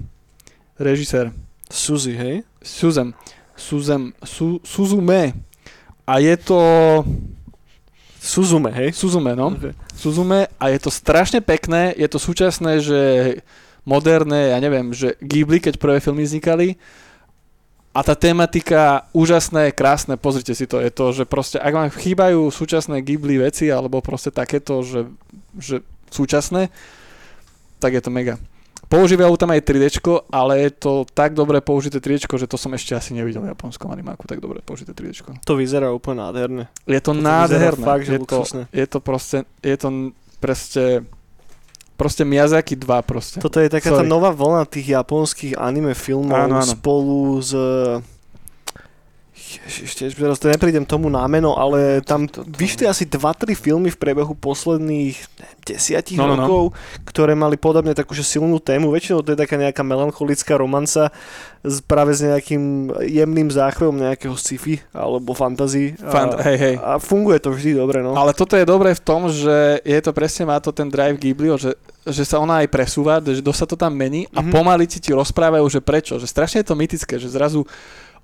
režisér. 0.82 1.30
Suzy, 1.70 2.18
hej? 2.18 2.42
Suzem. 2.66 3.14
Suzem. 3.54 4.14
Su, 4.26 4.60
Suzume. 4.66 5.34
A 6.08 6.18
je 6.18 6.38
to... 6.38 6.60
Suzume, 8.18 8.74
hej? 8.74 8.90
Suzume, 8.94 9.38
no. 9.38 9.54
Okay. 9.54 9.74
Suzume 9.94 10.50
a 10.58 10.74
je 10.74 10.80
to 10.82 10.90
strašne 10.90 11.46
pekné, 11.46 11.94
je 11.94 12.10
to 12.10 12.18
súčasné, 12.18 12.82
že 12.82 13.00
moderné, 13.86 14.50
ja 14.50 14.58
neviem, 14.58 14.90
že 14.98 15.14
Ghibli, 15.22 15.62
keď 15.62 15.78
prvé 15.78 16.02
filmy 16.02 16.26
vznikali 16.26 16.74
a 17.94 18.02
tá 18.02 18.18
tematika 18.18 19.06
úžasné, 19.14 19.72
krásne, 19.78 20.18
pozrite 20.18 20.58
si 20.58 20.66
to, 20.66 20.82
je 20.82 20.90
to, 20.90 21.14
že 21.14 21.24
proste, 21.30 21.62
ak 21.62 21.74
vám 21.74 21.90
chýbajú 21.94 22.50
súčasné 22.50 23.06
Ghibli 23.06 23.38
veci, 23.38 23.70
alebo 23.70 24.02
proste 24.02 24.34
takéto, 24.34 24.82
že, 24.82 25.06
že 25.56 25.86
súčasné, 26.10 26.74
tak 27.78 27.94
je 27.94 28.02
to 28.02 28.10
mega. 28.10 28.42
Používajú 28.86 29.34
tam 29.36 29.50
aj 29.50 29.62
3D, 29.62 29.86
ale 30.30 30.54
je 30.62 30.72
to 30.72 30.92
tak 31.10 31.34
dobre 31.34 31.58
použité 31.60 31.98
3D, 31.98 32.26
že 32.28 32.46
to 32.46 32.56
som 32.56 32.70
ešte 32.72 32.94
asi 32.94 33.12
nevidel 33.12 33.42
v 33.42 33.52
japonskom 33.52 33.90
animáku, 33.90 34.26
tak 34.26 34.40
dobre 34.40 34.62
použité 34.62 34.94
3D. 34.94 35.42
To 35.42 35.54
vyzerá 35.58 35.90
úplne 35.90 36.22
nádherne. 36.22 36.64
Je 36.86 37.02
to, 37.02 37.12
To 37.12 37.20
nádherné. 37.20 37.82
fakt, 37.82 38.06
že 38.06 38.14
je, 38.16 38.20
to, 38.22 38.38
je 38.72 38.86
to 38.86 39.00
proste, 39.02 39.38
je 39.60 39.76
to 39.78 39.90
proste, 40.38 40.86
proste 41.96 42.24
Miyazaki 42.24 42.76
2 42.78 42.86
proste. 43.02 43.38
Toto 43.42 43.58
je 43.58 43.68
taká 43.68 43.90
tá 43.90 44.02
Sorry. 44.02 44.10
nová 44.10 44.30
vlna 44.30 44.70
tých 44.70 44.94
japonských 44.94 45.58
anime 45.58 45.98
filmov 45.98 46.36
Áno, 46.38 46.62
áno. 46.62 46.68
spolu 46.68 47.42
s... 47.42 47.52
Ešte, 49.62 50.08
ešte 50.08 50.18
teraz 50.18 50.36
to 50.36 50.48
neprídem 50.48 50.84
tomu 50.84 51.08
na 51.08 51.24
meno, 51.26 51.54
ale 51.54 52.02
tam 52.02 52.26
To- 52.26 52.42
to- 52.42 52.50
vyšli 52.52 52.84
asi 52.84 53.04
2-3 53.04 53.54
filmy 53.54 53.88
v 53.88 53.96
priebehu 53.96 54.34
posledných 54.34 55.16
desiatich 55.62 56.16
No, 56.16 56.26
no, 56.26 56.36
no. 56.36 56.44
rokov, 56.44 56.64
ktoré 57.04 57.34
mali 57.34 57.56
podobne 57.56 57.92
takú 57.92 58.12
že 58.12 58.22
silnú 58.22 58.58
tému. 58.58 58.90
Väčšinou 58.90 59.20
to 59.20 59.32
je 59.32 59.40
taká 59.40 59.56
nejaká 59.56 59.82
melancholická 59.82 60.56
romanca 60.56 61.10
s, 61.62 61.80
práve 61.80 62.12
s 62.12 62.22
nejakým 62.22 62.62
jemným 63.02 63.50
záchvevom 63.50 63.96
nejakého 63.96 64.34
sci-fi 64.34 64.78
alebo 64.92 65.32
fantasy. 65.32 65.98
Fant- 65.98 66.36
a, 66.36 66.44
hej, 66.44 66.58
hej. 66.58 66.76
a 66.78 66.98
funguje 66.98 67.40
to 67.40 67.50
vždy 67.50 67.74
dobre, 67.74 68.00
no. 68.00 68.14
Ale 68.14 68.32
toto 68.32 68.54
je 68.54 68.64
dobré 68.64 68.92
v 68.92 69.02
tom, 69.02 69.28
že 69.28 69.82
je 69.82 70.00
to 70.00 70.12
presne, 70.12 70.46
má 70.46 70.60
to 70.60 70.70
ten 70.70 70.86
drive 70.86 71.18
Ghibliho, 71.18 71.56
že, 71.56 71.74
že 72.04 72.22
sa 72.22 72.38
ona 72.38 72.62
aj 72.62 72.70
presúva, 72.70 73.18
že 73.18 73.42
dosť 73.42 73.60
sa 73.60 73.68
to 73.68 73.76
tam 73.76 73.92
mení 73.92 74.30
a 74.30 74.46
Mhm. 74.46 74.52
pomaly 74.52 74.86
ti 74.86 75.00
ti 75.00 75.10
rozprávajú, 75.10 75.66
že 75.68 75.80
prečo. 75.80 76.16
Že 76.16 76.28
strašne 76.28 76.58
je 76.62 76.70
to 76.70 76.76
mytické, 76.76 77.18
že 77.18 77.26
zrazu 77.28 77.66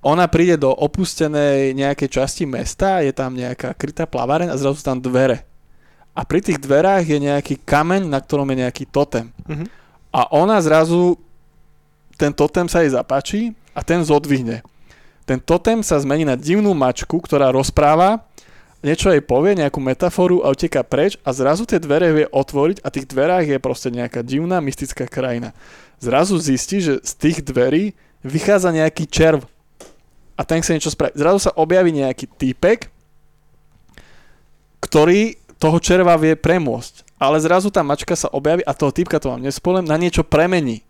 ona 0.01 0.25
príde 0.25 0.57
do 0.57 0.73
opustenej 0.73 1.77
nejakej 1.77 2.09
časti 2.09 2.49
mesta, 2.49 3.05
je 3.05 3.13
tam 3.13 3.37
nejaká 3.37 3.77
krytá 3.77 4.09
plaváreň 4.09 4.49
a 4.49 4.57
zrazu 4.57 4.81
sú 4.81 4.85
tam 4.85 4.99
dvere. 5.01 5.45
a 6.11 6.27
pri 6.27 6.43
tých 6.43 6.59
dverách 6.59 7.07
je 7.07 7.23
nejaký 7.23 7.63
kameň, 7.63 8.11
na 8.11 8.19
ktorom 8.19 8.51
je 8.51 8.67
nejaký 8.67 8.83
totem. 8.91 9.31
Mhm. 9.47 9.65
A 10.11 10.27
ona 10.35 10.59
zrazu, 10.59 11.15
ten 12.19 12.35
totem 12.35 12.67
sa 12.67 12.83
jej 12.83 12.91
zapáči 12.91 13.55
a 13.71 13.79
ten 13.79 14.03
zodvihne. 14.03 14.59
Ten 15.23 15.39
totem 15.39 15.79
sa 15.79 15.95
zmení 16.03 16.27
na 16.27 16.35
divnú 16.35 16.75
mačku, 16.75 17.15
ktorá 17.23 17.47
rozpráva, 17.55 18.27
niečo 18.83 19.07
jej 19.07 19.23
povie, 19.23 19.55
nejakú 19.55 19.79
metaforu 19.79 20.43
a 20.43 20.51
uteká 20.51 20.83
preč 20.83 21.15
a 21.23 21.31
zrazu 21.31 21.63
tie 21.63 21.79
dvere 21.79 22.11
vie 22.11 22.27
otvoriť 22.27 22.83
a 22.83 22.91
tých 22.91 23.07
dverách 23.07 23.47
je 23.47 23.57
proste 23.63 23.87
nejaká 23.87 24.19
divná 24.19 24.59
mystická 24.59 25.07
krajina. 25.07 25.55
Zrazu 26.03 26.35
zistí, 26.43 26.83
že 26.83 26.99
z 26.99 27.11
tých 27.15 27.37
dverí 27.45 27.95
vychádza 28.25 28.75
nejaký 28.75 29.07
červ 29.07 29.47
a 30.41 30.47
ten 30.49 30.57
chce 30.57 30.73
niečo 30.73 30.89
spraviť. 30.89 31.13
Zrazu 31.13 31.37
sa 31.37 31.53
objaví 31.53 31.93
nejaký 31.93 32.25
týpek, 32.25 32.89
ktorý 34.81 35.37
toho 35.61 35.77
červa 35.77 36.17
vie 36.17 36.33
premôcť. 36.33 37.21
Ale 37.21 37.37
zrazu 37.37 37.69
tá 37.69 37.85
mačka 37.85 38.17
sa 38.17 38.33
objaví 38.33 38.65
a 38.65 38.73
toho 38.73 38.89
týpka 38.89 39.21
to 39.21 39.29
vám 39.29 39.45
nespolem, 39.45 39.85
na 39.85 39.93
niečo 40.01 40.25
premení. 40.25 40.81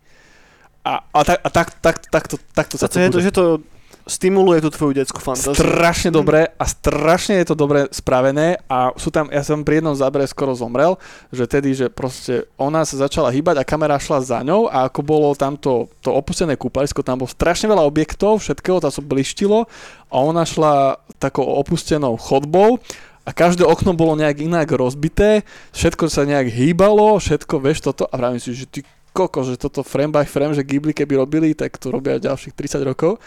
A, 0.80 1.04
a, 1.04 1.20
tak, 1.20 1.38
a 1.44 1.48
tak, 1.52 1.68
tak, 1.84 1.96
tak, 2.08 2.24
to, 2.32 2.40
tak 2.56 2.66
to 2.72 2.80
A 2.80 2.80
sa 2.80 2.88
to 2.88 2.96
je 2.96 3.12
to, 3.12 3.20
že 3.20 3.30
to 3.36 3.60
stimuluje 4.06 4.62
tú 4.62 4.70
tvoju 4.74 4.92
detskú 4.98 5.22
fantáziu. 5.22 5.54
Strašne 5.54 6.10
dobré 6.10 6.50
a 6.58 6.64
strašne 6.66 7.38
je 7.38 7.46
to 7.50 7.54
dobre 7.54 7.86
spravené 7.94 8.58
a 8.66 8.90
sú 8.98 9.14
tam, 9.14 9.30
ja 9.30 9.42
som 9.46 9.62
pri 9.62 9.78
jednom 9.78 9.94
zábere 9.94 10.26
skoro 10.26 10.54
zomrel, 10.58 10.98
že 11.30 11.46
tedy, 11.46 11.74
že 11.74 11.86
proste 11.86 12.50
ona 12.58 12.82
sa 12.82 12.98
začala 13.06 13.30
hýbať 13.30 13.62
a 13.62 13.68
kamera 13.68 14.00
šla 14.02 14.18
za 14.22 14.38
ňou 14.42 14.66
a 14.66 14.90
ako 14.90 15.00
bolo 15.06 15.28
tamto 15.38 15.86
to 16.02 16.10
opustené 16.10 16.58
kúpalisko, 16.58 17.06
tam 17.06 17.22
bolo 17.22 17.30
strašne 17.30 17.70
veľa 17.70 17.86
objektov, 17.86 18.42
všetkého 18.42 18.82
tam 18.82 18.90
sa 18.90 19.02
blištilo 19.02 19.70
a 20.10 20.16
ona 20.18 20.42
šla 20.42 20.98
takou 21.22 21.46
opustenou 21.46 22.18
chodbou 22.18 22.82
a 23.22 23.30
každé 23.30 23.62
okno 23.62 23.94
bolo 23.94 24.18
nejak 24.18 24.42
inak 24.42 24.66
rozbité, 24.74 25.46
všetko 25.70 26.10
sa 26.10 26.26
nejak 26.26 26.50
hýbalo, 26.50 27.22
všetko, 27.22 27.62
vieš 27.62 27.86
toto 27.86 28.10
a 28.10 28.14
vravím 28.18 28.42
si, 28.42 28.50
že 28.50 28.66
ty 28.66 28.80
koko, 29.12 29.44
že 29.44 29.60
toto 29.60 29.84
frame 29.84 30.10
by 30.10 30.24
frame, 30.24 30.56
že 30.56 30.64
Ghibli 30.64 30.96
keby 30.96 31.20
robili, 31.20 31.52
tak 31.52 31.76
to 31.76 31.92
robia 31.92 32.16
ďalších 32.16 32.56
30 32.56 32.88
rokov 32.88 33.20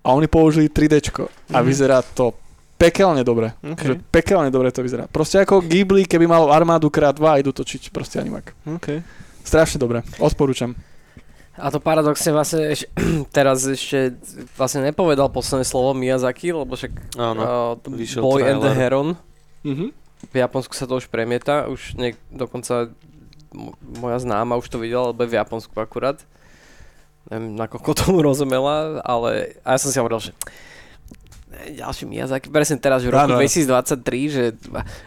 a 0.00 0.08
oni 0.10 0.26
použili 0.26 0.68
3D 0.68 1.00
a 1.48 1.58
Mhm. 1.58 1.64
vyzerá 1.64 2.02
to 2.04 2.32
pekelne 2.76 3.22
dobre. 3.22 3.52
OK. 3.60 3.80
Že 3.80 3.94
pekelne 4.06 4.48
dobre 4.48 4.70
to 4.70 4.80
vyzerá. 4.80 5.06
Proste 5.06 5.38
ako 5.38 5.60
Ghibli, 5.60 6.04
keby 6.04 6.24
mal 6.24 6.46
armádu 6.48 6.86
krát 6.88 7.12
2 7.12 7.26
a 7.28 7.38
idú 7.38 7.50
točiť 7.50 7.90
proste 7.90 8.18
animák. 8.18 8.54
OK. 8.70 9.02
Strašne 9.42 9.76
dobre, 9.76 10.00
odporúčam. 10.16 10.78
A 11.54 11.68
to 11.68 11.78
paradoxne 11.78 12.30
vlastne 12.30 12.70
eš, 12.70 12.86
teraz 13.32 13.64
ešte 13.64 14.14
vlastne 14.54 14.84
nepovedal 14.84 15.26
posledné 15.26 15.64
slovo 15.64 15.90
Miyazaki, 15.90 16.54
lebo 16.54 16.70
však 16.72 17.18
Áno. 17.18 17.40
uh, 17.74 18.20
Boy 18.20 18.46
and 18.46 18.62
the 18.62 18.70
trailer. 18.70 18.78
Heron, 18.78 19.08
Mhm. 19.64 19.86
v 20.24 20.36
Japonsku 20.36 20.70
sa 20.72 20.84
to 20.84 20.94
už 20.94 21.06
premieta, 21.06 21.66
už 21.66 21.94
niek- 21.94 22.20
dokonca 22.28 22.94
m- 23.50 23.74
moja 23.96 24.18
známa 24.18 24.54
už 24.54 24.68
to 24.68 24.78
videla, 24.78 25.10
lebo 25.10 25.18
je 25.20 25.30
v 25.30 25.38
Japonsku 25.40 25.74
akurát. 25.74 26.22
Neviem, 27.28 27.56
nakoľko 27.60 27.90
tomu 27.92 28.24
rozumela, 28.24 29.04
ale 29.04 29.60
a 29.60 29.76
ja 29.76 29.78
som 29.80 29.92
si 29.92 30.00
hovoril, 30.00 30.20
že 30.20 30.32
ďalší 31.76 32.04
Miyazaki, 32.08 32.48
presne 32.48 32.80
teraz, 32.80 33.04
že 33.04 33.12
v 33.12 33.16
roku 33.16 33.32
áno. 33.34 33.40
2023, 33.40 34.32
že 34.32 34.44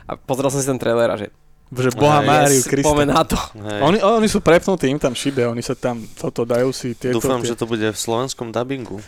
a 0.05 0.17
pozrel 0.17 0.49
som 0.53 0.59
si 0.61 0.67
ten 0.67 0.77
trailer 0.77 1.09
a 1.09 1.17
že 1.17 1.27
Že 1.71 1.95
Boha 1.95 2.19
Aj, 2.19 2.27
Máriu 2.27 2.61
Krista. 2.67 2.83
poďme 2.83 3.15
na 3.15 3.23
to. 3.23 3.39
Hej. 3.55 3.79
Oni, 3.79 3.97
oni 4.03 4.27
sú 4.27 4.43
prepnutí, 4.43 4.91
im 4.91 4.99
tam 4.99 5.15
šibe, 5.15 5.47
oni 5.47 5.63
sa 5.63 5.71
tam 5.71 6.03
toto 6.19 6.43
dajú 6.43 6.75
si 6.75 6.91
tieto... 6.99 7.23
Dúfam, 7.23 7.39
tie... 7.39 7.55
že 7.55 7.55
to 7.55 7.63
bude 7.63 7.87
v 7.87 7.95
slovenskom 7.95 8.51
dubbingu. 8.51 8.99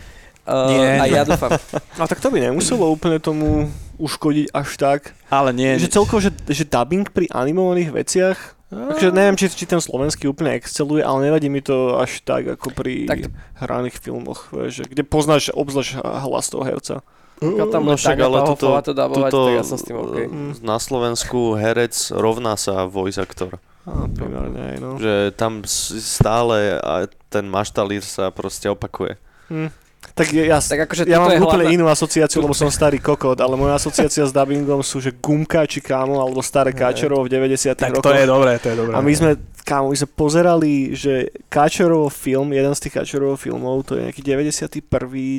Uh, 0.47 0.71
Nie. 0.71 0.89
A 0.99 1.05
ja 1.11 1.23
dúfam. 1.27 1.51
A 1.99 2.03
tak 2.11 2.23
to 2.23 2.31
by 2.31 2.39
nemuselo 2.39 2.87
úplne 2.87 3.19
tomu 3.19 3.67
uškodiť 3.99 4.55
až 4.55 4.69
tak. 4.79 5.01
Ale 5.27 5.51
nie, 5.51 5.75
Že 5.75 5.91
celkovo, 5.91 6.19
že, 6.23 6.31
že 6.47 6.63
dubbing 6.63 7.11
pri 7.11 7.27
animovaných 7.31 7.91
veciach, 7.91 8.37
takže 8.89 9.07
neviem, 9.09 9.35
či, 9.35 9.45
či 9.47 9.65
ten 9.65 9.77
slovenský 9.77 10.25
úplne 10.25 10.53
exceluje, 10.53 10.99
ale 10.99 11.25
nevadí 11.25 11.47
mi 11.47 11.59
to 11.59 11.95
až 11.95 12.21
tak, 12.21 12.47
ako 12.51 12.69
pri 12.69 13.05
Tak- 13.05 13.31
hraných 13.57 13.97
filmoch, 13.97 14.49
že, 14.67 14.83
kde 14.83 15.01
poznáš 15.01 15.49
obzvlášť 15.49 15.99
hlas 15.99 16.45
toho 16.47 16.63
herca. 16.63 16.95
Pokiaľ 17.35 17.67
tam 17.67 17.81
No 17.81 17.87
bude 17.89 17.99
však, 17.99 18.17
ale 18.17 18.37
tuto- 18.45 18.71
to 18.81 18.93
dabovať, 18.93 19.29
tuto, 19.29 19.41
tak 19.43 19.53
ja 19.53 19.65
som 19.65 19.75
s 19.75 19.83
tým 19.83 19.97
OK. 19.97 20.15
Mm. 20.23 20.51
Na 20.61 20.77
Slovensku 20.77 21.39
herec 21.53 21.91
rovná 22.09 22.55
sa 22.55 22.85
voice 22.85 23.17
actor. 23.17 23.59
Á, 23.83 24.07
primárne 24.07 24.59
aj, 24.63 24.77
no. 24.79 24.95
Že 24.95 25.13
tam 25.35 25.59
stále 25.99 26.79
a 26.79 27.03
ten 27.27 27.43
maštalír 27.43 27.99
sa 27.99 28.31
proste 28.31 28.71
opakuje. 28.71 29.19
Hm. 29.51 29.69
Tak 30.13 30.29
ja, 30.29 30.61
Tak 30.61 30.85
akože 30.85 31.09
ja 31.09 31.17
mám 31.17 31.33
je 31.33 31.41
úplne 31.41 31.65
hlavná- 31.65 31.73
inú 31.73 31.85
asociáciu, 31.89 32.37
lebo 32.37 32.53
som 32.53 32.69
starý 32.69 33.01
kokot, 33.01 33.33
ale 33.35 33.57
moja 33.57 33.81
asociácia 33.81 34.21
s 34.21 34.29
dubbingom 34.29 34.85
sú, 34.85 35.01
že 35.01 35.09
Gumka 35.09 35.65
či 35.65 35.81
Kámo, 35.81 36.21
alebo 36.21 36.37
staré 36.39 36.69
Káčerov 36.69 37.25
v 37.25 37.33
90 37.33 37.73
Tak 37.73 37.97
rokoch. 37.97 38.05
to 38.05 38.13
je 38.13 38.25
dobré, 38.29 38.53
to 38.57 38.69
je 38.69 38.75
dobré. 38.77 38.93
A 38.93 39.01
my 39.01 39.09
sme, 39.09 39.31
kámo, 39.65 39.89
my 39.89 39.97
sme 39.97 40.09
pozerali, 40.13 40.93
že 40.93 41.33
Káčerovo 41.49 42.13
film, 42.13 42.53
jeden 42.53 42.69
z 42.71 42.79
tých 42.79 42.93
Káčerovo 42.93 43.33
filmov, 43.33 43.89
to 43.89 43.97
je 43.97 44.05
nejaký 44.05 44.21
91., 44.21 44.85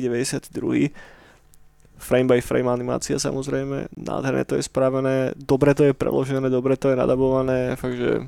92. 0.03 0.91
Frame 1.95 2.27
by 2.27 2.43
frame 2.43 2.67
animácia 2.67 3.15
samozrejme, 3.15 3.95
nádherné 3.95 4.43
to 4.43 4.59
je 4.59 4.67
spravené, 4.67 5.31
dobre 5.39 5.71
to 5.71 5.87
je 5.87 5.95
preložené, 5.95 6.51
dobre 6.51 6.75
to 6.75 6.91
je 6.91 6.99
nadabované, 6.99 7.79
fakt 7.79 7.95
že 7.95 8.27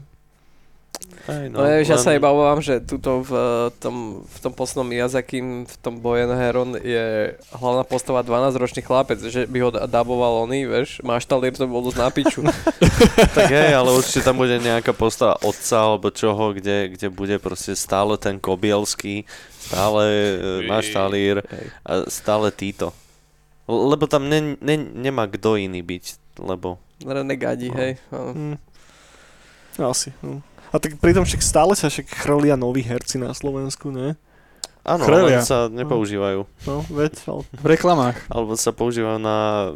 Hej, 1.27 1.51
No, 1.51 1.59
no 1.59 1.68
ja 1.68 1.99
sa 1.99 2.15
iba 2.15 2.31
obávam, 2.31 2.64
že 2.64 2.80
tuto 2.80 3.19
v 3.19 3.31
eh, 3.35 3.68
tom, 3.84 4.23
v 4.23 4.38
tom 4.39 4.53
poslednom 4.55 4.88
Miyazaki, 4.88 5.43
v 5.68 5.76
tom 5.84 5.99
Boy 5.99 6.23
and 6.23 6.31
Heron 6.31 6.80
je 6.80 7.35
hlavná 7.51 7.84
postava 7.84 8.23
12-ročný 8.23 8.80
chlapec, 8.80 9.19
že 9.19 9.43
by 9.43 9.57
ho 9.59 9.69
da- 9.69 9.91
daboval 9.91 10.47
oný, 10.47 10.64
vieš, 10.64 11.03
maštalír 11.03 11.51
to 11.51 11.68
bol 11.68 11.84
dosť 11.84 11.99
na 11.99 12.09
piču. 12.09 12.41
Tak 13.38 13.51
hej, 13.51 13.76
ale 13.76 13.91
určite 13.93 14.23
tam 14.23 14.39
bude 14.39 14.57
nejaká 14.57 14.95
postava 14.95 15.35
otca 15.43 15.77
alebo 15.77 16.09
čoho, 16.09 16.55
kde, 16.55 16.95
kde 16.95 17.07
bude 17.11 17.35
proste 17.38 17.76
stále 17.76 18.15
ten 18.18 18.39
Kobielský, 18.41 19.27
stále 19.53 20.01
e, 20.07 20.34
maštalír 20.65 21.43
Hej. 21.45 21.65
a 21.85 21.91
stále 22.09 22.49
títo. 22.49 22.89
Lebo 23.68 24.07
tam 24.09 24.26
ne, 24.31 24.55
ne, 24.64 24.76
nemá 24.80 25.27
kto 25.27 25.59
iný 25.59 25.84
byť, 25.84 26.39
lebo... 26.41 26.80
Renegádi, 27.03 27.69
No. 27.69 27.77
hej. 27.77 27.91
hm, 28.09 28.55
asi. 29.77 30.09
Hm. 30.23 30.41
A 30.68 30.77
tak 30.77 30.95
pritom 30.98 31.23
však 31.23 31.39
stále 31.39 31.73
sa 31.73 31.88
však 31.88 32.07
chrlia 32.07 32.53
noví 32.53 32.81
herci 32.81 33.15
na 33.15 33.31
Slovensku, 33.31 33.88
ne? 33.88 34.19
Áno, 34.81 35.03
Chrelia. 35.03 35.39
ale 35.39 35.44
sa 35.44 35.68
nepoužívajú. 35.68 36.48
No, 36.64 36.80
veď, 36.88 37.14
ale 37.26 37.41
V 37.52 37.65
reklamách. 37.68 38.18
Alebo 38.27 38.56
sa 38.56 38.72
používajú 38.72 39.18
na... 39.18 39.72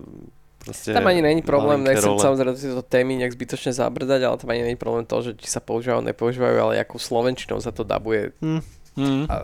Proste 0.58 0.94
Tam 0.94 1.04
ani 1.04 1.20
není 1.20 1.42
problém, 1.42 1.82
nechcem 1.82 2.06
role. 2.08 2.22
samozrejme 2.22 2.54
tieto 2.54 2.86
témy 2.86 3.18
nejak 3.18 3.34
zbytočne 3.34 3.74
zabrdať, 3.74 4.22
ale 4.22 4.38
tam 4.38 4.50
ani 4.50 4.64
není 4.64 4.78
problém 4.78 5.04
to, 5.04 5.20
že 5.20 5.34
či 5.36 5.50
sa 5.50 5.58
používajú, 5.58 6.06
nepoužívajú, 6.06 6.56
ale 6.56 6.74
ako 6.78 6.96
slovenčinou 6.96 7.58
sa 7.58 7.70
to 7.70 7.82
dabuje 7.82 8.32
Mm. 8.92 9.24
a, 9.26 9.36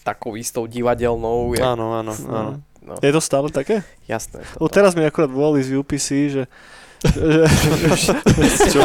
takou 0.00 0.34
istou 0.34 0.64
divadelnou, 0.64 1.50
jak, 1.52 1.66
Áno, 1.68 1.92
áno, 1.92 2.14
áno. 2.14 2.52
no, 2.80 2.94
je 2.96 3.10
to 3.10 3.18
stále 3.18 3.50
také? 3.50 3.82
jasné. 4.06 4.40
Lebo 4.54 4.66
teraz 4.66 4.94
mi 4.94 5.02
akorát 5.02 5.28
volali 5.28 5.60
z 5.60 5.74
UPC, 5.74 6.08
že 6.30 6.42
Čo? 6.98 8.80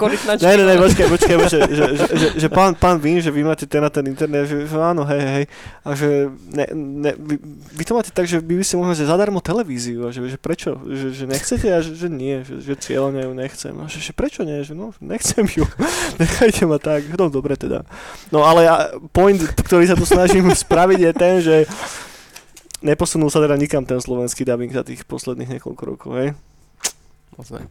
Korytnačky? 0.00 0.44
Ne, 0.48 0.52
ne, 0.56 0.64
ne, 0.64 0.74
počkaj, 0.80 1.06
počkaj, 1.12 1.36
počkaj 1.36 1.60
že, 1.76 1.84
že, 1.92 2.06
že, 2.16 2.28
že 2.40 2.48
pán, 2.48 2.72
pán 2.72 2.96
Vím, 2.96 3.20
že 3.20 3.28
vy 3.28 3.44
máte 3.44 3.68
ten 3.68 3.84
a 3.84 3.92
ten 3.92 4.08
internet, 4.08 4.48
že, 4.48 4.64
že 4.64 4.76
áno, 4.80 5.04
hej, 5.04 5.20
hej, 5.20 5.44
a 5.84 5.88
že 5.92 6.32
ne, 6.48 6.64
ne, 6.72 7.12
vy, 7.12 7.36
vy 7.76 7.84
to 7.84 7.92
máte 7.92 8.08
tak, 8.16 8.24
že 8.24 8.40
by 8.40 8.64
ste 8.64 8.80
mohli 8.80 8.96
že 8.96 9.04
zadarmo 9.04 9.44
televíziu, 9.44 10.08
a 10.08 10.10
že, 10.14 10.24
že 10.24 10.40
prečo, 10.40 10.80
že, 10.88 11.12
že 11.12 11.24
nechcete 11.28 11.68
a 11.68 11.84
že, 11.84 11.92
že 11.92 12.08
nie, 12.08 12.40
že, 12.48 12.64
že 12.64 12.74
cieľne 12.80 13.28
ju 13.28 13.32
nechcem, 13.36 13.74
a 13.76 13.84
že, 13.92 14.00
že 14.00 14.16
prečo 14.16 14.40
nie, 14.48 14.64
že 14.64 14.72
no, 14.72 14.96
nechcem 15.04 15.44
ju, 15.44 15.68
nechajte 16.22 16.64
ma 16.64 16.80
tak, 16.80 17.04
no 17.12 17.28
dobre 17.28 17.60
teda. 17.60 17.84
No 18.32 18.40
ale 18.40 18.64
point, 19.12 19.36
ktorý 19.36 19.84
sa 19.84 20.00
tu 20.00 20.08
snažím 20.08 20.48
spraviť 20.64 20.98
je 21.00 21.12
ten, 21.12 21.34
že 21.44 21.56
neposunul 22.80 23.28
sa 23.28 23.44
teda 23.44 23.56
nikam 23.60 23.84
ten 23.84 24.00
slovenský 24.00 24.48
dubbing 24.48 24.72
za 24.72 24.84
tých 24.84 25.04
posledných 25.04 25.60
niekoľko 25.60 25.82
rokov, 25.84 26.12
hej? 26.20 26.28
Moc 27.34 27.46
ne. 27.50 27.62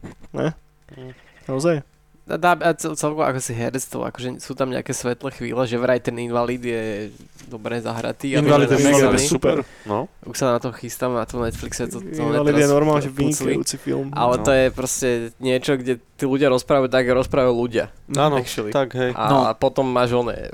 Naozaj? 1.44 1.82
Dá, 2.24 2.40
dá, 2.40 2.56
a 2.56 2.72
cel, 2.72 2.96
celkovo 2.96 3.20
ako 3.20 3.36
si 3.36 3.52
herectvo, 3.52 4.00
akože 4.00 4.40
sú 4.40 4.56
tam 4.56 4.72
nejaké 4.72 4.96
svetlé 4.96 5.28
chvíle, 5.28 5.60
že 5.68 5.76
vraj 5.76 6.00
ten 6.00 6.16
invalid 6.16 6.56
je 6.58 7.12
dobre 7.44 7.76
zahratý. 7.76 8.32
Invalid 8.32 8.72
je 8.72 8.80
mega 8.80 9.12
super. 9.20 9.60
No, 9.84 10.08
Už 10.24 10.32
sa 10.32 10.48
na 10.48 10.56
to 10.56 10.72
chystám, 10.72 11.12
na 11.12 11.28
tom 11.28 11.44
Netflixe 11.44 11.84
to, 11.84 12.00
to 12.00 12.08
Invalid 12.16 12.56
je 12.56 12.64
normálne, 12.66 13.04
že 13.04 13.12
vynikajúci 13.12 13.76
film. 13.76 14.08
Ale 14.16 14.40
No. 14.40 14.42
to 14.42 14.50
je 14.50 14.66
proste 14.72 15.08
niečo, 15.36 15.76
kde 15.76 16.00
tí 16.16 16.24
ľudia 16.24 16.48
rozprávajú 16.48 16.88
tak, 16.88 17.04
rozprávajú 17.04 17.52
ľudia. 17.52 17.92
áno, 18.10 18.40
Actually. 18.40 18.72
tak 18.72 18.96
hej. 18.96 19.12
A, 19.12 19.28
No. 19.28 19.44
a 19.44 19.52
potom 19.52 19.84
máš 19.84 20.16
oné 20.16 20.48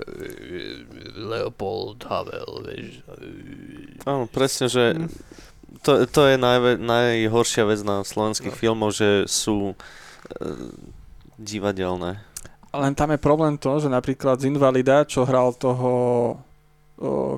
Leopold 1.15 2.03
Havel, 2.03 2.67
vieš. 2.67 2.99
Áno, 4.03 4.27
presne, 4.27 4.67
že 4.67 4.85
Mm. 4.91 5.07
To, 5.79 6.05
to 6.05 6.21
je 6.25 6.37
najve, 6.37 6.77
najhoršia 6.77 7.65
vec 7.65 7.81
na 7.81 8.03
slovenských 8.03 8.53
No. 8.53 8.59
filmoch, 8.59 8.93
že 8.93 9.25
sú 9.25 9.73
e, 9.73 9.75
divadelné. 11.37 12.21
Len 12.71 12.93
tam 12.93 13.11
je 13.11 13.19
problém 13.19 13.55
to, 13.55 13.79
že 13.79 13.89
napríklad 13.89 14.39
z 14.39 14.47
Invalida, 14.47 15.03
čo 15.03 15.25
hral 15.25 15.51
toho, 15.53 15.91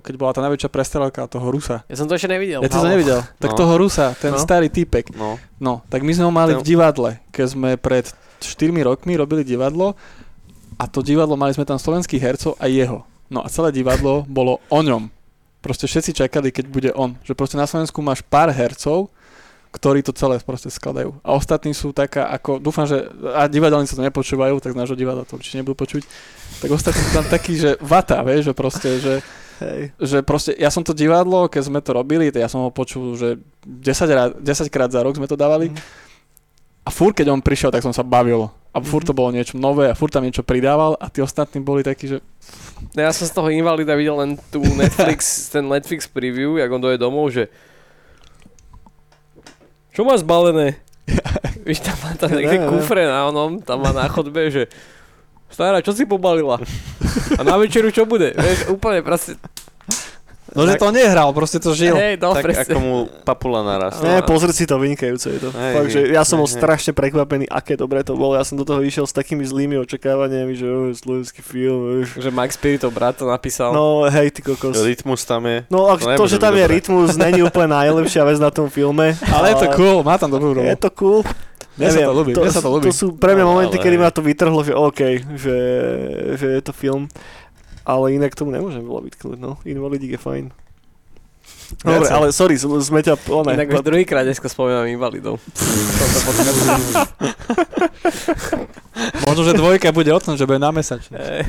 keď 0.02 0.14
bola 0.18 0.32
tá 0.32 0.42
najväčšia 0.42 0.68
prestrelka 0.68 1.24
toho 1.24 1.46
Rusa. 1.48 1.86
Ja 1.86 1.94
som 1.94 2.04
to 2.04 2.12
ešte 2.12 2.28
nevidel. 2.28 2.60
Ja 2.60 2.68
to 2.68 2.82
halo. 2.82 2.90
nevidel. 2.90 3.22
Tak 3.38 3.54
No. 3.54 3.56
toho 3.56 3.74
Rusa, 3.78 4.12
ten 4.12 4.34
No. 4.34 4.38
starý 4.38 4.68
typek. 4.68 5.14
No, 5.14 5.38
No, 5.56 5.80
tak 5.86 6.02
my 6.02 6.10
sme 6.10 6.26
ho 6.26 6.34
mali 6.34 6.52
Ten- 6.52 6.60
v 6.60 6.66
divadle, 6.66 7.10
keď 7.30 7.46
sme 7.48 7.70
pred 7.76 8.10
4 8.40 8.52
rokmi 8.82 9.14
robili 9.14 9.40
divadlo 9.40 9.94
a 10.74 10.84
to 10.84 10.98
divadlo 11.00 11.38
mali 11.38 11.54
sme 11.54 11.62
tam 11.62 11.78
slovenských 11.78 12.18
hercov 12.20 12.58
a 12.58 12.66
jeho. 12.66 13.06
No 13.30 13.40
a 13.40 13.48
celé 13.48 13.70
divadlo 13.70 14.26
bolo 14.26 14.58
o 14.66 14.80
ňom. 14.82 15.08
Proste 15.62 15.86
všetci 15.86 16.26
čakali, 16.26 16.50
keď 16.50 16.64
bude 16.66 16.90
on. 16.92 17.14
Že 17.22 17.38
proste 17.38 17.56
na 17.56 17.70
Slovensku 17.70 18.02
máš 18.02 18.20
pár 18.26 18.50
hercov, 18.50 19.08
ktorí 19.72 20.04
to 20.04 20.12
celé 20.12 20.36
proste 20.44 20.68
skladajú. 20.68 21.16
A 21.24 21.32
ostatní 21.32 21.72
sú 21.72 21.96
taká 21.96 22.28
ako, 22.28 22.60
dúfam, 22.60 22.84
že 22.84 23.08
a 23.32 23.48
divadelníci 23.48 23.96
to 23.96 24.04
nepočúvajú, 24.04 24.60
tak 24.60 24.76
z 24.76 24.78
nášho 24.84 24.98
divadla 24.98 25.24
to 25.24 25.40
určite 25.40 25.64
nebudú 25.64 25.78
počuť. 25.80 26.02
Tak 26.60 26.68
ostatní 26.68 27.00
sú 27.00 27.12
tam 27.16 27.24
takí, 27.24 27.56
že 27.56 27.80
vata, 27.80 28.20
vieš, 28.20 28.52
že 28.52 28.54
proste, 28.58 28.90
že 29.00 29.14
Hej. 29.62 29.94
že 29.96 30.18
proste, 30.26 30.52
ja 30.58 30.68
som 30.68 30.82
to 30.82 30.92
divadlo, 30.92 31.46
keď 31.48 31.62
sme 31.70 31.80
to 31.80 31.94
robili, 31.94 32.28
to 32.28 32.42
ja 32.42 32.50
som 32.50 32.66
ho 32.66 32.70
počul, 32.74 33.14
že 33.16 33.38
10, 33.64 34.10
rá, 34.12 34.24
10 34.34 34.42
krát 34.68 34.90
za 34.90 35.00
rok 35.00 35.16
sme 35.16 35.30
to 35.30 35.38
dávali 35.40 35.70
Mhm. 35.72 35.80
A 36.82 36.90
furt, 36.90 37.14
keď 37.14 37.30
on 37.30 37.40
prišiel, 37.40 37.70
tak 37.70 37.80
som 37.80 37.90
sa 37.90 38.02
bavil. 38.02 38.50
A 38.72 38.80
furt 38.80 39.04
Mhm. 39.04 39.08
to 39.08 39.14
bolo 39.14 39.30
niečo 39.30 39.54
nové 39.54 39.86
a 39.86 39.94
furt 39.94 40.10
tam 40.10 40.24
niečo 40.24 40.40
pridával 40.40 40.96
a 40.96 41.06
tí 41.06 41.20
ostatní 41.20 41.60
boli 41.60 41.84
takí, 41.84 42.08
že 42.08 42.18
No 42.96 42.98
ja 42.98 43.12
som 43.14 43.28
z 43.28 43.32
toho 43.32 43.46
invalida 43.48 43.94
videl 43.94 44.16
len 44.18 44.30
tú 44.50 44.58
Netflix, 44.80 45.46
ten 45.48 45.68
Netflix 45.68 46.08
preview, 46.08 46.56
jak 46.56 46.72
on 46.72 46.80
doje 46.80 46.96
domov, 46.96 47.30
že 47.30 47.46
čo 49.92 50.02
má 50.02 50.16
zbalené? 50.16 50.80
Víš, 51.68 51.84
tam 51.84 51.96
má 52.00 52.10
tam 52.16 52.32
Ja 52.32 52.36
nejaké 52.40 52.58
kufre 52.66 53.04
na 53.04 53.28
onom, 53.28 53.60
tam 53.60 53.84
má 53.84 53.92
na 53.92 54.08
chodbe, 54.08 54.48
že 54.48 54.66
stará, 55.52 55.84
čo 55.84 55.92
si 55.92 56.08
pobalila? 56.08 56.56
A 57.36 57.40
na 57.44 57.60
večeru 57.60 57.92
čo 57.92 58.08
bude? 58.08 58.32
Vieš, 58.32 58.72
úplne 58.72 59.04
proste, 59.04 59.36
no, 60.52 60.62
že 60.62 60.74
to 60.74 60.88
nehral, 60.88 61.28
proste 61.30 61.56
to 61.56 61.72
žil. 61.72 61.92
hej, 61.92 62.16
no 62.16 62.32
tak 62.32 62.44
presne. 62.44 62.64
ako 62.66 62.78
mu 62.78 62.94
papula 63.20 63.60
narastla. 63.60 64.02
Ne, 64.02 64.14
pozri 64.20 64.50
si 64.50 64.62
to, 64.62 64.76
vynikajúce 64.76 65.26
je 65.26 65.38
to. 65.38 65.50
Hej, 65.50 65.72
Fakt, 65.74 65.88
že 65.88 66.00
hej, 66.02 66.12
ja 66.12 66.22
som 66.22 66.36
bol 66.36 66.44
hej, 66.44 66.52
hej. 66.52 66.60
strašne 66.60 66.92
prekvapený, 66.92 67.44
aké 67.46 67.74
dobre 67.74 68.00
to 68.00 68.12
bolo. 68.12 68.34
Ja 68.34 68.42
som 68.42 68.54
do 68.54 68.62
toho 68.62 68.80
išiel 68.80 69.02
s 69.02 69.10
takými 69.10 69.42
zlými 69.42 69.76
očakávaniami, 69.78 70.52
že 70.52 70.64
oh, 70.64 70.90
slovenský 70.90 71.40
film, 71.40 71.80
vieš. 71.98 72.16
Že 72.16 72.30
Mike 72.30 72.52
Spiritov 72.52 72.90
brat 72.90 73.14
to 73.14 73.24
napísal. 73.24 73.72
No 73.72 74.04
hej, 74.04 74.28
ty 74.28 74.40
kokos. 74.40 74.76
Rytmus 74.76 75.22
tam 75.22 75.44
je. 75.44 75.64
No 75.66 75.88
a 75.88 75.96
To 75.96 76.14
to, 76.14 76.24
že 76.26 76.36
tam 76.36 76.52
je 76.52 76.62
dobré. 76.62 76.76
rytmus, 76.76 77.16
není 77.16 77.40
úplne 77.40 77.72
najlepšia 77.72 78.22
vec 78.22 78.36
na 78.36 78.48
tom 78.48 78.66
filme. 78.66 79.16
Ale 79.34 79.52
je 79.52 79.62
to 79.62 79.68
cool, 79.74 80.00
má 80.00 80.14
tam 80.14 80.28
dobrú 80.28 80.52
rolu. 80.52 80.64
Je 80.64 80.76
to 80.76 80.90
cool. 80.92 81.20
Mne 81.72 81.88
sa 81.88 82.04
to 82.04 82.12
ľúbi, 82.12 82.30
mne 82.36 82.52
sa 82.52 82.60
to 82.60 82.68
ľúbi. 82.68 82.84
To 82.84 82.92
sú 82.92 83.06
pre 83.16 83.32
mňa 83.32 83.44
No, 83.44 83.50
momenty, 83.50 83.80
ale- 83.80 83.84
kedy 83.88 83.96
ma 83.96 84.12
to 84.12 84.20
vytrhlo, 84.20 84.60
že 84.60 84.76
OK, 84.76 85.00
že, 85.40 85.56
že 86.36 86.46
je 86.52 86.60
to 86.60 86.68
film. 86.68 87.08
Ale 87.82 88.14
inak 88.14 88.34
tomu 88.38 88.54
nemôžem 88.54 88.82
veľa 88.86 89.02
vytknúť, 89.10 89.38
no. 89.42 89.58
Invalidík 89.66 90.14
je 90.14 90.20
fajn. 90.20 90.44
Dobre, 91.82 92.06
ale 92.12 92.30
sorry, 92.36 92.60
sme 92.60 93.00
ťa... 93.02 93.16
One, 93.32 93.56
Inak 93.56 93.80
už 93.80 93.82
druhýkrát 93.82 94.28
dneska 94.28 94.46
spomínam 94.46 94.86
invalidov. 94.86 95.40
Možno, 99.26 99.42
že 99.48 99.56
dvojka 99.56 99.88
bude 99.90 100.12
o 100.12 100.20
tom, 100.20 100.36
že 100.36 100.44
bude 100.44 100.60
na 100.60 100.68
mesačne. 100.70 101.16
Hej. 101.16 101.42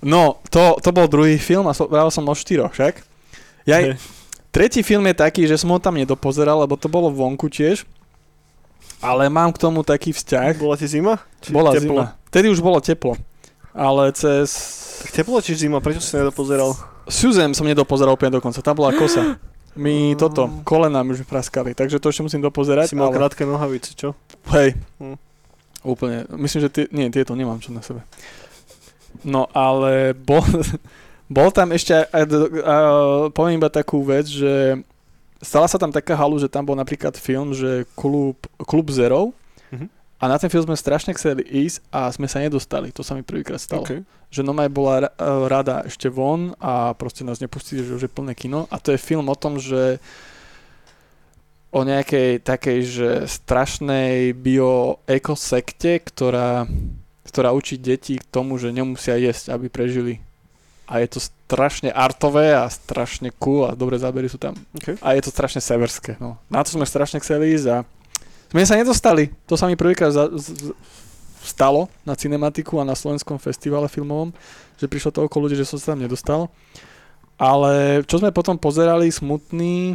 No, 0.00 0.40
to, 0.48 0.80
to 0.80 0.90
bol 0.96 1.06
druhý 1.06 1.36
film 1.36 1.68
a 1.68 1.76
so, 1.76 1.84
vravel 1.84 2.08
som 2.08 2.24
o 2.24 2.34
štyroch, 2.34 2.72
však? 2.72 3.04
Ja, 3.68 3.94
tretí 4.48 4.80
film 4.80 5.04
je 5.06 5.14
taký, 5.14 5.44
že 5.44 5.60
som 5.60 5.70
ho 5.70 5.78
tam 5.78 6.00
nedopozeral, 6.00 6.64
lebo 6.64 6.74
to 6.80 6.88
bolo 6.88 7.12
vonku 7.12 7.52
tiež. 7.52 7.84
Ale 9.00 9.32
mám 9.32 9.50
k 9.52 9.58
tomu 9.58 9.80
taký 9.80 10.12
vzťah. 10.12 10.60
Bola 10.60 10.76
ti 10.76 10.84
zima? 10.84 11.16
Či 11.40 11.56
Bola 11.56 11.72
teplo? 11.72 12.04
zima. 12.04 12.04
Vtedy 12.28 12.46
už 12.52 12.60
bolo 12.60 12.78
teplo. 12.84 13.16
Ale 13.72 14.12
cez... 14.12 14.48
Tak 15.04 15.24
teplo 15.24 15.40
či 15.40 15.56
zima? 15.56 15.80
Prečo 15.80 16.04
si 16.04 16.12
nedopozeral? 16.20 16.76
Susan 17.08 17.56
som 17.56 17.64
nedopozeral 17.64 18.14
úplne 18.14 18.36
dokonca, 18.36 18.60
tam 18.60 18.76
bola 18.76 18.92
kosa. 18.92 19.40
Mi 19.78 20.18
toto, 20.18 20.50
kolena 20.66 21.00
mi 21.06 21.14
už 21.14 21.22
praskali, 21.24 21.78
takže 21.78 22.02
to 22.02 22.10
ešte 22.10 22.26
musím 22.26 22.42
dopozerať. 22.42 22.90
Si 22.90 22.98
mal 22.98 23.14
ale... 23.14 23.22
krátke 23.22 23.46
nohavice, 23.46 23.94
čo? 23.94 24.18
Hej. 24.50 24.74
Hm. 24.98 25.16
Úplne. 25.86 26.28
Myslím, 26.36 26.60
že 26.66 26.70
tie, 26.70 26.84
nie, 26.92 27.08
tieto 27.08 27.32
nemám 27.32 27.62
čo 27.62 27.72
na 27.72 27.80
sebe. 27.80 28.04
No 29.24 29.48
ale 29.54 30.12
bol, 30.12 30.42
bol 31.40 31.48
tam 31.54 31.70
ešte, 31.70 31.94
aj, 31.94 32.06
aj, 32.12 32.24
a, 32.66 32.76
poviem 33.30 33.62
iba 33.62 33.70
takú 33.70 34.02
vec, 34.02 34.26
že 34.26 34.82
stala 35.40 35.66
sa 35.66 35.80
tam 35.80 35.90
taká 35.90 36.14
halu, 36.14 36.36
že 36.36 36.52
tam 36.52 36.68
bol 36.68 36.76
napríklad 36.76 37.16
film, 37.16 37.56
že 37.56 37.88
klub, 37.96 38.36
klub 38.64 38.92
Zero 38.92 39.32
Mhm. 39.70 39.86
a 40.20 40.24
na 40.28 40.36
ten 40.36 40.50
film 40.50 40.66
sme 40.66 40.76
strašne 40.76 41.14
chceli 41.14 41.46
ísť 41.46 41.80
a 41.94 42.10
sme 42.10 42.26
sa 42.26 42.42
nedostali. 42.42 42.92
To 42.92 43.06
sa 43.06 43.14
mi 43.16 43.22
prvýkrát 43.22 43.62
stalo. 43.62 43.86
Okay. 43.86 44.02
Že 44.34 44.46
Nomaj 44.46 44.68
bola 44.68 44.94
e, 45.06 45.08
rada 45.46 45.86
ešte 45.86 46.10
von 46.10 46.58
a 46.58 46.90
proste 46.98 47.22
nás 47.22 47.38
nepustili, 47.38 47.86
že 47.86 47.94
už 47.94 48.02
je 48.04 48.12
plné 48.12 48.34
kino. 48.34 48.66
A 48.70 48.82
to 48.82 48.92
je 48.92 49.00
film 49.00 49.30
o 49.30 49.38
tom, 49.38 49.62
že 49.62 50.02
o 51.70 51.86
nejakej 51.86 52.42
takej, 52.42 52.78
že 52.82 53.08
strašnej 53.30 54.34
bioekosekte, 54.34 56.02
ktorá, 56.02 56.66
ktorá 57.30 57.54
učí 57.54 57.78
deti 57.78 58.18
k 58.18 58.26
tomu, 58.26 58.58
že 58.58 58.74
nemusia 58.74 59.14
jesť, 59.14 59.54
aby 59.54 59.70
prežili. 59.70 60.18
A 60.90 60.98
je 60.98 61.08
to 61.08 61.18
strašne 61.22 61.88
artové 61.88 62.50
a 62.50 62.66
strašne 62.66 63.30
cool 63.38 63.62
a 63.64 63.72
dobré 63.72 63.94
zábery 63.94 64.26
sú 64.26 64.36
tam. 64.36 64.58
Okay. 64.74 64.98
A 64.98 65.14
je 65.14 65.22
to 65.22 65.30
strašne 65.30 65.62
severské. 65.62 66.18
No. 66.18 66.34
Na 66.50 66.60
to 66.60 66.74
sme 66.74 66.82
strašne 66.82 67.18
chceli 67.18 67.54
ísť 67.54 67.66
a 67.70 67.76
sme 68.50 68.66
sa 68.66 68.74
nedostali. 68.74 69.30
To 69.46 69.54
sa 69.54 69.64
mi 69.64 69.78
prvýkrát 69.78 70.10
za, 70.10 70.26
z, 70.28 70.50
z- 70.50 70.74
stalo 71.40 71.86
na 72.02 72.12
cinematiku 72.12 72.76
a 72.76 72.84
na 72.84 72.92
slovenskom 72.92 73.38
festivale 73.38 73.86
filmovom, 73.86 74.34
že 74.76 74.90
prišlo 74.90 75.14
toľko 75.14 75.36
ľudí, 75.38 75.54
že 75.54 75.64
som 75.64 75.78
sa 75.78 75.94
tam 75.94 76.02
nedostal. 76.02 76.50
Ale 77.38 78.02
čo 78.04 78.18
sme 78.18 78.34
potom 78.34 78.58
pozerali, 78.58 79.08
smutný, 79.08 79.94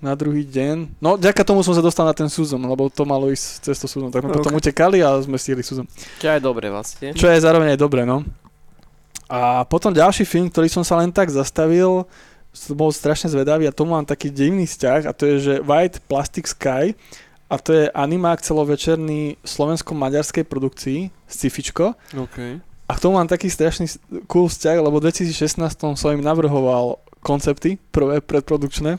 na 0.00 0.16
druhý 0.16 0.42
deň. 0.42 0.96
No, 0.96 1.14
ďaká 1.14 1.44
tomu 1.44 1.60
som 1.60 1.76
sa 1.76 1.84
dostal 1.84 2.08
na 2.08 2.16
ten 2.16 2.24
Suzum, 2.26 2.64
lebo 2.64 2.88
to 2.88 3.04
malo 3.04 3.28
ísť 3.28 3.68
cez 3.68 3.76
to 3.76 3.84
Suzum. 3.84 4.08
Tak 4.08 4.24
sme 4.24 4.32
Ok. 4.32 4.36
potom 4.40 4.56
utekali 4.56 5.04
a 5.04 5.20
sme 5.20 5.36
stihli 5.36 5.60
Suzum. 5.60 5.84
Čo 6.16 6.32
je 6.32 6.40
dobre 6.40 6.72
vlastne. 6.72 7.12
Čo 7.12 7.28
je 7.28 7.36
zároveň 7.36 7.76
aj 7.76 7.78
dobre, 7.78 8.08
no. 8.08 8.24
A 9.30 9.62
potom 9.62 9.94
ďalší 9.94 10.26
film, 10.26 10.50
ktorý 10.50 10.66
som 10.66 10.82
sa 10.82 10.98
len 10.98 11.14
tak 11.14 11.30
zastavil, 11.30 12.02
som 12.50 12.74
bol 12.74 12.90
strašne 12.90 13.30
zvedavý 13.30 13.70
a 13.70 13.74
tomu 13.74 13.94
mám 13.94 14.02
taký 14.02 14.26
divný 14.26 14.66
vzťah 14.66 15.06
a 15.06 15.14
to 15.14 15.22
je, 15.30 15.36
že 15.38 15.54
White 15.62 16.02
Plastic 16.10 16.50
Sky 16.50 16.98
a 17.46 17.54
to 17.62 17.70
je 17.70 17.84
animák 17.94 18.42
celovečerný 18.42 19.38
slovensko-maďarskej 19.46 20.42
produkcii, 20.50 21.00
scifičko. 21.30 21.94
Okay. 22.10 22.58
A 22.90 22.98
k 22.98 23.02
tomu 23.06 23.22
mám 23.22 23.30
taký 23.30 23.46
strašný 23.46 23.86
cool 24.26 24.50
vzťah, 24.50 24.82
lebo 24.82 24.98
v 24.98 25.14
2016 25.14 25.62
som 25.94 26.10
im 26.10 26.26
navrhoval 26.26 26.98
koncepty, 27.22 27.78
prvé 27.94 28.18
predprodukčné. 28.18 28.98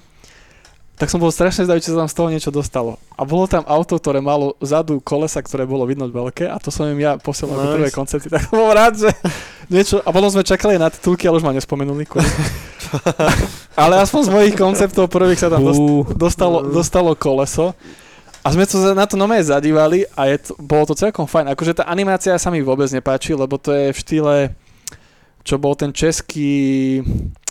Tak 1.01 1.09
som 1.09 1.17
bol 1.17 1.33
strašne 1.33 1.65
zdavý, 1.65 1.81
či 1.81 1.89
sa 1.89 2.05
tam 2.05 2.05
z 2.05 2.13
toho 2.13 2.29
niečo 2.29 2.53
dostalo. 2.53 3.01
A 3.17 3.25
bolo 3.25 3.49
tam 3.49 3.65
auto, 3.65 3.97
ktoré 3.97 4.21
malo 4.21 4.53
vzadu 4.61 5.01
kolesa, 5.01 5.41
ktoré 5.41 5.65
bolo 5.65 5.89
vidno 5.89 6.05
veľké 6.05 6.45
a 6.45 6.61
to 6.61 6.69
som 6.69 6.85
im 6.85 7.01
ja 7.01 7.17
posielal 7.17 7.57
ako 7.57 7.65
Nice. 7.65 7.77
prvé 7.81 7.89
koncepty. 7.89 8.27
Tak 8.37 8.45
som 8.45 8.61
bol 8.61 8.69
rád, 8.69 9.01
že 9.01 9.09
niečo... 9.65 9.97
A 10.05 10.13
potom 10.13 10.29
sme 10.29 10.45
čakali 10.45 10.77
na 10.77 10.93
titulky, 10.93 11.25
ale 11.25 11.41
už 11.41 11.45
ma 11.49 11.57
nespomenuli. 11.57 12.05
ale 13.81 13.97
aspoň 13.97 14.21
z 14.21 14.29
mojich 14.29 14.53
konceptov 14.53 15.09
prvých 15.09 15.41
sa 15.41 15.49
tam 15.49 15.65
dost, 15.65 15.81
dostalo, 16.13 16.69
dostalo 16.69 17.17
koleso. 17.17 17.73
A 18.45 18.53
sme 18.53 18.69
to 18.69 18.93
na 18.93 19.09
to 19.09 19.17
nové 19.17 19.41
zadívali 19.41 20.05
a 20.13 20.29
je 20.29 20.37
to, 20.37 20.53
bolo 20.61 20.85
to 20.85 20.93
celkom 20.93 21.25
fajn. 21.25 21.49
Akože 21.57 21.81
tá 21.81 21.89
animácia 21.89 22.37
sa 22.37 22.53
mi 22.53 22.61
vôbec 22.61 22.93
nepáči, 22.93 23.33
lebo 23.33 23.57
to 23.57 23.73
je 23.73 23.89
v 23.89 23.97
štýle, 23.97 24.35
čo 25.41 25.57
bol 25.57 25.73
ten 25.73 25.89
český 25.89 27.01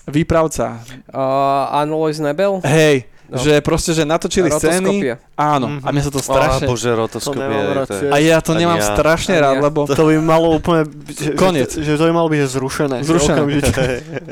výpravca. 0.07 0.83
Uh, 1.11 1.79
Alois 1.83 2.19
Nebel? 2.19 2.63
Hej, 2.63 3.11
No. 3.31 3.39
že 3.39 3.63
proste, 3.63 3.95
že 3.95 4.03
natočili 4.03 4.51
scény. 4.51 5.15
Áno, 5.41 5.67
Mhm. 5.71 5.81
a 5.81 5.89
mne 5.89 6.03
sa 6.03 6.11
to 6.11 6.21
Á, 6.21 6.27
strašne... 6.27 6.65
bože, 6.67 6.85
To 6.87 6.99
rotoskopie. 7.01 7.41
nemám 7.41 7.65
rád 7.73 7.87
to 7.87 7.95
je- 7.95 8.01
tiež. 8.03 8.11
a 8.11 8.17
ja 8.21 8.39
to 8.39 8.53
nemám 8.53 8.77
ja. 8.77 8.89
strašne 8.93 9.35
rád, 9.35 9.57
ja. 9.57 9.63
lebo, 9.63 9.81
To 9.89 10.03
by 10.05 10.15
malo 10.19 10.53
úplne... 10.53 10.83
Že, 11.09 11.31
Koniec. 11.33 11.71
Že, 11.73 11.81
že 11.83 11.93
to 11.95 12.05
by 12.05 12.13
malo 12.13 12.29
byť 12.29 12.41
zrušené. 12.47 12.97
že 12.99 13.09
Zrušené. 13.09 13.39
okamžite. 13.41 13.83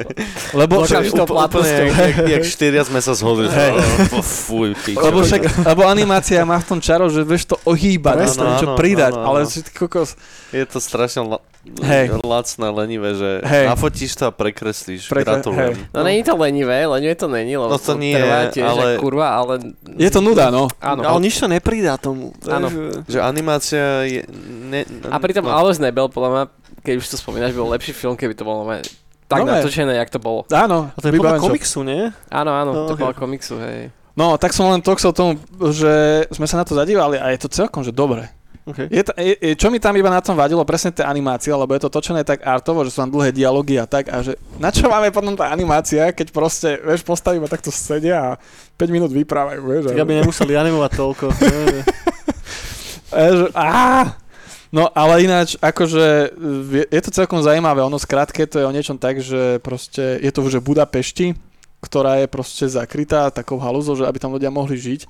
lebo, 0.60 0.74
Úpl- 0.78 1.00
úplne, 1.24 1.70
jak, 1.82 1.96
jak, 1.96 2.16
jak 2.30 2.42
štyria 2.44 2.82
sme 2.82 3.00
sa 3.00 3.12
zhodli. 3.12 3.46
že- 3.46 3.56
Hej. 3.56 3.72
Oh, 4.10 4.20
Fuj, 4.20 4.70
pičo. 4.78 5.00
lebo, 5.00 5.18
však, 5.20 5.42
lebo 5.64 5.82
animácia 5.84 6.44
má 6.44 6.58
v 6.58 6.66
tom 6.68 6.78
čaro, 6.78 7.08
že 7.08 7.24
vieš 7.24 7.48
to 7.48 7.56
ohýbať, 7.64 8.14
vieš 8.18 8.34
to 8.34 8.42
Áno, 8.42 8.50
niečo 8.50 8.68
pridať, 8.74 9.12
áno, 9.14 9.24
ale 9.24 9.38
áno. 9.42 9.48
si 9.48 9.64
kokos... 9.64 10.12
Je 10.48 10.64
to 10.64 10.76
strašne 10.78 11.24
la- 11.26 11.44
Hej. 11.82 12.16
lacné, 12.22 12.66
lenivé, 12.70 13.12
že 13.12 13.30
Hej. 13.42 13.68
nafotíš 13.68 14.12
to 14.14 14.24
a 14.24 14.32
prekreslíš. 14.32 15.04
Prekre- 15.06 15.36
Gratulujem. 15.36 15.76
No 15.90 16.00
není 16.00 16.22
to 16.22 16.32
lenivé, 16.34 16.86
lenivé 16.86 17.12
to 17.14 17.28
není, 17.28 17.52
lebo 17.52 17.68
No 17.68 17.76
to 17.76 17.92
nie, 17.94 18.16
trvá 18.16 18.48
tiež 18.48 18.64
ale- 18.64 18.96
kurva, 18.96 19.28
ale... 19.34 19.76
Je 19.92 20.08
to 20.08 20.20
nuda, 20.20 20.48
no. 20.48 20.72
Áno. 20.78 20.97
Ale 21.00 21.20
nič 21.20 21.36
to 21.36 21.46
nepridá 21.46 21.94
tomu. 21.94 22.32
Áno. 22.44 22.68
že- 23.04 23.20
animácia 23.20 24.02
je... 24.02 24.20
Ne, 24.64 24.82
A 25.06 25.18
pritom 25.18 25.42
no, 25.42 25.52
Alois 25.52 25.76
Nebel, 25.76 26.08
podľa 26.08 26.30
mňa, 26.30 26.44
keď 26.80 26.94
už 26.96 27.06
to 27.06 27.16
spomínaš, 27.16 27.52
bol 27.52 27.68
lepší 27.68 27.92
film, 27.92 28.14
keby 28.14 28.32
to 28.32 28.42
bolo 28.42 28.62
normálne 28.62 28.86
tak 29.28 29.44
No, 29.44 29.46
ne. 29.46 29.60
natočené, 29.60 29.92
jak 29.92 30.08
to 30.08 30.16
bolo. 30.16 30.48
Áno, 30.48 30.88
A 30.88 30.98
to 30.98 31.06
je 31.06 31.14
podľa 31.14 31.36
komiksu, 31.36 31.84
nie? 31.84 32.08
Áno, 32.32 32.50
áno, 32.50 32.70
No, 32.72 32.80
to 32.88 32.96
ok. 32.96 32.98
bola 32.98 33.12
komiksu, 33.12 33.60
hej. 33.60 33.92
No, 34.16 34.34
tak 34.34 34.50
som 34.50 34.66
len 34.66 34.80
to 34.80 34.96
chcel 34.96 35.12
tomu, 35.12 35.36
že 35.70 36.24
sme 36.32 36.48
sa 36.48 36.56
na 36.56 36.64
to 36.64 36.72
zadívali 36.72 37.20
a 37.20 37.28
je 37.30 37.38
to 37.38 37.52
celkom, 37.52 37.84
že 37.84 37.92
dobre. 37.92 38.26
Okay. 38.68 38.86
Je, 38.92 39.02
ta- 39.02 39.16
je, 39.16 39.34
je, 39.40 39.52
čo 39.56 39.72
mi 39.72 39.80
tam 39.80 39.96
iba 39.96 40.12
na 40.12 40.20
tom 40.20 40.36
vadilo, 40.36 40.60
presne 40.68 40.92
tie 40.92 41.00
animácie, 41.00 41.48
lebo 41.48 41.72
je 41.72 41.88
to 41.88 41.88
točené 41.88 42.20
tak 42.20 42.44
artovo, 42.44 42.84
že 42.84 42.92
sú 42.92 43.00
tam 43.00 43.08
dlhé 43.08 43.32
dialógy 43.32 43.80
a 43.80 43.88
tak 43.88 44.12
a 44.12 44.20
že 44.20 44.36
na 44.60 44.68
čo 44.68 44.92
máme 44.92 45.08
potom 45.08 45.32
tá 45.32 45.48
animácia, 45.48 46.12
keď 46.12 46.28
proste, 46.28 46.76
vieš, 46.84 47.00
postavíme 47.00 47.48
takto 47.48 47.72
sedia 47.72 48.36
a 48.36 48.42
5 48.76 48.92
minút 48.92 49.08
vyprávajú, 49.08 49.60
vieš. 49.64 49.82
Tak 49.88 50.04
aby 50.04 50.20
nemuseli 50.20 50.52
animovať 50.52 50.92
toľko. 50.92 51.24
Á! 53.56 54.12
No 54.68 54.92
ale 54.92 55.24
ináč, 55.24 55.56
akože 55.56 56.36
je, 56.92 57.00
to 57.00 57.08
celkom 57.08 57.40
zaujímavé, 57.40 57.80
ono 57.80 57.96
skrátke 57.96 58.44
to 58.44 58.60
je 58.60 58.68
o 58.68 58.74
niečom 58.74 59.00
tak, 59.00 59.16
že 59.24 59.64
proste 59.64 60.20
je 60.20 60.28
to 60.28 60.44
v 60.44 60.60
Budapešti, 60.60 61.32
ktorá 61.80 62.20
je 62.20 62.28
proste 62.28 62.68
zakrytá 62.68 63.32
takou 63.32 63.56
halúzou, 63.56 63.96
že 63.96 64.04
aby 64.04 64.20
tam 64.20 64.36
ľudia 64.36 64.52
mohli 64.52 64.76
žiť. 64.76 65.08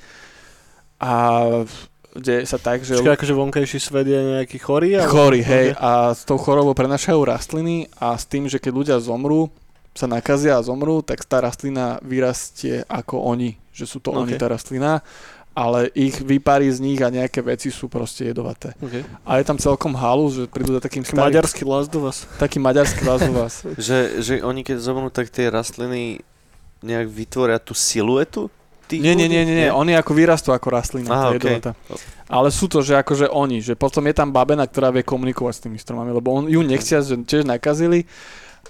A 1.03 1.11
deje 2.19 2.43
sa 2.45 2.57
tak, 2.57 2.83
že... 2.83 2.95
Čiže 2.95 3.15
akože 3.15 3.35
vonkajší 3.35 3.79
svet 3.79 4.07
je 4.07 4.21
nejaký 4.39 4.59
chorý? 4.59 4.95
ale- 4.95 5.07
Chorí, 5.07 5.41
hej, 5.41 5.67
Okay. 5.71 5.79
a 5.79 5.91
s 6.13 6.23
tou 6.23 6.37
chorobou 6.37 6.73
prenašajú 6.73 7.21
rastliny 7.21 7.87
a 7.97 8.15
s 8.15 8.25
tým, 8.25 8.45
že 8.45 8.57
keď 8.57 8.73
ľudia 8.73 8.97
zomrú, 8.99 9.49
sa 9.93 10.07
nakazia 10.07 10.55
a 10.55 10.63
zomrú, 10.63 11.03
tak 11.03 11.25
tá 11.25 11.41
rastlina 11.41 11.99
vyrastie 12.01 12.87
ako 12.87 13.19
oni, 13.27 13.59
že 13.71 13.83
sú 13.83 13.99
to 13.99 14.15
Ok. 14.15 14.19
oni 14.23 14.35
tá 14.35 14.47
rastlina, 14.47 15.03
ale 15.53 15.91
ich 15.91 16.23
výpary 16.23 16.71
z 16.71 16.79
nich 16.79 17.03
a 17.03 17.11
nejaké 17.11 17.43
veci 17.43 17.67
sú 17.67 17.91
proste 17.91 18.31
jedovaté. 18.31 18.79
Okay. 18.79 19.03
A 19.27 19.43
je 19.43 19.45
tam 19.45 19.59
celkom 19.59 19.91
halu, 19.93 20.31
že 20.31 20.47
prídu 20.47 20.71
za 20.71 20.79
takým 20.79 21.03
Taký 21.03 21.19
starým, 21.19 21.27
maďarský 21.27 21.63
Last 21.67 21.91
of 21.91 22.07
Us. 22.07 22.19
taký 22.39 22.63
maďarský 22.63 23.03
vás. 23.35 23.67
Že, 23.75 23.99
že 24.23 24.35
oni 24.39 24.63
keď 24.63 24.79
zomrú, 24.79 25.11
tak 25.11 25.35
tie 25.35 25.51
rastliny 25.51 26.23
nejak 26.79 27.11
vytvoria 27.11 27.59
tú 27.59 27.75
siluetu 27.75 28.47
tých 28.89 29.05
Nie, 29.05 29.13
nie, 29.13 29.29
nie, 29.29 29.45
nie, 29.45 29.55
nie, 29.55 29.69
oni 29.69 29.93
ako 29.93 30.17
vyrastú 30.17 30.51
ako 30.57 30.73
rastlina, 30.73 31.13
Aha, 31.13 31.21
tá 31.21 31.29
ok. 31.29 31.37
jedovatá. 31.37 31.71
Ale 32.29 32.49
sú 32.49 32.67
to, 32.67 32.81
že 32.81 32.97
akože 32.97 33.29
oni, 33.29 33.61
že 33.61 33.77
potom 33.77 34.05
je 34.09 34.15
tam 34.17 34.33
babena, 34.33 34.65
ktorá 34.65 34.89
vie 34.89 35.05
komunikovať 35.05 35.55
s 35.55 35.63
tými 35.69 35.77
stromami, 35.77 36.11
lebo 36.13 36.33
on, 36.33 36.49
ju 36.49 36.61
nechcia, 36.65 37.05
že 37.05 37.21
tiež 37.21 37.45
nakazili 37.45 38.09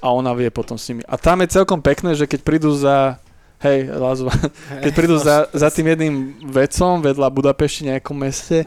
a 0.03 0.11
ona 0.11 0.35
vie 0.35 0.51
potom 0.51 0.75
s 0.75 0.91
nimi. 0.91 1.07
A 1.07 1.15
tam 1.15 1.43
je 1.43 1.55
celkom 1.55 1.79
pekné, 1.79 2.19
že 2.19 2.27
keď 2.27 2.41
prídu 2.43 2.75
za, 2.75 3.19
hej, 3.63 3.91
Lazova, 3.95 4.35
keď 4.85 4.93
prídu 4.95 5.17
za, 5.19 5.47
za 5.55 5.71
tým 5.71 5.95
jedným 5.95 6.15
vecom 6.51 7.03
vedľa 7.03 7.29
Budapešti 7.31 7.91
nejakom 7.91 8.19
meste, 8.19 8.67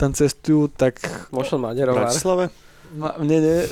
tam 0.00 0.16
cestujú, 0.16 0.72
tak 0.72 0.96
Možno 1.28 1.60
V 1.60 1.68
Maďarovár. 1.68 2.08
Bratislave? 2.08 2.48
Ma, 2.94 3.14
nie, 3.22 3.66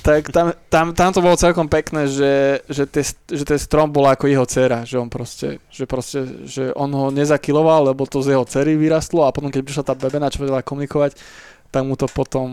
tak 0.00 0.32
tam, 0.32 0.52
tam, 0.72 0.86
tam 0.96 1.10
to 1.12 1.20
bolo 1.20 1.36
celkom 1.36 1.68
pekné, 1.68 2.08
že, 2.08 2.64
že, 2.70 2.84
tie, 2.88 3.04
že 3.06 3.44
ten 3.44 3.60
strom 3.60 3.92
bol 3.92 4.08
ako 4.08 4.30
jeho 4.30 4.46
dcera, 4.48 4.86
že 4.88 4.96
on 4.96 5.12
proste, 5.12 5.60
že 5.68 5.84
proste, 5.84 6.46
že 6.48 6.72
on 6.72 6.88
ho 6.94 7.12
nezakiloval, 7.12 7.92
lebo 7.92 8.08
to 8.08 8.24
z 8.24 8.32
jeho 8.32 8.44
cery 8.48 8.78
vyrastlo 8.78 9.26
a 9.26 9.34
potom 9.34 9.52
keď 9.52 9.60
prišla 9.60 9.84
tá 9.84 9.94
bebena, 9.94 10.32
čo 10.32 10.40
vedela 10.40 10.64
komunikovať, 10.64 11.18
tak 11.70 11.82
mu 11.86 11.94
to 11.94 12.10
potom 12.10 12.48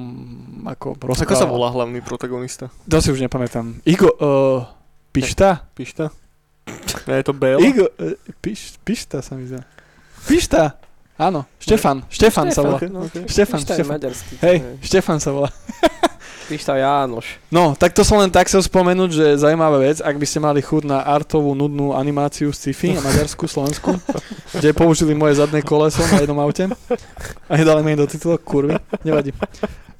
ako 0.67 0.93
Ako 0.93 1.07
rozprával. 1.09 1.41
sa 1.41 1.49
volá 1.49 1.69
hlavný 1.73 2.05
protagonista? 2.05 2.69
To 2.85 3.01
si 3.01 3.09
už 3.09 3.25
nepamätám. 3.25 3.81
Igo, 3.81 4.13
uh, 4.13 4.61
Pišta? 5.09 5.65
Pišta? 5.73 6.13
Nie, 7.09 7.23
je 7.23 7.25
to 7.25 7.33
Bale? 7.33 7.63
Igo, 7.63 7.89
uh, 7.89 8.13
piš, 8.43 8.77
Pišta 8.85 9.25
sa 9.25 9.33
mi 9.33 9.49
zdá. 9.49 9.65
Pišta! 10.29 10.86
Áno, 11.17 11.49
Štefan, 11.57 12.05
Štefan 12.13 12.53
sa 12.53 12.61
volá. 12.61 12.77
Okay. 12.77 13.25
Štefan, 13.25 13.61
maďarský. 13.65 14.33
Hej, 14.37 14.57
Štefan 14.85 15.17
sa 15.17 15.33
volá. 15.33 15.49
Pišta 16.47 16.79
Jánoš. 16.79 17.43
No, 17.51 17.75
tak 17.75 17.91
to 17.91 18.07
som 18.07 18.23
len 18.23 18.31
tak 18.31 18.47
chcel 18.47 18.63
spomenúť, 18.63 19.09
že 19.11 19.25
zaujímavá 19.41 19.83
vec, 19.83 19.99
ak 19.99 20.15
by 20.15 20.23
ste 20.23 20.39
mali 20.39 20.63
chuť 20.63 20.87
na 20.87 21.03
artovú, 21.03 21.51
nudnú 21.51 21.91
animáciu 21.91 22.55
z 22.55 22.71
sci-fi 22.71 22.95
na 22.95 23.03
Maďarsku, 23.03 23.49
Slovensku, 23.51 23.99
kde 24.55 24.71
použili 24.71 25.11
moje 25.11 25.43
zadné 25.43 25.59
koleso 25.59 25.99
na 26.07 26.23
jednom 26.23 26.39
aute 26.39 26.71
a 27.49 27.53
nedali 27.57 27.83
mi 27.83 27.99
do 27.99 28.07
titulok, 28.07 28.45
kurvy, 28.47 28.79
nevadí. 29.03 29.35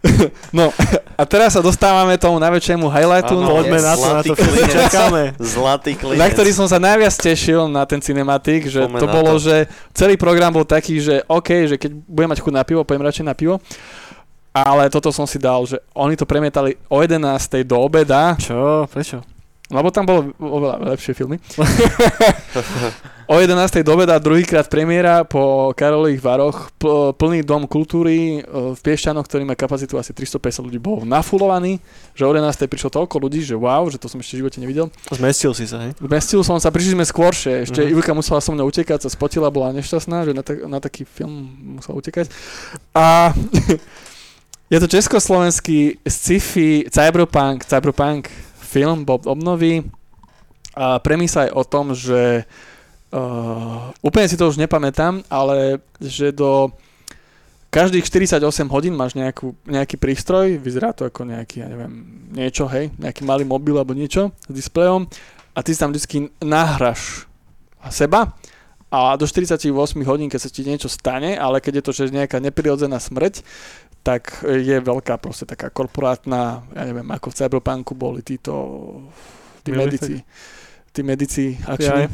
No, 0.50 0.70
a 1.14 1.24
teraz 1.24 1.54
sa 1.54 1.62
dostávame 1.62 2.16
tomu 2.16 2.38
najväčšiemu 2.38 2.86
highlightu, 2.86 3.34
Áno, 3.34 3.44
no, 3.44 3.54
Poďme 3.58 3.80
na 3.80 3.94
to, 3.94 4.02
na 4.02 4.10
Zlatý 4.14 4.30
to 4.30 4.36
klinec. 4.38 4.72
čakáme. 4.72 5.22
Zlatý 5.38 5.92
klinec. 5.94 6.20
na 6.20 6.28
ktorý 6.28 6.52
som 6.54 6.66
sa 6.66 6.78
najviac 6.78 7.14
tešil 7.14 7.66
na 7.66 7.84
ten 7.84 7.98
cinematik, 7.98 8.66
že 8.66 8.86
Poďme 8.86 9.00
to 9.00 9.08
bolo, 9.08 9.32
to. 9.36 9.44
že 9.44 9.56
celý 9.92 10.16
program 10.16 10.52
bol 10.52 10.64
taký, 10.64 10.98
že 10.98 11.26
OK, 11.26 11.50
že 11.66 11.76
keď 11.76 11.92
budem 12.04 12.30
mať 12.30 12.40
chuť 12.40 12.54
na 12.54 12.64
pivo, 12.64 12.82
pojem 12.82 13.02
radšej 13.02 13.26
na 13.26 13.34
pivo. 13.34 13.58
Ale 14.52 14.90
toto 14.90 15.10
som 15.10 15.26
si 15.26 15.38
dal, 15.38 15.62
že 15.66 15.78
oni 15.92 16.14
to 16.14 16.26
premietali 16.26 16.74
o 16.88 16.98
11. 16.98 17.22
do 17.62 17.78
obeda, 17.78 18.34
Čo? 18.38 18.86
Prečo? 18.88 19.22
lebo 19.68 19.92
tam 19.92 20.08
bolo 20.08 20.32
oveľa 20.40 20.96
lepšie 20.96 21.12
filmy. 21.14 21.38
o 23.28 23.36
11. 23.36 23.84
do 23.84 23.92
obeda 23.92 24.16
druhýkrát 24.16 24.72
premiéra 24.72 25.28
po 25.28 25.76
Karolových 25.76 26.24
Varoch, 26.24 26.72
pl- 26.80 27.12
plný 27.12 27.44
dom 27.44 27.68
kultúry 27.68 28.40
e, 28.40 28.42
v 28.48 28.80
Piešťanoch, 28.80 29.28
ktorý 29.28 29.44
má 29.44 29.52
kapacitu 29.52 30.00
asi 30.00 30.16
350 30.16 30.64
ľudí, 30.64 30.80
bol 30.80 31.04
nafulovaný, 31.04 31.84
že 32.16 32.24
o 32.24 32.32
11. 32.32 32.48
prišlo 32.66 32.88
toľko 32.88 33.20
ľudí, 33.20 33.44
že 33.44 33.54
wow, 33.54 33.84
že 33.92 34.00
to 34.00 34.08
som 34.08 34.24
ešte 34.24 34.40
v 34.40 34.48
živote 34.48 34.58
nevidel. 34.58 34.88
Zmestil 35.12 35.52
si 35.52 35.68
sa, 35.68 35.84
hej? 35.84 35.92
Zmestil 36.00 36.40
som 36.40 36.56
sa, 36.56 36.72
prišli 36.72 36.96
sme 36.96 37.04
skôršie, 37.04 37.68
ešte 37.68 37.84
Mhm. 37.84 37.86
uh-huh. 37.86 38.00
Ivka 38.00 38.12
musela 38.16 38.40
so 38.40 38.56
mnou 38.56 38.66
utekať, 38.66 39.04
sa 39.04 39.12
spotila, 39.12 39.52
bola 39.52 39.76
nešťastná, 39.76 40.24
že 40.24 40.32
na, 40.32 40.42
ta- 40.42 40.64
na 40.64 40.80
taký 40.80 41.04
film 41.04 41.52
musela 41.76 42.00
utekať. 42.00 42.32
A 42.96 43.36
je 44.72 44.78
to 44.80 44.88
československý 44.88 46.00
sci-fi 46.02 46.88
cyberpunk, 46.88 47.68
cyberpunk 47.68 48.32
film 48.58 49.04
Bob 49.04 49.28
obnovy 49.28 49.84
a 50.80 50.96
premýšľa 50.96 51.50
aj 51.50 51.52
o 51.52 51.64
tom, 51.64 51.86
že 51.92 52.44
uh, 52.44 52.76
úplne 54.04 54.28
si 54.28 54.36
to 54.36 54.52
už 54.52 54.60
nepamätám, 54.60 55.24
ale 55.32 55.80
že 56.04 56.36
do 56.36 56.76
každých 57.72 58.08
48 58.08 58.44
hodín 58.72 58.96
máš 58.96 59.16
nejakú, 59.16 59.56
nejaký 59.68 60.00
prístroj, 60.00 60.60
vyzerá 60.60 60.96
to 60.96 61.08
ako 61.08 61.28
nejaký, 61.28 61.64
ja 61.64 61.68
neviem, 61.68 61.94
niečo, 62.32 62.68
hej, 62.68 62.92
nejaký 62.96 63.28
malý 63.28 63.44
mobil 63.44 63.76
alebo 63.76 63.96
niečo 63.96 64.32
s 64.48 64.54
displejom 64.54 65.08
a 65.56 65.60
ty 65.64 65.76
si 65.76 65.80
tam 65.80 65.92
vždy 65.92 66.32
nahraš 66.44 67.28
seba 67.92 68.36
a 68.88 69.20
do 69.20 69.28
48 69.28 69.68
hodín, 70.08 70.32
keď 70.32 70.40
sa 70.40 70.50
ti 70.52 70.64
niečo 70.64 70.88
stane, 70.88 71.36
ale 71.36 71.60
keď 71.60 71.80
je 71.80 71.84
to 71.84 71.92
že 71.92 72.16
nejaká 72.16 72.40
neprirodzená 72.40 73.04
smrť, 73.04 73.44
tak 74.00 74.48
je 74.48 74.80
veľká 74.80 75.20
proste 75.20 75.44
taká 75.44 75.68
korporátna, 75.68 76.64
ja 76.72 76.84
neviem, 76.88 77.08
ako 77.12 77.28
v 77.28 77.36
Cyberpunku 77.36 77.92
boli 77.92 78.24
títo 78.24 78.56
tí 79.68 79.76
medici, 79.76 80.24
tí 80.96 81.02
medici 81.04 81.60
akční, 81.68 82.08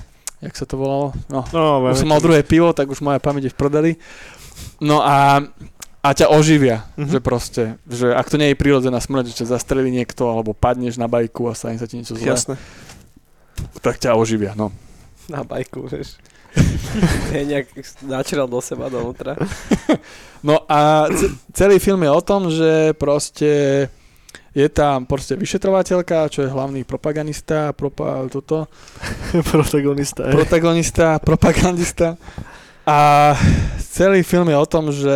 jak 0.44 0.54
sa 0.54 0.66
to 0.66 0.76
volalo? 0.76 1.16
No, 1.28 1.42
No, 1.50 1.88
už 1.88 1.98
som 1.98 2.08
mal 2.08 2.20
druhé 2.20 2.42
pivo, 2.42 2.70
tak 2.70 2.86
už 2.86 3.00
moja 3.00 3.18
pamäť 3.18 3.48
je 3.48 3.52
v 3.52 3.58
prdeli. 3.58 3.92
No 4.78 5.00
a, 5.00 5.40
a 6.00 6.10
ťa 6.10 6.28
oživia, 6.30 6.84
Mhm. 6.94 7.10
že 7.10 7.20
proste, 7.20 7.64
že 7.86 8.12
ak 8.12 8.28
to 8.28 8.36
nie 8.36 8.52
je 8.52 8.60
prírodzená 8.60 8.98
smrť, 8.98 9.26
že 9.26 9.38
ťa 9.40 9.52
zastrelí 9.52 9.90
niekto, 9.90 10.28
alebo 10.28 10.52
padneš 10.52 10.96
na 10.96 11.08
bajku 11.08 11.48
a 11.48 11.54
stane 11.54 11.76
sa 11.76 11.86
ti 11.86 11.96
niečo 11.96 12.14
zlé, 12.14 12.30
Jasné. 12.30 12.56
tak 13.80 13.98
ťa 13.98 14.14
oživia, 14.14 14.52
no. 14.54 14.70
Na 15.26 15.42
bajku, 15.42 15.88
vieš. 15.88 16.20
je 17.32 17.42
nejak 17.42 17.72
načeral 18.04 18.46
do 18.46 18.60
seba 18.60 18.86
dovnútra. 18.86 19.34
No 20.40 20.62
a 20.68 21.08
ce- 21.10 21.34
celý 21.50 21.80
film 21.80 21.98
je 22.00 22.12
o 22.12 22.22
tom, 22.22 22.42
že 22.48 22.72
proste 22.94 23.50
je 24.54 24.68
tam 24.70 25.10
proste 25.10 25.34
vyšetrovateľka, 25.34 26.30
čo 26.30 26.46
je 26.46 26.54
hlavný 26.54 26.86
propagandista, 26.86 27.74
propa, 27.74 28.30
toto, 28.30 28.70
Protagonista, 29.54 30.30
hej. 30.30 30.34
protagonista, 30.38 31.18
propagandista. 31.18 32.08
A 32.86 33.32
celý 33.80 34.22
film 34.22 34.54
je 34.54 34.58
o 34.58 34.68
tom, 34.70 34.94
že 34.94 35.16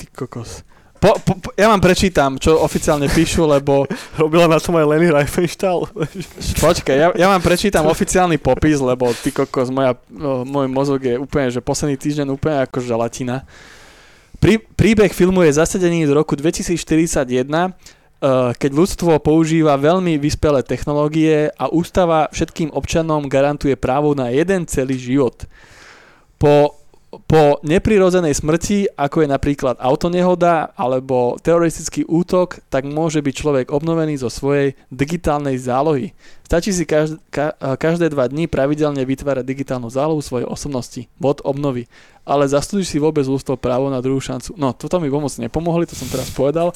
ty 0.00 0.08
kokos. 0.08 0.64
Po, 0.96 1.12
po, 1.20 1.36
po, 1.36 1.48
ja 1.52 1.68
vám 1.68 1.84
prečítam, 1.84 2.40
čo 2.40 2.56
oficiálne 2.56 3.04
píšu, 3.12 3.44
lebo 3.44 3.84
Robila 4.20 4.48
na 4.48 4.56
tom 4.56 4.80
aj 4.80 4.88
Lenny 4.88 5.12
Riefenstahl. 5.12 5.84
počkaj, 6.64 6.96
ja, 6.96 7.08
ja 7.12 7.26
vám 7.28 7.44
prečítam 7.44 7.84
oficiálny 7.84 8.40
popis, 8.40 8.80
lebo 8.80 9.12
ty 9.12 9.28
kokos, 9.28 9.68
moja, 9.68 9.92
no, 10.08 10.48
môj 10.48 10.66
mozog 10.72 11.04
je 11.04 11.20
úplne, 11.20 11.52
že 11.52 11.60
posledný 11.60 12.00
týždeň 12.00 12.32
úplne 12.32 12.64
ako 12.64 12.80
želatina. 12.80 13.44
Prí, 14.40 14.56
príbeh 14.60 15.12
filmu 15.12 15.44
je 15.44 15.60
zasadený 15.60 16.08
do 16.08 16.16
roku 16.16 16.32
2041, 16.32 17.44
eh, 17.44 17.72
keď 18.56 18.70
ľudstvo 18.72 19.20
používa 19.20 19.76
veľmi 19.76 20.16
vyspelé 20.16 20.64
technológie 20.64 21.52
a 21.52 21.68
ústava 21.68 22.32
všetkým 22.32 22.72
občanom 22.72 23.28
garantuje 23.28 23.76
právo 23.76 24.16
na 24.16 24.32
jeden 24.32 24.64
celý 24.64 24.96
život. 24.96 25.44
Po, 26.40 26.80
po 27.28 27.60
neprirodzenej 27.60 28.36
smrti, 28.36 28.92
ako 28.96 29.24
je 29.24 29.28
napríklad 29.28 29.76
autonehoda 29.80 30.72
alebo 30.76 31.36
teroristický 31.40 32.08
útok, 32.08 32.60
tak 32.72 32.88
môže 32.88 33.20
byť 33.20 33.34
človek 33.36 33.66
obnovený 33.72 34.20
zo 34.20 34.32
svojej 34.32 34.76
digitálnej 34.88 35.60
zálohy. 35.60 36.16
Stačí 36.44 36.72
si 36.72 36.88
každ- 36.88 37.20
ka- 37.28 37.56
každé 37.56 38.12
dva 38.12 38.28
dní 38.28 38.48
pravidelne 38.48 39.04
vytvárať 39.04 39.44
digitálnu 39.44 39.92
zálohu 39.92 40.24
svojej 40.24 40.48
osobnosti, 40.48 41.04
bod 41.20 41.44
obnovy. 41.44 41.88
Ale 42.26 42.50
zaslúžiš 42.50 42.90
si 42.90 42.98
vôbec 42.98 43.22
ústav 43.24 43.54
právo 43.54 43.86
na 43.86 44.02
druhú 44.02 44.18
šancu. 44.18 44.58
No, 44.58 44.74
toto 44.74 44.98
mi 44.98 45.06
pomoc 45.06 45.30
nepomohli, 45.38 45.86
to 45.86 45.94
som 45.94 46.10
teraz 46.10 46.26
povedal. 46.34 46.74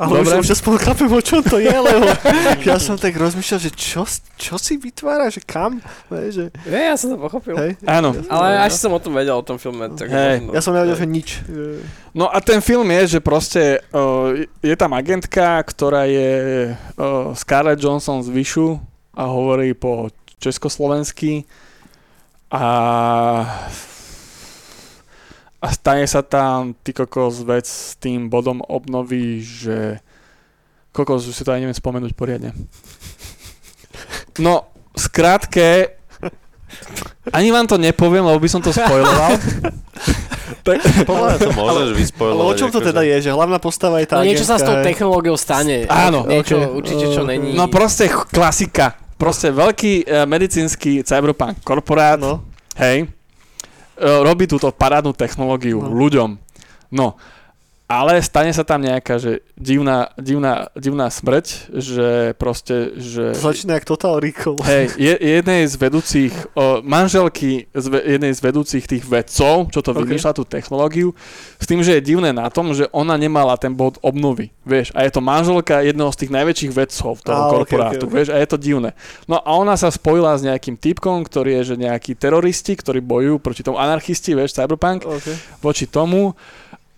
Ale 0.00 0.24
Dobre. 0.24 0.40
už, 0.40 0.48
už 0.48 0.56
aspoň 0.56 0.74
chápem, 0.80 1.08
o 1.12 1.20
čom 1.20 1.44
to 1.44 1.60
je, 1.60 1.68
lebo 1.68 2.08
ja 2.64 2.80
som 2.80 2.96
tak 2.96 3.12
rozmýšľal, 3.12 3.60
že 3.60 3.72
čo, 3.76 4.08
čo 4.40 4.56
si 4.56 4.80
vytvára, 4.80 5.28
že 5.28 5.44
kam, 5.44 5.84
Vieš, 6.08 6.32
že, 6.32 6.44
Nie, 6.64 6.88
ja 6.88 6.96
som 6.96 7.12
to 7.12 7.20
pochopil. 7.20 7.52
hej. 7.60 7.76
Áno. 7.84 8.16
Ale 8.32 8.64
až 8.64 8.80
som 8.80 8.96
o 8.96 9.00
tom 9.00 9.12
vedel, 9.12 9.36
o 9.36 9.44
tom 9.44 9.60
filme. 9.60 9.92
Tak 9.92 10.08
Hej. 10.08 10.48
možno- 10.48 10.52
Ja 10.56 10.60
som 10.64 10.72
nevedel, 10.72 10.96
že 10.96 11.04
nič. 11.04 11.28
No 12.16 12.32
a 12.32 12.40
ten 12.40 12.64
film 12.64 12.88
je, 12.88 13.16
že 13.16 13.20
proste 13.20 13.84
uh, 13.92 14.32
je 14.64 14.74
tam 14.80 14.96
agentka, 14.96 15.60
ktorá 15.68 16.08
je 16.08 16.32
uh, 16.72 17.36
Scarlett 17.36 17.76
Johnson 17.76 18.24
z 18.24 18.32
Vyšu 18.32 18.80
a 19.12 19.28
hovorí 19.28 19.76
po 19.76 20.08
československy 20.40 21.44
a 22.48 22.64
a 25.60 25.68
stane 25.76 26.08
sa 26.08 26.24
tam 26.24 26.72
ty 26.80 26.96
kokos 26.96 27.44
vec 27.44 27.68
s 27.68 27.92
tým 28.00 28.32
bodom 28.32 28.64
obnovy, 28.64 29.44
že 29.44 30.00
kokos, 30.90 31.28
už 31.28 31.36
si 31.36 31.44
to 31.44 31.52
aj 31.52 31.60
neviem 31.60 31.76
spomenúť 31.76 32.16
poriadne. 32.16 32.56
No, 34.40 34.72
skrátke, 34.96 36.00
ani 37.30 37.52
vám 37.52 37.66
to 37.68 37.76
nepoviem, 37.76 38.24
lebo 38.24 38.40
by 38.40 38.48
som 38.48 38.64
to 38.64 38.72
spoiloval. 38.72 39.36
tak, 40.66 40.76
Podľa 41.04 41.36
to 41.46 41.50
môžeš 41.52 41.90
vyspojovať. 41.94 42.40
Ale 42.40 42.48
o 42.48 42.54
čom 42.56 42.70
to 42.72 42.80
teda 42.80 43.02
je, 43.04 43.16
že 43.28 43.30
hlavná 43.30 43.58
postava 43.60 44.00
je 44.00 44.08
tá 44.08 44.18
No 44.18 44.26
niečo 44.26 44.48
sa 44.48 44.58
s 44.58 44.64
tou 44.64 44.80
technológiou 44.80 45.36
stane. 45.36 45.86
Áno, 45.86 46.26
Niečo 46.26 46.56
ok. 46.58 46.74
určite, 46.80 47.04
čo 47.12 47.22
není. 47.22 47.54
No 47.54 47.68
proste 47.68 48.08
klasika. 48.08 48.96
Proste 49.20 49.52
veľký 49.52 50.08
e, 50.08 50.24
medicínsky 50.24 51.04
cyberpunk 51.04 51.60
korporát, 51.60 52.16
No, 52.16 52.40
hej, 52.80 53.04
robí 54.00 54.48
túto 54.48 54.72
parádnu 54.72 55.12
technológiu 55.12 55.84
No. 55.84 55.92
ľuďom. 55.92 56.30
No, 56.90 57.14
ale 57.90 58.22
stane 58.22 58.54
sa 58.54 58.62
tam 58.62 58.86
nejaká, 58.86 59.18
že 59.18 59.42
divná, 59.58 60.14
divná, 60.14 60.70
divná 60.78 61.10
smrť, 61.10 61.74
že 61.74 62.38
proste, 62.38 62.94
že... 62.94 63.34
to 63.34 63.50
začína 63.50 63.82
jak 63.82 63.84
Total 63.90 64.22
Recall. 64.22 64.62
Hej, 64.62 64.94
je, 64.94 65.10
jednej 65.18 65.66
z 65.66 65.74
vedúcich, 65.74 66.30
o, 66.54 66.86
manželky 66.86 67.66
z 67.74 67.86
jednej 67.90 68.30
z 68.30 68.40
vedúcich 68.46 68.86
tých 68.86 69.02
vedcov, 69.02 69.74
čo 69.74 69.82
to 69.82 69.90
Ok. 69.90 70.06
vymýšľa 70.06 70.32
tú 70.38 70.46
technológiu, 70.46 71.18
s 71.58 71.66
tým, 71.66 71.82
že 71.82 71.98
je 71.98 72.14
divné 72.14 72.30
na 72.30 72.46
tom, 72.46 72.70
že 72.70 72.86
ona 72.94 73.18
nemala 73.18 73.58
ten 73.58 73.74
bod 73.74 73.98
obnovy, 74.06 74.54
vieš, 74.62 74.94
a 74.94 75.02
je 75.02 75.10
to 75.10 75.18
manželka 75.18 75.82
jedného 75.82 76.14
z 76.14 76.20
tých 76.22 76.30
najväčších 76.30 76.70
vedcov 76.70 77.18
toho 77.26 77.42
ok, 77.42 77.52
korporátu, 77.58 78.06
ok, 78.06 78.10
ok. 78.10 78.14
vieš, 78.14 78.28
a 78.30 78.38
je 78.38 78.48
to 78.54 78.58
divné. 78.62 78.94
No 79.26 79.42
a 79.42 79.50
ona 79.58 79.74
sa 79.74 79.90
spojila 79.90 80.38
s 80.38 80.46
nejakým 80.46 80.78
typkom, 80.78 81.26
ktorý 81.26 81.58
je, 81.58 81.74
že 81.74 81.82
nejakí 81.82 82.14
teroristi, 82.14 82.78
ktorí 82.78 83.02
bojujú 83.02 83.42
proti 83.42 83.66
tomu 83.66 83.82
anarchisti, 83.82 84.38
vieš, 84.38 84.54
cyberpunk, 84.54 85.02
Okay. 85.10 85.34
voči 85.58 85.90
tomu 85.90 86.38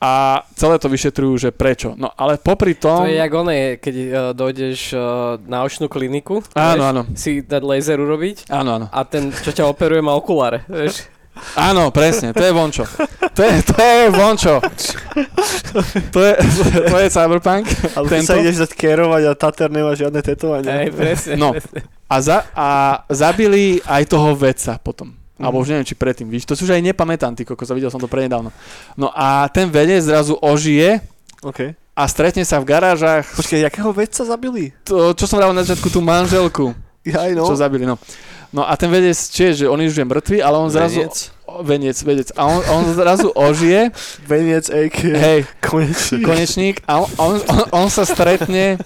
a 0.03 0.43
celé 0.59 0.83
to 0.83 0.91
vyšetrujú, 0.91 1.39
že 1.39 1.55
prečo. 1.55 1.95
No 1.95 2.11
ale 2.19 2.35
popri 2.35 2.75
tom... 2.75 3.07
To 3.07 3.11
je 3.11 3.23
jak 3.23 3.31
oné, 3.31 3.79
keď 3.79 3.95
uh, 3.95 4.09
dojdeš 4.35 4.99
uh, 4.99 5.01
na 5.47 5.63
očnú 5.63 5.87
kliniku, 5.87 6.43
Áno, 6.59 6.83
áno. 6.91 7.03
si 7.15 7.39
dať 7.39 7.63
laser 7.63 8.03
urobiť 8.03 8.51
Áno, 8.51 8.83
áno. 8.83 8.87
a 8.91 9.01
ten, 9.07 9.31
čo 9.31 9.55
ťa 9.55 9.71
operuje, 9.71 10.03
má 10.03 10.11
okuláre, 10.19 10.67
vieš. 10.67 11.07
Áno, 11.57 11.89
presne, 11.89 12.35
to 12.37 12.45
je 12.45 12.53
vončo. 12.53 12.85
To 13.33 13.41
je, 13.41 13.65
to 13.65 13.79
je 13.81 14.05
vončo. 14.13 14.61
To 16.13 16.21
je, 16.21 16.35
to 16.93 16.97
je 17.01 17.09
cyberpunk. 17.09 17.65
Ale 17.97 18.07
Tento? 18.13 18.29
sa 18.29 18.37
ideš 18.37 18.69
dať 18.69 18.73
kerovať 18.77 19.23
a 19.25 19.33
Tater 19.33 19.73
nemá 19.73 19.97
žiadne 19.97 20.21
tetovania. 20.21 20.85
Hej, 20.85 20.93
presne. 20.93 21.35
No. 21.41 21.57
presne. 21.57 21.89
A, 22.05 22.17
za, 22.21 22.45
a 22.53 22.69
zabili 23.09 23.81
aj 23.89 24.13
toho 24.13 24.37
vedca 24.37 24.77
potom. 24.77 25.17
Mhm. 25.43 25.45
Alebo 25.45 25.59
už 25.59 25.69
neviem, 25.69 25.83
či 25.85 25.95
predtým, 25.95 26.27
víš, 26.27 26.47
to 26.47 26.55
si 26.55 26.63
už 26.63 26.71
aj 26.73 26.83
nepamätám, 26.85 27.35
ty 27.35 27.43
kokos, 27.43 27.67
videl 27.69 27.91
som 27.91 27.99
to 27.99 28.07
prednedávno. 28.07 28.55
No 28.95 29.11
a 29.11 29.51
ten 29.51 29.67
vedec 29.67 29.99
zrazu 30.01 30.39
ožije 30.39 31.03
OK. 31.43 31.75
a 31.75 32.03
stretne 32.07 32.47
sa 32.47 32.57
v 32.57 32.65
garážach, 32.65 33.27
Počkaj, 33.29 33.67
jakého 33.67 33.91
vedca 33.91 34.23
zabili? 34.23 34.71
to, 34.83 35.11
čo 35.13 35.27
som 35.27 35.37
vral 35.37 35.51
na 35.51 35.61
začiatku, 35.61 35.91
tú 35.91 35.99
manželku, 35.99 36.71
Ja 37.03 37.27
no. 37.35 37.43
čo 37.43 37.59
zabili, 37.59 37.83
no. 37.83 37.99
No 38.53 38.63
a 38.63 38.77
ten 38.77 38.87
vedec, 38.87 39.17
čiže, 39.17 39.65
že 39.65 39.67
on 39.67 39.81
už 39.81 39.91
je 39.91 40.05
mŕtvý, 40.05 40.39
ale 40.39 40.57
on 40.57 40.69
zrazu... 40.69 41.03
Veniec? 41.03 41.33
O, 41.49 41.65
Veniec, 41.65 41.97
vedec. 41.99 42.29
A 42.37 42.47
on, 42.47 42.61
on 42.71 42.85
zrazu 42.93 43.29
ožije, 43.29 43.91
Veniec, 44.31 44.69
AK. 44.69 44.99
hej, 45.03 45.41
Konečný. 45.59 46.21
konečník 46.23 46.77
a 46.87 47.01
on, 47.01 47.09
on, 47.19 47.33
on, 47.43 47.61
on 47.75 47.89
sa 47.89 48.05
stretne 48.05 48.77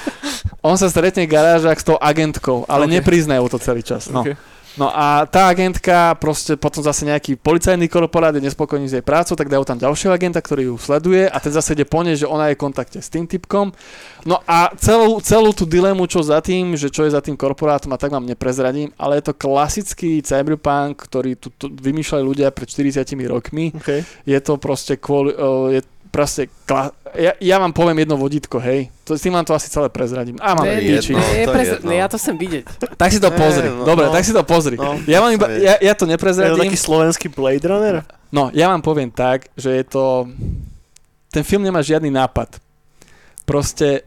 on 0.64 0.76
sa 0.76 0.88
stretne 0.88 1.24
v 1.24 1.30
garážach 1.30 1.76
s 1.76 1.84
tou 1.84 1.96
agentkou, 1.96 2.64
ale 2.64 2.84
Ok. 2.84 2.88
okay. 2.88 2.96
nepriznajú 3.00 3.44
to 3.48 3.58
celý 3.58 3.82
čas. 3.82 4.08
No. 4.08 4.22
Ok. 4.22 4.36
No 4.76 4.90
a 4.90 5.26
tá 5.26 5.48
agentka, 5.48 6.14
proste 6.18 6.58
potom 6.58 6.82
zase 6.82 7.06
nejaký 7.06 7.38
policajný 7.38 7.86
korporát 7.86 8.34
je 8.34 8.42
nespokojný 8.42 8.90
s 8.90 8.94
jej 8.98 9.04
prácou, 9.04 9.38
tak 9.38 9.48
dajú 9.48 9.64
tam 9.64 9.78
ďalšieho 9.78 10.12
agenta, 10.12 10.42
ktorý 10.42 10.72
ju 10.72 10.76
sleduje 10.76 11.30
a 11.30 11.36
ten 11.38 11.52
zase 11.54 11.78
ide 11.78 11.86
po 11.86 12.02
nej, 12.02 12.18
že 12.18 12.26
ona 12.26 12.50
je 12.50 12.58
v 12.58 12.62
kontakte 12.64 12.98
s 12.98 13.08
tým 13.08 13.28
typkom. 13.28 13.70
No 14.24 14.40
a 14.48 14.72
celú, 14.80 15.20
celú 15.20 15.52
tú 15.52 15.68
dilemu, 15.68 16.08
čo 16.08 16.24
za 16.24 16.40
tým, 16.40 16.74
že 16.74 16.88
čo 16.88 17.04
je 17.04 17.14
za 17.14 17.20
tým 17.20 17.36
korporátom 17.36 17.92
a 17.92 18.00
tak 18.00 18.10
vám 18.10 18.24
neprezradím, 18.24 18.90
ale 18.96 19.20
je 19.20 19.30
to 19.30 19.38
klasický 19.38 20.24
cyberpunk, 20.24 21.04
ktorý 21.06 21.36
tu, 21.36 21.52
tu 21.54 21.68
vymýšľali 21.68 22.24
ľudia 22.24 22.48
pred 22.50 22.66
40 22.66 23.04
rokmi 23.28 23.70
OK. 23.76 24.04
je 24.26 24.38
to 24.40 24.56
proste 24.56 24.98
kvôli, 24.98 25.36
uh, 25.36 25.68
je 25.70 25.80
proste, 26.14 26.46
kla- 26.62 26.94
ja, 27.18 27.34
ja 27.42 27.58
vám 27.58 27.74
poviem 27.74 28.06
jedno 28.06 28.14
vodítko, 28.14 28.62
hej, 28.62 28.86
to, 29.02 29.18
s 29.18 29.26
tým 29.26 29.34
vám 29.34 29.42
to 29.42 29.50
asi 29.50 29.66
celé 29.66 29.90
prezradím. 29.90 30.38
A 30.38 30.54
mám 30.54 30.62
píči. 30.62 31.10
jedno. 31.10 31.18
je 31.18 31.66
jedno. 31.74 31.90
ne, 31.90 31.96
ja 31.98 32.06
to 32.06 32.14
chcem 32.22 32.38
vidieť. 32.38 32.64
Tak 32.94 33.10
si 33.10 33.18
to 33.18 33.34
pozri, 33.34 33.66
no, 33.66 33.82
dobre, 33.82 34.06
no. 34.06 34.14
tak 34.14 34.22
si 34.22 34.30
to 34.30 34.46
pozri. 34.46 34.78
No. 34.78 35.02
Ja, 35.10 35.18
vám 35.18 35.34
iba, 35.34 35.50
To 35.50 35.58
je- 35.58 35.66
ja, 35.66 35.74
ja 35.82 35.94
to 35.98 36.06
Je 36.06 36.06
to 36.06 36.12
neprezradím, 36.14 36.62
taký 36.70 36.78
slovenský 36.78 37.26
Blade 37.34 37.66
Runner? 37.66 38.06
no 38.30 38.54
ja 38.54 38.70
vám 38.70 38.78
poviem 38.78 39.10
tak, 39.10 39.50
že 39.58 39.82
je 39.82 39.84
to, 39.90 40.30
ten 41.34 41.42
film 41.42 41.66
nemá 41.66 41.82
žiadny 41.82 42.14
nápad. 42.14 42.62
Proste 43.42 44.06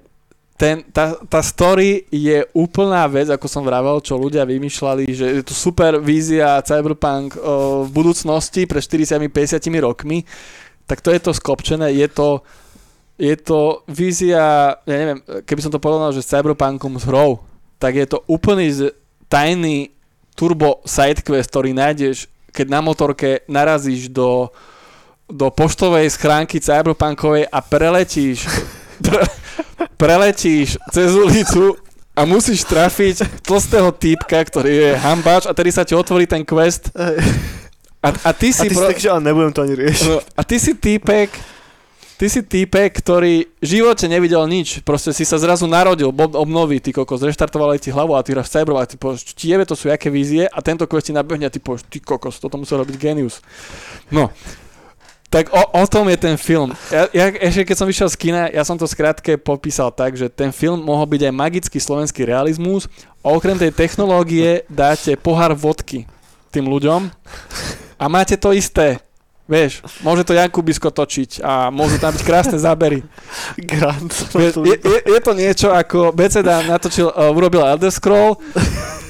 ten, 0.57 0.81
tá, 0.89 1.13
tá 1.29 1.45
story 1.45 2.09
je 2.09 2.41
úplná 2.57 3.05
vec, 3.05 3.29
ako 3.29 3.45
som 3.45 3.61
vravel, 3.61 4.01
čo 4.01 4.17
ľudia 4.17 4.41
vymýšľali, 4.41 5.05
že 5.13 5.25
je 5.37 5.43
to 5.45 5.53
super 5.53 6.01
vízia 6.01 6.57
cyberpunk 6.65 7.37
o, 7.37 7.85
v 7.85 7.89
budúcnosti 7.93 8.65
pre 8.65 8.81
40-50 8.81 9.29
rokmi, 9.77 10.25
tak 10.87 11.03
to 11.03 11.11
je 11.11 11.19
to 11.19 11.35
skopčené, 11.35 11.91
je 11.91 12.07
to, 12.07 12.41
je 13.19 13.35
to 13.35 13.83
vízia, 13.91 14.73
ja 14.87 14.95
neviem, 14.95 15.19
keby 15.43 15.61
som 15.61 15.71
to 15.71 15.83
porovnal, 15.83 16.15
že 16.15 16.23
s 16.23 16.31
cyberpunkom 16.31 16.95
s 16.95 17.03
hrou, 17.03 17.43
tak 17.77 17.99
je 17.99 18.07
to 18.07 18.23
úplný 18.25 18.71
z, 18.71 18.95
tajný 19.27 19.91
turbo 20.33 20.79
sidequest, 20.87 21.51
ktorý 21.51 21.75
nájdeš, 21.75 22.31
keď 22.55 22.67
na 22.71 22.79
motorke 22.79 23.43
narazíš 23.51 24.07
do, 24.07 24.47
do 25.27 25.51
poštovej 25.51 26.07
schránky 26.15 26.63
cyberpunkovej 26.63 27.51
a 27.51 27.59
preletíš 27.59 28.47
pre, 29.05 29.27
preletíš 29.99 30.79
cez 30.89 31.11
ulicu 31.11 31.75
a 32.17 32.25
musíš 32.25 32.65
trafiť 32.65 33.45
tlstého 33.45 33.93
týpka, 33.93 34.41
ktorý 34.41 34.71
je 34.73 34.91
hambáč 34.97 35.45
a 35.45 35.53
tedy 35.53 35.69
sa 35.69 35.85
ti 35.85 35.93
otvorí 35.93 36.25
ten 36.25 36.41
quest 36.41 36.89
a, 38.03 38.09
a 38.13 38.29
ty 38.33 38.49
A 38.49 38.55
si... 38.55 38.69
ty 38.69 38.73
si 38.73 38.77
pro- 38.77 38.87
tak, 38.87 38.99
že 39.01 39.09
ale 39.09 39.21
nebudem 39.25 39.53
to 39.53 39.61
ani 39.65 39.75
riešiť. 39.75 40.05
No, 40.07 40.21
a 40.21 40.41
ty 40.45 40.55
si 40.61 40.77
týpek, 40.77 41.29
ty 42.17 42.25
si 42.29 42.41
týpek, 42.45 42.93
ktorý 42.97 43.45
v 43.45 43.65
živote 43.65 44.05
nevidel 44.09 44.45
nič. 44.49 44.81
Proste 44.81 45.13
si 45.13 45.25
sa 45.25 45.37
zrazu 45.41 45.65
narodil, 45.69 46.13
bob 46.13 46.37
obnoví, 46.37 46.81
ty 46.81 46.93
kokos, 46.93 47.21
zreštartovali 47.21 47.81
ti 47.81 47.89
hlavu 47.93 48.17
a 48.17 48.21
ty 48.21 48.37
hráš 48.37 48.53
cyber 48.53 48.77
a 48.77 48.89
ty 48.89 48.97
povieš, 48.97 49.33
ti 49.33 49.49
jebe, 49.49 49.65
to 49.65 49.77
sú 49.77 49.89
jaké 49.89 50.09
vízie 50.09 50.45
a 50.45 50.61
tento 50.61 50.85
quest 50.89 51.09
ti 51.09 51.13
nabehne 51.13 51.45
a 51.45 51.53
ty 51.53 51.57
povieš, 51.61 51.85
ty 51.89 51.97
kokos, 52.01 52.37
toto 52.37 52.57
musel 52.57 52.81
robiť 52.85 52.95
genius. 52.97 53.41
No, 54.13 54.29
tak 55.27 55.51
o, 55.51 55.59
o 55.59 55.83
tom 55.85 56.07
je 56.07 56.15
ten 56.15 56.39
film. 56.39 56.71
Ja, 56.87 57.05
ja, 57.11 57.27
ešte 57.35 57.67
keď 57.67 57.75
som 57.75 57.87
vyšiel 57.91 58.07
z 58.07 58.17
kina, 58.17 58.41
ja 58.47 58.63
som 58.63 58.79
to 58.79 58.87
skrátke 58.87 59.35
popísal 59.35 59.91
tak, 59.91 60.15
že 60.15 60.31
ten 60.31 60.55
film 60.55 60.79
mohol 60.79 61.03
byť 61.03 61.21
aj 61.27 61.33
magický 61.35 61.77
slovenský 61.83 62.23
realizmus 62.23 62.87
a 63.19 63.35
okrem 63.35 63.59
tej 63.59 63.75
technológie 63.75 64.63
dáte 64.71 65.19
pohár 65.19 65.51
vodky 65.51 66.07
tým 66.47 66.71
ľuďom 66.71 67.11
a 67.97 68.05
máte 68.07 68.37
to 68.37 68.53
isté. 68.53 69.01
Vieš, 69.47 69.79
môže 70.03 70.27
to 70.27 70.35
Jan 70.35 70.51
Kubisko 70.51 70.91
točiť 70.91 71.39
a 71.39 71.71
môžu 71.71 71.95
tam 72.03 72.11
byť 72.11 72.23
krásne 72.27 72.59
zábery. 72.59 72.99
Grant. 73.55 74.11
Vieš, 74.35 74.59
je, 74.59 74.75
je, 74.75 74.99
je 75.07 75.19
to 75.23 75.31
niečo 75.31 75.71
ako 75.71 76.11
BCD 76.11 76.67
natočil, 76.67 77.07
uh, 77.07 77.31
urobil 77.31 77.63
Elder 77.63 77.87
Scroll, 77.87 78.35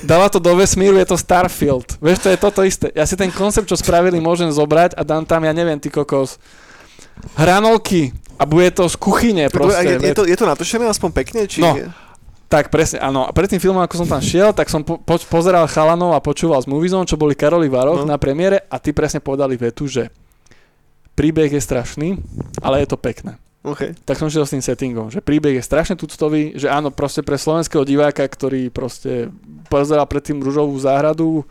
dala 0.06 0.30
to 0.30 0.38
do 0.38 0.54
vesmíru, 0.54 0.94
je 1.02 1.10
to 1.10 1.18
Starfield. 1.18 1.98
Vieš, 1.98 2.22
to 2.22 2.30
je 2.30 2.38
toto 2.38 2.62
isté. 2.62 2.94
Ja 2.94 3.10
si 3.10 3.18
ten 3.18 3.34
koncept, 3.34 3.66
čo 3.66 3.74
spravili, 3.74 4.22
môžem 4.22 4.54
zobrať 4.54 4.94
a 4.94 5.02
dám 5.02 5.26
tam, 5.26 5.42
ja 5.42 5.58
neviem, 5.58 5.82
ty 5.82 5.90
kokos, 5.90 6.38
hranolky 7.34 8.14
a 8.38 8.46
bude 8.46 8.70
to 8.78 8.86
z 8.86 8.94
kuchyne 8.94 9.50
proste. 9.50 9.90
je, 9.90 9.96
je, 10.06 10.14
to, 10.14 10.22
je 10.30 10.38
to 10.38 10.46
natočené 10.46 10.86
aspoň 10.86 11.10
pekne? 11.18 11.50
Či... 11.50 11.66
No. 11.66 11.74
Tak 12.48 12.72
presne, 12.72 13.04
áno. 13.04 13.28
A 13.28 13.36
pred 13.36 13.52
tým 13.52 13.60
filmom, 13.60 13.84
ako 13.84 14.04
som 14.04 14.08
tam 14.08 14.24
šiel, 14.24 14.56
tak 14.56 14.72
som 14.72 14.80
po, 14.80 14.96
po, 14.96 15.20
pozeral 15.20 15.68
chalanov 15.68 16.16
a 16.16 16.24
počúval 16.24 16.64
z 16.64 16.72
Moviezone, 16.72 17.04
čo 17.04 17.20
boli 17.20 17.36
Karoli 17.36 17.68
Varoch 17.68 18.08
No. 18.08 18.16
na 18.16 18.16
premiére 18.16 18.64
a 18.72 18.80
ty 18.80 18.96
presne 18.96 19.20
povedali 19.20 19.60
vetu, 19.60 19.84
že 19.84 20.08
príbeh 21.12 21.52
je 21.52 21.60
strašný, 21.60 22.16
ale 22.64 22.86
je 22.86 22.88
to 22.88 22.96
pekné. 22.96 23.36
OK. 23.68 23.92
Tak 24.08 24.16
som 24.16 24.32
šiel 24.32 24.48
s 24.48 24.56
tým 24.56 24.64
settingom, 24.64 25.12
že 25.12 25.20
príbeh 25.20 25.60
je 25.60 25.66
strašne 25.66 26.00
tuctový, 26.00 26.56
že 26.56 26.72
áno, 26.72 26.88
proste 26.88 27.20
pre 27.20 27.36
slovenského 27.36 27.84
diváka, 27.84 28.24
ktorý 28.24 28.72
proste 28.72 29.28
pozeral 29.68 30.08
predtým 30.08 30.40
Ružovú 30.40 30.80
záhradu, 30.80 31.44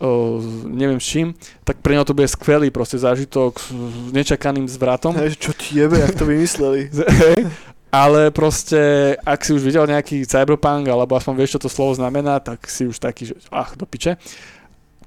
o, 0.00 0.40
neviem 0.64 0.96
s 0.96 1.04
čím, 1.04 1.36
tak 1.68 1.84
pre 1.84 2.00
neho 2.00 2.06
to 2.08 2.16
bude 2.16 2.32
skvelý 2.32 2.72
proste 2.72 2.96
zážitok 2.96 3.60
s 3.60 3.68
s 3.68 4.10
nečakaným 4.16 4.64
zvratom. 4.72 5.12
Hej, 5.20 5.36
čo 5.36 5.52
ti 5.52 5.84
jebe, 5.84 6.00
jak 6.00 6.16
to 6.16 6.24
vymysleli. 6.24 6.88
Ale 7.94 8.34
proste, 8.34 9.14
ak 9.22 9.46
si 9.46 9.54
už 9.54 9.62
videl 9.62 9.86
nejaký 9.86 10.26
cyberpunk, 10.26 10.90
alebo 10.90 11.14
aspoň 11.14 11.34
vieš, 11.38 11.54
čo 11.54 11.62
to 11.62 11.70
slovo 11.70 11.94
znamená, 11.94 12.42
tak 12.42 12.66
si 12.66 12.90
už 12.90 12.98
taký, 12.98 13.30
že 13.30 13.38
ach, 13.54 13.78
do 13.78 13.86
piče. 13.86 14.18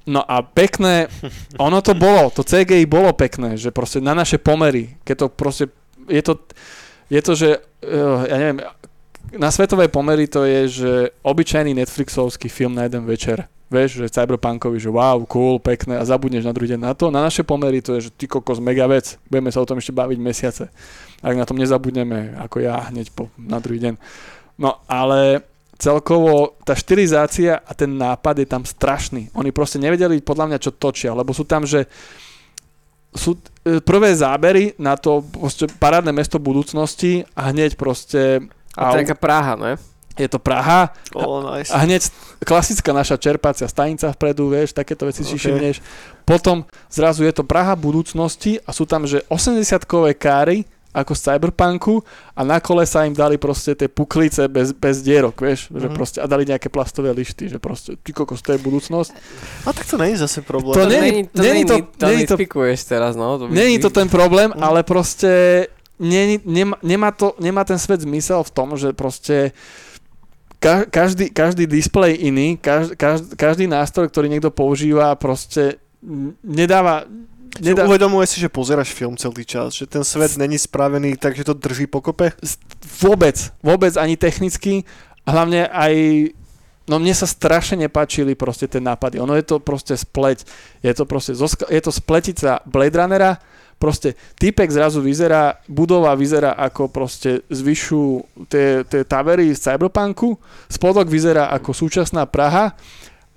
No 0.08 0.24
a 0.24 0.40
pekné, 0.40 1.12
ono 1.68 1.84
to 1.84 1.92
bolo, 1.92 2.32
to 2.32 2.48
CGI 2.48 2.88
bolo 2.88 3.12
pekné, 3.12 3.60
že 3.60 3.76
proste 3.76 4.00
na 4.00 4.16
naše 4.16 4.40
pomery, 4.40 4.96
keď 5.04 5.16
to 5.20 5.28
proste, 5.28 5.66
je 6.08 6.24
to, 6.24 6.40
je 7.12 7.20
to, 7.20 7.34
že, 7.36 7.50
uh, 7.60 8.24
ja 8.24 8.36
neviem, 8.40 8.64
na 9.36 9.52
svetové 9.52 9.92
pomery 9.92 10.32
to 10.32 10.48
je, 10.48 10.62
že 10.72 10.92
obyčajný 11.28 11.76
Netflixovský 11.76 12.48
film 12.48 12.72
na 12.72 12.88
jeden 12.88 13.04
večer. 13.04 13.52
Vieš, 13.68 14.00
že 14.00 14.16
cyberpunkovi, 14.16 14.80
že 14.80 14.88
wow, 14.88 15.20
cool, 15.28 15.60
pekné 15.60 16.00
a 16.00 16.08
zabudneš 16.08 16.48
na 16.48 16.56
druhý 16.56 16.72
deň 16.72 16.80
na 16.80 16.96
to. 16.96 17.12
Na 17.12 17.20
naše 17.20 17.44
pomery 17.44 17.84
to 17.84 18.00
je, 18.00 18.08
že 18.08 18.16
ty 18.16 18.24
kokos, 18.24 18.64
mega 18.64 18.88
vec. 18.88 19.20
Budeme 19.28 19.52
sa 19.52 19.60
o 19.60 19.68
tom 19.68 19.84
ešte 19.84 19.92
baviť 19.92 20.20
mesiace. 20.24 20.72
Ak 21.22 21.34
na 21.34 21.46
tom 21.46 21.58
nezabudneme, 21.58 22.38
ako 22.38 22.62
ja, 22.62 22.90
hneď 22.90 23.10
po, 23.12 23.34
na 23.38 23.58
druhý 23.58 23.82
deň. 23.82 23.94
No 24.58 24.82
ale 24.86 25.42
celkovo 25.78 26.58
tá 26.66 26.74
štilizácia 26.74 27.62
a 27.62 27.72
ten 27.78 27.94
nápad 27.98 28.42
je 28.42 28.48
tam 28.50 28.66
strašný. 28.66 29.30
Oni 29.38 29.54
proste 29.54 29.78
nevedeli 29.78 30.22
podľa 30.22 30.54
mňa, 30.54 30.58
čo 30.62 30.74
točia, 30.74 31.14
lebo 31.14 31.34
sú 31.34 31.46
tam, 31.46 31.66
že 31.66 31.86
sú 33.14 33.38
e, 33.66 33.82
prvé 33.82 34.14
zábery 34.14 34.78
na 34.78 34.98
to 34.98 35.22
proste 35.26 35.70
parádne 35.78 36.14
mesto 36.14 36.38
budúcnosti 36.38 37.26
a 37.34 37.50
hneď 37.50 37.74
proste 37.78 38.46
A 38.78 38.94
to 38.94 39.02
je 39.02 39.06
taká 39.10 39.18
Praha, 39.18 39.54
ne? 39.58 39.74
je 40.18 40.26
to 40.26 40.42
Praha 40.42 40.90
Oh, 41.14 41.46
nice. 41.46 41.70
a 41.70 41.86
hneď 41.86 42.10
klasická 42.42 42.90
naša 42.90 43.22
čerpacia 43.22 43.70
stanica 43.70 44.10
vpredu, 44.14 44.50
vieš, 44.50 44.74
takéto 44.74 45.06
veci 45.06 45.22
si 45.22 45.38
Ok. 45.38 45.40
všimneš. 45.40 45.76
Potom 46.26 46.66
zrazu 46.90 47.22
je 47.26 47.34
to 47.34 47.46
Praha 47.46 47.78
budúcnosti 47.78 48.58
a 48.66 48.74
sú 48.74 48.90
tam, 48.90 49.06
že 49.06 49.22
80-kové 49.30 50.18
káry 50.18 50.66
ako 50.98 51.14
z 51.14 51.22
Cyberpunku 51.22 52.02
a 52.34 52.42
na 52.42 52.58
kole 52.58 52.82
sa 52.90 53.06
im 53.06 53.14
dali 53.14 53.38
proste 53.38 53.78
tie 53.78 53.86
puklice 53.86 54.50
bez, 54.50 54.74
bez 54.74 55.06
dierok, 55.06 55.38
vieš, 55.38 55.70
že 55.70 55.86
Mhm. 55.86 55.94
proste, 55.94 56.18
a 56.18 56.26
dali 56.26 56.42
nejaké 56.44 56.74
plastové 56.74 57.14
lišty, 57.14 57.54
že 57.54 57.62
proste, 57.62 57.94
ty 58.02 58.10
kokos, 58.10 58.42
to 58.42 58.58
je 58.58 58.60
budúcnosť. 58.60 59.12
A 59.64 59.70
tak 59.70 59.86
to 59.86 60.02
není 60.02 60.18
zase 60.18 60.42
problém. 60.42 60.74
To 60.74 60.90
není- 60.90 61.30
to 61.30 61.42
není 61.46 61.54
není, 61.54 61.66
to- 61.70 61.86
to, 61.98 62.06
není 62.10 62.26
to- 62.26 62.34
nespikuješ 62.34 62.80
teraz, 62.84 63.14
no. 63.14 63.38
To 63.38 63.46
Není 63.46 63.78
to 63.78 63.94
ten 63.94 64.10
problém, 64.10 64.50
Mm. 64.50 64.64
ale 64.64 64.82
proste 64.82 65.30
nie, 66.02 66.42
nemá, 66.46 66.78
nemá, 66.82 67.10
to, 67.14 67.34
nemá 67.38 67.62
ten 67.66 67.78
svet 67.78 68.02
zmysel 68.02 68.42
v 68.42 68.52
tom, 68.54 68.74
že 68.78 68.94
proste 68.94 69.54
ka, 70.58 70.86
každý, 70.90 71.30
každý 71.30 71.66
displej 71.70 72.18
iný, 72.22 72.58
každý, 72.58 72.98
každý 73.38 73.66
nástroj, 73.70 74.10
ktorý 74.10 74.30
niekto 74.30 74.50
používa, 74.50 75.14
proste 75.14 75.78
nedáva... 76.42 77.06
Nedá... 77.62 77.86
Uvedomuje 77.86 78.28
si, 78.28 78.38
že 78.42 78.50
pozeráš 78.52 78.94
film 78.94 79.18
celý 79.18 79.44
čas, 79.46 79.74
že 79.78 79.86
ten 79.90 80.04
svet 80.04 80.38
není 80.38 80.58
spravený 80.58 81.18
tak, 81.18 81.34
že 81.36 81.48
to 81.48 81.58
drží 81.58 81.88
pokope. 81.88 82.32
vôbec, 83.02 83.38
vôbec 83.62 83.94
ani 83.98 84.18
technicky, 84.18 84.86
hlavne 85.26 85.68
aj 85.70 85.94
No 86.88 87.04
mne 87.04 87.12
sa 87.12 87.28
strašne 87.28 87.84
nepáčili 87.84 88.32
proste 88.32 88.64
tie 88.64 88.80
nápady. 88.80 89.20
Ono 89.20 89.36
je 89.36 89.44
to 89.44 89.60
proste 89.60 89.92
spleť. 90.00 90.48
Je 90.80 90.96
to 90.96 91.04
proste, 91.04 91.36
zoska- 91.36 91.68
je 91.68 91.84
to 91.84 91.92
spletica 91.92 92.64
Blade 92.64 92.96
Runnera, 92.96 93.44
proste 93.76 94.16
typek 94.40 94.72
zrazu 94.72 95.04
vyzerá, 95.04 95.60
budova 95.68 96.16
vyzerá 96.16 96.56
ako 96.56 96.88
proste 96.88 97.44
zvyšu 97.52 98.24
tie, 98.48 98.88
tie 98.88 99.04
tavery 99.04 99.52
z 99.52 99.60
Cyberpunku, 99.60 100.40
spodok 100.72 101.12
vyzerá 101.12 101.52
ako 101.54 101.76
súčasná 101.76 102.24
Praha, 102.26 102.74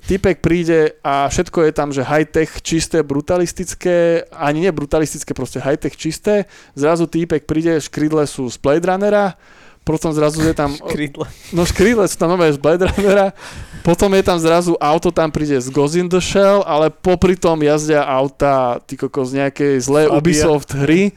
typek 0.04 0.40
príde 0.40 0.96
a 1.04 1.28
všetko 1.28 1.68
je 1.68 1.72
tam, 1.72 1.88
že 1.92 2.06
high-tech, 2.06 2.64
čisté, 2.64 3.04
brutalistické, 3.04 4.28
ani 4.32 4.64
nie 4.64 4.72
brutalistické, 4.72 5.36
proste 5.36 5.60
high-tech 5.60 5.96
čisté, 5.96 6.48
zrazu 6.72 7.04
týpek 7.06 7.44
príde, 7.44 7.80
škrydle 7.80 8.24
sú 8.24 8.48
z 8.48 8.56
Blade 8.56 8.86
Runnera, 8.86 9.36
potom 9.80 10.12
zrazu 10.12 10.44
je 10.44 10.52
tam... 10.52 10.76
Krídla. 10.76 11.26
No 11.56 11.64
škrydle 11.64 12.04
sú 12.06 12.16
tam 12.20 12.36
nové 12.36 12.52
z 12.52 12.60
Blade 12.60 12.88
Runnera, 12.88 13.32
potom 13.80 14.12
je 14.12 14.22
tam 14.22 14.36
zrazu 14.36 14.76
auto, 14.76 15.08
tam 15.08 15.32
príde 15.32 15.56
z 15.56 15.68
Ghost 15.72 15.96
in 15.96 16.08
the 16.08 16.20
Shell, 16.20 16.64
ale 16.68 16.92
popri 16.92 17.36
tom 17.36 17.60
jazdia 17.64 18.04
auta, 18.04 18.80
ty 18.84 18.96
kokos, 19.00 19.32
z 19.32 19.44
nejakej 19.44 19.72
Fabia. 19.80 20.16
Ubisoft 20.16 20.70
hry 20.76 21.12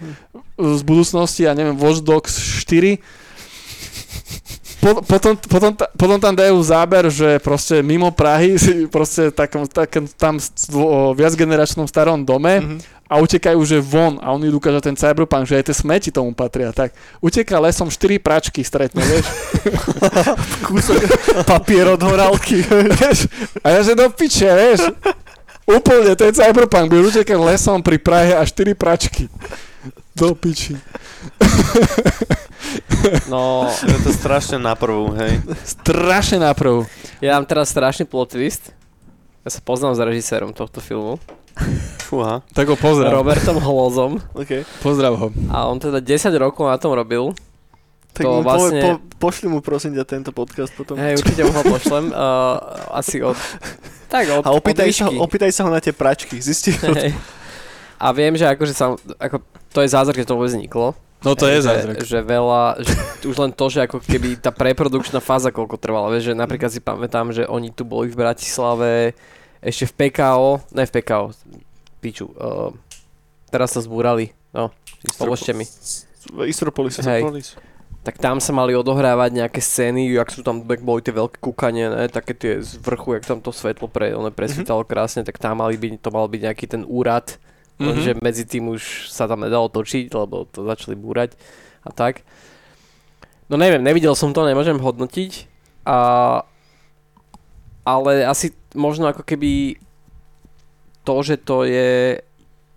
z 0.53 0.81
budúcnosti, 0.85 1.49
ja 1.49 1.57
neviem, 1.57 1.75
Watch 1.75 2.05
Dogs 2.05 2.37
4. 2.37 3.22
Po, 4.83 4.99
potom, 4.99 5.39
potom, 5.39 5.71
potom 5.95 6.17
tam 6.19 6.35
dajú 6.35 6.59
záber, 6.59 7.07
že 7.07 7.39
proste 7.39 7.79
mimo 7.79 8.11
Prahy, 8.11 8.59
proste 8.95 9.31
takom, 9.31 9.63
takom, 9.63 10.03
tam 10.19 10.35
v 10.43 10.75
viacgeneračnom 11.15 11.87
starom 11.87 12.27
dome, 12.27 12.59
Mhm. 12.59 12.77
a 13.07 13.21
utekajú, 13.21 13.61
že 13.61 13.77
von 13.77 14.17
a 14.19 14.33
oni 14.33 14.49
ukázať 14.49 14.81
ten 14.83 14.97
cyberpunk, 14.97 15.45
že 15.45 15.61
aj 15.61 15.69
tie 15.69 15.75
smeti 15.77 16.09
tomu 16.09 16.33
patria. 16.33 16.73
Tak 16.73 16.91
uteká 17.21 17.61
lesom 17.61 17.85
4 17.87 18.17
pračky 18.17 18.65
stretne, 18.65 19.05
vieš. 19.05 19.27
Kúsok 20.67 20.97
papier 21.45 21.93
od 21.93 22.01
horálky. 22.01 22.65
vieš. 22.97 23.29
A 23.61 23.69
ja 23.69 23.79
že 23.85 23.93
do 23.93 24.09
piče, 24.09 24.49
vieš. 24.49 24.89
Úplne, 25.63 26.17
to 26.17 26.27
je 26.27 26.35
cyberpunk, 26.35 26.89
budeš 26.89 27.15
utekať 27.15 27.39
lesom 27.39 27.79
pri 27.79 28.01
Prahe 28.01 28.33
a 28.35 28.43
4 28.43 28.73
pračky. 28.75 29.29
Do 30.13 30.37
piči. 30.37 30.77
No, 33.27 33.67
Je 33.83 33.97
to 33.99 34.11
strašne 34.13 34.57
na 34.57 34.73
prvú, 34.73 35.11
hej. 35.17 35.41
Strašne 35.63 36.39
naprv. 36.39 36.87
ja 37.19 37.35
mám 37.35 37.45
teraz 37.45 37.69
strašný 37.69 38.05
plot 38.05 38.33
twist. 38.33 38.71
Ja 39.43 39.51
sa 39.51 39.59
poznám 39.59 39.97
s 39.97 39.99
režisérom 39.99 40.55
tohto 40.55 40.79
filmu. 40.79 41.19
Fúha. 42.01 42.41
Tak 42.55 42.65
ho 42.65 42.77
pozdrav. 42.79 43.11
Robertom 43.11 43.59
Holozom. 43.59 44.23
okay. 44.33 44.63
Pozdrav 44.79 45.13
ho. 45.17 45.27
A 45.51 45.67
on 45.67 45.77
teda 45.77 45.99
10 45.99 46.31
rokov 46.33 46.65
na 46.65 46.79
tom 46.79 46.95
robil. 46.95 47.35
Tak 48.13 48.23
To 48.23 48.29
mu 48.29 48.45
vlastne- 48.45 48.79
po, 48.79 48.89
po, 49.17 49.29
pošli 49.29 49.47
mu 49.49 49.59
prosím 49.59 49.97
ťa 49.97 50.05
tento 50.05 50.29
podcast 50.29 50.69
potom. 50.71 50.95
Hej, 50.95 51.17
určite 51.19 51.43
mu 51.43 51.51
ho 51.51 51.63
pošlem. 51.65 52.13
Uh, 52.13 52.61
asi 52.93 53.19
od... 53.19 53.33
Tak, 54.05 54.29
od, 54.29 54.43
A 54.45 54.53
opýtaj 54.53 54.85
od 54.85 54.93
sa, 54.93 55.05
opýtaj 55.09 55.49
sa 55.49 55.65
ho 55.65 55.73
na 55.73 55.81
tie 55.81 55.89
pračky. 55.89 56.37
Zistí. 56.37 56.77
Hej. 56.77 57.17
A 57.97 58.13
viem, 58.13 58.37
že 58.37 58.45
akože 58.45 58.73
sa, 58.75 58.93
ako, 59.17 59.41
to 59.73 59.81
je 59.81 59.89
zázrak, 59.89 60.21
že 60.21 60.29
to 60.29 60.37
vôbec 60.37 60.53
vzniklo. 60.53 60.93
No 61.23 61.39
to 61.39 61.47
je 61.47 61.63
Hej, 61.63 61.65
zázrak. 61.65 62.03
Že, 62.03 62.07
že 62.07 62.19
veľa, 62.19 62.63
že 62.83 62.93
už 63.25 63.37
len 63.39 63.51
to, 63.55 63.65
že 63.71 63.87
ako 63.87 64.03
keby 64.03 64.37
tá 64.37 64.51
preprodukčná 64.51 65.23
fáza 65.23 65.55
koľko 65.55 65.79
trvala, 65.79 66.11
vieš, 66.11 66.31
že 66.31 66.33
napríklad 66.35 66.69
si 66.69 66.83
pamätám, 66.83 67.31
že 67.31 67.47
oni 67.47 67.71
tu 67.71 67.87
boli 67.87 68.11
v 68.11 68.19
Bratislave 68.19 69.15
ešte 69.63 69.87
v 69.87 69.93
PKO, 69.95 70.59
ne 70.75 70.83
v 70.83 70.91
PKO, 70.91 71.31
piču, 72.03 72.27
uh, 72.35 72.75
teraz 73.47 73.71
sa 73.71 73.79
zbúrali, 73.79 74.35
no, 74.51 74.75
pomôžte 75.15 75.55
mi. 75.55 75.63
Istropolis. 76.43 76.99
Hej. 76.99 77.23
Tak 78.03 78.19
tam 78.19 78.43
sa 78.43 78.51
mali 78.51 78.75
odohrávať 78.75 79.31
nejaké 79.31 79.63
scény, 79.63 80.11
jak 80.11 80.27
sú 80.27 80.43
tam, 80.43 80.59
jak 80.67 80.83
boli 80.83 80.99
tie 80.99 81.15
veľké 81.15 81.39
kúkanie, 81.39 81.87
ne, 81.87 82.11
také 82.11 82.35
tie 82.35 82.59
z 82.59 82.75
vrchu, 82.83 83.15
jak 83.15 83.23
tam 83.23 83.39
to 83.39 83.55
svetlo 83.55 83.87
pre, 83.87 84.11
ono 84.11 84.27
presvítalo 84.27 84.83
krásne, 84.83 85.23
tak 85.23 85.39
tam 85.39 85.63
mali 85.63 85.79
byť, 85.79 86.03
to 86.03 86.11
mal 86.11 86.27
byť 86.27 86.41
nejaký 86.43 86.65
ten 86.67 86.83
úrad, 86.83 87.39
Mhm. 87.81 87.85
lenže 87.89 88.11
medzi 88.21 88.43
tým 88.45 88.69
už 88.69 89.09
sa 89.09 89.25
tam 89.25 89.41
nedalo 89.41 89.69
točiť, 89.69 90.13
lebo 90.13 90.45
to 90.49 90.65
začali 90.65 90.93
búrať 90.93 91.33
a 91.83 91.89
tak. 91.89 92.21
No 93.49 93.59
neviem, 93.59 93.83
nevidel 93.83 94.15
som 94.15 94.31
to, 94.31 94.47
nemôžem 94.47 94.79
hodnotiť, 94.79 95.49
a, 95.83 96.41
ale 97.83 98.23
asi 98.23 98.55
možno 98.73 99.11
ako 99.11 99.21
keby 99.27 99.77
to, 101.03 101.15
že 101.21 101.35
to 101.43 101.67
je 101.67 102.23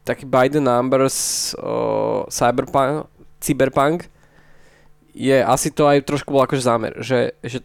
taký 0.07 0.27
by 0.27 0.47
the 0.47 0.63
numbers 0.63 1.51
uh, 1.59 2.27
cyberpunk, 2.31 3.07
cyberpunk, 3.43 4.07
je 5.17 5.39
asi 5.43 5.75
to 5.75 5.89
aj 5.91 6.07
trošku 6.07 6.31
bol 6.31 6.47
akože 6.47 6.63
zámer, 6.63 6.93
že, 7.03 7.35
že 7.43 7.63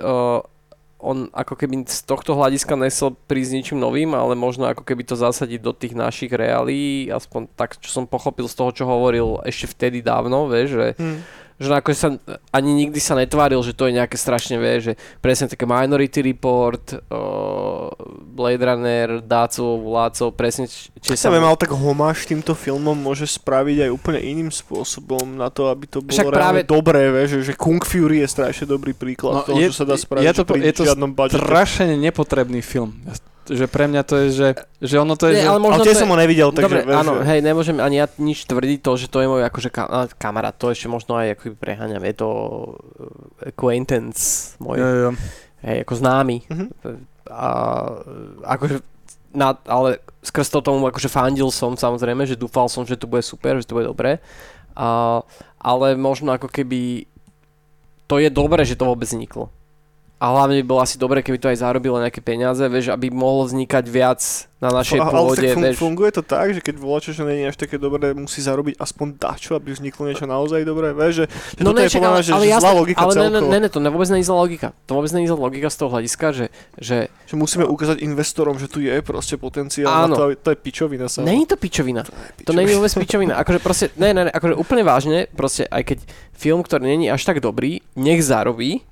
uh, 0.00 0.44
on 1.00 1.32
ako 1.32 1.56
keby 1.56 1.84
z 1.88 2.04
tohto 2.04 2.36
hľadiska 2.36 2.76
nesol 2.76 3.16
prísť 3.26 3.52
ničím 3.56 3.78
novým, 3.80 4.12
ale 4.12 4.36
možno 4.36 4.68
ako 4.68 4.84
keby 4.84 5.04
to 5.04 5.16
zasadiť 5.16 5.60
do 5.60 5.72
tých 5.72 5.96
našich 5.96 6.32
reálí, 6.32 7.08
aspoň 7.08 7.48
tak, 7.56 7.80
čo 7.80 7.88
som 7.90 8.04
pochopil 8.04 8.46
z 8.46 8.56
toho, 8.56 8.70
čo 8.72 8.84
hovoril 8.84 9.40
ešte 9.44 9.72
vtedy 9.72 10.04
dávno, 10.04 10.46
vieš, 10.48 10.76
že, 10.76 10.88
Hm. 11.00 11.18
že 11.60 11.68
ako 11.76 11.88
sa 11.92 12.08
ani 12.52 12.70
nikdy 12.72 13.00
sa 13.00 13.16
netváril, 13.16 13.60
že 13.60 13.76
to 13.76 13.88
je 13.88 13.96
nejaké 13.96 14.16
strašne, 14.16 14.56
vieš, 14.56 14.92
že 14.92 14.94
presne 15.20 15.48
také 15.48 15.68
Minority 15.68 16.20
Report, 16.24 16.96
uh, 16.96 17.88
Blade 18.40 18.64
Runner, 18.64 19.08
Dácov, 19.20 19.68
Vlácov, 19.82 20.32
presne 20.32 20.64
či, 20.64 20.88
či 20.94 21.12
sa 21.12 21.28
viem, 21.28 21.40
ale 21.40 21.54
tak 21.54 21.70
homáš 21.70 22.24
týmto 22.24 22.52
filmom 22.52 22.94
môže 22.94 23.28
spraviť 23.28 23.84
aj 23.84 23.90
úplne 23.90 24.16
iným 24.18 24.48
spôsobom 24.48 25.36
na 25.36 25.46
to, 25.46 25.68
aby 25.68 25.84
to 25.84 26.00
bolo 26.00 26.08
Však 26.10 26.24
reálne 26.26 26.32
práve- 26.32 26.64
dobré, 26.64 27.02
vieš, 27.10 27.42
že 27.42 27.52
Kung 27.52 27.78
Fury 27.78 28.18
je 28.18 28.28
strašne 28.30 28.64
dobrý 28.64 28.90
príklad 28.92 29.32
No, 29.34 29.40
toho, 29.44 29.56
je- 29.56 29.68
čo 29.68 29.76
sa 29.76 29.84
dá 29.84 29.94
spraviť 29.94 30.24
je 30.24 30.32
to- 30.32 30.46
pri 30.46 30.58
je 30.58 30.72
to 30.72 30.82
žiadnom 30.86 31.12
budžete. 31.12 31.36
Strašne 31.38 31.84
nepotrebný 31.94 32.60
film. 32.60 32.96
Že 33.42 33.66
pre 33.66 33.84
mňa 33.84 34.02
to 34.02 34.14
je, 34.16 34.26
že, 34.30 34.48
že 34.80 34.94
ono 34.96 35.12
to 35.12 35.26
je, 35.26 35.34
Nie, 35.34 35.42
že... 35.42 35.48
ale 35.48 35.58
Ale 35.58 35.64
možno 35.68 35.82
to 35.82 35.90
je- 35.90 35.98
som 35.98 36.06
ho 36.06 36.14
nevidel, 36.14 36.48
takže 36.48 36.70
Dobre, 36.70 36.80
vieš, 36.86 36.96
áno, 36.96 37.12
že... 37.12 37.22
hej, 37.26 37.38
nemôžem 37.42 37.76
ani 37.76 37.96
ja 37.98 38.06
nič 38.16 38.46
tvrdiť 38.46 38.78
to, 38.78 38.92
že 38.94 39.06
to 39.06 39.18
je 39.18 39.26
môj 39.26 39.42
akože 39.44 39.68
ka- 39.68 39.90
a, 39.90 40.00
kamarát, 40.08 40.54
to 40.54 40.70
ešte 40.70 40.86
možno 40.86 41.12
aj 41.14 41.34
ako 41.34 41.52
preháňam, 41.54 41.98
je 42.00 42.14
to 42.14 42.28
uh, 42.30 42.70
acquaintance 43.44 44.54
môj, 44.56 44.78
Jo, 44.78 44.86
jo. 44.86 45.10
hej, 45.62 45.82
ako 45.82 45.92
známy. 45.94 46.36
Mhm. 46.46 46.66
A 47.28 47.48
akože 48.46 48.80
na, 49.30 49.54
ale 49.66 50.02
skrz 50.26 50.50
to 50.50 50.58
tomu 50.60 50.86
akože 50.90 51.06
fandil 51.06 51.50
som 51.54 51.78
samozrejme, 51.78 52.26
že 52.26 52.38
dúfal 52.38 52.66
som, 52.66 52.82
že 52.82 52.98
to 52.98 53.06
bude 53.06 53.22
super, 53.22 53.58
že 53.58 53.68
to 53.68 53.76
bude 53.78 53.86
dobré. 53.86 54.18
A, 54.74 55.20
ale 55.60 55.94
možno 55.94 56.34
ako 56.34 56.50
keby 56.50 57.06
to 58.10 58.18
je 58.18 58.30
dobré, 58.32 58.66
že 58.66 58.74
to 58.74 58.90
vôbec 58.90 59.06
vzniklo. 59.06 59.54
A 60.20 60.28
hlavne 60.28 60.60
by 60.60 60.68
bolo 60.68 60.84
asi 60.84 61.00
dobre, 61.00 61.24
keby 61.24 61.40
to 61.40 61.48
aj 61.48 61.64
zarobilo 61.64 61.96
nejaké 61.96 62.20
peniaze, 62.20 62.60
vieš, 62.62 62.92
aby 62.92 63.08
mohlo 63.08 63.48
vznikať 63.48 63.84
viac 63.88 64.20
na 64.60 64.68
našej 64.68 65.00
ale 65.00 65.08
pôde, 65.08 65.40
tak 65.40 65.56
fun- 65.56 65.64
vieš. 65.64 65.76
funguje 65.80 66.10
to 66.12 66.20
tak, 66.20 66.52
že 66.52 66.60
keď 66.60 66.76
volačo, 66.76 67.16
že 67.16 67.24
nie 67.24 67.40
je 67.40 67.46
až 67.48 67.56
také 67.56 67.80
dobré, 67.80 68.12
musí 68.12 68.44
zarobiť 68.44 68.76
aspoň 68.76 69.16
dačo, 69.16 69.56
aby 69.56 69.72
vzniklo 69.72 70.12
niečo 70.12 70.28
naozaj 70.28 70.60
dobré, 70.68 70.92
vieš, 70.92 71.24
že, 71.24 71.26
že 71.56 71.62
No 71.64 71.72
toto 71.72 71.80
ne, 71.80 71.88
je 71.88 71.96
podľa 71.96 72.10
ale, 72.12 72.20
že, 72.20 72.30
ale 72.36 72.44
že 72.44 72.50
jasné, 72.52 72.60
zlá 72.60 72.72
logika 72.76 72.98
ale 73.00 73.08
ne, 73.08 73.16
ne, 73.16 73.24
celkovo. 73.24 73.48
ne, 73.48 73.58
ne, 73.64 73.68
to 73.72 73.78
vôbec 73.80 74.08
nie 74.12 74.20
je 74.20 74.26
zlá 74.28 74.38
logika. 74.44 74.68
To 74.84 74.92
vôbec 74.92 75.10
nie 75.16 75.22
je 75.24 75.28
zlá 75.32 75.40
logika 75.40 75.68
z 75.72 75.76
toho 75.80 75.88
hľadiska, 75.88 76.26
že, 76.36 76.46
že 76.76 76.96
Že 77.24 77.34
musíme 77.40 77.64
ukázať 77.64 77.96
investorom, 78.04 78.60
že 78.60 78.68
tu 78.68 78.84
je 78.84 78.92
proste 79.00 79.40
potenciál 79.40 79.88
Áno. 80.04 80.20
to, 80.20 80.36
to 80.36 80.48
je 80.52 80.58
pičovina 80.60 81.08
sa. 81.08 81.24
Není 81.24 81.48
to 81.48 81.56
pičovina. 81.56 82.04
To 82.44 82.52
není 82.52 82.76
vôbec 82.76 82.92
pičovina. 82.92 83.40
Akože 83.40 83.64
proste, 83.64 83.88
ne, 83.96 84.12
ne, 84.12 84.28
ne, 84.28 84.32
akože 84.36 84.52
úplne 84.60 84.84
vážne, 84.84 85.24
proste 85.32 85.64
aj 85.64 85.96
keď 85.96 85.98
film, 86.36 86.60
ktorý 86.60 86.84
není 86.84 87.08
až 87.08 87.24
tak 87.24 87.40
dobrý, 87.40 87.80
nech 87.96 88.20
zarobí, 88.20 88.84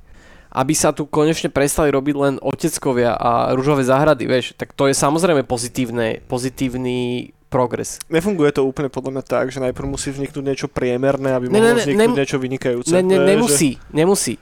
aby 0.59 0.75
sa 0.75 0.91
tu 0.91 1.07
konečne 1.07 1.55
prestali 1.55 1.95
robiť 1.95 2.15
len 2.19 2.35
oteckovia 2.43 3.15
a 3.15 3.55
rúžové 3.55 3.87
záhrady, 3.87 4.27
vieš, 4.27 4.59
tak 4.59 4.75
to 4.75 4.91
je 4.91 4.95
samozrejme 4.99 5.47
pozitívne, 5.47 6.19
pozitívny 6.27 7.31
progres. 7.47 8.03
Nefunguje 8.11 8.51
to 8.51 8.67
úplne 8.67 8.91
podľa 8.91 9.11
mňa 9.15 9.25
tak, 9.25 9.55
že 9.55 9.63
najprv 9.63 9.87
musí 9.87 10.11
vzniknúť 10.11 10.45
niečo 10.45 10.67
priemerné, 10.67 11.33
aby 11.33 11.47
Ne, 11.49 11.57
ne, 11.57 11.59
mohlo 11.63 11.79
ne, 11.79 11.83
vzniknúť 11.87 12.11
nem- 12.11 12.19
niečo 12.19 12.37
vynikajúce. 12.43 12.91
Ne, 12.91 13.01
ne, 13.07 13.17
nemusí, 13.23 13.79
nemusí. 13.95 14.35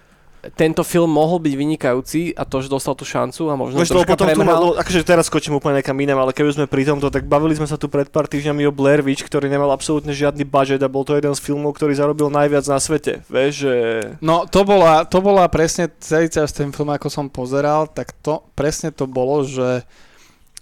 Tento 0.55 0.87
film 0.87 1.11
mohol 1.11 1.43
byť 1.43 1.55
vynikajúci 1.57 2.21
a 2.37 2.47
to, 2.47 2.63
že 2.63 2.69
dostal 2.71 2.95
tú 2.95 3.03
šancu 3.03 3.51
a 3.51 3.55
možno 3.59 3.83
lebo 3.83 3.89
troška 3.89 4.13
potom 4.15 4.27
tu 4.31 4.39
má, 4.39 4.55
premrhal. 4.55 4.63
no, 4.63 4.69
akože 4.79 5.01
teraz 5.03 5.27
skočím 5.27 5.59
úplne 5.59 5.81
nekam 5.81 5.97
inám, 5.99 6.23
ale 6.23 6.37
keby 6.37 6.55
sme 6.55 6.65
pri 6.71 6.87
tomto, 6.87 7.11
tak 7.11 7.27
bavili 7.27 7.59
sme 7.59 7.67
sa 7.67 7.75
tu 7.75 7.91
pred 7.91 8.07
pár 8.07 8.31
týždňami 8.31 8.69
o 8.69 8.73
Blair 8.73 9.03
Witch, 9.03 9.27
ktorý 9.27 9.51
nemal 9.51 9.73
absolútne 9.75 10.15
žiadny 10.15 10.47
budget 10.47 10.85
a 10.85 10.93
bol 10.93 11.03
to 11.03 11.17
jeden 11.17 11.35
z 11.35 11.41
filmov, 11.43 11.75
ktorý 11.75 11.97
zarobil 11.97 12.31
najviac 12.31 12.65
na 12.71 12.79
svete. 12.79 13.25
Vieš, 13.27 13.53
že... 13.67 13.75
No 14.23 14.47
to 14.47 14.63
bola, 14.63 15.03
to 15.09 15.19
bola 15.19 15.49
presne 15.51 15.91
celý 15.99 16.31
čas 16.31 16.55
ten 16.55 16.71
film, 16.71 16.93
ako 16.93 17.09
som 17.11 17.27
pozeral, 17.27 17.91
tak 17.91 18.15
to 18.23 18.45
presne 18.55 18.95
to 18.95 19.09
bolo, 19.09 19.43
že, 19.43 19.83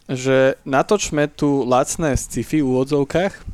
že 0.08 0.56
natočme 0.64 1.28
tu 1.32 1.64
lacné 1.68 2.16
sci-fi 2.16 2.60
v 2.62 2.68
úvodzovkách, 2.68 3.53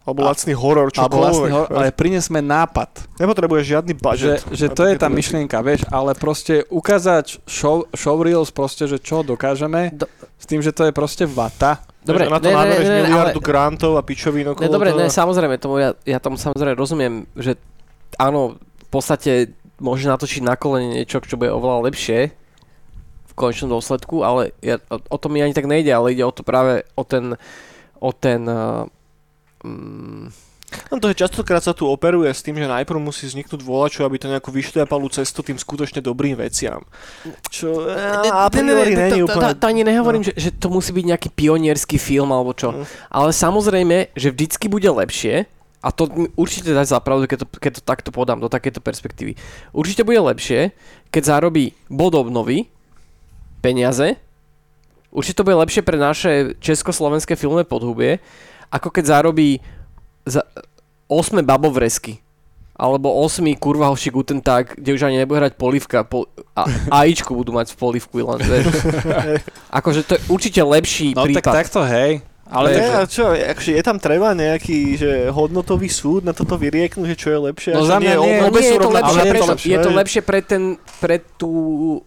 Alebo 0.00 0.24
lacný 0.24 0.56
horor, 0.56 0.88
čo 0.88 1.04
alebo 1.04 1.28
ale 1.68 1.92
prinesme 1.92 2.40
nápad. 2.40 3.20
Nepotrebuješ 3.20 3.64
žiadny 3.68 3.92
Že, 3.92 4.00
budget. 4.00 4.40
že 4.48 4.66
na 4.66 4.74
to 4.74 4.82
je 4.88 4.94
tá 4.96 5.08
myšlienka, 5.08 5.60
vieš, 5.60 5.84
ale 5.86 6.16
proste 6.16 6.64
ukázať 6.66 7.44
show, 7.44 7.84
showreels, 7.92 8.48
proste, 8.48 8.88
že 8.88 8.96
čo 8.96 9.20
dokážeme, 9.20 9.92
Do- 9.92 10.08
s 10.34 10.48
tým, 10.48 10.64
že 10.64 10.72
to 10.72 10.88
je 10.88 10.92
proste 10.92 11.28
vata. 11.28 11.84
Dobre, 12.00 12.26
na 12.26 12.40
to 12.40 12.48
ne, 12.48 12.50
ne, 12.50 12.56
nabereš 12.56 12.86
ne, 12.86 12.90
ne, 12.90 13.00
miliardu 13.04 13.38
ale- 13.38 13.44
grantov 13.44 13.92
a 13.94 14.02
pičovín 14.02 14.48
okolo 14.48 14.64
Ne, 14.64 14.72
dobre, 14.72 14.88
toho. 14.88 14.98
ne, 14.98 15.12
samozrejme, 15.12 15.54
tomu 15.60 15.76
ja, 15.78 15.92
ja 16.02 16.16
tomu 16.16 16.40
samozrejme 16.40 16.72
rozumiem, 16.72 17.28
že 17.36 17.60
áno, 18.16 18.56
v 18.56 18.88
podstate 18.88 19.52
môže 19.76 20.08
natočiť 20.08 20.40
na 20.40 20.56
kolene 20.56 20.96
niečo, 20.96 21.20
čo 21.20 21.36
bude 21.36 21.52
oveľa 21.52 21.92
lepšie 21.92 22.32
v 23.28 23.32
konečnom 23.36 23.68
dôsledku, 23.70 24.24
ale 24.24 24.56
ja, 24.58 24.80
o, 24.88 24.96
o 24.96 25.16
to 25.20 25.28
mi 25.28 25.38
ani 25.38 25.52
tak 25.52 25.68
nejde, 25.68 25.92
ale 25.92 26.16
ide 26.16 26.24
o 26.24 26.32
to 26.32 26.40
práve 26.40 26.88
o 26.96 27.04
ten, 27.04 27.36
o 28.00 28.10
ten 28.10 28.48
uh, 28.48 28.88
mm, 29.64 30.30
No 30.90 31.02
to 31.02 31.10
je 31.10 31.18
častokrát 31.18 31.62
sa 31.62 31.74
tu 31.74 31.86
operuje 31.86 32.30
s 32.30 32.46
tým, 32.46 32.54
že 32.54 32.70
najprv 32.70 32.98
musí 33.02 33.26
vzniknúť 33.26 33.58
volačo, 33.62 34.06
aby 34.06 34.22
to 34.22 34.30
nejako 34.30 34.54
vyšliapalo 34.54 35.10
cestu 35.10 35.42
tým 35.42 35.58
skutočne 35.58 35.98
dobrým 35.98 36.38
veciam. 36.38 36.86
Čo 37.50 37.90
a 38.30 38.46
priori 38.50 38.94
není 38.94 39.26
úplne... 39.26 39.58
to, 39.58 39.66
ani 39.66 39.82
nehovorím, 39.82 40.22
že, 40.22 40.34
že 40.38 40.50
to 40.54 40.70
musí 40.70 40.94
byť 40.94 41.04
nejaký 41.14 41.28
pionierský 41.34 41.98
film 41.98 42.30
alebo 42.30 42.54
čo. 42.54 42.70
Mm. 42.70 42.84
Ale 43.10 43.30
samozrejme, 43.34 43.96
že 44.14 44.30
vždycky 44.30 44.70
bude 44.70 44.86
lepšie, 44.86 45.50
a 45.80 45.88
to 45.90 46.06
určite 46.36 46.70
dať 46.70 46.86
zapravdu, 46.92 47.24
keď 47.24 47.38
to, 47.42 47.46
keď 47.56 47.72
to 47.80 47.82
takto 47.82 48.10
podám 48.12 48.38
do 48.38 48.52
takéto 48.52 48.84
perspektívy. 48.84 49.34
Určite 49.72 50.04
bude 50.04 50.20
lepšie, 50.20 50.76
keď 51.08 51.22
zarobí 51.24 51.72
bod 51.88 52.14
obnovy, 52.14 52.68
peniaze, 53.64 54.20
určite 55.08 55.40
to 55.40 55.46
bude 55.48 55.56
lepšie 55.56 55.82
pre 55.82 55.96
naše 55.96 56.54
československé 56.60 57.34
filmové 57.34 57.64
podhubie, 57.64 58.20
ako 58.70 58.88
keď 58.90 59.04
zarobí 59.06 59.58
za 60.24 60.46
8 61.06 61.42
babovresky 61.42 62.22
alebo 62.80 63.12
8 63.20 63.44
kurva 63.60 63.92
hoši 63.92 64.08
Guten 64.08 64.40
Tag, 64.40 64.72
kde 64.72 64.96
už 64.96 65.04
ani 65.04 65.20
nebude 65.20 65.36
hrať 65.36 65.60
polivka 65.60 66.00
pol, 66.00 66.24
a 66.56 66.64
AIčku 67.04 67.36
budú 67.36 67.52
mať 67.52 67.74
v 67.74 67.76
polivku 67.76 68.24
len, 68.24 68.40
vieš. 68.40 68.72
akože 69.78 70.00
to 70.08 70.16
je 70.16 70.20
určite 70.32 70.60
lepší 70.64 71.12
No 71.12 71.28
prípad. 71.28 71.44
tak 71.44 71.68
takto, 71.68 71.84
hej. 71.84 72.24
Ale 72.50 72.74
Ne, 72.74 72.86
a 72.98 73.06
čo, 73.06 73.30
akože 73.30 73.78
je 73.78 73.82
tam 73.84 74.00
treba 74.00 74.34
nejaký 74.34 74.98
že 74.98 75.10
hodnotový 75.30 75.86
súd 75.86 76.26
na 76.26 76.34
toto 76.34 76.58
vyrieknúť, 76.58 77.14
že 77.14 77.16
čo 77.20 77.28
je 77.30 77.38
lepšie? 77.52 77.70
No 77.76 77.86
za 77.86 78.02
mňa 78.02 78.14
nie. 78.16 78.34
No 78.42 78.48
nie, 78.50 78.64
sú 78.64 78.74
je 78.74 78.80
to 78.82 78.90
lepšie, 78.90 79.20
ale 79.20 79.22
pre, 79.22 79.30
je 79.30 79.38
to 79.38 79.50
lepšie, 79.52 79.70
je 79.70 79.78
to 79.78 79.90
lepšie 79.94 80.20
pre, 80.26 80.38
ten, 80.42 80.62
pre 80.98 81.16
tú 81.38 81.52
e, 81.94 81.98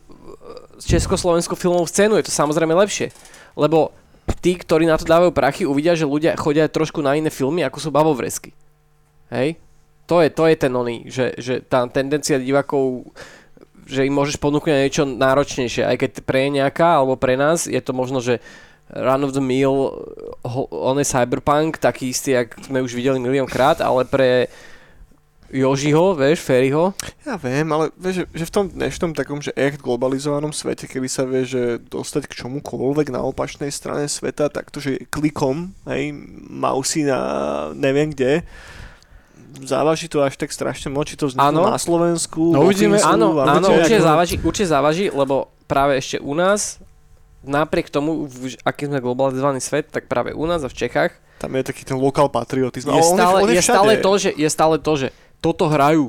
československú 0.84 1.56
filmovú 1.56 1.88
scénu, 1.88 2.20
je 2.20 2.28
to 2.28 2.34
samozrejme 2.34 2.76
lepšie. 2.76 3.14
Lebo 3.56 3.96
tí, 4.40 4.56
ktorí 4.56 4.88
na 4.88 5.00
to 5.00 5.08
dávajú 5.08 5.32
prachy, 5.36 5.64
uvidia, 5.64 5.96
že 5.96 6.08
ľudia 6.08 6.36
chodia 6.40 6.68
trošku 6.72 7.00
na 7.04 7.16
iné 7.16 7.32
filmy, 7.32 7.64
ako 7.64 7.78
sú 7.80 7.90
babovresky. 7.92 8.56
Hej? 9.32 9.60
To 10.08 10.20
je, 10.20 10.28
to 10.32 10.44
je 10.52 10.56
ten 10.60 10.74
oný, 10.74 11.08
že, 11.08 11.32
že 11.40 11.64
tá 11.64 11.88
tendencia 11.88 12.36
divákov 12.40 13.08
že 13.84 14.08
im 14.08 14.16
môžeš 14.16 14.40
ponúknuť 14.40 14.80
niečo 14.80 15.04
náročnejšie, 15.04 15.84
aj 15.84 15.98
keď 16.00 16.12
pre 16.24 16.48
nejaká, 16.48 17.04
alebo 17.04 17.20
pre 17.20 17.36
nás 17.36 17.68
je 17.68 17.80
to 17.84 17.92
možno, 17.92 18.24
že 18.24 18.40
run 18.88 19.28
of 19.28 19.36
the 19.36 19.44
mill, 19.44 19.92
on 20.72 20.96
je 21.00 21.08
cyberpunk, 21.08 21.84
taký 21.84 22.16
istý, 22.16 22.40
jak 22.40 22.56
sme 22.64 22.80
už 22.80 22.96
videli 22.96 23.20
miliónkrát, 23.20 23.84
ale 23.84 24.08
pre 24.08 24.48
Jožiho, 25.54 26.18
vieš, 26.18 26.42
Ferryho, 26.42 26.98
Ja 27.22 27.38
viem, 27.38 27.70
ale 27.70 27.94
vieš, 27.94 28.26
že, 28.34 28.46
v 28.50 28.54
tom 28.54 28.66
dnešnom 28.68 29.14
takom, 29.14 29.38
že 29.38 29.54
echt 29.54 29.78
globalizovanom 29.78 30.50
svete, 30.50 30.90
keby 30.90 31.06
sa 31.06 31.30
vie, 31.30 31.46
že 31.46 31.78
dostať 31.78 32.26
k 32.26 32.42
čomukoľvek 32.42 33.14
na 33.14 33.22
opačnej 33.22 33.70
strane 33.70 34.10
sveta, 34.10 34.50
takto, 34.50 34.82
že 34.82 35.06
klikom, 35.08 35.70
hej, 35.86 36.10
mousy 36.50 37.06
na 37.06 37.22
neviem 37.78 38.10
kde, 38.10 38.42
závaží 39.62 40.10
to 40.10 40.26
až 40.26 40.42
tak 40.42 40.50
strašne 40.50 40.90
moc, 40.90 41.06
či 41.06 41.22
to 41.22 41.30
vzniklo 41.30 41.70
na 41.70 41.78
Slovensku, 41.78 42.50
No 42.50 42.66
uvidíme. 42.66 42.98
Áno, 42.98 43.38
áno, 43.38 43.78
určite 43.78 44.02
ako- 44.02 44.10
závaží, 44.10 44.36
určite 44.42 44.68
závaží, 44.74 45.06
lebo 45.14 45.54
práve 45.70 46.02
ešte 46.02 46.18
u 46.18 46.34
nás, 46.34 46.82
napriek 47.46 47.94
tomu, 47.94 48.26
aký 48.66 48.90
sme 48.90 48.98
globalizovaný 48.98 49.62
svet, 49.62 49.94
tak 49.94 50.10
práve 50.10 50.34
u 50.34 50.50
nás 50.50 50.66
a 50.66 50.70
v 50.72 50.82
Čechách 50.82 51.14
Tam 51.38 51.52
je 51.54 51.62
taký 51.62 51.84
ten 51.84 52.00
lokal 52.00 52.32
patriotizm. 52.32 52.90
je 52.90 52.96
Ale 52.96 53.04
on 53.04 53.18
stále, 53.20 53.38
on 53.44 53.50
je, 53.52 53.60
všade. 53.60 53.76
stále 53.76 53.94
to, 54.00 54.12
že, 54.16 54.30
je 54.32 54.50
stále 54.50 54.76
to, 54.80 54.94
že 54.96 55.08
toto 55.44 55.68
hrajú. 55.68 56.08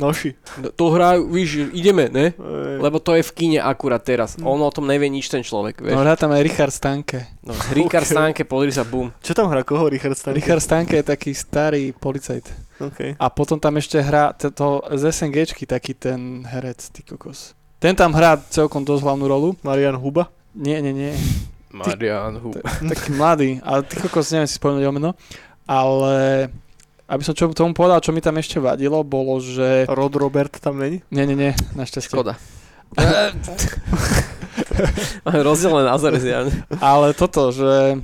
Noši. 0.00 0.34
No, 0.58 0.72
To 0.72 0.84
hrajú, 0.90 1.28
víš, 1.30 1.68
ideme, 1.76 2.08
ne? 2.08 2.32
Ej. 2.32 2.76
Lebo 2.80 2.96
to 2.98 3.12
je 3.14 3.22
v 3.22 3.32
kine 3.36 3.58
akurát 3.60 4.00
teraz. 4.02 4.34
On 4.40 4.56
o 4.58 4.70
tom 4.72 4.88
nevie 4.88 5.06
nič 5.06 5.28
ten 5.28 5.44
človek, 5.44 5.78
no, 5.78 5.84
vieš. 5.84 5.96
hrá 6.00 6.14
tam 6.16 6.32
aj 6.32 6.42
Richard 6.42 6.74
Stanke. 6.74 7.28
No, 7.44 7.52
Rikard 7.70 8.08
Ok. 8.08 8.10
Stánke, 8.16 8.42
pozri 8.48 8.72
sa, 8.72 8.82
bum. 8.88 9.12
Čo 9.20 9.36
tam 9.36 9.52
hrá 9.52 9.62
koho, 9.62 9.86
Richard 9.92 10.16
Stanley? 10.16 10.40
Richard 10.42 10.64
Stanke 10.64 10.96
je 10.98 11.06
taký 11.06 11.36
starý 11.36 11.92
policajt. 11.92 12.48
Okay. 12.82 13.14
A 13.20 13.30
potom 13.30 13.60
tam 13.62 13.78
ešte 13.78 14.00
hrá 14.02 14.32
to, 14.34 14.82
z 14.96 15.12
SNGčky 15.12 15.68
taký 15.68 15.94
ten 15.94 16.42
herec, 16.50 16.82
ty 16.90 17.04
kokos. 17.06 17.54
Ten 17.78 17.94
tam 17.94 18.10
hrá 18.16 18.40
celkom 18.50 18.82
dosť 18.82 19.06
hlavnú 19.06 19.26
rolu. 19.28 19.48
Marian 19.62 19.94
Huba. 20.00 20.32
Nie, 20.56 20.82
nie, 20.82 20.90
nie. 20.90 21.12
Marian 21.70 22.42
Hu. 22.42 22.52
Taký 22.90 23.12
mladý, 23.14 23.50
ale 23.62 23.86
ty 23.86 23.96
kokos 24.02 24.28
neviem 24.34 24.48
si 24.50 24.56
spomenúť 24.58 24.84
o 24.88 24.92
meno. 24.92 25.10
Ale 25.64 26.48
aby 27.12 27.22
som 27.22 27.30
čo 27.30 27.46
tomu 27.48 27.72
povedal, 27.72 28.00
čo 28.00 28.08
mi 28.08 28.18
tam 28.18 28.34
ešte 28.34 28.56
vadilo, 28.56 29.04
bolo, 29.04 29.36
že... 29.38 29.84
Rod 29.86 30.16
Robert 30.16 30.56
tam 30.56 30.80
není? 30.80 31.04
Nie, 31.08 31.22
nie, 31.22 31.36
nie, 31.36 31.52
našťastie. 31.74 32.08
Škoda. 32.08 32.40
Máme 35.22 35.40
rozdielne 35.42 35.84
názory 35.84 36.18
zjavne. 36.18 36.52
Ale 36.78 37.12
toto, 37.12 37.48
že 37.50 38.00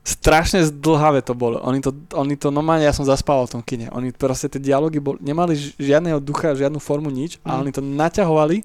strašne 0.00 0.64
zdlhavé 0.64 1.20
to 1.20 1.32
bolo. 1.32 1.60
Oni 1.60 1.78
to, 1.78 1.92
oni 2.12 2.34
to 2.34 2.48
normálne, 2.48 2.82
ja 2.82 2.90
som 2.90 3.04
zaspával 3.04 3.46
v 3.46 3.52
tom 3.52 3.62
kine. 3.62 3.86
Oni 3.90 4.10
proste 4.10 4.48
tie 4.48 4.58
dialógy 4.58 4.98
bol, 4.98 5.18
nemali 5.18 5.52
ži- 5.52 5.76
žiadneho 5.76 6.18
ducha, 6.18 6.50
žiadnu 6.52 6.78
formu, 6.78 7.08
nič. 7.08 7.38
A 7.42 7.54
Mhm. 7.54 7.60
oni 7.60 7.70
to 7.70 7.82
naťahovali. 7.82 8.56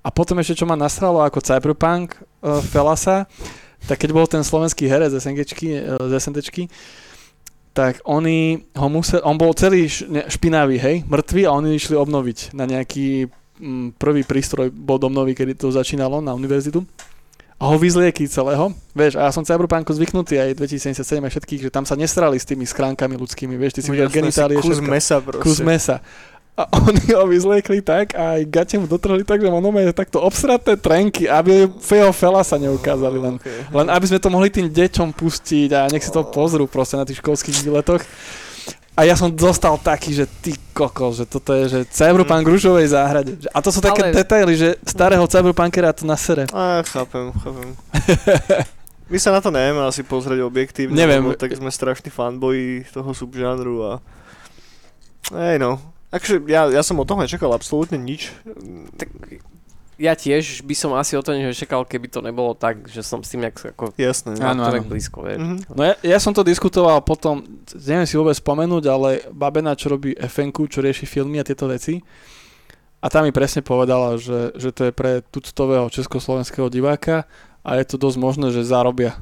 A 0.00 0.08
potom 0.08 0.38
ešte, 0.38 0.56
čo 0.56 0.66
ma 0.66 0.74
nastralo 0.74 1.18
ako 1.18 1.42
Cyberpunk 1.42 2.14
uh, 2.14 2.62
Felasa, 2.62 3.26
tak 3.84 3.98
keď 3.98 4.10
bol 4.10 4.26
ten 4.26 4.38
slovenský 4.40 4.86
herec 4.86 5.10
z 5.10 5.18
SNGčky, 5.18 5.66
uh, 5.76 5.98
z 6.06 6.12
SNTčky, 6.16 6.70
tak 7.76 8.00
oni 8.08 8.64
ho 8.72 8.88
museli, 8.88 9.20
on 9.20 9.36
bol 9.36 9.52
celý 9.52 9.84
špinavý, 10.32 10.80
hej, 10.80 10.96
mŕtvý 11.04 11.44
a 11.44 11.52
oni 11.52 11.76
išli 11.76 11.92
obnoviť 11.92 12.56
na 12.56 12.64
nejaký 12.64 13.28
mm, 13.60 14.00
prvý 14.00 14.24
prístroj 14.24 14.72
bod 14.72 15.04
obnovy, 15.04 15.36
kedy 15.36 15.60
to 15.60 15.68
začínalo 15.68 16.24
na 16.24 16.32
univerzitu 16.32 16.88
a 17.56 17.72
ho 17.72 17.76
vyzlieky 17.80 18.28
celého, 18.28 18.68
vieš, 18.92 19.16
a 19.16 19.28
ja 19.28 19.32
som 19.32 19.40
Cyberpunku 19.40 19.88
zvyknutý 19.88 20.36
aj 20.36 20.60
2077 20.60 21.24
a 21.24 21.28
všetkých, 21.32 21.60
že 21.68 21.70
tam 21.72 21.88
sa 21.88 21.96
nesrali 21.96 22.36
s 22.36 22.44
tými 22.44 22.68
skránkami 22.68 23.16
ľudskými, 23.16 23.56
vieš, 23.56 23.80
ty 23.80 23.80
si 23.80 23.88
videl 23.92 24.12
Jasné, 24.12 24.16
genitálie, 24.20 24.56
kus 24.60 24.80
mesa 24.84 25.24
proste. 25.24 25.44
kus 25.44 25.58
mesa. 25.64 26.04
A 26.56 26.64
oni 26.88 27.12
ho 27.12 27.28
vyzliekli 27.28 27.84
tak 27.84 28.16
a 28.16 28.40
aj 28.40 28.48
gate 28.48 28.80
mu 28.80 28.88
dotrhli 28.88 29.28
tak, 29.28 29.44
že 29.44 29.52
ono 29.52 29.68
je 29.76 29.92
takto 29.92 30.24
obsraté 30.24 30.80
trenky, 30.80 31.28
aby 31.28 31.68
jeho 31.68 32.12
fela 32.16 32.40
sa 32.40 32.56
neukázali 32.56 33.18
len. 33.20 33.34
Okay. 33.36 33.68
Len 33.68 33.86
aby 33.92 34.04
sme 34.08 34.16
to 34.16 34.32
mohli 34.32 34.48
tým 34.48 34.72
deťom 34.72 35.12
pustiť 35.12 35.68
a 35.76 35.80
nech 35.92 36.00
si 36.00 36.08
to 36.08 36.24
pozrú 36.24 36.64
proste 36.64 36.96
na 36.96 37.04
tých 37.04 37.20
školských 37.20 37.60
výletoch. 37.60 38.00
A 38.96 39.04
ja 39.04 39.12
som 39.12 39.28
zostal 39.36 39.76
taký, 39.76 40.16
že 40.16 40.24
ty 40.40 40.56
kokos, 40.72 41.20
že 41.20 41.28
toto 41.28 41.52
je, 41.52 41.68
že 41.68 41.80
cyberpunk 41.92 42.48
v 42.48 42.56
rúžovej 42.56 42.88
záhrade. 42.88 43.36
A 43.52 43.60
to 43.60 43.68
sú 43.68 43.84
také 43.84 44.08
Ale- 44.08 44.16
detaily, 44.16 44.56
že 44.56 44.80
starého 44.88 45.28
cyberpunkera 45.28 45.92
to 45.92 46.08
nasere. 46.08 46.48
Á, 46.48 46.80
chápem, 46.88 47.28
chápem. 47.36 47.68
My 49.12 49.20
sa 49.20 49.36
na 49.36 49.44
to 49.44 49.52
nevieme 49.52 49.84
asi 49.84 50.00
pozrieť 50.02 50.40
objektívne, 50.42 50.96
Neviem. 50.96 51.22
lebo 51.22 51.36
tak 51.36 51.52
sme 51.52 51.68
strašní 51.68 52.08
fanboyi 52.08 52.88
toho 52.90 53.12
subžánru 53.12 53.84
a... 53.84 53.92
Ej 55.30 55.60
no, 55.60 55.78
akože 56.10 56.44
ja, 56.46 56.68
ja 56.70 56.82
som 56.82 56.98
od 57.00 57.06
toho 57.06 57.22
nečakal 57.22 57.50
absolútne 57.52 57.98
nič. 57.98 58.30
Tak 58.96 59.08
ja 59.96 60.12
tiež 60.12 60.60
by 60.60 60.74
som 60.76 60.92
asi 60.92 61.16
o 61.16 61.24
to 61.24 61.32
niečo 61.32 61.56
čakal, 61.56 61.88
keby 61.88 62.12
to 62.12 62.20
nebolo 62.20 62.52
tak, 62.52 62.84
že 62.84 63.00
som 63.00 63.24
s 63.24 63.32
tým 63.32 63.48
nejak 63.48 63.72
ako 63.72 63.96
Jasné. 63.96 64.36
Áno, 64.44 64.68
to 64.68 64.76
tak 64.76 64.84
áno. 64.84 64.92
blízko, 64.92 65.18
vieš. 65.24 65.40
Mhm. 65.40 65.56
No 65.72 65.82
ja, 65.88 65.94
ja 66.04 66.18
som 66.20 66.36
to 66.36 66.44
diskutoval 66.44 67.00
potom, 67.00 67.40
neviem 67.72 68.04
si 68.04 68.20
vôbec 68.20 68.36
spomenúť, 68.36 68.84
ale 68.92 69.08
Babena, 69.32 69.72
čo 69.72 69.96
robí 69.96 70.12
fn 70.12 70.52
čo 70.52 70.84
rieši 70.84 71.08
filmy 71.08 71.40
a 71.40 71.48
tieto 71.48 71.64
veci, 71.64 72.04
a 73.00 73.06
tá 73.12 73.22
mi 73.22 73.30
presne 73.30 73.60
povedala, 73.62 74.16
že, 74.18 74.56
že 74.56 74.72
to 74.72 74.88
je 74.88 74.92
pre 74.92 75.22
tuctového 75.30 75.86
československého 75.92 76.66
diváka 76.72 77.28
a 77.62 77.78
je 77.78 77.84
to 77.86 77.96
dosť 78.00 78.18
možné, 78.18 78.46
že 78.50 78.66
zarobia 78.66 79.14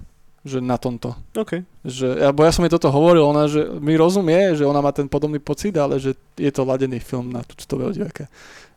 že 0.45 0.61
na 0.61 0.77
tomto. 0.77 1.17
OK. 1.33 1.65
Že, 1.89 2.21
alebo 2.21 2.45
ja 2.45 2.53
som 2.53 2.63
jej 2.69 2.73
toto 2.77 2.93
hovoril, 2.93 3.25
ona, 3.25 3.49
že 3.49 3.65
mi 3.81 3.97
rozumie, 3.97 4.53
že 4.53 4.69
ona 4.69 4.85
má 4.85 4.93
ten 4.93 5.09
podobný 5.09 5.41
pocit, 5.41 5.73
ale 5.81 5.97
že 5.97 6.13
je 6.37 6.53
to 6.53 6.69
ladený 6.69 7.01
film 7.01 7.33
na 7.33 7.41
tuctového 7.41 7.97
diváka. 7.97 8.29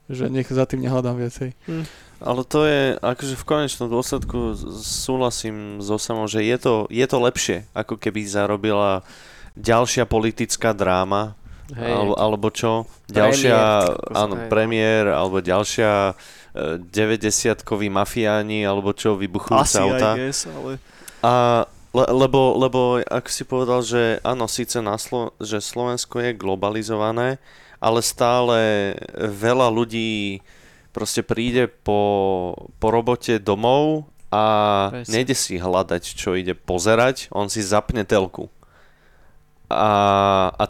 Že 0.07 0.31
nech 0.31 0.47
za 0.47 0.63
tým 0.63 0.87
nehľadám 0.87 1.19
viacej. 1.19 1.51
Ale 2.23 2.41
to 2.47 2.63
je, 2.63 2.95
akože 2.95 3.35
v 3.35 3.45
konečnom 3.45 3.91
dôsledku 3.91 4.55
súhlasím 4.79 5.83
so 5.83 5.99
samou, 5.99 6.31
že 6.31 6.39
je 6.47 6.57
to, 6.57 6.73
je 6.87 7.03
to 7.03 7.17
lepšie, 7.19 7.67
ako 7.75 7.99
keby 7.99 8.23
zarobila 8.23 9.03
ďalšia 9.59 10.07
politická 10.07 10.71
dráma, 10.71 11.35
Hej. 11.75 11.91
alebo, 11.91 12.13
alebo 12.15 12.47
čo, 12.47 12.87
Premiér, 12.87 13.11
ďalšia, 13.11 13.59
kokos, 13.83 14.15
áno, 14.15 14.35
hej. 14.39 14.47
premiér, 14.47 15.03
alebo 15.11 15.37
ďalšia 15.43 15.91
e, 15.99 16.13
90-koví 16.79 17.91
mafiáni, 17.91 18.63
alebo 18.63 18.95
čo, 18.95 19.19
vybuchujúce 19.19 19.75
Asi, 19.75 19.83
auta. 19.83 20.15
I 20.15 20.31
guess, 20.31 20.47
ale... 20.47 20.79
A 21.23 21.65
le, 21.97 22.05
lebo, 22.13 22.53
lebo 22.59 22.79
ako 23.01 23.29
si 23.31 23.43
povedal, 23.47 23.79
že 23.81 24.01
áno, 24.21 24.45
síce 24.45 24.77
na 24.83 24.99
Slo- 25.01 25.33
že 25.41 25.57
Slovensko 25.63 26.21
je 26.21 26.37
globalizované, 26.37 27.41
ale 27.81 27.99
stále 28.05 28.59
veľa 29.17 29.69
ľudí 29.73 30.41
proste 30.93 31.21
príde 31.21 31.69
po, 31.69 32.53
po 32.81 32.87
robote 32.89 33.37
domov 33.37 34.09
a 34.33 34.43
Presne. 34.91 35.13
nejde 35.13 35.35
si 35.37 35.61
hľadať, 35.61 36.03
čo 36.03 36.33
ide 36.33 36.57
pozerať, 36.57 37.29
on 37.31 37.47
si 37.47 37.61
zapne 37.61 38.01
telku. 38.03 38.49
A, 39.69 40.51
a, 40.55 40.65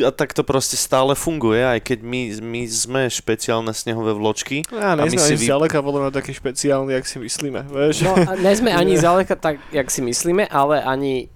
a 0.00 0.08
tak 0.08 0.32
to 0.32 0.40
proste 0.40 0.80
stále 0.80 1.12
funguje, 1.12 1.60
aj 1.60 1.84
keď 1.84 1.98
my, 2.00 2.20
my 2.40 2.62
sme 2.64 3.02
špeciálne 3.12 3.76
snehové 3.76 4.16
vločky. 4.16 4.64
Ja, 4.72 4.96
my 4.96 5.04
nejsme 5.04 5.20
si 5.20 5.36
ani 5.36 5.36
vy- 5.36 5.46
zďaleka 5.52 5.78
podľa 5.84 6.00
mňa 6.08 6.12
taký 6.16 6.32
špeciálny, 6.32 6.90
jak 6.96 7.04
si 7.04 7.16
myslíme, 7.20 7.60
vieš? 7.68 8.08
No, 8.08 8.16
a 8.16 8.32
sme 8.56 8.72
ani 8.80 8.96
zďaleka 8.96 9.36
tak, 9.36 9.60
jak 9.68 9.88
si 9.92 10.00
myslíme, 10.00 10.48
ale 10.48 10.80
ani... 10.80 11.28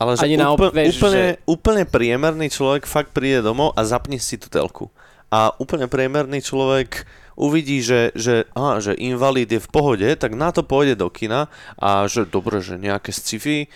Ale 0.00 0.16
že 0.16 0.24
Ani 0.26 0.40
úplne, 0.40 0.72
vieš, 0.72 0.96
úplne, 0.98 1.22
že- 1.22 1.36
úplne 1.44 1.82
priemerný 1.84 2.48
človek 2.48 2.88
fakt 2.88 3.12
príde 3.14 3.44
domov 3.44 3.76
a 3.76 3.84
zapne 3.84 4.16
si 4.16 4.40
tú 4.40 4.48
telku. 4.48 4.88
A 5.30 5.54
úplne 5.60 5.86
priemerný 5.86 6.42
človek 6.42 7.04
uvidí, 7.38 7.80
že, 7.80 8.10
že, 8.16 8.48
á, 8.52 8.80
že 8.82 8.96
invalid 8.96 9.48
je 9.48 9.60
v 9.60 9.68
pohode, 9.70 10.08
tak 10.18 10.34
na 10.34 10.50
to 10.50 10.60
pôjde 10.60 10.98
do 10.98 11.08
kina 11.08 11.48
a 11.78 12.04
že 12.08 12.26
dobre, 12.26 12.60
že 12.60 12.76
nejaké 12.76 13.12
sci-fi 13.14 13.68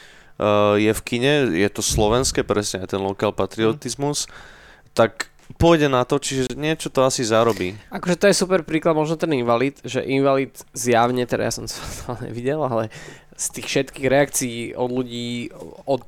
je 0.79 0.93
v 0.93 1.03
kine, 1.07 1.35
je 1.55 1.69
to 1.71 1.83
slovenské, 1.83 2.43
presne 2.43 2.83
aj 2.83 2.97
ten 2.97 3.03
lokál 3.03 3.31
patriotizmus, 3.31 4.27
tak 4.95 5.31
pôjde 5.61 5.93
na 5.93 6.03
to, 6.09 6.19
čiže 6.19 6.57
niečo 6.57 6.89
to 6.89 7.05
asi 7.05 7.23
zarobí. 7.23 7.77
Akože 7.93 8.17
to 8.17 8.27
je 8.31 8.37
super 8.37 8.65
príklad, 8.65 8.97
možno 8.97 9.21
ten 9.21 9.31
invalid, 9.37 9.79
že 9.85 10.03
invalid 10.03 10.57
zjavne, 10.73 11.23
teda 11.29 11.47
ja 11.47 11.53
som 11.53 11.69
to 12.05 12.19
nevidel, 12.25 12.65
ale 12.65 12.91
z 13.35 13.47
tých 13.61 13.67
všetkých 13.67 14.07
reakcií 14.11 14.59
od 14.79 14.91
ľudí, 14.91 15.51
od 15.87 16.03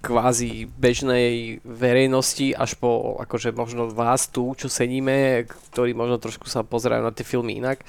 kvázi 0.00 0.68
bežnej 0.68 1.60
verejnosti 1.64 2.56
až 2.56 2.76
po 2.80 3.20
akože 3.20 3.52
možno 3.52 3.92
vás 3.92 4.28
tu, 4.28 4.52
čo 4.56 4.68
sedíme, 4.72 5.44
ktorí 5.72 5.92
možno 5.92 6.16
trošku 6.16 6.48
sa 6.48 6.64
pozerajú 6.64 7.04
na 7.04 7.12
tie 7.12 7.24
filmy 7.24 7.60
inak, 7.60 7.84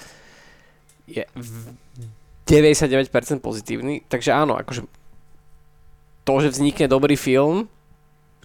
je 1.08 1.24
v 1.36 1.72
99% 2.48 3.10
pozitívny. 3.40 4.04
Takže 4.06 4.32
áno, 4.36 4.60
akože 4.60 4.86
to, 6.26 6.34
že 6.42 6.58
vznikne 6.58 6.90
dobrý 6.90 7.14
film, 7.14 7.70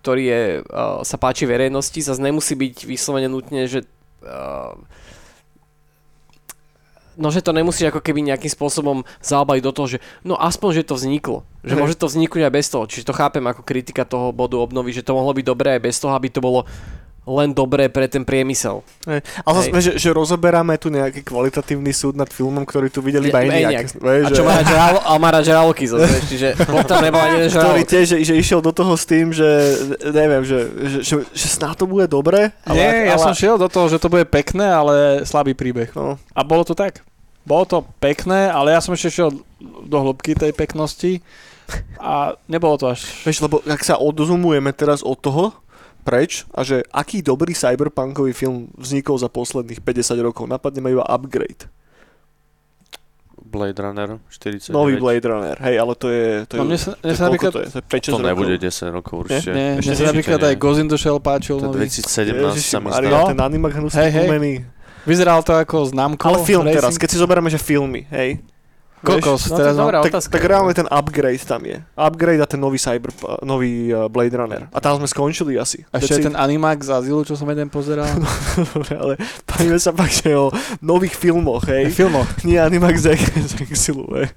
ktorý 0.00 0.22
je, 0.24 0.42
uh, 0.64 1.00
sa 1.04 1.16
páči 1.16 1.44
verejnosti, 1.48 2.00
zase 2.00 2.20
nemusí 2.20 2.56
byť 2.56 2.84
vyslovene 2.84 3.28
nutne, 3.28 3.68
že 3.68 3.84
uh, 4.24 4.76
no, 7.20 7.28
že 7.28 7.44
to 7.44 7.52
nemusíš 7.52 7.92
ako 7.92 8.00
keby 8.00 8.24
nejakým 8.24 8.48
spôsobom 8.48 9.04
zaobaliť 9.20 9.62
do 9.64 9.72
toho, 9.76 9.86
že 9.96 9.98
no 10.24 10.40
aspoň, 10.40 10.80
že 10.80 10.88
to 10.88 10.96
vzniklo. 10.96 11.44
Že 11.60 11.74
môže 11.76 11.96
to 12.00 12.08
vzniknúť 12.08 12.48
aj 12.48 12.54
bez 12.56 12.66
toho. 12.72 12.88
Čiže 12.88 13.12
to 13.12 13.18
chápem 13.18 13.44
ako 13.44 13.60
kritika 13.60 14.08
toho 14.08 14.32
bodu 14.32 14.56
obnovy, 14.56 14.96
že 14.96 15.04
to 15.04 15.12
mohlo 15.12 15.36
byť 15.36 15.44
dobré 15.44 15.76
aj 15.76 15.84
bez 15.84 16.00
toho, 16.00 16.16
aby 16.16 16.32
to 16.32 16.40
bolo 16.40 16.64
len 17.30 17.54
dobré 17.54 17.86
pre 17.86 18.10
ten 18.10 18.26
priemysel. 18.26 18.82
Hej. 19.06 19.22
Ale 19.46 19.52
zase, 19.62 19.70
že, 19.78 19.92
že 20.02 20.08
rozoberáme 20.10 20.74
tu 20.82 20.90
nejaký 20.90 21.22
kvalitatívny 21.22 21.94
súd 21.94 22.18
nad 22.18 22.26
filmom, 22.26 22.66
ktorý 22.66 22.90
tu 22.90 22.98
videli 22.98 23.30
iba. 23.30 23.46
Vieš, 23.46 24.26
A 24.26 24.30
čo 24.34 24.42
že- 24.42 24.46
má 24.46 24.52
rád 24.58 24.66
žral, 24.66 24.94
ale 25.06 25.18
má 25.22 25.28
rád 25.30 25.44
žraloky 25.46 25.84
zase, 25.86 26.10
čiže 26.26 26.48
potom 26.66 26.98
nebol 26.98 27.22
ani 27.22 27.46
jeden 27.46 27.50
ktorý 27.54 27.82
tiež, 27.86 28.04
že, 28.10 28.16
že 28.26 28.34
išiel 28.34 28.58
do 28.58 28.74
toho 28.74 28.98
s 28.98 29.04
tým, 29.06 29.30
že 29.30 29.46
neviem, 30.10 30.42
že, 30.42 30.58
že, 30.66 30.98
že, 31.06 31.14
že 31.30 31.46
snáď 31.46 31.84
to 31.84 31.86
bude 31.86 32.10
dobre, 32.10 32.50
ale... 32.66 32.74
Nie, 32.74 33.14
ja 33.14 33.14
ale, 33.14 33.22
som 33.22 33.32
šiel 33.36 33.56
do 33.60 33.70
toho, 33.70 33.86
že 33.86 34.02
to 34.02 34.10
bude 34.10 34.26
pekné, 34.26 34.66
ale 34.66 35.22
slabý 35.22 35.54
príbeh. 35.54 35.94
No, 35.94 36.18
A 36.34 36.40
bolo 36.42 36.66
to 36.66 36.74
tak. 36.74 37.06
Bolo 37.46 37.64
to 37.64 37.78
pekné, 38.02 38.50
ale 38.50 38.74
ja 38.74 38.82
som 38.82 38.92
ešte 38.92 39.22
šiel 39.22 39.30
do 39.86 39.98
hĺbky 40.02 40.36
tej 40.36 40.52
peknosti 40.52 41.24
a 41.96 42.34
nebolo 42.50 42.74
to 42.76 42.90
až... 42.90 43.06
vieš, 43.22 43.46
lebo 43.46 43.62
ak 43.62 43.80
sa 43.86 43.96
odzumujeme 43.96 44.74
teraz 44.74 45.06
od 45.06 45.16
toho 45.16 45.54
preč 46.00 46.44
a 46.50 46.60
že 46.60 46.82
aký 46.88 47.20
dobrý 47.20 47.52
cyberpunkový 47.52 48.30
film 48.30 48.56
vznikol 48.74 49.14
za 49.14 49.26
posledných 49.26 49.78
50 49.78 49.92
rokov, 50.20 50.44
napadne 50.44 50.80
ma 50.80 50.90
iba 50.90 51.04
Upgrade. 51.04 51.68
Blade 53.40 53.74
Runner 53.76 54.10
49. 54.28 54.70
Nový 54.70 54.94
Blade 54.96 55.26
Runner, 55.26 55.58
hej, 55.60 55.74
ale 55.74 55.92
to 55.94 56.06
je... 56.08 56.46
To 56.46 56.54
je 56.54 56.60
No 56.60 56.64
mne 56.64 56.76
sa, 56.76 56.92
to 56.92 57.02
mne 57.02 57.10
sa 57.10 57.24
koľko 57.24 57.26
napríklad... 57.26 57.50
to 57.50 57.58
je? 57.58 57.66
To 57.66 57.76
je 57.76 57.84
5-6 57.84 57.90
To 57.90 58.10
rokov. 58.12 58.28
nebude 58.28 58.54
10 58.54 58.90
rokov 58.92 59.14
určite. 59.20 59.50
Nie, 59.50 59.68
Ešte 59.74 59.82
mne 59.82 59.96
sa 59.96 60.04
napríklad 60.06 60.38
nie. 60.38 60.46
aj 60.46 60.56
Ghost 60.56 60.78
in 60.78 60.86
the 60.86 60.96
Shell 60.96 61.18
páčil 61.18 61.56
To 61.56 61.64
je 61.64 61.68
nový. 61.68 61.78
2017 61.82 62.30
Ježiši 62.30 62.68
sa 62.68 62.78
mi 62.78 62.88
zdá. 62.88 63.08
No. 63.10 63.26
ten 63.26 63.40
animak 63.40 63.72
hnusný 63.74 63.98
Hej, 63.98 64.10
hej. 64.12 64.22
gumený. 64.24 64.52
Vyzeral 65.02 65.40
to 65.40 65.52
ako 65.52 65.76
známko. 65.88 66.22
Ale 66.22 66.38
film 66.40 66.62
racing. 66.62 66.76
teraz, 66.76 66.94
keď 66.94 67.08
si 67.08 67.16
zoberieme, 67.16 67.48
že 67.48 67.58
filmy, 67.58 68.06
hej. 68.06 68.38
Kokos, 69.00 69.48
No 69.48 69.56
to 69.56 69.60
teraz 69.60 69.74
dobrá 69.76 69.98
tak, 70.04 70.12
otázka. 70.12 70.30
tak 70.36 70.44
reálne 70.44 70.74
ten 70.76 70.84
upgrade 70.84 71.40
tam 71.48 71.64
je. 71.64 71.80
Upgrade 71.96 72.40
a 72.40 72.46
ten 72.46 72.60
nový 72.60 72.76
Cyber, 72.76 73.08
nový 73.40 73.88
uh, 73.88 74.12
Blade 74.12 74.36
Runner. 74.36 74.62
A 74.68 74.78
tam 74.78 75.00
sme 75.00 75.08
skončili 75.08 75.56
asi. 75.56 75.88
A 75.88 76.04
ešte 76.04 76.28
ten 76.28 76.36
animák 76.36 76.84
z 76.84 76.92
Azilu, 76.92 77.24
čo 77.24 77.32
som 77.32 77.48
jeden 77.48 77.72
pozeral. 77.72 78.04
it. 78.04 78.20
Dobre, 78.76 78.92
ale 79.00 79.12
bavíme 79.48 79.80
sa 79.80 79.96
fakt, 79.96 80.20
že 80.20 80.36
o 80.36 80.52
nových 80.84 81.16
filmoch, 81.16 81.64
Hej. 81.64 81.88
hej. 81.88 81.96
Filmo. 81.96 82.28
Nie 82.44 82.60
Animax 82.60 83.00
z 83.00 83.16
z 83.24 83.52
Exilu, 83.64 84.04
hej. 84.20 84.28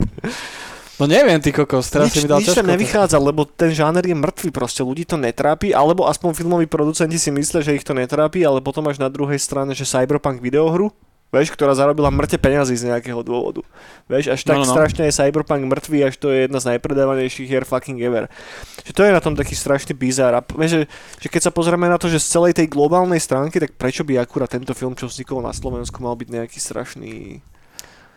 No 1.01 1.09
neviem, 1.09 1.41
ty 1.41 1.49
kokos, 1.49 1.89
teraz 1.89 2.13
Nič, 2.13 2.15
si 2.15 2.19
mi 2.23 2.29
dal 2.29 2.39
nič 2.39 2.53
tam 2.53 2.69
nevychádza, 2.69 3.17
lebo 3.17 3.49
ten 3.49 3.73
žáner 3.73 4.05
je 4.05 4.13
mŕtvy, 4.13 4.53
proste 4.53 4.85
ľudí 4.85 5.09
to 5.09 5.17
netrápi, 5.17 5.73
alebo 5.73 6.05
aspoň 6.05 6.37
filmoví 6.37 6.69
producenti 6.69 7.17
si 7.17 7.33
myslia, 7.33 7.65
že 7.65 7.73
ich 7.73 7.81
to 7.81 7.97
netrápi, 7.97 8.45
ale 8.45 8.61
potom 8.61 8.85
až 8.85 9.01
na 9.01 9.09
druhej 9.09 9.41
strane, 9.41 9.73
že 9.73 9.89
Cyberpunk 9.89 10.37
videohru, 10.39 10.93
vieš, 11.33 11.49
ktorá 11.57 11.73
zarobila 11.73 12.13
mŕte 12.13 12.37
peňazí 12.37 12.77
z 12.77 12.93
nejakého 12.93 13.25
dôvodu. 13.25 13.65
Vieš, 14.05 14.29
až 14.29 14.41
tak 14.45 14.55
No, 14.55 14.61
no, 14.61 14.69
no. 14.69 14.73
strašne 14.77 15.09
je 15.09 15.17
Cyberpunk 15.17 15.65
mŕtvý, 15.65 15.99
až 16.05 16.15
to 16.21 16.29
je 16.29 16.45
jedna 16.45 16.61
z 16.61 16.77
najpredávanejších 16.77 17.49
hier 17.49 17.65
fucking 17.65 17.97
ever. 17.99 18.29
Že 18.85 18.91
to 18.93 19.01
je 19.03 19.11
na 19.11 19.19
tom 19.19 19.33
taký 19.33 19.57
strašný 19.57 19.97
bizár. 19.97 20.37
A 20.37 20.45
vieš, 20.45 20.71
že, 20.71 20.81
že 21.17 21.27
keď 21.33 21.49
sa 21.49 21.51
pozrieme 21.51 21.89
na 21.89 21.97
to, 21.97 22.05
že 22.05 22.21
z 22.21 22.29
celej 22.37 22.53
tej 22.53 22.69
globálnej 22.69 23.17
stránky, 23.17 23.57
tak 23.57 23.73
prečo 23.73 24.05
by 24.05 24.21
akurát 24.21 24.53
tento 24.53 24.77
film, 24.77 24.93
čo 24.93 25.09
vznikol 25.09 25.41
na 25.41 25.51
Slovensku, 25.51 25.97
mal 25.99 26.13
byť 26.13 26.29
nejaký 26.29 26.61
strašný, 26.61 27.41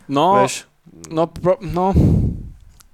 No, 0.06 0.44
vieš, 0.44 0.68
no, 1.10 1.26
pro, 1.26 1.58
no, 1.58 1.90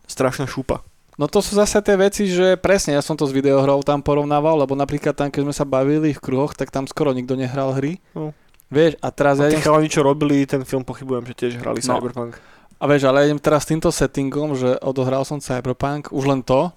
strašná 0.08 0.48
šupa. 0.48 0.80
no 1.20 1.28
to 1.28 1.44
sú 1.44 1.52
zase 1.56 1.76
tie 1.84 1.96
veci, 1.96 2.24
že 2.28 2.56
presne, 2.56 2.96
ja 2.96 3.02
som 3.04 3.16
to 3.16 3.28
s 3.28 3.36
videohrou 3.36 3.84
tam 3.84 4.00
porovnával, 4.00 4.56
lebo 4.56 4.72
napríklad 4.72 5.12
tam, 5.12 5.28
keď 5.28 5.44
sme 5.44 5.54
sa 5.54 5.68
bavili 5.68 6.16
v 6.16 6.20
kruhoch, 6.24 6.56
tak 6.56 6.72
tam 6.72 6.88
skoro 6.88 7.12
nikto 7.12 7.36
nehral 7.36 7.76
hry. 7.76 8.00
No. 8.16 8.32
Vieš, 8.72 8.96
a 8.98 9.08
teraz 9.08 9.36
A 9.36 9.46
ja 9.46 9.50
tí 9.50 9.60
chalani, 9.60 9.86
čo 9.86 10.00
robili 10.00 10.42
ten 10.42 10.64
film, 10.64 10.80
pochybujem, 10.80 11.28
že 11.28 11.34
tiež 11.36 11.52
hrali 11.56 11.78
No. 11.78 12.00
Cyberpunk. 12.00 12.40
a 12.74 12.84
vieš, 12.88 13.04
ale 13.04 13.16
ja 13.18 13.26
idem 13.28 13.38
teraz 13.38 13.62
s 13.62 13.70
týmto 13.70 13.88
settingom, 13.88 14.56
že 14.56 14.80
odohral 14.80 15.22
som 15.22 15.38
Cyberpunk, 15.38 16.08
už 16.08 16.24
len 16.24 16.40
to, 16.40 16.72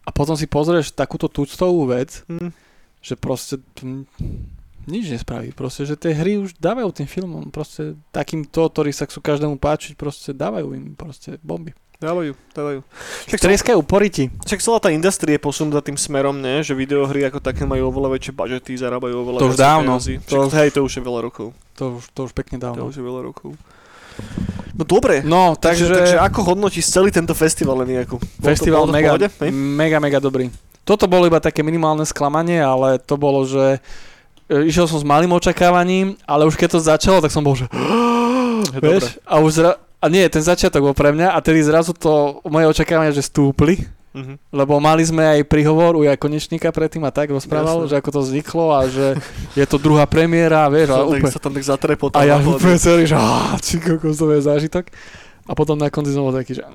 a 0.00 0.10
potom 0.10 0.32
si 0.32 0.46
pozrieš 0.46 0.90
takúto 0.90 1.26
tuctovú 1.26 1.84
vec, 1.86 2.22
Hm. 2.24 2.54
že 3.00 3.14
proste 3.14 3.58
t- 3.74 4.06
nič 4.82 5.04
nespraví. 5.10 5.50
Proste, 5.50 5.84
že 5.84 5.92
tie 5.92 6.10
hry 6.10 6.38
už 6.38 6.56
dávajú 6.56 6.88
tým 6.94 7.04
filmom. 7.06 7.44
Proste 7.48 7.94
takýmto, 8.08 8.64
ktorí 8.66 8.90
sa 8.90 9.04
chcú 9.04 9.20
každému 9.20 9.56
páčiť, 9.56 9.92
proste 9.92 10.32
dávajú 10.32 10.72
im 10.72 10.94
proste 10.94 11.36
bomby. 11.40 11.76
Dávajú, 12.00 12.32
dávajú. 12.56 12.80
Však, 13.28 13.36
celá, 13.36 13.48
Treskajú 13.52 13.80
poriti. 13.84 14.32
však 14.40 14.58
celá 14.58 14.78
tá 14.80 14.88
industrie 14.88 15.36
posunutá 15.36 15.84
tým 15.84 16.00
smerom, 16.00 16.32
ne? 16.32 16.64
že 16.64 16.72
videohry 16.72 17.28
ako 17.28 17.44
také 17.44 17.68
majú 17.68 17.92
oveľa 17.92 18.16
väčšie 18.16 18.32
budžety, 18.32 18.72
zarábajú 18.74 19.20
oveľa 19.20 19.38
To 19.38 19.46
už 19.46 19.58
dávno. 19.60 20.00
peniazy. 20.00 20.16
To- 20.24 20.48
Však, 20.48 20.56
hej, 20.56 20.68
to 20.72 20.80
už 20.80 20.92
je 20.96 21.02
veľa 21.04 21.20
rokov. 21.20 21.52
To 21.76 22.00
už, 22.00 22.04
to 22.10 22.20
už 22.24 22.32
pekne 22.32 22.56
To 22.56 22.64
dávno. 22.66 22.88
už 22.88 22.96
je 22.96 23.04
veľa 23.04 23.20
rokov. 23.20 23.52
No 24.72 24.82
dobre, 24.82 25.20
No, 25.20 25.52
takže, 25.54 25.92
takže, 25.92 26.16
takže 26.16 26.16
ako 26.18 26.40
hodnotíš 26.46 26.88
celý 26.88 27.12
tento 27.12 27.36
festival, 27.36 27.76
to- 27.76 28.16
festival 28.40 28.88
to 28.88 28.92
mega, 28.92 29.12
pohode, 29.12 29.28
mega, 29.52 30.00
mega 30.00 30.18
dobrý. 30.18 30.48
Toto 30.82 31.04
bolo 31.04 31.28
iba 31.28 31.36
také 31.36 31.60
minimálne 31.60 32.08
sklamanie, 32.08 32.56
ale 32.58 32.96
to 32.96 33.20
bolo, 33.20 33.44
že 33.44 33.76
e, 34.48 34.64
išiel 34.64 34.88
som 34.88 34.96
s 34.96 35.04
malým 35.04 35.30
očakávaním, 35.30 36.16
ale 36.24 36.48
už 36.48 36.56
keď 36.56 36.68
to 36.72 36.80
začalo, 36.80 37.20
tak 37.20 37.28
som 37.28 37.44
bol, 37.44 37.52
že 37.52 37.68
vieš, 38.80 39.20
a 39.22 39.36
už 39.36 39.52
zra- 39.54 39.78
a 40.00 40.06
nie, 40.06 40.24
ten 40.26 40.40
začiatok 40.40 40.80
bol 40.82 40.92
pre 40.92 41.10
mňa 41.10 41.30
a 41.30 41.38
tedy 41.38 41.60
zrazu 41.60 41.92
to 41.92 42.10
moje 42.42 42.66
očakávania, 42.66 43.12
že 43.12 43.22
stúpli, 43.22 43.84
Mhm. 44.10 44.42
lebo 44.50 44.74
mali 44.76 45.00
sme 45.00 45.22
aj 45.22 45.46
príhovor 45.46 45.94
u 45.94 46.02
Jakonečníka 46.02 46.66
predtým 46.68 46.98
a 47.00 47.14
tak 47.14 47.30
rozprával, 47.30 47.84
Jasné. 47.84 47.88
že 47.88 47.94
ako 47.96 48.10
to 48.10 48.20
vzniklo 48.20 48.66
a 48.68 48.80
že 48.84 49.06
je 49.54 49.64
to 49.64 49.76
druhá 49.76 50.02
premiéra, 50.02 50.66
vieš, 50.66 50.90
a, 50.90 51.04
úplne, 51.04 51.30
sa 51.30 51.38
tam 51.38 51.52
tak 51.52 51.62
zatrepol. 51.62 52.10
a 52.10 52.24
ja 52.24 52.34
úplne 52.42 52.74
celý, 52.76 53.04
že 53.04 53.14
či 53.60 53.78
kokos, 53.78 54.16
to 54.16 54.26
je 54.28 54.42
zážitok. 54.42 54.90
A 55.44 55.52
potom 55.52 55.74
na 55.74 55.86
konci 55.86 56.10
som 56.10 56.22
bol 56.22 56.32
taký, 56.32 56.54
že 56.54 56.66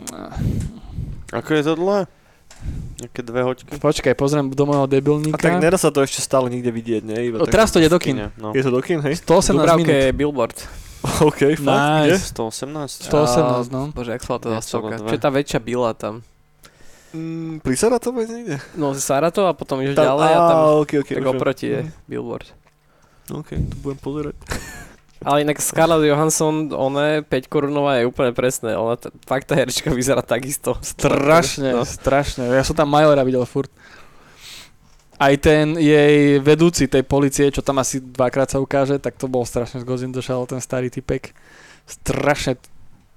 Ako 1.31 1.49
je 1.51 1.63
to 1.63 1.73
dlhé? 1.73 2.07
Nejaké 2.97 3.21
dve 3.21 3.41
hoďky? 3.41 3.71
počkaj, 3.77 4.13
pozriem 4.13 4.47
do 4.47 4.63
môjho 4.63 4.83
A 4.83 4.87
tak 4.87 4.95
debilníka. 4.95 5.59
nedá 5.59 5.75
sa 5.75 5.91
to 5.91 5.99
ešte 5.99 6.17
stále 6.19 6.47
nikde 6.47 6.71
vidieť, 6.71 7.03
nie? 7.03 7.29
Iba 7.29 7.37
O, 7.37 7.45
tak... 7.45 7.51
Teraz 7.53 7.69
to 7.69 7.77
ide 7.77 7.87
do 7.87 7.99
kin. 7.99 8.31
No. 8.33 8.55
Je 8.55 8.63
to 8.63 8.71
do 8.71 8.79
kin, 8.79 8.99
hej? 9.01 9.19
118 9.19 9.53
Dubravke 9.53 9.83
minút. 9.83 9.91
je 9.91 10.11
Billboard. 10.13 10.57
OK, 11.23 11.41
fakt, 11.55 11.89
kde? 12.03 12.13
Nice. 12.13 12.31
118? 12.31 13.05
118, 13.05 13.69
no. 13.69 13.81
Bože, 13.89 14.11
jak 14.11 14.21
sa 14.21 14.37
zastavka? 14.39 14.95
som 14.95 15.05
Čo 15.05 15.15
je 15.15 15.21
tá 15.21 15.29
väčšia 15.29 15.59
bila 15.59 15.91
tam? 15.91 16.21
Mm, 17.11 17.59
pri 17.59 17.73
Saratove 17.73 18.25
niekde? 18.25 18.59
No, 18.73 18.91
z 18.91 18.99
Saratov 18.99 19.45
a 19.45 19.53
potom 19.53 19.79
ideš 19.79 19.95
Tam, 19.95 20.03
ďalej 20.05 20.29
a 20.29 20.39
tam 20.41 20.57
á, 20.57 20.65
OK, 20.75 20.91
OK. 20.99 21.09
tak 21.13 21.25
oproti 21.25 21.65
je 21.65 21.79
Mhm. 21.81 21.91
Billboard. 22.05 22.47
OK, 23.31 23.49
to 23.55 23.75
budem 23.79 23.99
pozerať. 23.99 24.35
Ale 25.23 25.41
inak 25.41 25.57
Scarlett 25.57 26.05
Johansson, 26.05 26.69
ona 26.69 27.23
5 27.23 27.25
korunová 27.47 27.97
je 27.97 28.05
úplne 28.05 28.29
presné. 28.29 28.75
Ona, 28.75 28.93
t- 28.93 29.09
fakt 29.23 29.47
tá 29.47 29.55
herečka 29.55 29.89
vyzerá 29.89 30.21
takisto. 30.21 30.77
Strašne, 30.79 31.71
No. 31.71 31.81
strašne. 31.81 32.45
Ja 32.45 32.61
som 32.61 32.75
tam 32.75 32.85
Majora 32.87 33.23
videl 33.23 33.41
furt. 33.43 33.71
Aj 35.15 35.33
ten 35.39 35.79
jej 35.79 36.43
vedúci 36.43 36.91
tej 36.91 37.03
policie, 37.07 37.47
čo 37.51 37.63
tam 37.63 37.79
asi 37.79 38.03
dvakrát 38.03 38.51
sa 38.51 38.59
ukáže, 38.59 38.99
tak 38.99 39.15
to 39.15 39.31
bol 39.31 39.47
strašne 39.47 39.79
zgozin 39.81 40.11
došal 40.11 40.43
ten 40.47 40.59
starý 40.59 40.91
typek. 40.91 41.31
Strašne. 41.87 42.59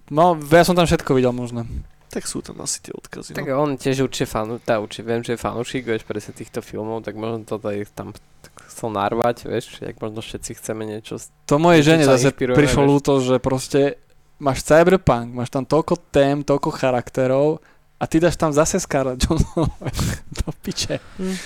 No, 0.08 0.38
ja 0.38 0.62
som 0.62 0.78
tam 0.78 0.86
všetko 0.86 1.10
videl 1.18 1.34
možno. 1.34 1.66
Tak 2.08 2.24
sú 2.24 2.40
tam 2.40 2.56
asi 2.64 2.80
tie 2.80 2.94
odkazy. 2.96 3.36
Tak 3.36 3.44
no. 3.52 3.60
on 3.60 3.76
tiež 3.76 4.08
určite 4.08 4.32
fanu, 4.32 4.56
tá 4.56 4.80
určite 4.80 5.04
viem, 5.04 5.20
že 5.20 5.36
je 5.36 5.44
fanúšik, 5.44 5.84
vieš, 5.84 6.08
presne 6.08 6.32
týchto 6.32 6.64
filmov, 6.64 7.04
tak 7.04 7.20
možno 7.20 7.44
to 7.44 7.60
tady 7.60 7.84
tam 7.92 8.16
chcel 8.64 8.88
narvať, 8.96 9.44
vieš, 9.44 9.84
jak 9.84 10.00
možno 10.00 10.24
všetci 10.24 10.50
chceme 10.56 10.88
niečo 10.88 11.20
To 11.44 11.60
mojej 11.60 11.84
Keď 11.84 11.88
žene 11.92 12.04
zase 12.08 12.32
prišlo 12.32 12.88
ľúto, 12.88 13.20
že 13.20 13.36
proste 13.36 14.00
máš 14.40 14.64
cyberpunk, 14.64 15.36
máš 15.36 15.52
tam 15.52 15.68
toľko 15.68 16.00
tém, 16.08 16.40
toľko 16.40 16.70
charakterov 16.72 17.60
a 18.00 18.04
ty 18.08 18.16
dáš 18.22 18.40
tam 18.40 18.56
zase 18.56 18.80
Scarlett 18.80 19.20
Johansson 19.20 19.68
do 20.40 20.48
piče. 20.64 21.02
Hm. 21.20 21.36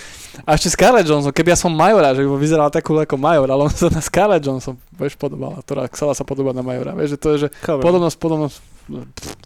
A 0.48 0.56
ešte 0.56 0.72
Scarlett 0.72 1.04
Johansson, 1.04 1.32
keby 1.32 1.52
ja 1.52 1.58
som 1.60 1.68
Majora, 1.68 2.16
že 2.16 2.24
by 2.24 2.40
vyzerala 2.40 2.72
takú 2.72 2.96
ako 2.96 3.20
Major, 3.20 3.48
ale 3.52 3.68
on 3.68 3.72
sa 3.72 3.92
na 3.92 4.00
Scarlett 4.00 4.40
Johansson, 4.40 4.80
vieš, 4.96 5.20
podobala, 5.20 5.60
ktorá 5.60 5.84
chcela 5.92 6.16
sa 6.16 6.24
podobať 6.24 6.56
na 6.56 6.64
Majora, 6.64 6.96
vieš, 6.96 7.16
že 7.16 7.18
to 7.20 7.28
je, 7.34 7.36
že 7.46 7.48
Chápem. 7.60 7.84
podobnosť, 7.84 8.16
podobnosť. 8.16 8.56
no, 8.88 9.04
pff. 9.12 9.36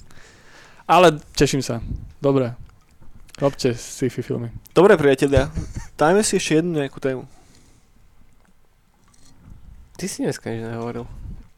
Ale 0.87 1.19
teším 1.35 1.67
sa. 1.67 1.83
Dobre. 2.23 2.55
Robte 3.37 3.75
sci-fi 3.75 4.23
filmy. 4.23 4.49
Dobre, 4.71 4.95
priatelia, 4.95 5.51
dajme 5.99 6.23
si 6.23 6.39
ešte 6.39 6.63
jednu 6.63 6.79
nejakú 6.79 7.03
tému. 7.03 7.27
Ty 9.99 10.05
si 10.07 10.23
dneska 10.23 10.49
nič 10.49 10.63
nehovoril. 10.63 11.05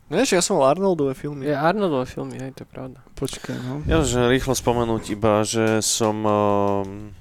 Vieš, 0.09 0.41
ja 0.41 0.43
som 0.43 0.57
mal 0.57 0.73
Arnoldové 0.73 1.13
filmy. 1.13 1.45
Je 1.45 1.53
Arnoldové 1.53 2.09
filmy, 2.09 2.41
hej, 2.41 2.57
to 2.57 2.65
je 2.65 2.69
pravda. 2.73 2.99
Počkaj, 3.13 3.57
no. 3.61 3.85
Ja 3.85 4.01
že 4.01 4.25
rýchlo 4.25 4.57
spomenúť 4.57 5.05
iba, 5.13 5.45
že 5.45 5.85
som 5.85 6.17
um, 6.25 7.13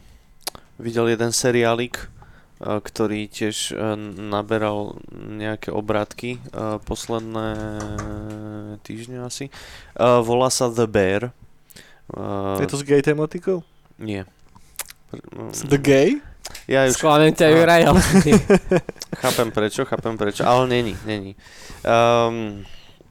videl 0.77 1.11
jeden 1.11 1.33
seriálik, 1.33 2.09
uh, 2.61 2.81
ktorý 2.81 3.29
tiež 3.29 3.73
uh, 3.73 3.93
naberal 4.17 5.01
nejaké 5.13 5.73
obrátky 5.73 6.41
uh, 6.53 6.77
posledné 6.85 7.49
týždne 8.85 9.25
asi. 9.25 9.51
Volá 9.97 10.47
sa 10.53 10.71
The 10.71 10.87
Bear. 10.87 11.33
Je 12.61 12.67
to 12.69 12.79
s 12.79 12.87
gay 12.87 13.03
tematikou? 13.03 13.67
Nie. 13.99 14.23
The 15.67 15.81
Gay? 15.81 16.21
Ja 16.67 16.87
už 16.87 16.99
Sklánem 16.99 17.35
ťa, 17.35 17.51
Juraj, 17.51 17.83
ale 17.83 17.99
chápem 19.23 19.51
prečo, 19.51 19.83
chápem 19.83 20.15
prečo, 20.15 20.47
ale 20.47 20.67
není, 20.67 20.95
není. 21.03 21.35
Um, 21.83 22.63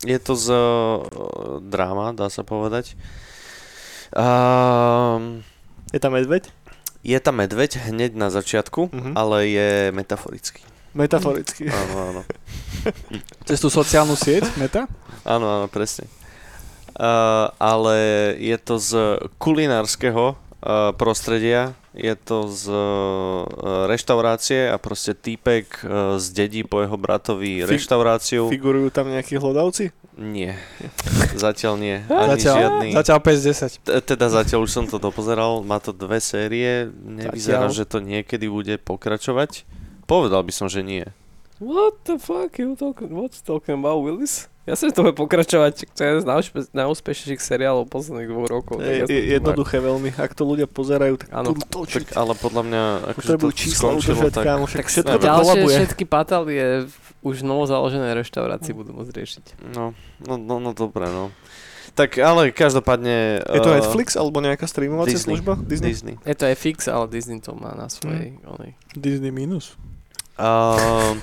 je 0.04 0.18
to 0.20 0.36
z 0.36 0.52
uh, 0.52 1.60
dráma, 1.60 2.12
dá 2.12 2.28
sa 2.28 2.44
povedať. 2.44 2.96
Um, 4.12 5.44
Je 5.92 6.00
tam 6.00 6.12
medveď? 6.16 6.52
Je 7.06 7.18
tam 7.22 7.38
medveď 7.38 7.86
hneď 7.86 8.18
na 8.18 8.28
začiatku, 8.28 8.90
Mhm. 8.90 9.10
ale 9.14 9.46
je 9.46 9.70
metaforický. 9.94 10.66
Metaforicky. 10.90 11.70
Áno, 11.86 11.94
áno. 12.10 12.22
Cez 13.44 13.60
tú 13.60 13.68
sociálnu 13.68 14.16
sieť, 14.16 14.48
meta? 14.56 14.88
Áno, 15.22 15.46
áno, 15.46 15.66
presne. 15.68 16.08
Uh, 16.96 17.52
ale 17.60 17.96
je 18.40 18.56
to 18.56 18.80
z 18.80 18.90
kulinárskeho 19.36 20.32
uh, 20.32 20.36
prostredia, 20.96 21.76
je 21.96 22.14
to 22.14 22.46
z 22.46 22.68
uh, 22.68 22.76
reštaurácie 23.86 24.68
a 24.68 24.76
proste 24.76 25.12
týpek 25.12 25.80
uh, 25.80 25.88
zdedí 26.16 26.62
po 26.62 26.78
jeho 26.78 26.94
bratovi 26.94 27.60
Fig- 27.60 27.68
reštauráciu. 27.70 28.46
Figurujú 28.46 28.88
tam 28.90 29.08
nejakí 29.08 29.34
hlodavci? 29.34 29.90
Nie, 30.14 30.56
zatiaľ 31.34 31.74
nie. 31.76 31.96
Ani 32.02 32.36
Zatiaľ, 32.36 32.54
žiadny. 32.54 32.88
zatiaľ 32.92 33.18
5 33.20 33.36
z 33.36 33.42
10. 33.44 33.80
T- 33.82 34.04
Teda 34.06 34.26
zatiaľ 34.28 34.60
už 34.62 34.72
som 34.72 34.84
to 34.84 34.96
dopozeral, 34.96 35.60
má 35.60 35.76
to 35.76 35.90
dve 35.90 36.16
série, 36.18 36.88
nevyzerá, 36.88 37.68
Zatiaľ. 37.68 37.72
že 37.74 37.84
to 37.84 37.98
niekedy 37.98 38.46
bude 38.46 38.76
pokračovať. 38.78 39.68
Povedal 40.04 40.40
by 40.40 40.52
som, 40.52 40.68
že 40.68 40.80
nie. 40.80 41.04
What 41.56 42.04
the 42.04 42.16
fuck 42.16 42.56
you 42.56 42.72
talking, 42.74 43.12
what's 43.12 43.40
talking 43.40 43.76
about 43.76 44.00
Willis? 44.00 44.48
Ja 44.66 44.74
sa 44.74 44.90
to 44.90 45.06
pokračovať, 45.14 45.94
to 45.94 46.00
je 46.02 46.12
z 46.20 46.26
najúspe- 46.26 46.74
najúspešnejších 46.74 47.38
seriálov 47.38 47.86
posledných 47.86 48.26
dvoch 48.26 48.50
rokov. 48.50 48.82
Je, 48.82 49.06
je, 49.06 49.38
jednoduché 49.38 49.78
veľmi. 49.78 50.10
Ak 50.18 50.34
to 50.34 50.42
ľudia 50.42 50.66
pozerajú, 50.66 51.22
tak 51.22 51.30
točiť. 51.70 52.10
Tak, 52.10 52.18
ale 52.18 52.34
podľa 52.34 52.62
mňa, 52.66 52.82
akože 53.14 53.28
to 53.38 53.48
čísla 53.54 53.94
skončilo 53.94 54.26
tak... 54.34 54.42
kámo, 54.42 54.66
však 54.66 54.82
Tak 54.82 54.88
všetko 54.90 55.16
to 55.22 55.26
kolabuje. 55.30 55.74
všetky 55.78 56.04
patálie 56.10 56.66
v 56.90 56.94
už 57.26 57.42
novo 57.42 57.66
založené 57.66 58.14
reštaurácii 58.14 58.70
budú 58.70 58.94
môcť 58.94 59.10
riešiť. 59.10 59.44
No, 59.74 59.98
no, 60.22 60.34
no, 60.38 60.62
no 60.62 60.70
dobre, 60.70 61.10
no. 61.10 61.34
Tak 61.98 62.20
ale 62.22 62.54
každopádne... 62.54 63.42
Je 63.42 63.60
to 63.64 63.72
eh, 63.72 63.76
Netflix 63.82 64.14
alebo 64.14 64.38
nejaká 64.38 64.68
streamovacia 64.68 65.16
Disney. 65.16 65.40
služba? 65.40 65.58
Disney? 65.58 65.90
Disney. 65.90 66.14
Je 66.22 66.36
to 66.36 66.44
FX, 66.46 66.86
ale 66.86 67.10
Disney 67.10 67.42
to 67.42 67.56
má 67.56 67.74
na 67.74 67.90
svojej 67.90 68.36
onej. 68.46 68.78
Disney 68.94 69.32
minus. 69.32 69.74
Uh, 70.36 71.16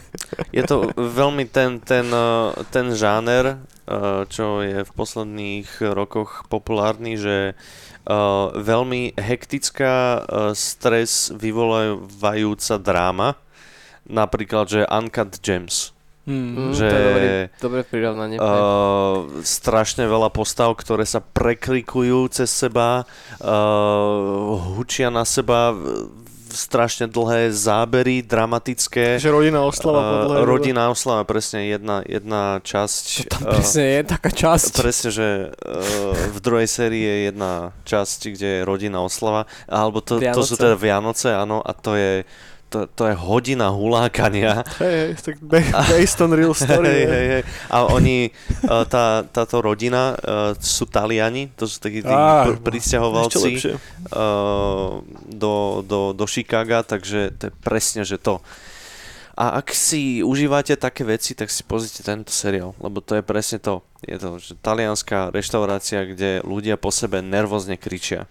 je 0.50 0.66
to 0.66 0.90
veľmi 0.98 1.46
ten, 1.46 1.78
ten, 1.78 2.10
uh, 2.10 2.50
ten 2.74 2.98
žáner, 2.98 3.62
uh, 3.86 4.26
čo 4.26 4.66
je 4.66 4.82
v 4.82 4.92
posledných 4.98 5.70
rokoch 5.94 6.50
populárny, 6.50 7.14
že 7.14 7.54
uh, 7.54 8.50
veľmi 8.58 9.14
hektická, 9.14 10.26
stres 10.58 11.30
vyvolávajúca 11.30 12.82
dráma, 12.82 13.38
napríklad, 14.10 14.66
že 14.66 14.90
Uncut 14.90 15.38
Gems. 15.46 15.94
Mm. 16.24 16.56
Mm, 16.56 16.72
že 16.72 16.88
to 16.88 16.96
je 16.96 17.04
dobrý, 17.04 17.30
dobré 17.60 17.82
prirovnanie. 17.84 18.38
Uh, 18.40 19.44
strašne 19.44 20.08
veľa 20.08 20.32
postav, 20.32 20.72
ktoré 20.80 21.04
sa 21.04 21.20
preklikujú 21.20 22.32
cez 22.32 22.48
seba, 22.48 23.04
uh, 23.44 24.74
hučia 24.80 25.12
na 25.12 25.28
seba, 25.28 25.76
strašne 26.54 27.10
dlhé 27.10 27.50
zábery, 27.52 28.22
dramatické. 28.22 29.18
Že 29.18 29.30
rodina 29.34 29.66
oslava 29.66 30.02
Uh, 30.04 30.26
podľa 30.26 30.42
rodinná 30.46 30.84
oslava, 30.90 31.22
presne 31.26 31.70
jedna, 31.70 32.02
jedna 32.06 32.60
časť. 32.62 33.04
to 33.08 33.24
tam 33.30 33.42
uh, 33.46 33.50
presne 33.58 33.84
je 33.84 34.02
taká 34.06 34.30
časť. 34.30 34.72
Presne, 34.78 35.10
že 35.10 35.28
uh, 35.50 36.14
v 36.34 36.40
druhej 36.42 36.68
sérii 36.70 37.04
je 37.04 37.18
jedna 37.34 37.74
časť, 37.86 38.20
kde 38.34 38.50
je 38.62 38.62
rodinná 38.68 39.02
oslava, 39.02 39.50
alebo 39.66 40.02
to, 40.02 40.22
to 40.22 40.42
sú 40.42 40.54
teda 40.58 40.78
Vianoce, 40.78 41.34
áno, 41.34 41.62
a 41.62 41.72
to 41.74 41.98
je, 41.98 42.26
to, 42.74 42.90
to 42.90 43.04
je 43.06 43.14
hodina 43.14 43.70
hulákania. 43.70 44.66
Hej, 44.82 44.96
hej, 44.98 45.12
tak 45.22 45.36
based 45.94 46.18
on 46.26 46.34
real 46.34 46.58
story. 46.66 46.90
hej, 46.90 47.06
hej. 47.06 47.26
hej. 47.38 47.44
A 47.70 47.86
oni, 47.94 48.34
uh, 48.66 48.82
tá, 48.90 49.22
táto 49.22 49.62
rodina 49.62 50.18
uh, 50.18 50.58
sú 50.58 50.90
Taliani, 50.90 51.54
to 51.54 51.70
sú 51.70 51.78
takí 51.78 52.02
tí 52.02 52.10
pr- 52.10 52.58
Ešte 52.58 52.66
pristahovalci 52.66 53.52
uh, 53.62 55.06
do, 55.30 55.86
do, 55.86 56.18
do 56.18 56.26
Chicaga, 56.26 56.82
takže 56.82 57.38
to 57.38 57.44
je 57.48 57.54
presne, 57.62 58.02
že 58.02 58.18
to. 58.18 58.42
A 59.34 59.62
ak 59.62 59.74
si 59.74 60.22
užívate 60.22 60.78
také 60.78 61.02
veci, 61.06 61.34
tak 61.34 61.50
si 61.50 61.66
pozrite 61.66 62.06
tento 62.06 62.30
seriál, 62.30 62.78
lebo 62.78 63.02
to 63.02 63.18
je 63.18 63.24
presne 63.26 63.58
to. 63.58 63.82
Je 64.06 64.18
to 64.18 64.38
že 64.38 64.54
talianská 64.62 65.34
reštaurácia, 65.34 66.06
kde 66.06 66.46
ľudia 66.46 66.78
po 66.78 66.94
sebe 66.94 67.22
nervózne 67.22 67.78
kričia. 67.78 68.30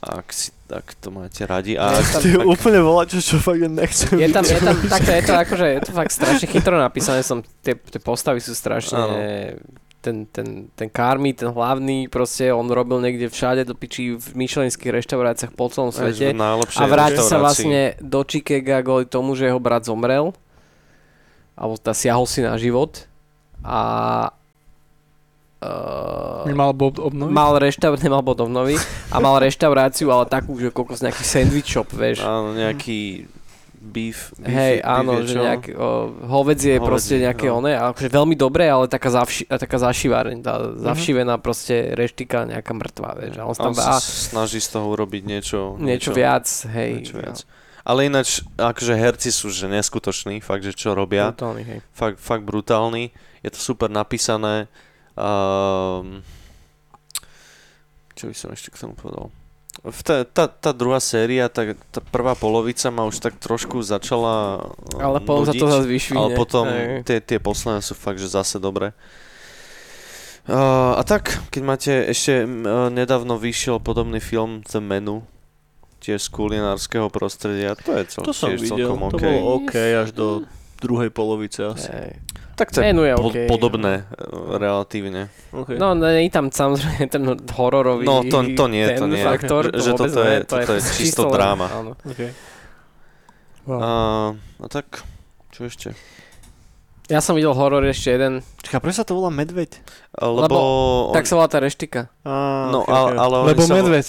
A 0.00 0.24
ak 0.24 0.32
si 0.32 0.48
tak 0.64 0.94
to 1.02 1.10
máte 1.10 1.42
radi. 1.44 1.74
A 1.74 1.98
ak, 1.98 2.06
tam- 2.14 2.22
Ty 2.22 2.30
ak, 2.40 2.46
úplne 2.46 2.80
volá, 2.80 3.02
čo, 3.04 3.18
čo 3.18 3.36
fakt 3.42 3.58
nechcem. 3.58 4.16
Je 4.16 4.30
tam, 4.30 4.46
je 4.46 4.60
tam, 4.62 4.76
takto 4.86 5.10
je 5.10 5.22
to 5.26 5.34
akože, 5.34 5.66
je 5.66 5.80
to 5.82 5.92
fakt 5.92 6.12
strašne 6.14 6.46
chytro 6.46 6.78
napísané, 6.78 7.20
som, 7.26 7.42
tie, 7.60 7.74
tie 7.74 7.98
postavy 8.00 8.38
sú 8.38 8.54
strašne, 8.54 8.96
Áno. 8.96 9.14
ten, 9.98 10.30
ten, 10.30 10.70
ten 10.72 10.88
Carmi, 10.88 11.34
ten 11.34 11.50
hlavný, 11.50 12.06
proste 12.06 12.54
on 12.54 12.70
robil 12.70 13.02
niekde 13.02 13.28
všade 13.28 13.66
do 13.66 13.74
piči 13.74 14.14
v 14.14 14.26
myšelinských 14.32 14.94
reštauráciách 14.94 15.52
po 15.58 15.68
celom 15.68 15.90
svete 15.90 16.32
a 16.32 16.84
vráti 16.86 17.20
sa 17.20 17.36
vlastne 17.42 17.98
do 17.98 18.22
Chicaga 18.24 18.80
kvôli 18.86 19.04
tomu, 19.10 19.34
že 19.34 19.50
jeho 19.50 19.60
brat 19.60 19.84
zomrel, 19.84 20.32
alebo 21.58 21.76
tá 21.76 21.92
siahol 21.92 22.24
si 22.24 22.40
na 22.40 22.56
život 22.56 23.04
a 23.60 24.32
uh, 25.60 26.44
Nemal 26.44 26.72
Bob 26.72 26.96
obnoviť? 26.96 27.30
mal 27.30 27.56
reštauráciu, 27.56 28.04
nemal 28.06 28.22
bod 28.22 28.40
obnovy 28.40 28.76
a 29.08 29.16
mal 29.18 29.36
reštauráciu, 29.38 30.08
ale 30.08 30.24
takú, 30.24 30.56
že 30.56 30.68
koľko 30.68 30.96
z 30.96 31.02
nejaký 31.06 31.24
sandwich 31.24 31.68
shop, 31.68 31.88
vieš. 31.90 32.20
Áno, 32.20 32.52
nejaký 32.52 33.28
beef. 33.80 34.36
beef 34.36 34.44
Hej, 34.44 34.74
beef 34.80 34.88
áno, 34.92 35.12
že 35.24 35.32
čo? 35.32 35.40
nejak, 35.40 35.62
o, 35.72 35.88
hovedzie 36.28 36.76
je 36.76 36.80
Hovedzie, 36.80 36.84
proste 36.84 37.14
nejaké 37.16 37.46
no. 37.48 37.60
oné, 37.60 37.72
akože 37.76 38.08
veľmi 38.08 38.36
dobré, 38.36 38.68
ale 38.68 38.84
taká, 38.86 39.08
zavši, 39.08 39.48
taká 39.48 39.78
zašiváreň, 39.80 40.36
tá 40.40 40.54
Mhm. 40.60 40.84
zavšivená 40.84 41.34
proste 41.36 41.92
reštika 41.92 42.44
nejaká 42.44 42.72
mŕtva, 42.72 43.16
vieš. 43.16 43.40
A 43.40 43.44
on 43.44 43.52
A 43.52 43.60
on 43.60 43.72
tam 43.72 43.74
sa 43.74 43.96
snaží 43.96 44.60
z 44.60 44.68
toho 44.70 44.84
urobiť 44.90 45.22
niečo, 45.24 45.58
niečo 45.76 46.12
viac, 46.12 46.44
hej. 46.68 46.92
niečo 47.00 47.16
viac. 47.16 47.40
Ale 47.80 48.04
ináč, 48.04 48.44
akože 48.54 48.92
herci 48.92 49.32
sú 49.32 49.48
že 49.48 49.64
neskutoční, 49.64 50.44
fakt, 50.44 50.60
že 50.60 50.76
čo 50.76 50.92
robia. 50.92 51.32
Brutálny, 51.32 51.62
hej. 51.64 51.78
Fakt, 51.90 52.20
fakt 52.20 52.44
brutálny. 52.44 53.08
Je 53.40 53.48
to 53.48 53.56
super 53.56 53.88
napísané. 53.88 54.68
Um, 55.20 56.24
čo 58.16 58.32
by 58.32 58.34
som 58.34 58.48
ešte 58.56 58.72
k 58.72 58.80
tomu 58.80 58.96
povedal? 58.96 59.28
V 59.80 60.00
tá, 60.04 60.28
tá, 60.28 60.44
tá 60.44 60.76
druhá 60.76 61.00
séria, 61.00 61.48
tá, 61.48 61.72
tá 61.88 62.04
prvá 62.04 62.36
polovica 62.36 62.92
ma 62.92 63.08
už 63.08 63.22
tak 63.22 63.40
trošku 63.40 63.80
začala 63.80 64.66
uh, 64.96 65.00
Ale 65.00 65.24
potom 65.24 65.48
sa 65.48 65.56
to 65.56 65.66
zase 65.68 65.88
vyšvihne. 65.88 66.20
Ale 66.20 66.28
potom 66.36 66.64
hej. 66.68 67.00
tie, 67.08 67.18
tie 67.20 67.38
posledné 67.40 67.80
sú 67.80 67.96
fakt, 67.96 68.20
že 68.20 68.28
zase 68.28 68.60
dobré. 68.60 68.92
Uh, 70.48 70.96
a 70.96 71.02
tak, 71.04 71.36
keď 71.52 71.62
máte 71.64 71.92
ešte 72.12 72.44
uh, 72.44 72.88
nedávno 72.92 73.40
vyšiel 73.40 73.80
podobný 73.80 74.18
film 74.20 74.64
The 74.68 74.82
Menu, 74.82 75.24
tiež 76.00 76.26
z 76.26 76.28
kulinárskeho 76.32 77.12
prostredia, 77.12 77.76
to 77.76 77.92
je 77.96 78.04
cel, 78.08 78.24
To 78.24 78.32
som 78.32 78.52
tiež 78.52 78.60
videl, 78.60 78.88
celkom 78.88 79.12
to 79.12 79.16
OK. 79.16 79.24
bolo 79.24 79.40
OK 79.60 79.74
až 79.76 80.08
do 80.16 80.26
druhej 80.80 81.10
polovice 81.12 81.60
asi. 81.68 81.92
Hej. 81.92 82.12
Tak 82.56 82.76
to 82.76 82.80
je 82.84 82.92
je 82.92 83.14
po, 83.16 83.28
OK. 83.32 83.36
podobné 83.48 84.04
uh, 84.04 84.56
relatívne. 84.60 85.32
Okay. 85.48 85.80
No, 85.80 85.96
nie 85.96 86.28
je 86.28 86.32
tam 86.32 86.52
samozrejme 86.52 87.08
ten 87.08 87.22
hororový 87.56 88.04
No, 88.04 88.20
to- 88.20 88.44
to 88.52 88.64
nie, 88.68 88.84
ten 88.84 89.00
to 89.00 89.06
nie. 89.08 89.24
faktor, 89.24 89.72
Že- 89.72 89.80
že 89.80 89.90
toto 89.96 90.20
je- 90.20 90.28
nie, 90.28 90.38
to 90.44 90.54
toto 90.60 90.72
je 90.76 90.80
čisto 90.84 91.22
len- 91.28 91.32
dráma. 91.32 91.66
Áno. 91.72 91.92
Okay. 92.04 92.30
Wow. 93.64 93.78
A, 93.80 93.90
a 94.60 94.66
tak, 94.68 95.04
čo 95.52 95.68
ešte? 95.68 95.92
Ja 97.10 97.18
som 97.18 97.34
videl 97.34 97.50
horor 97.56 97.82
ešte 97.88 98.14
jeden, 98.14 98.44
Čaká, 98.62 98.78
prečo 98.78 99.02
sa 99.02 99.06
to 99.08 99.18
volá 99.18 99.34
medveď? 99.34 99.82
A, 100.14 100.30
Lebo... 100.30 100.56
on, 101.10 101.16
tak 101.16 101.26
sa 101.26 101.34
volá 101.40 101.48
tá 101.50 101.58
reštika. 101.58 102.06
Á, 102.22 102.70
no, 102.70 102.86
okay, 102.86 102.92
ale, 102.94 103.08
okay. 103.10 103.18
ale 103.18 103.36
Lebo 103.50 103.62
medveď. 103.66 104.06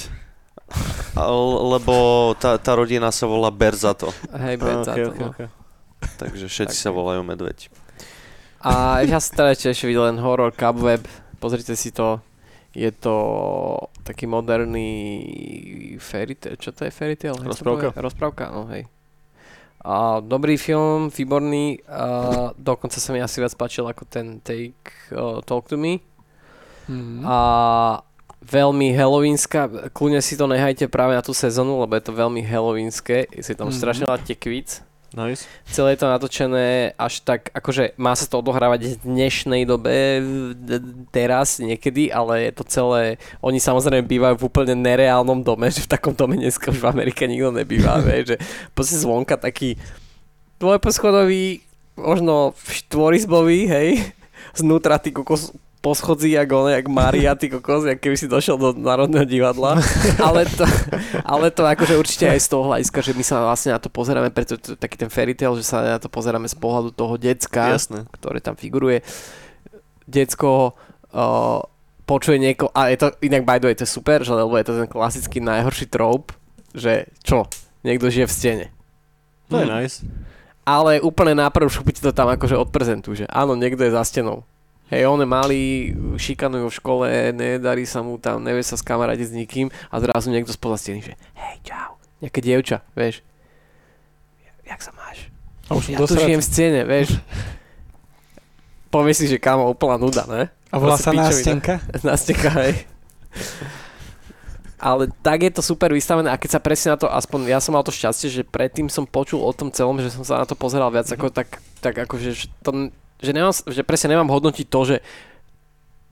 ale, 1.18 1.36
lebo 1.80 1.94
tá, 2.38 2.56
tá 2.62 2.72
rodina 2.78 3.10
sa 3.12 3.26
volá 3.28 3.50
Berzato, 3.50 4.12
Hej, 4.32 4.56
Á, 4.56 4.62
Benza, 4.62 4.92
okay, 4.94 5.04
to, 5.04 5.12
okay, 5.12 5.24
no. 5.24 5.30
okay. 5.34 5.48
Takže 6.18 6.48
všetci 6.48 6.78
Tak. 6.78 6.84
sa 6.84 6.90
volajú 6.90 7.22
medveď. 7.22 7.70
A 8.62 9.02
ja 9.02 9.18
som 9.18 9.34
teda 9.36 9.58
ešte 9.58 9.90
videl 9.90 10.06
len 10.06 10.22
horor 10.22 10.54
Cubweb, 10.54 11.02
pozrite 11.38 11.74
si 11.74 11.90
to. 11.90 12.22
Je 12.72 12.88
to 12.88 13.16
taký 14.02 14.30
moderný 14.30 14.88
fairy 16.00 16.38
tale, 16.38 16.56
čo 16.56 16.72
to 16.72 16.86
je 16.86 16.92
fairy 16.92 17.18
tale? 17.18 17.36
Rozprávka. 17.36 17.92
Rozprávka, 17.98 18.44
no 18.48 18.70
hej. 18.72 18.88
A 19.82 20.22
dobrý 20.22 20.62
film, 20.62 21.10
výborný, 21.10 21.82
a 21.90 22.06
dokonca 22.54 23.02
sa 23.02 23.10
mi 23.12 23.20
asi 23.20 23.42
viac 23.42 23.58
páčil 23.58 23.90
ako 23.90 24.06
ten 24.06 24.38
Take 24.40 24.78
uh, 25.12 25.42
Talk 25.42 25.68
to 25.68 25.76
Me. 25.76 26.00
Mhm. 26.86 27.26
A 27.26 27.38
veľmi 28.42 28.94
halloweenská, 28.94 29.90
kľudne 29.90 30.22
si 30.22 30.38
to 30.38 30.46
nehajte 30.46 30.86
práve 30.86 31.14
na 31.14 31.22
tú 31.22 31.34
sezónu, 31.34 31.82
lebo 31.82 31.94
je 31.94 32.04
to 32.06 32.14
veľmi 32.14 32.42
halloweenské, 32.42 33.26
je 33.34 33.58
tam 33.58 33.74
Mhm. 33.74 33.76
strašne 33.76 34.06
veľa 34.06 34.22
tekvíc. 34.22 34.86
Nice. 35.12 35.44
Celé 35.68 35.92
je 35.92 36.00
to 36.00 36.08
natočené 36.08 36.96
až 36.96 37.20
tak, 37.28 37.52
akože 37.52 38.00
má 38.00 38.16
sa 38.16 38.32
to 38.32 38.40
odohrávať 38.40 38.96
v 38.96 39.04
dnešnej 39.04 39.68
dobe, 39.68 40.24
teraz 41.12 41.60
niekedy, 41.60 42.08
ale 42.08 42.48
je 42.48 42.52
to 42.56 42.64
celé, 42.64 43.20
oni 43.44 43.60
samozrejme 43.60 44.08
bývajú 44.08 44.40
v 44.40 44.48
úplne 44.48 44.72
nereálnom 44.80 45.44
dome, 45.44 45.68
že 45.76 45.84
v 45.84 45.92
takom 45.92 46.16
dome 46.16 46.40
dneska 46.40 46.72
už 46.72 46.80
v 46.80 46.90
Amerike 46.96 47.28
nikto 47.28 47.52
nebýva, 47.52 48.00
vieš, 48.08 48.36
že 48.36 48.38
proste 48.72 49.04
zvonka 49.04 49.36
taký 49.36 49.76
dvojposchodový, 50.64 51.60
možno 52.00 52.56
štvorizbový, 52.64 53.68
hej, 53.68 54.16
znútra 54.56 54.96
ty 54.96 55.12
kokos 55.12 55.52
poschodzí 55.82 56.32
jak 56.32 56.52
on, 56.52 56.70
jak 56.70 56.88
Maria, 56.88 57.36
ty 57.36 57.50
kokos, 57.50 57.86
jak 57.86 58.00
keby 58.00 58.18
si 58.18 58.30
došiel 58.30 58.58
do 58.58 58.70
Národného 58.78 59.26
divadla. 59.26 59.82
ale, 60.28 60.46
to, 60.46 60.66
ale 61.26 61.50
to 61.50 61.66
akože 61.66 61.98
určite 61.98 62.30
aj 62.30 62.40
z 62.40 62.48
toho 62.54 62.64
hľadiska, 62.70 63.02
že 63.02 63.18
my 63.18 63.24
sa 63.26 63.42
vlastne 63.42 63.74
na 63.74 63.82
to 63.82 63.90
pozeráme, 63.90 64.30
preto 64.30 64.62
to 64.62 64.74
je 64.74 64.80
taký 64.80 65.02
ten 65.02 65.10
fairy 65.10 65.34
tale, 65.34 65.58
že 65.58 65.66
sa 65.66 65.98
na 65.98 66.00
to 66.00 66.08
pozeráme 66.08 66.46
z 66.46 66.54
pohľadu 66.54 66.94
toho 66.94 67.18
decka, 67.18 67.74
Jasné. 67.74 68.06
ktoré 68.14 68.38
tam 68.40 68.54
figuruje. 68.54 69.02
Decko 70.06 70.78
uh, 71.18 71.66
počuje 72.06 72.38
nieko, 72.38 72.70
a 72.78 72.94
je 72.94 73.02
to, 73.02 73.08
inak 73.26 73.42
by 73.42 73.58
the 73.58 73.74
way, 73.74 73.76
to 73.76 73.84
je 73.84 73.90
super, 73.90 74.22
že, 74.22 74.38
lebo 74.38 74.54
je 74.62 74.66
to 74.70 74.78
ten 74.86 74.90
klasický 74.90 75.42
najhorší 75.42 75.90
trope, 75.90 76.38
že 76.78 77.10
čo, 77.26 77.50
niekto 77.82 78.14
žije 78.14 78.30
v 78.30 78.36
stene. 78.38 78.68
To 79.50 79.66
je 79.66 79.68
nice. 79.68 80.06
Ale 80.62 81.02
úplne 81.02 81.34
na 81.34 81.50
prvú 81.50 81.74
šupu 81.74 81.90
ti 81.90 82.06
to 82.06 82.14
tam 82.14 82.30
akože 82.30 82.54
odprezentujú, 82.54 83.26
že 83.26 83.28
áno, 83.34 83.58
niekto 83.58 83.82
je 83.82 83.98
za 83.98 84.06
stenou. 84.06 84.46
Hej, 84.92 85.08
on 85.08 85.24
je 85.24 85.28
malý, 85.28 85.64
šikanujú 86.20 86.68
v 86.68 86.76
škole, 86.76 87.06
nedarí 87.32 87.88
sa 87.88 88.04
mu 88.04 88.20
tam, 88.20 88.44
nevie 88.44 88.60
sa 88.60 88.76
skamarátiť 88.76 89.28
s 89.32 89.34
nikým 89.34 89.68
a 89.88 89.96
zrazu 90.04 90.28
niekto 90.28 90.52
spoza 90.52 90.84
steny, 90.84 91.00
že 91.00 91.14
hej, 91.16 91.56
čau, 91.64 91.96
nejaké 92.20 92.44
dievča, 92.44 92.84
vieš. 92.92 93.24
Jak 94.68 94.84
sa 94.84 94.92
máš? 94.92 95.32
A 95.72 95.80
už 95.80 95.96
Ja 95.96 95.98
tu 96.00 96.12
dosratý. 96.12 96.28
žijem 96.28 96.42
v 96.44 96.48
scéne, 96.48 96.82
vieš. 96.84 97.10
Povie 98.92 99.16
si, 99.16 99.32
že 99.32 99.40
kámo, 99.40 99.72
úplná 99.72 99.96
nuda, 99.96 100.28
ne? 100.28 100.52
A 100.68 100.76
volá 100.76 101.00
sa 101.00 101.16
nástenka? 101.16 101.80
Násteka, 102.04 102.52
hej. 102.60 102.84
Ale 104.76 105.08
tak 105.24 105.48
je 105.48 105.52
to 105.56 105.64
super 105.64 105.94
vystavené 105.96 106.28
a 106.28 106.36
keď 106.36 106.58
sa 106.58 106.60
presne 106.60 106.92
na 106.92 106.98
to, 107.00 107.08
aspoň 107.08 107.48
ja 107.48 107.64
som 107.64 107.72
mal 107.78 107.86
to 107.86 107.96
šťastie, 107.96 108.28
že 108.28 108.42
predtým 108.44 108.92
som 108.92 109.08
počul 109.08 109.40
o 109.40 109.52
tom 109.56 109.72
celom, 109.72 109.96
že 110.04 110.12
som 110.12 110.28
sa 110.28 110.42
na 110.42 110.46
to 110.50 110.58
pozeral 110.58 110.92
viac 110.92 111.08
ako 111.08 111.32
tak, 111.32 111.64
tak 111.80 111.96
akože, 111.96 112.30
že, 112.36 112.52
to, 112.60 112.92
že, 113.22 113.32
nemám, 113.32 113.54
že 113.54 113.82
presne 113.86 114.18
nemám 114.18 114.30
hodnotiť 114.30 114.66
to, 114.68 114.82
že 114.84 114.96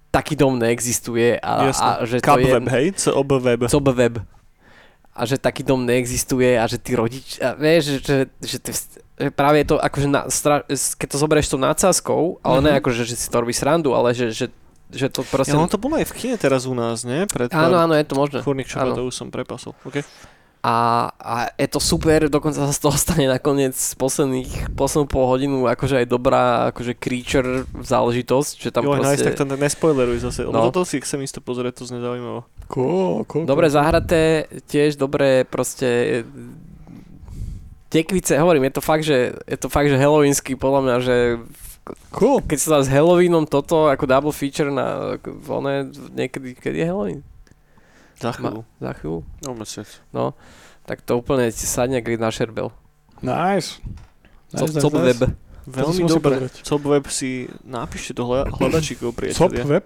taký 0.09 0.33
dom 0.33 0.57
neexistuje 0.57 1.37
a, 1.37 1.69
a 1.69 1.89
že 2.05 2.17
to 2.17 2.33
Cubweb, 2.33 2.65
je... 2.65 2.73
hej? 2.73 2.85
Web. 3.13 3.59
Co 3.69 3.79
web. 3.81 4.15
A 5.13 5.21
že 5.27 5.35
taký 5.37 5.61
dom 5.67 5.83
neexistuje 5.85 6.55
a 6.55 6.63
že 6.65 6.79
tí 6.79 6.95
rodič... 6.95 7.37
A 7.43 7.53
vieš, 7.53 7.99
že, 7.99 7.99
že, 7.99 8.17
že, 8.39 8.57
ty, 8.57 8.71
že 9.19 9.29
práve 9.35 9.61
je 9.61 9.67
to 9.69 9.75
akože 9.77 10.07
na, 10.07 10.21
stra, 10.31 10.63
keď 10.69 11.07
to 11.11 11.17
zoberieš 11.19 11.51
tou 11.51 11.59
nadsázkou, 11.59 12.39
ale 12.39 12.57
ne 12.63 12.71
Mhm. 12.73 12.79
akože, 12.79 13.01
že 13.05 13.15
si 13.19 13.27
to 13.27 13.37
robí 13.43 13.51
srandu, 13.51 13.91
ale 13.93 14.15
že, 14.15 14.31
že, 14.31 14.47
že 14.89 15.11
to 15.11 15.21
proste... 15.27 15.51
Ja, 15.53 15.59
on 15.59 15.67
to 15.69 15.77
bolo 15.77 15.99
aj 15.99 16.07
v 16.07 16.13
kine 16.15 16.35
teraz 16.39 16.63
u 16.65 16.73
nás, 16.73 17.03
nie? 17.03 17.27
Pred 17.27 17.51
Áno, 17.51 17.77
áno, 17.77 17.93
je 17.93 18.05
to 18.07 18.15
možné. 18.15 18.39
Furnik, 18.41 18.65
čo 18.71 18.79
áno. 18.79 18.95
to 18.95 19.05
už 19.11 19.13
som 19.13 19.27
prepasol. 19.29 19.75
Okay. 19.85 20.01
A, 20.59 21.07
a 21.15 21.55
je 21.55 21.71
to 21.71 21.79
super, 21.79 22.27
dokonca 22.27 22.67
sa 22.67 22.75
z 22.75 22.83
toho 22.83 22.97
stane 22.99 23.31
nakoniec 23.31 23.79
posledných, 23.95 24.75
poslednú 24.75 25.07
pol 25.07 25.23
hodinu 25.23 25.63
akože 25.71 26.03
aj 26.03 26.07
dobrá 26.11 26.67
akože 26.75 26.99
creature 26.99 27.63
záležitosť, 27.79 28.67
že 28.67 28.69
tam 28.75 28.83
jo, 28.83 28.99
nice, 28.99 29.23
proste... 29.23 29.27
tak 29.31 29.39
to 29.39 29.55
nespoileruj 29.55 30.19
zase. 30.19 30.43
No. 30.51 30.67
Toto 30.67 30.83
si 30.83 30.99
chcem 30.99 31.23
isto 31.23 31.39
pozrieť, 31.39 31.79
to 31.79 31.87
znie 31.87 32.03
zaujímavé. 32.03 32.43
Cool, 32.67 33.23
cool. 33.31 33.47
Dobre 33.47 33.71
zahraté, 33.71 34.51
tiež 34.67 34.99
dobre 34.99 35.47
proste 35.47 36.21
tekvice, 37.87 38.35
hovorím, 38.35 38.67
je 38.67 38.73
to 38.75 38.83
fakt, 38.83 39.07
že 39.07 39.39
je 39.47 39.57
to 39.57 39.71
fakt, 39.71 39.87
že 39.87 39.95
halloweensky, 39.95 40.59
podľa 40.59 40.81
mňa, 40.83 40.95
že 40.99 41.17
Cool. 42.13 42.45
keď 42.45 42.57
sa 42.61 42.69
dá 42.77 42.79
s 42.85 42.91
Halloweenom 42.91 43.49
toto 43.49 43.89
ako 43.89 44.05
double 44.05 44.33
feature 44.35 44.69
na 44.69 45.17
one, 45.49 45.89
niekedy, 46.13 46.53
keď 46.53 46.73
je 46.75 46.85
Halloween? 46.85 47.21
Za 48.19 48.29
Ma, 48.29 48.35
chvíľu. 48.35 48.61
za 48.77 48.91
chvíľu? 48.93 49.19
No, 49.41 49.49
mesiac. 49.53 49.89
No, 50.09 50.35
tak 50.83 51.01
to 51.01 51.15
úplne 51.15 51.47
ti 51.47 51.63
sadne 51.63 51.97
ako 51.97 52.15
na 52.15 52.29
šerbel. 52.29 52.67
Nice. 53.19 53.79
Co, 54.49 54.65
Nice, 54.65 54.75
co 54.75 54.87
nice, 54.89 55.05
web. 55.05 55.19
Veľmi 55.65 56.01
dobre. 56.03 56.35
Cop 56.59 56.81
web 56.83 57.05
si 57.07 57.29
napíšte 57.61 58.11
do 58.11 58.25
hľa- 58.25 58.49
hľadačíkov, 58.49 59.13
priatelia. 59.13 59.61
web? 59.63 59.85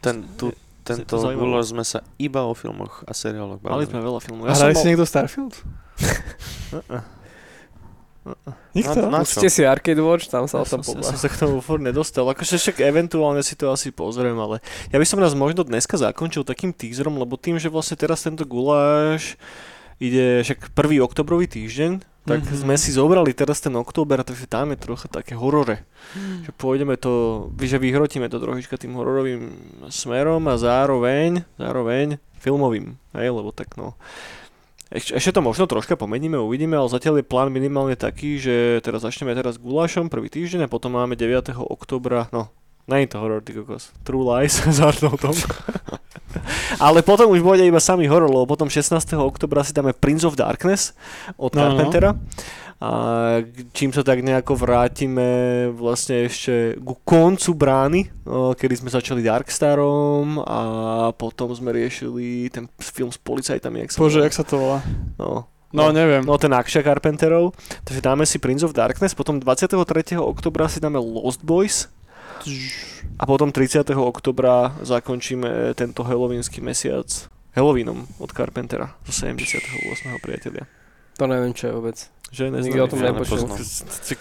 Ten, 0.00 0.26
tu, 0.34 0.50
tento 0.82 1.14
guláš 1.14 1.70
sme 1.70 1.82
sa 1.82 2.02
iba 2.16 2.42
o 2.42 2.52
filmoch 2.52 3.06
a 3.06 3.12
seriáloch 3.12 3.58
Mali 3.58 3.86
bavili. 3.86 3.88
sme 3.88 4.00
veľa 4.02 4.20
filmov. 4.20 4.44
Ja 4.44 4.52
Hrali 4.52 4.72
si 4.72 4.76
bol... 4.76 4.86
niekto 4.88 5.06
Starfield? 5.06 5.54
Nikto? 8.72 8.98
Na- 9.02 9.10
na- 9.10 9.26
Pustíte 9.26 9.50
si 9.50 9.66
Arcade 9.66 9.98
Watch, 9.98 10.30
tam 10.30 10.46
sa 10.46 10.58
o 10.58 10.64
Ja 10.64 10.70
tom 10.70 10.80
som, 10.80 10.94
ja 10.94 11.02
pobá. 11.02 11.10
som 11.10 11.18
sa 11.18 11.26
k 11.26 11.36
tomu 11.36 11.58
furt 11.58 11.82
nedostal. 11.82 12.24
Akože 12.24 12.54
však 12.54 12.78
eventuálne 12.80 13.42
si 13.42 13.52
to 13.52 13.66
asi 13.68 13.90
pozriem, 13.90 14.34
ale 14.34 14.62
ja 14.88 14.96
by 14.96 15.04
som 15.04 15.18
nás 15.18 15.34
možno 15.34 15.62
dneska 15.62 15.98
zakončil 15.98 16.42
takým 16.42 16.70
teaserom, 16.70 17.14
lebo 17.14 17.34
tým, 17.34 17.58
že 17.58 17.66
vlastne 17.66 17.94
teraz 17.94 18.22
tento 18.22 18.42
guláš 18.42 19.34
ide 19.98 20.42
však 20.42 20.70
prvý 20.70 20.98
oktobrový 20.98 21.46
týždeň, 21.46 22.02
tak 22.22 22.40
Mhm. 22.40 22.54
sme 22.56 22.74
si 22.76 22.90
zobrali 22.90 23.34
teraz 23.34 23.58
ten 23.58 23.74
október, 23.74 24.22
takže 24.22 24.46
tam 24.46 24.70
je 24.70 24.78
trocha 24.78 25.06
také 25.06 25.34
horore. 25.34 25.82
Mhm. 26.14 26.46
Že 26.46 26.50
pôjdeme 26.54 26.94
to, 26.94 27.12
že 27.58 27.76
vyhrotíme 27.76 28.26
to 28.26 28.38
trošička 28.38 28.78
tým 28.78 28.94
hororovým 28.94 29.50
smerom 29.88 30.46
a 30.46 30.54
zároveň, 30.54 31.42
zároveň 31.58 32.22
filmovým, 32.38 32.94
hej, 33.14 33.28
lebo 33.30 33.50
tak 33.50 33.74
no. 33.74 33.94
Ešte, 34.92 35.16
ešte 35.16 35.30
to 35.32 35.40
možno 35.40 35.64
troška 35.64 35.96
pomeníme, 35.96 36.36
uvidíme, 36.36 36.76
ale 36.76 36.92
zatiaľ 36.92 37.24
je 37.24 37.30
plán 37.32 37.48
minimálne 37.48 37.96
taký, 37.96 38.36
že 38.36 38.84
teraz 38.84 39.00
začneme 39.00 39.32
teraz 39.32 39.56
gulášom 39.56 40.12
prvý 40.12 40.28
týždeň 40.28 40.68
a 40.68 40.72
potom 40.72 40.92
máme 40.92 41.16
9. 41.16 41.56
oktobra, 41.56 42.28
no, 42.28 42.52
je 42.84 43.08
to 43.08 43.16
horor, 43.16 43.40
ty 43.40 43.56
kokos, 43.56 43.88
True 44.04 44.20
Lies 44.20 44.60
s 44.76 44.78
Arnoltom. 44.84 45.32
ale 46.84 47.00
potom 47.00 47.32
už 47.32 47.40
bude 47.40 47.64
iba 47.64 47.80
samý 47.80 48.04
horor, 48.04 48.28
lebo 48.28 48.44
potom 48.44 48.68
16. 48.68 48.92
oktobra 49.16 49.64
si 49.64 49.72
dáme 49.72 49.96
Prince 49.96 50.28
of 50.28 50.36
Darkness 50.36 50.92
od 51.40 51.56
No, 51.56 51.72
no. 51.72 52.20
A 52.82 52.90
čím 53.70 53.94
sa 53.94 54.02
tak 54.02 54.26
nejako 54.26 54.58
vrátime 54.58 55.70
vlastne 55.70 56.26
ešte 56.26 56.74
ku 56.82 56.98
koncu 57.06 57.54
brány, 57.54 58.10
kedy 58.58 58.74
sme 58.74 58.90
začali 58.90 59.22
Darkstarom 59.22 60.42
a 60.42 60.60
potom 61.14 61.54
sme 61.54 61.70
riešili 61.70 62.50
ten 62.50 62.66
film 62.82 63.14
s 63.14 63.22
policajtami, 63.22 63.86
jak 63.86 63.90
sa 63.94 64.02
Bože, 64.02 64.26
jak 64.26 64.34
sa 64.34 64.42
to 64.42 64.58
volá? 64.58 64.78
No, 65.14 65.46
No, 65.72 65.88
neviem. 65.88 66.20
No 66.20 66.36
ten 66.36 66.52
Akša 66.52 66.84
Carpenterov. 66.84 67.56
Takže 67.88 68.04
dáme 68.04 68.28
si 68.28 68.36
Prince 68.36 68.60
of 68.60 68.76
Darkness, 68.76 69.16
potom 69.16 69.40
23. 69.40 70.20
oktobra 70.20 70.68
si 70.68 70.84
dáme 70.84 71.00
Lost 71.00 71.40
Boys 71.40 71.88
a 73.16 73.24
potom 73.24 73.48
30. 73.48 73.88
oktobra 73.96 74.76
zakončíme 74.84 75.72
tento 75.72 76.04
halloweenský 76.04 76.60
mesiac 76.60 77.08
Halloweenom 77.56 78.04
od 78.20 78.30
Carpentera 78.36 78.92
zo 79.08 79.12
78. 79.16 80.12
priatelia. 80.20 80.81
To 81.20 81.24
neviem, 81.28 81.52
čo 81.52 81.68
je 81.68 81.72
vôbec. 81.76 81.96
Že 82.32 82.48
Nikdy 82.48 82.80
o 82.80 82.88
tom 82.88 83.04
nepočul. 83.04 83.44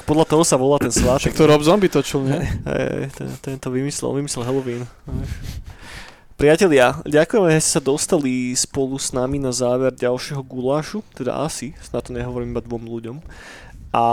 Podľa 0.03 0.25
toho 0.27 0.43
sa 0.43 0.59
volá 0.59 0.75
ten 0.75 0.91
svátek. 0.91 1.31
Však 1.31 1.39
to 1.39 1.47
Rob 1.47 1.63
Zombie 1.63 1.87
točil, 1.87 2.27
nie? 2.27 2.43
Hej, 2.43 3.15
ten, 3.15 3.27
ten 3.39 3.55
to 3.55 3.71
vymyslel, 3.71 4.11
vymyslel 4.11 4.43
Halloween. 4.43 4.83
Priatelia, 6.35 6.99
ďakujeme, 7.07 7.53
že 7.55 7.63
ste 7.63 7.71
sa 7.77 7.81
dostali 7.85 8.51
spolu 8.57 8.99
s 8.99 9.15
nami 9.15 9.39
na 9.39 9.53
záver 9.55 9.95
ďalšieho 9.95 10.41
gulášu, 10.41 11.05
teda 11.15 11.39
asi, 11.39 11.77
na 11.93 12.01
to 12.01 12.11
nehovorím 12.11 12.51
iba 12.51 12.65
dvom 12.65 12.83
ľuďom. 12.83 13.17
A 13.93 14.03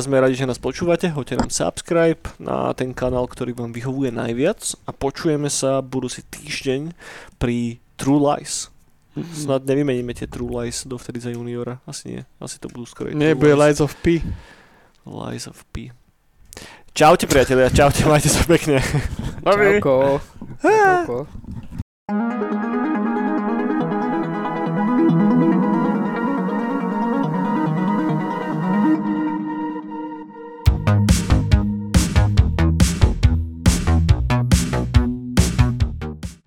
sme 0.00 0.16
radi, 0.16 0.38
že 0.38 0.48
nás 0.48 0.62
počúvate, 0.62 1.10
hoďte 1.12 1.38
nám 1.38 1.50
subscribe 1.52 2.22
na 2.40 2.72
ten 2.72 2.96
kanál, 2.96 3.28
ktorý 3.28 3.52
vám 3.52 3.76
vyhovuje 3.76 4.14
najviac 4.14 4.78
a 4.88 4.90
počujeme 4.96 5.52
sa 5.52 5.84
budúci 5.84 6.24
týždeň 6.24 6.96
pri 7.36 7.82
True 8.00 8.18
Lies. 8.18 8.72
Snad 9.16 9.66
nevymeníme 9.66 10.14
tie 10.14 10.30
True 10.30 10.62
Lies 10.62 10.86
dovtedy 10.86 11.20
za 11.20 11.30
juniora, 11.30 11.80
asi 11.86 12.08
nie, 12.08 12.22
asi 12.38 12.60
to 12.60 12.70
budú 12.70 12.86
skoro 12.86 13.10
Nie, 13.10 13.34
bude 13.34 13.56
Lights 13.56 13.80
of 13.82 13.96
P. 14.04 14.22
Lies 15.08 15.48
of 15.48 15.58
P. 15.72 15.90
Čaute 16.92 17.26
priatelia, 17.26 17.70
čaute, 17.70 18.04
majte 18.06 18.28
sa 18.28 18.42
pekne. 18.44 18.82
Čauko. 19.46 20.18
Čauko. 20.60 21.16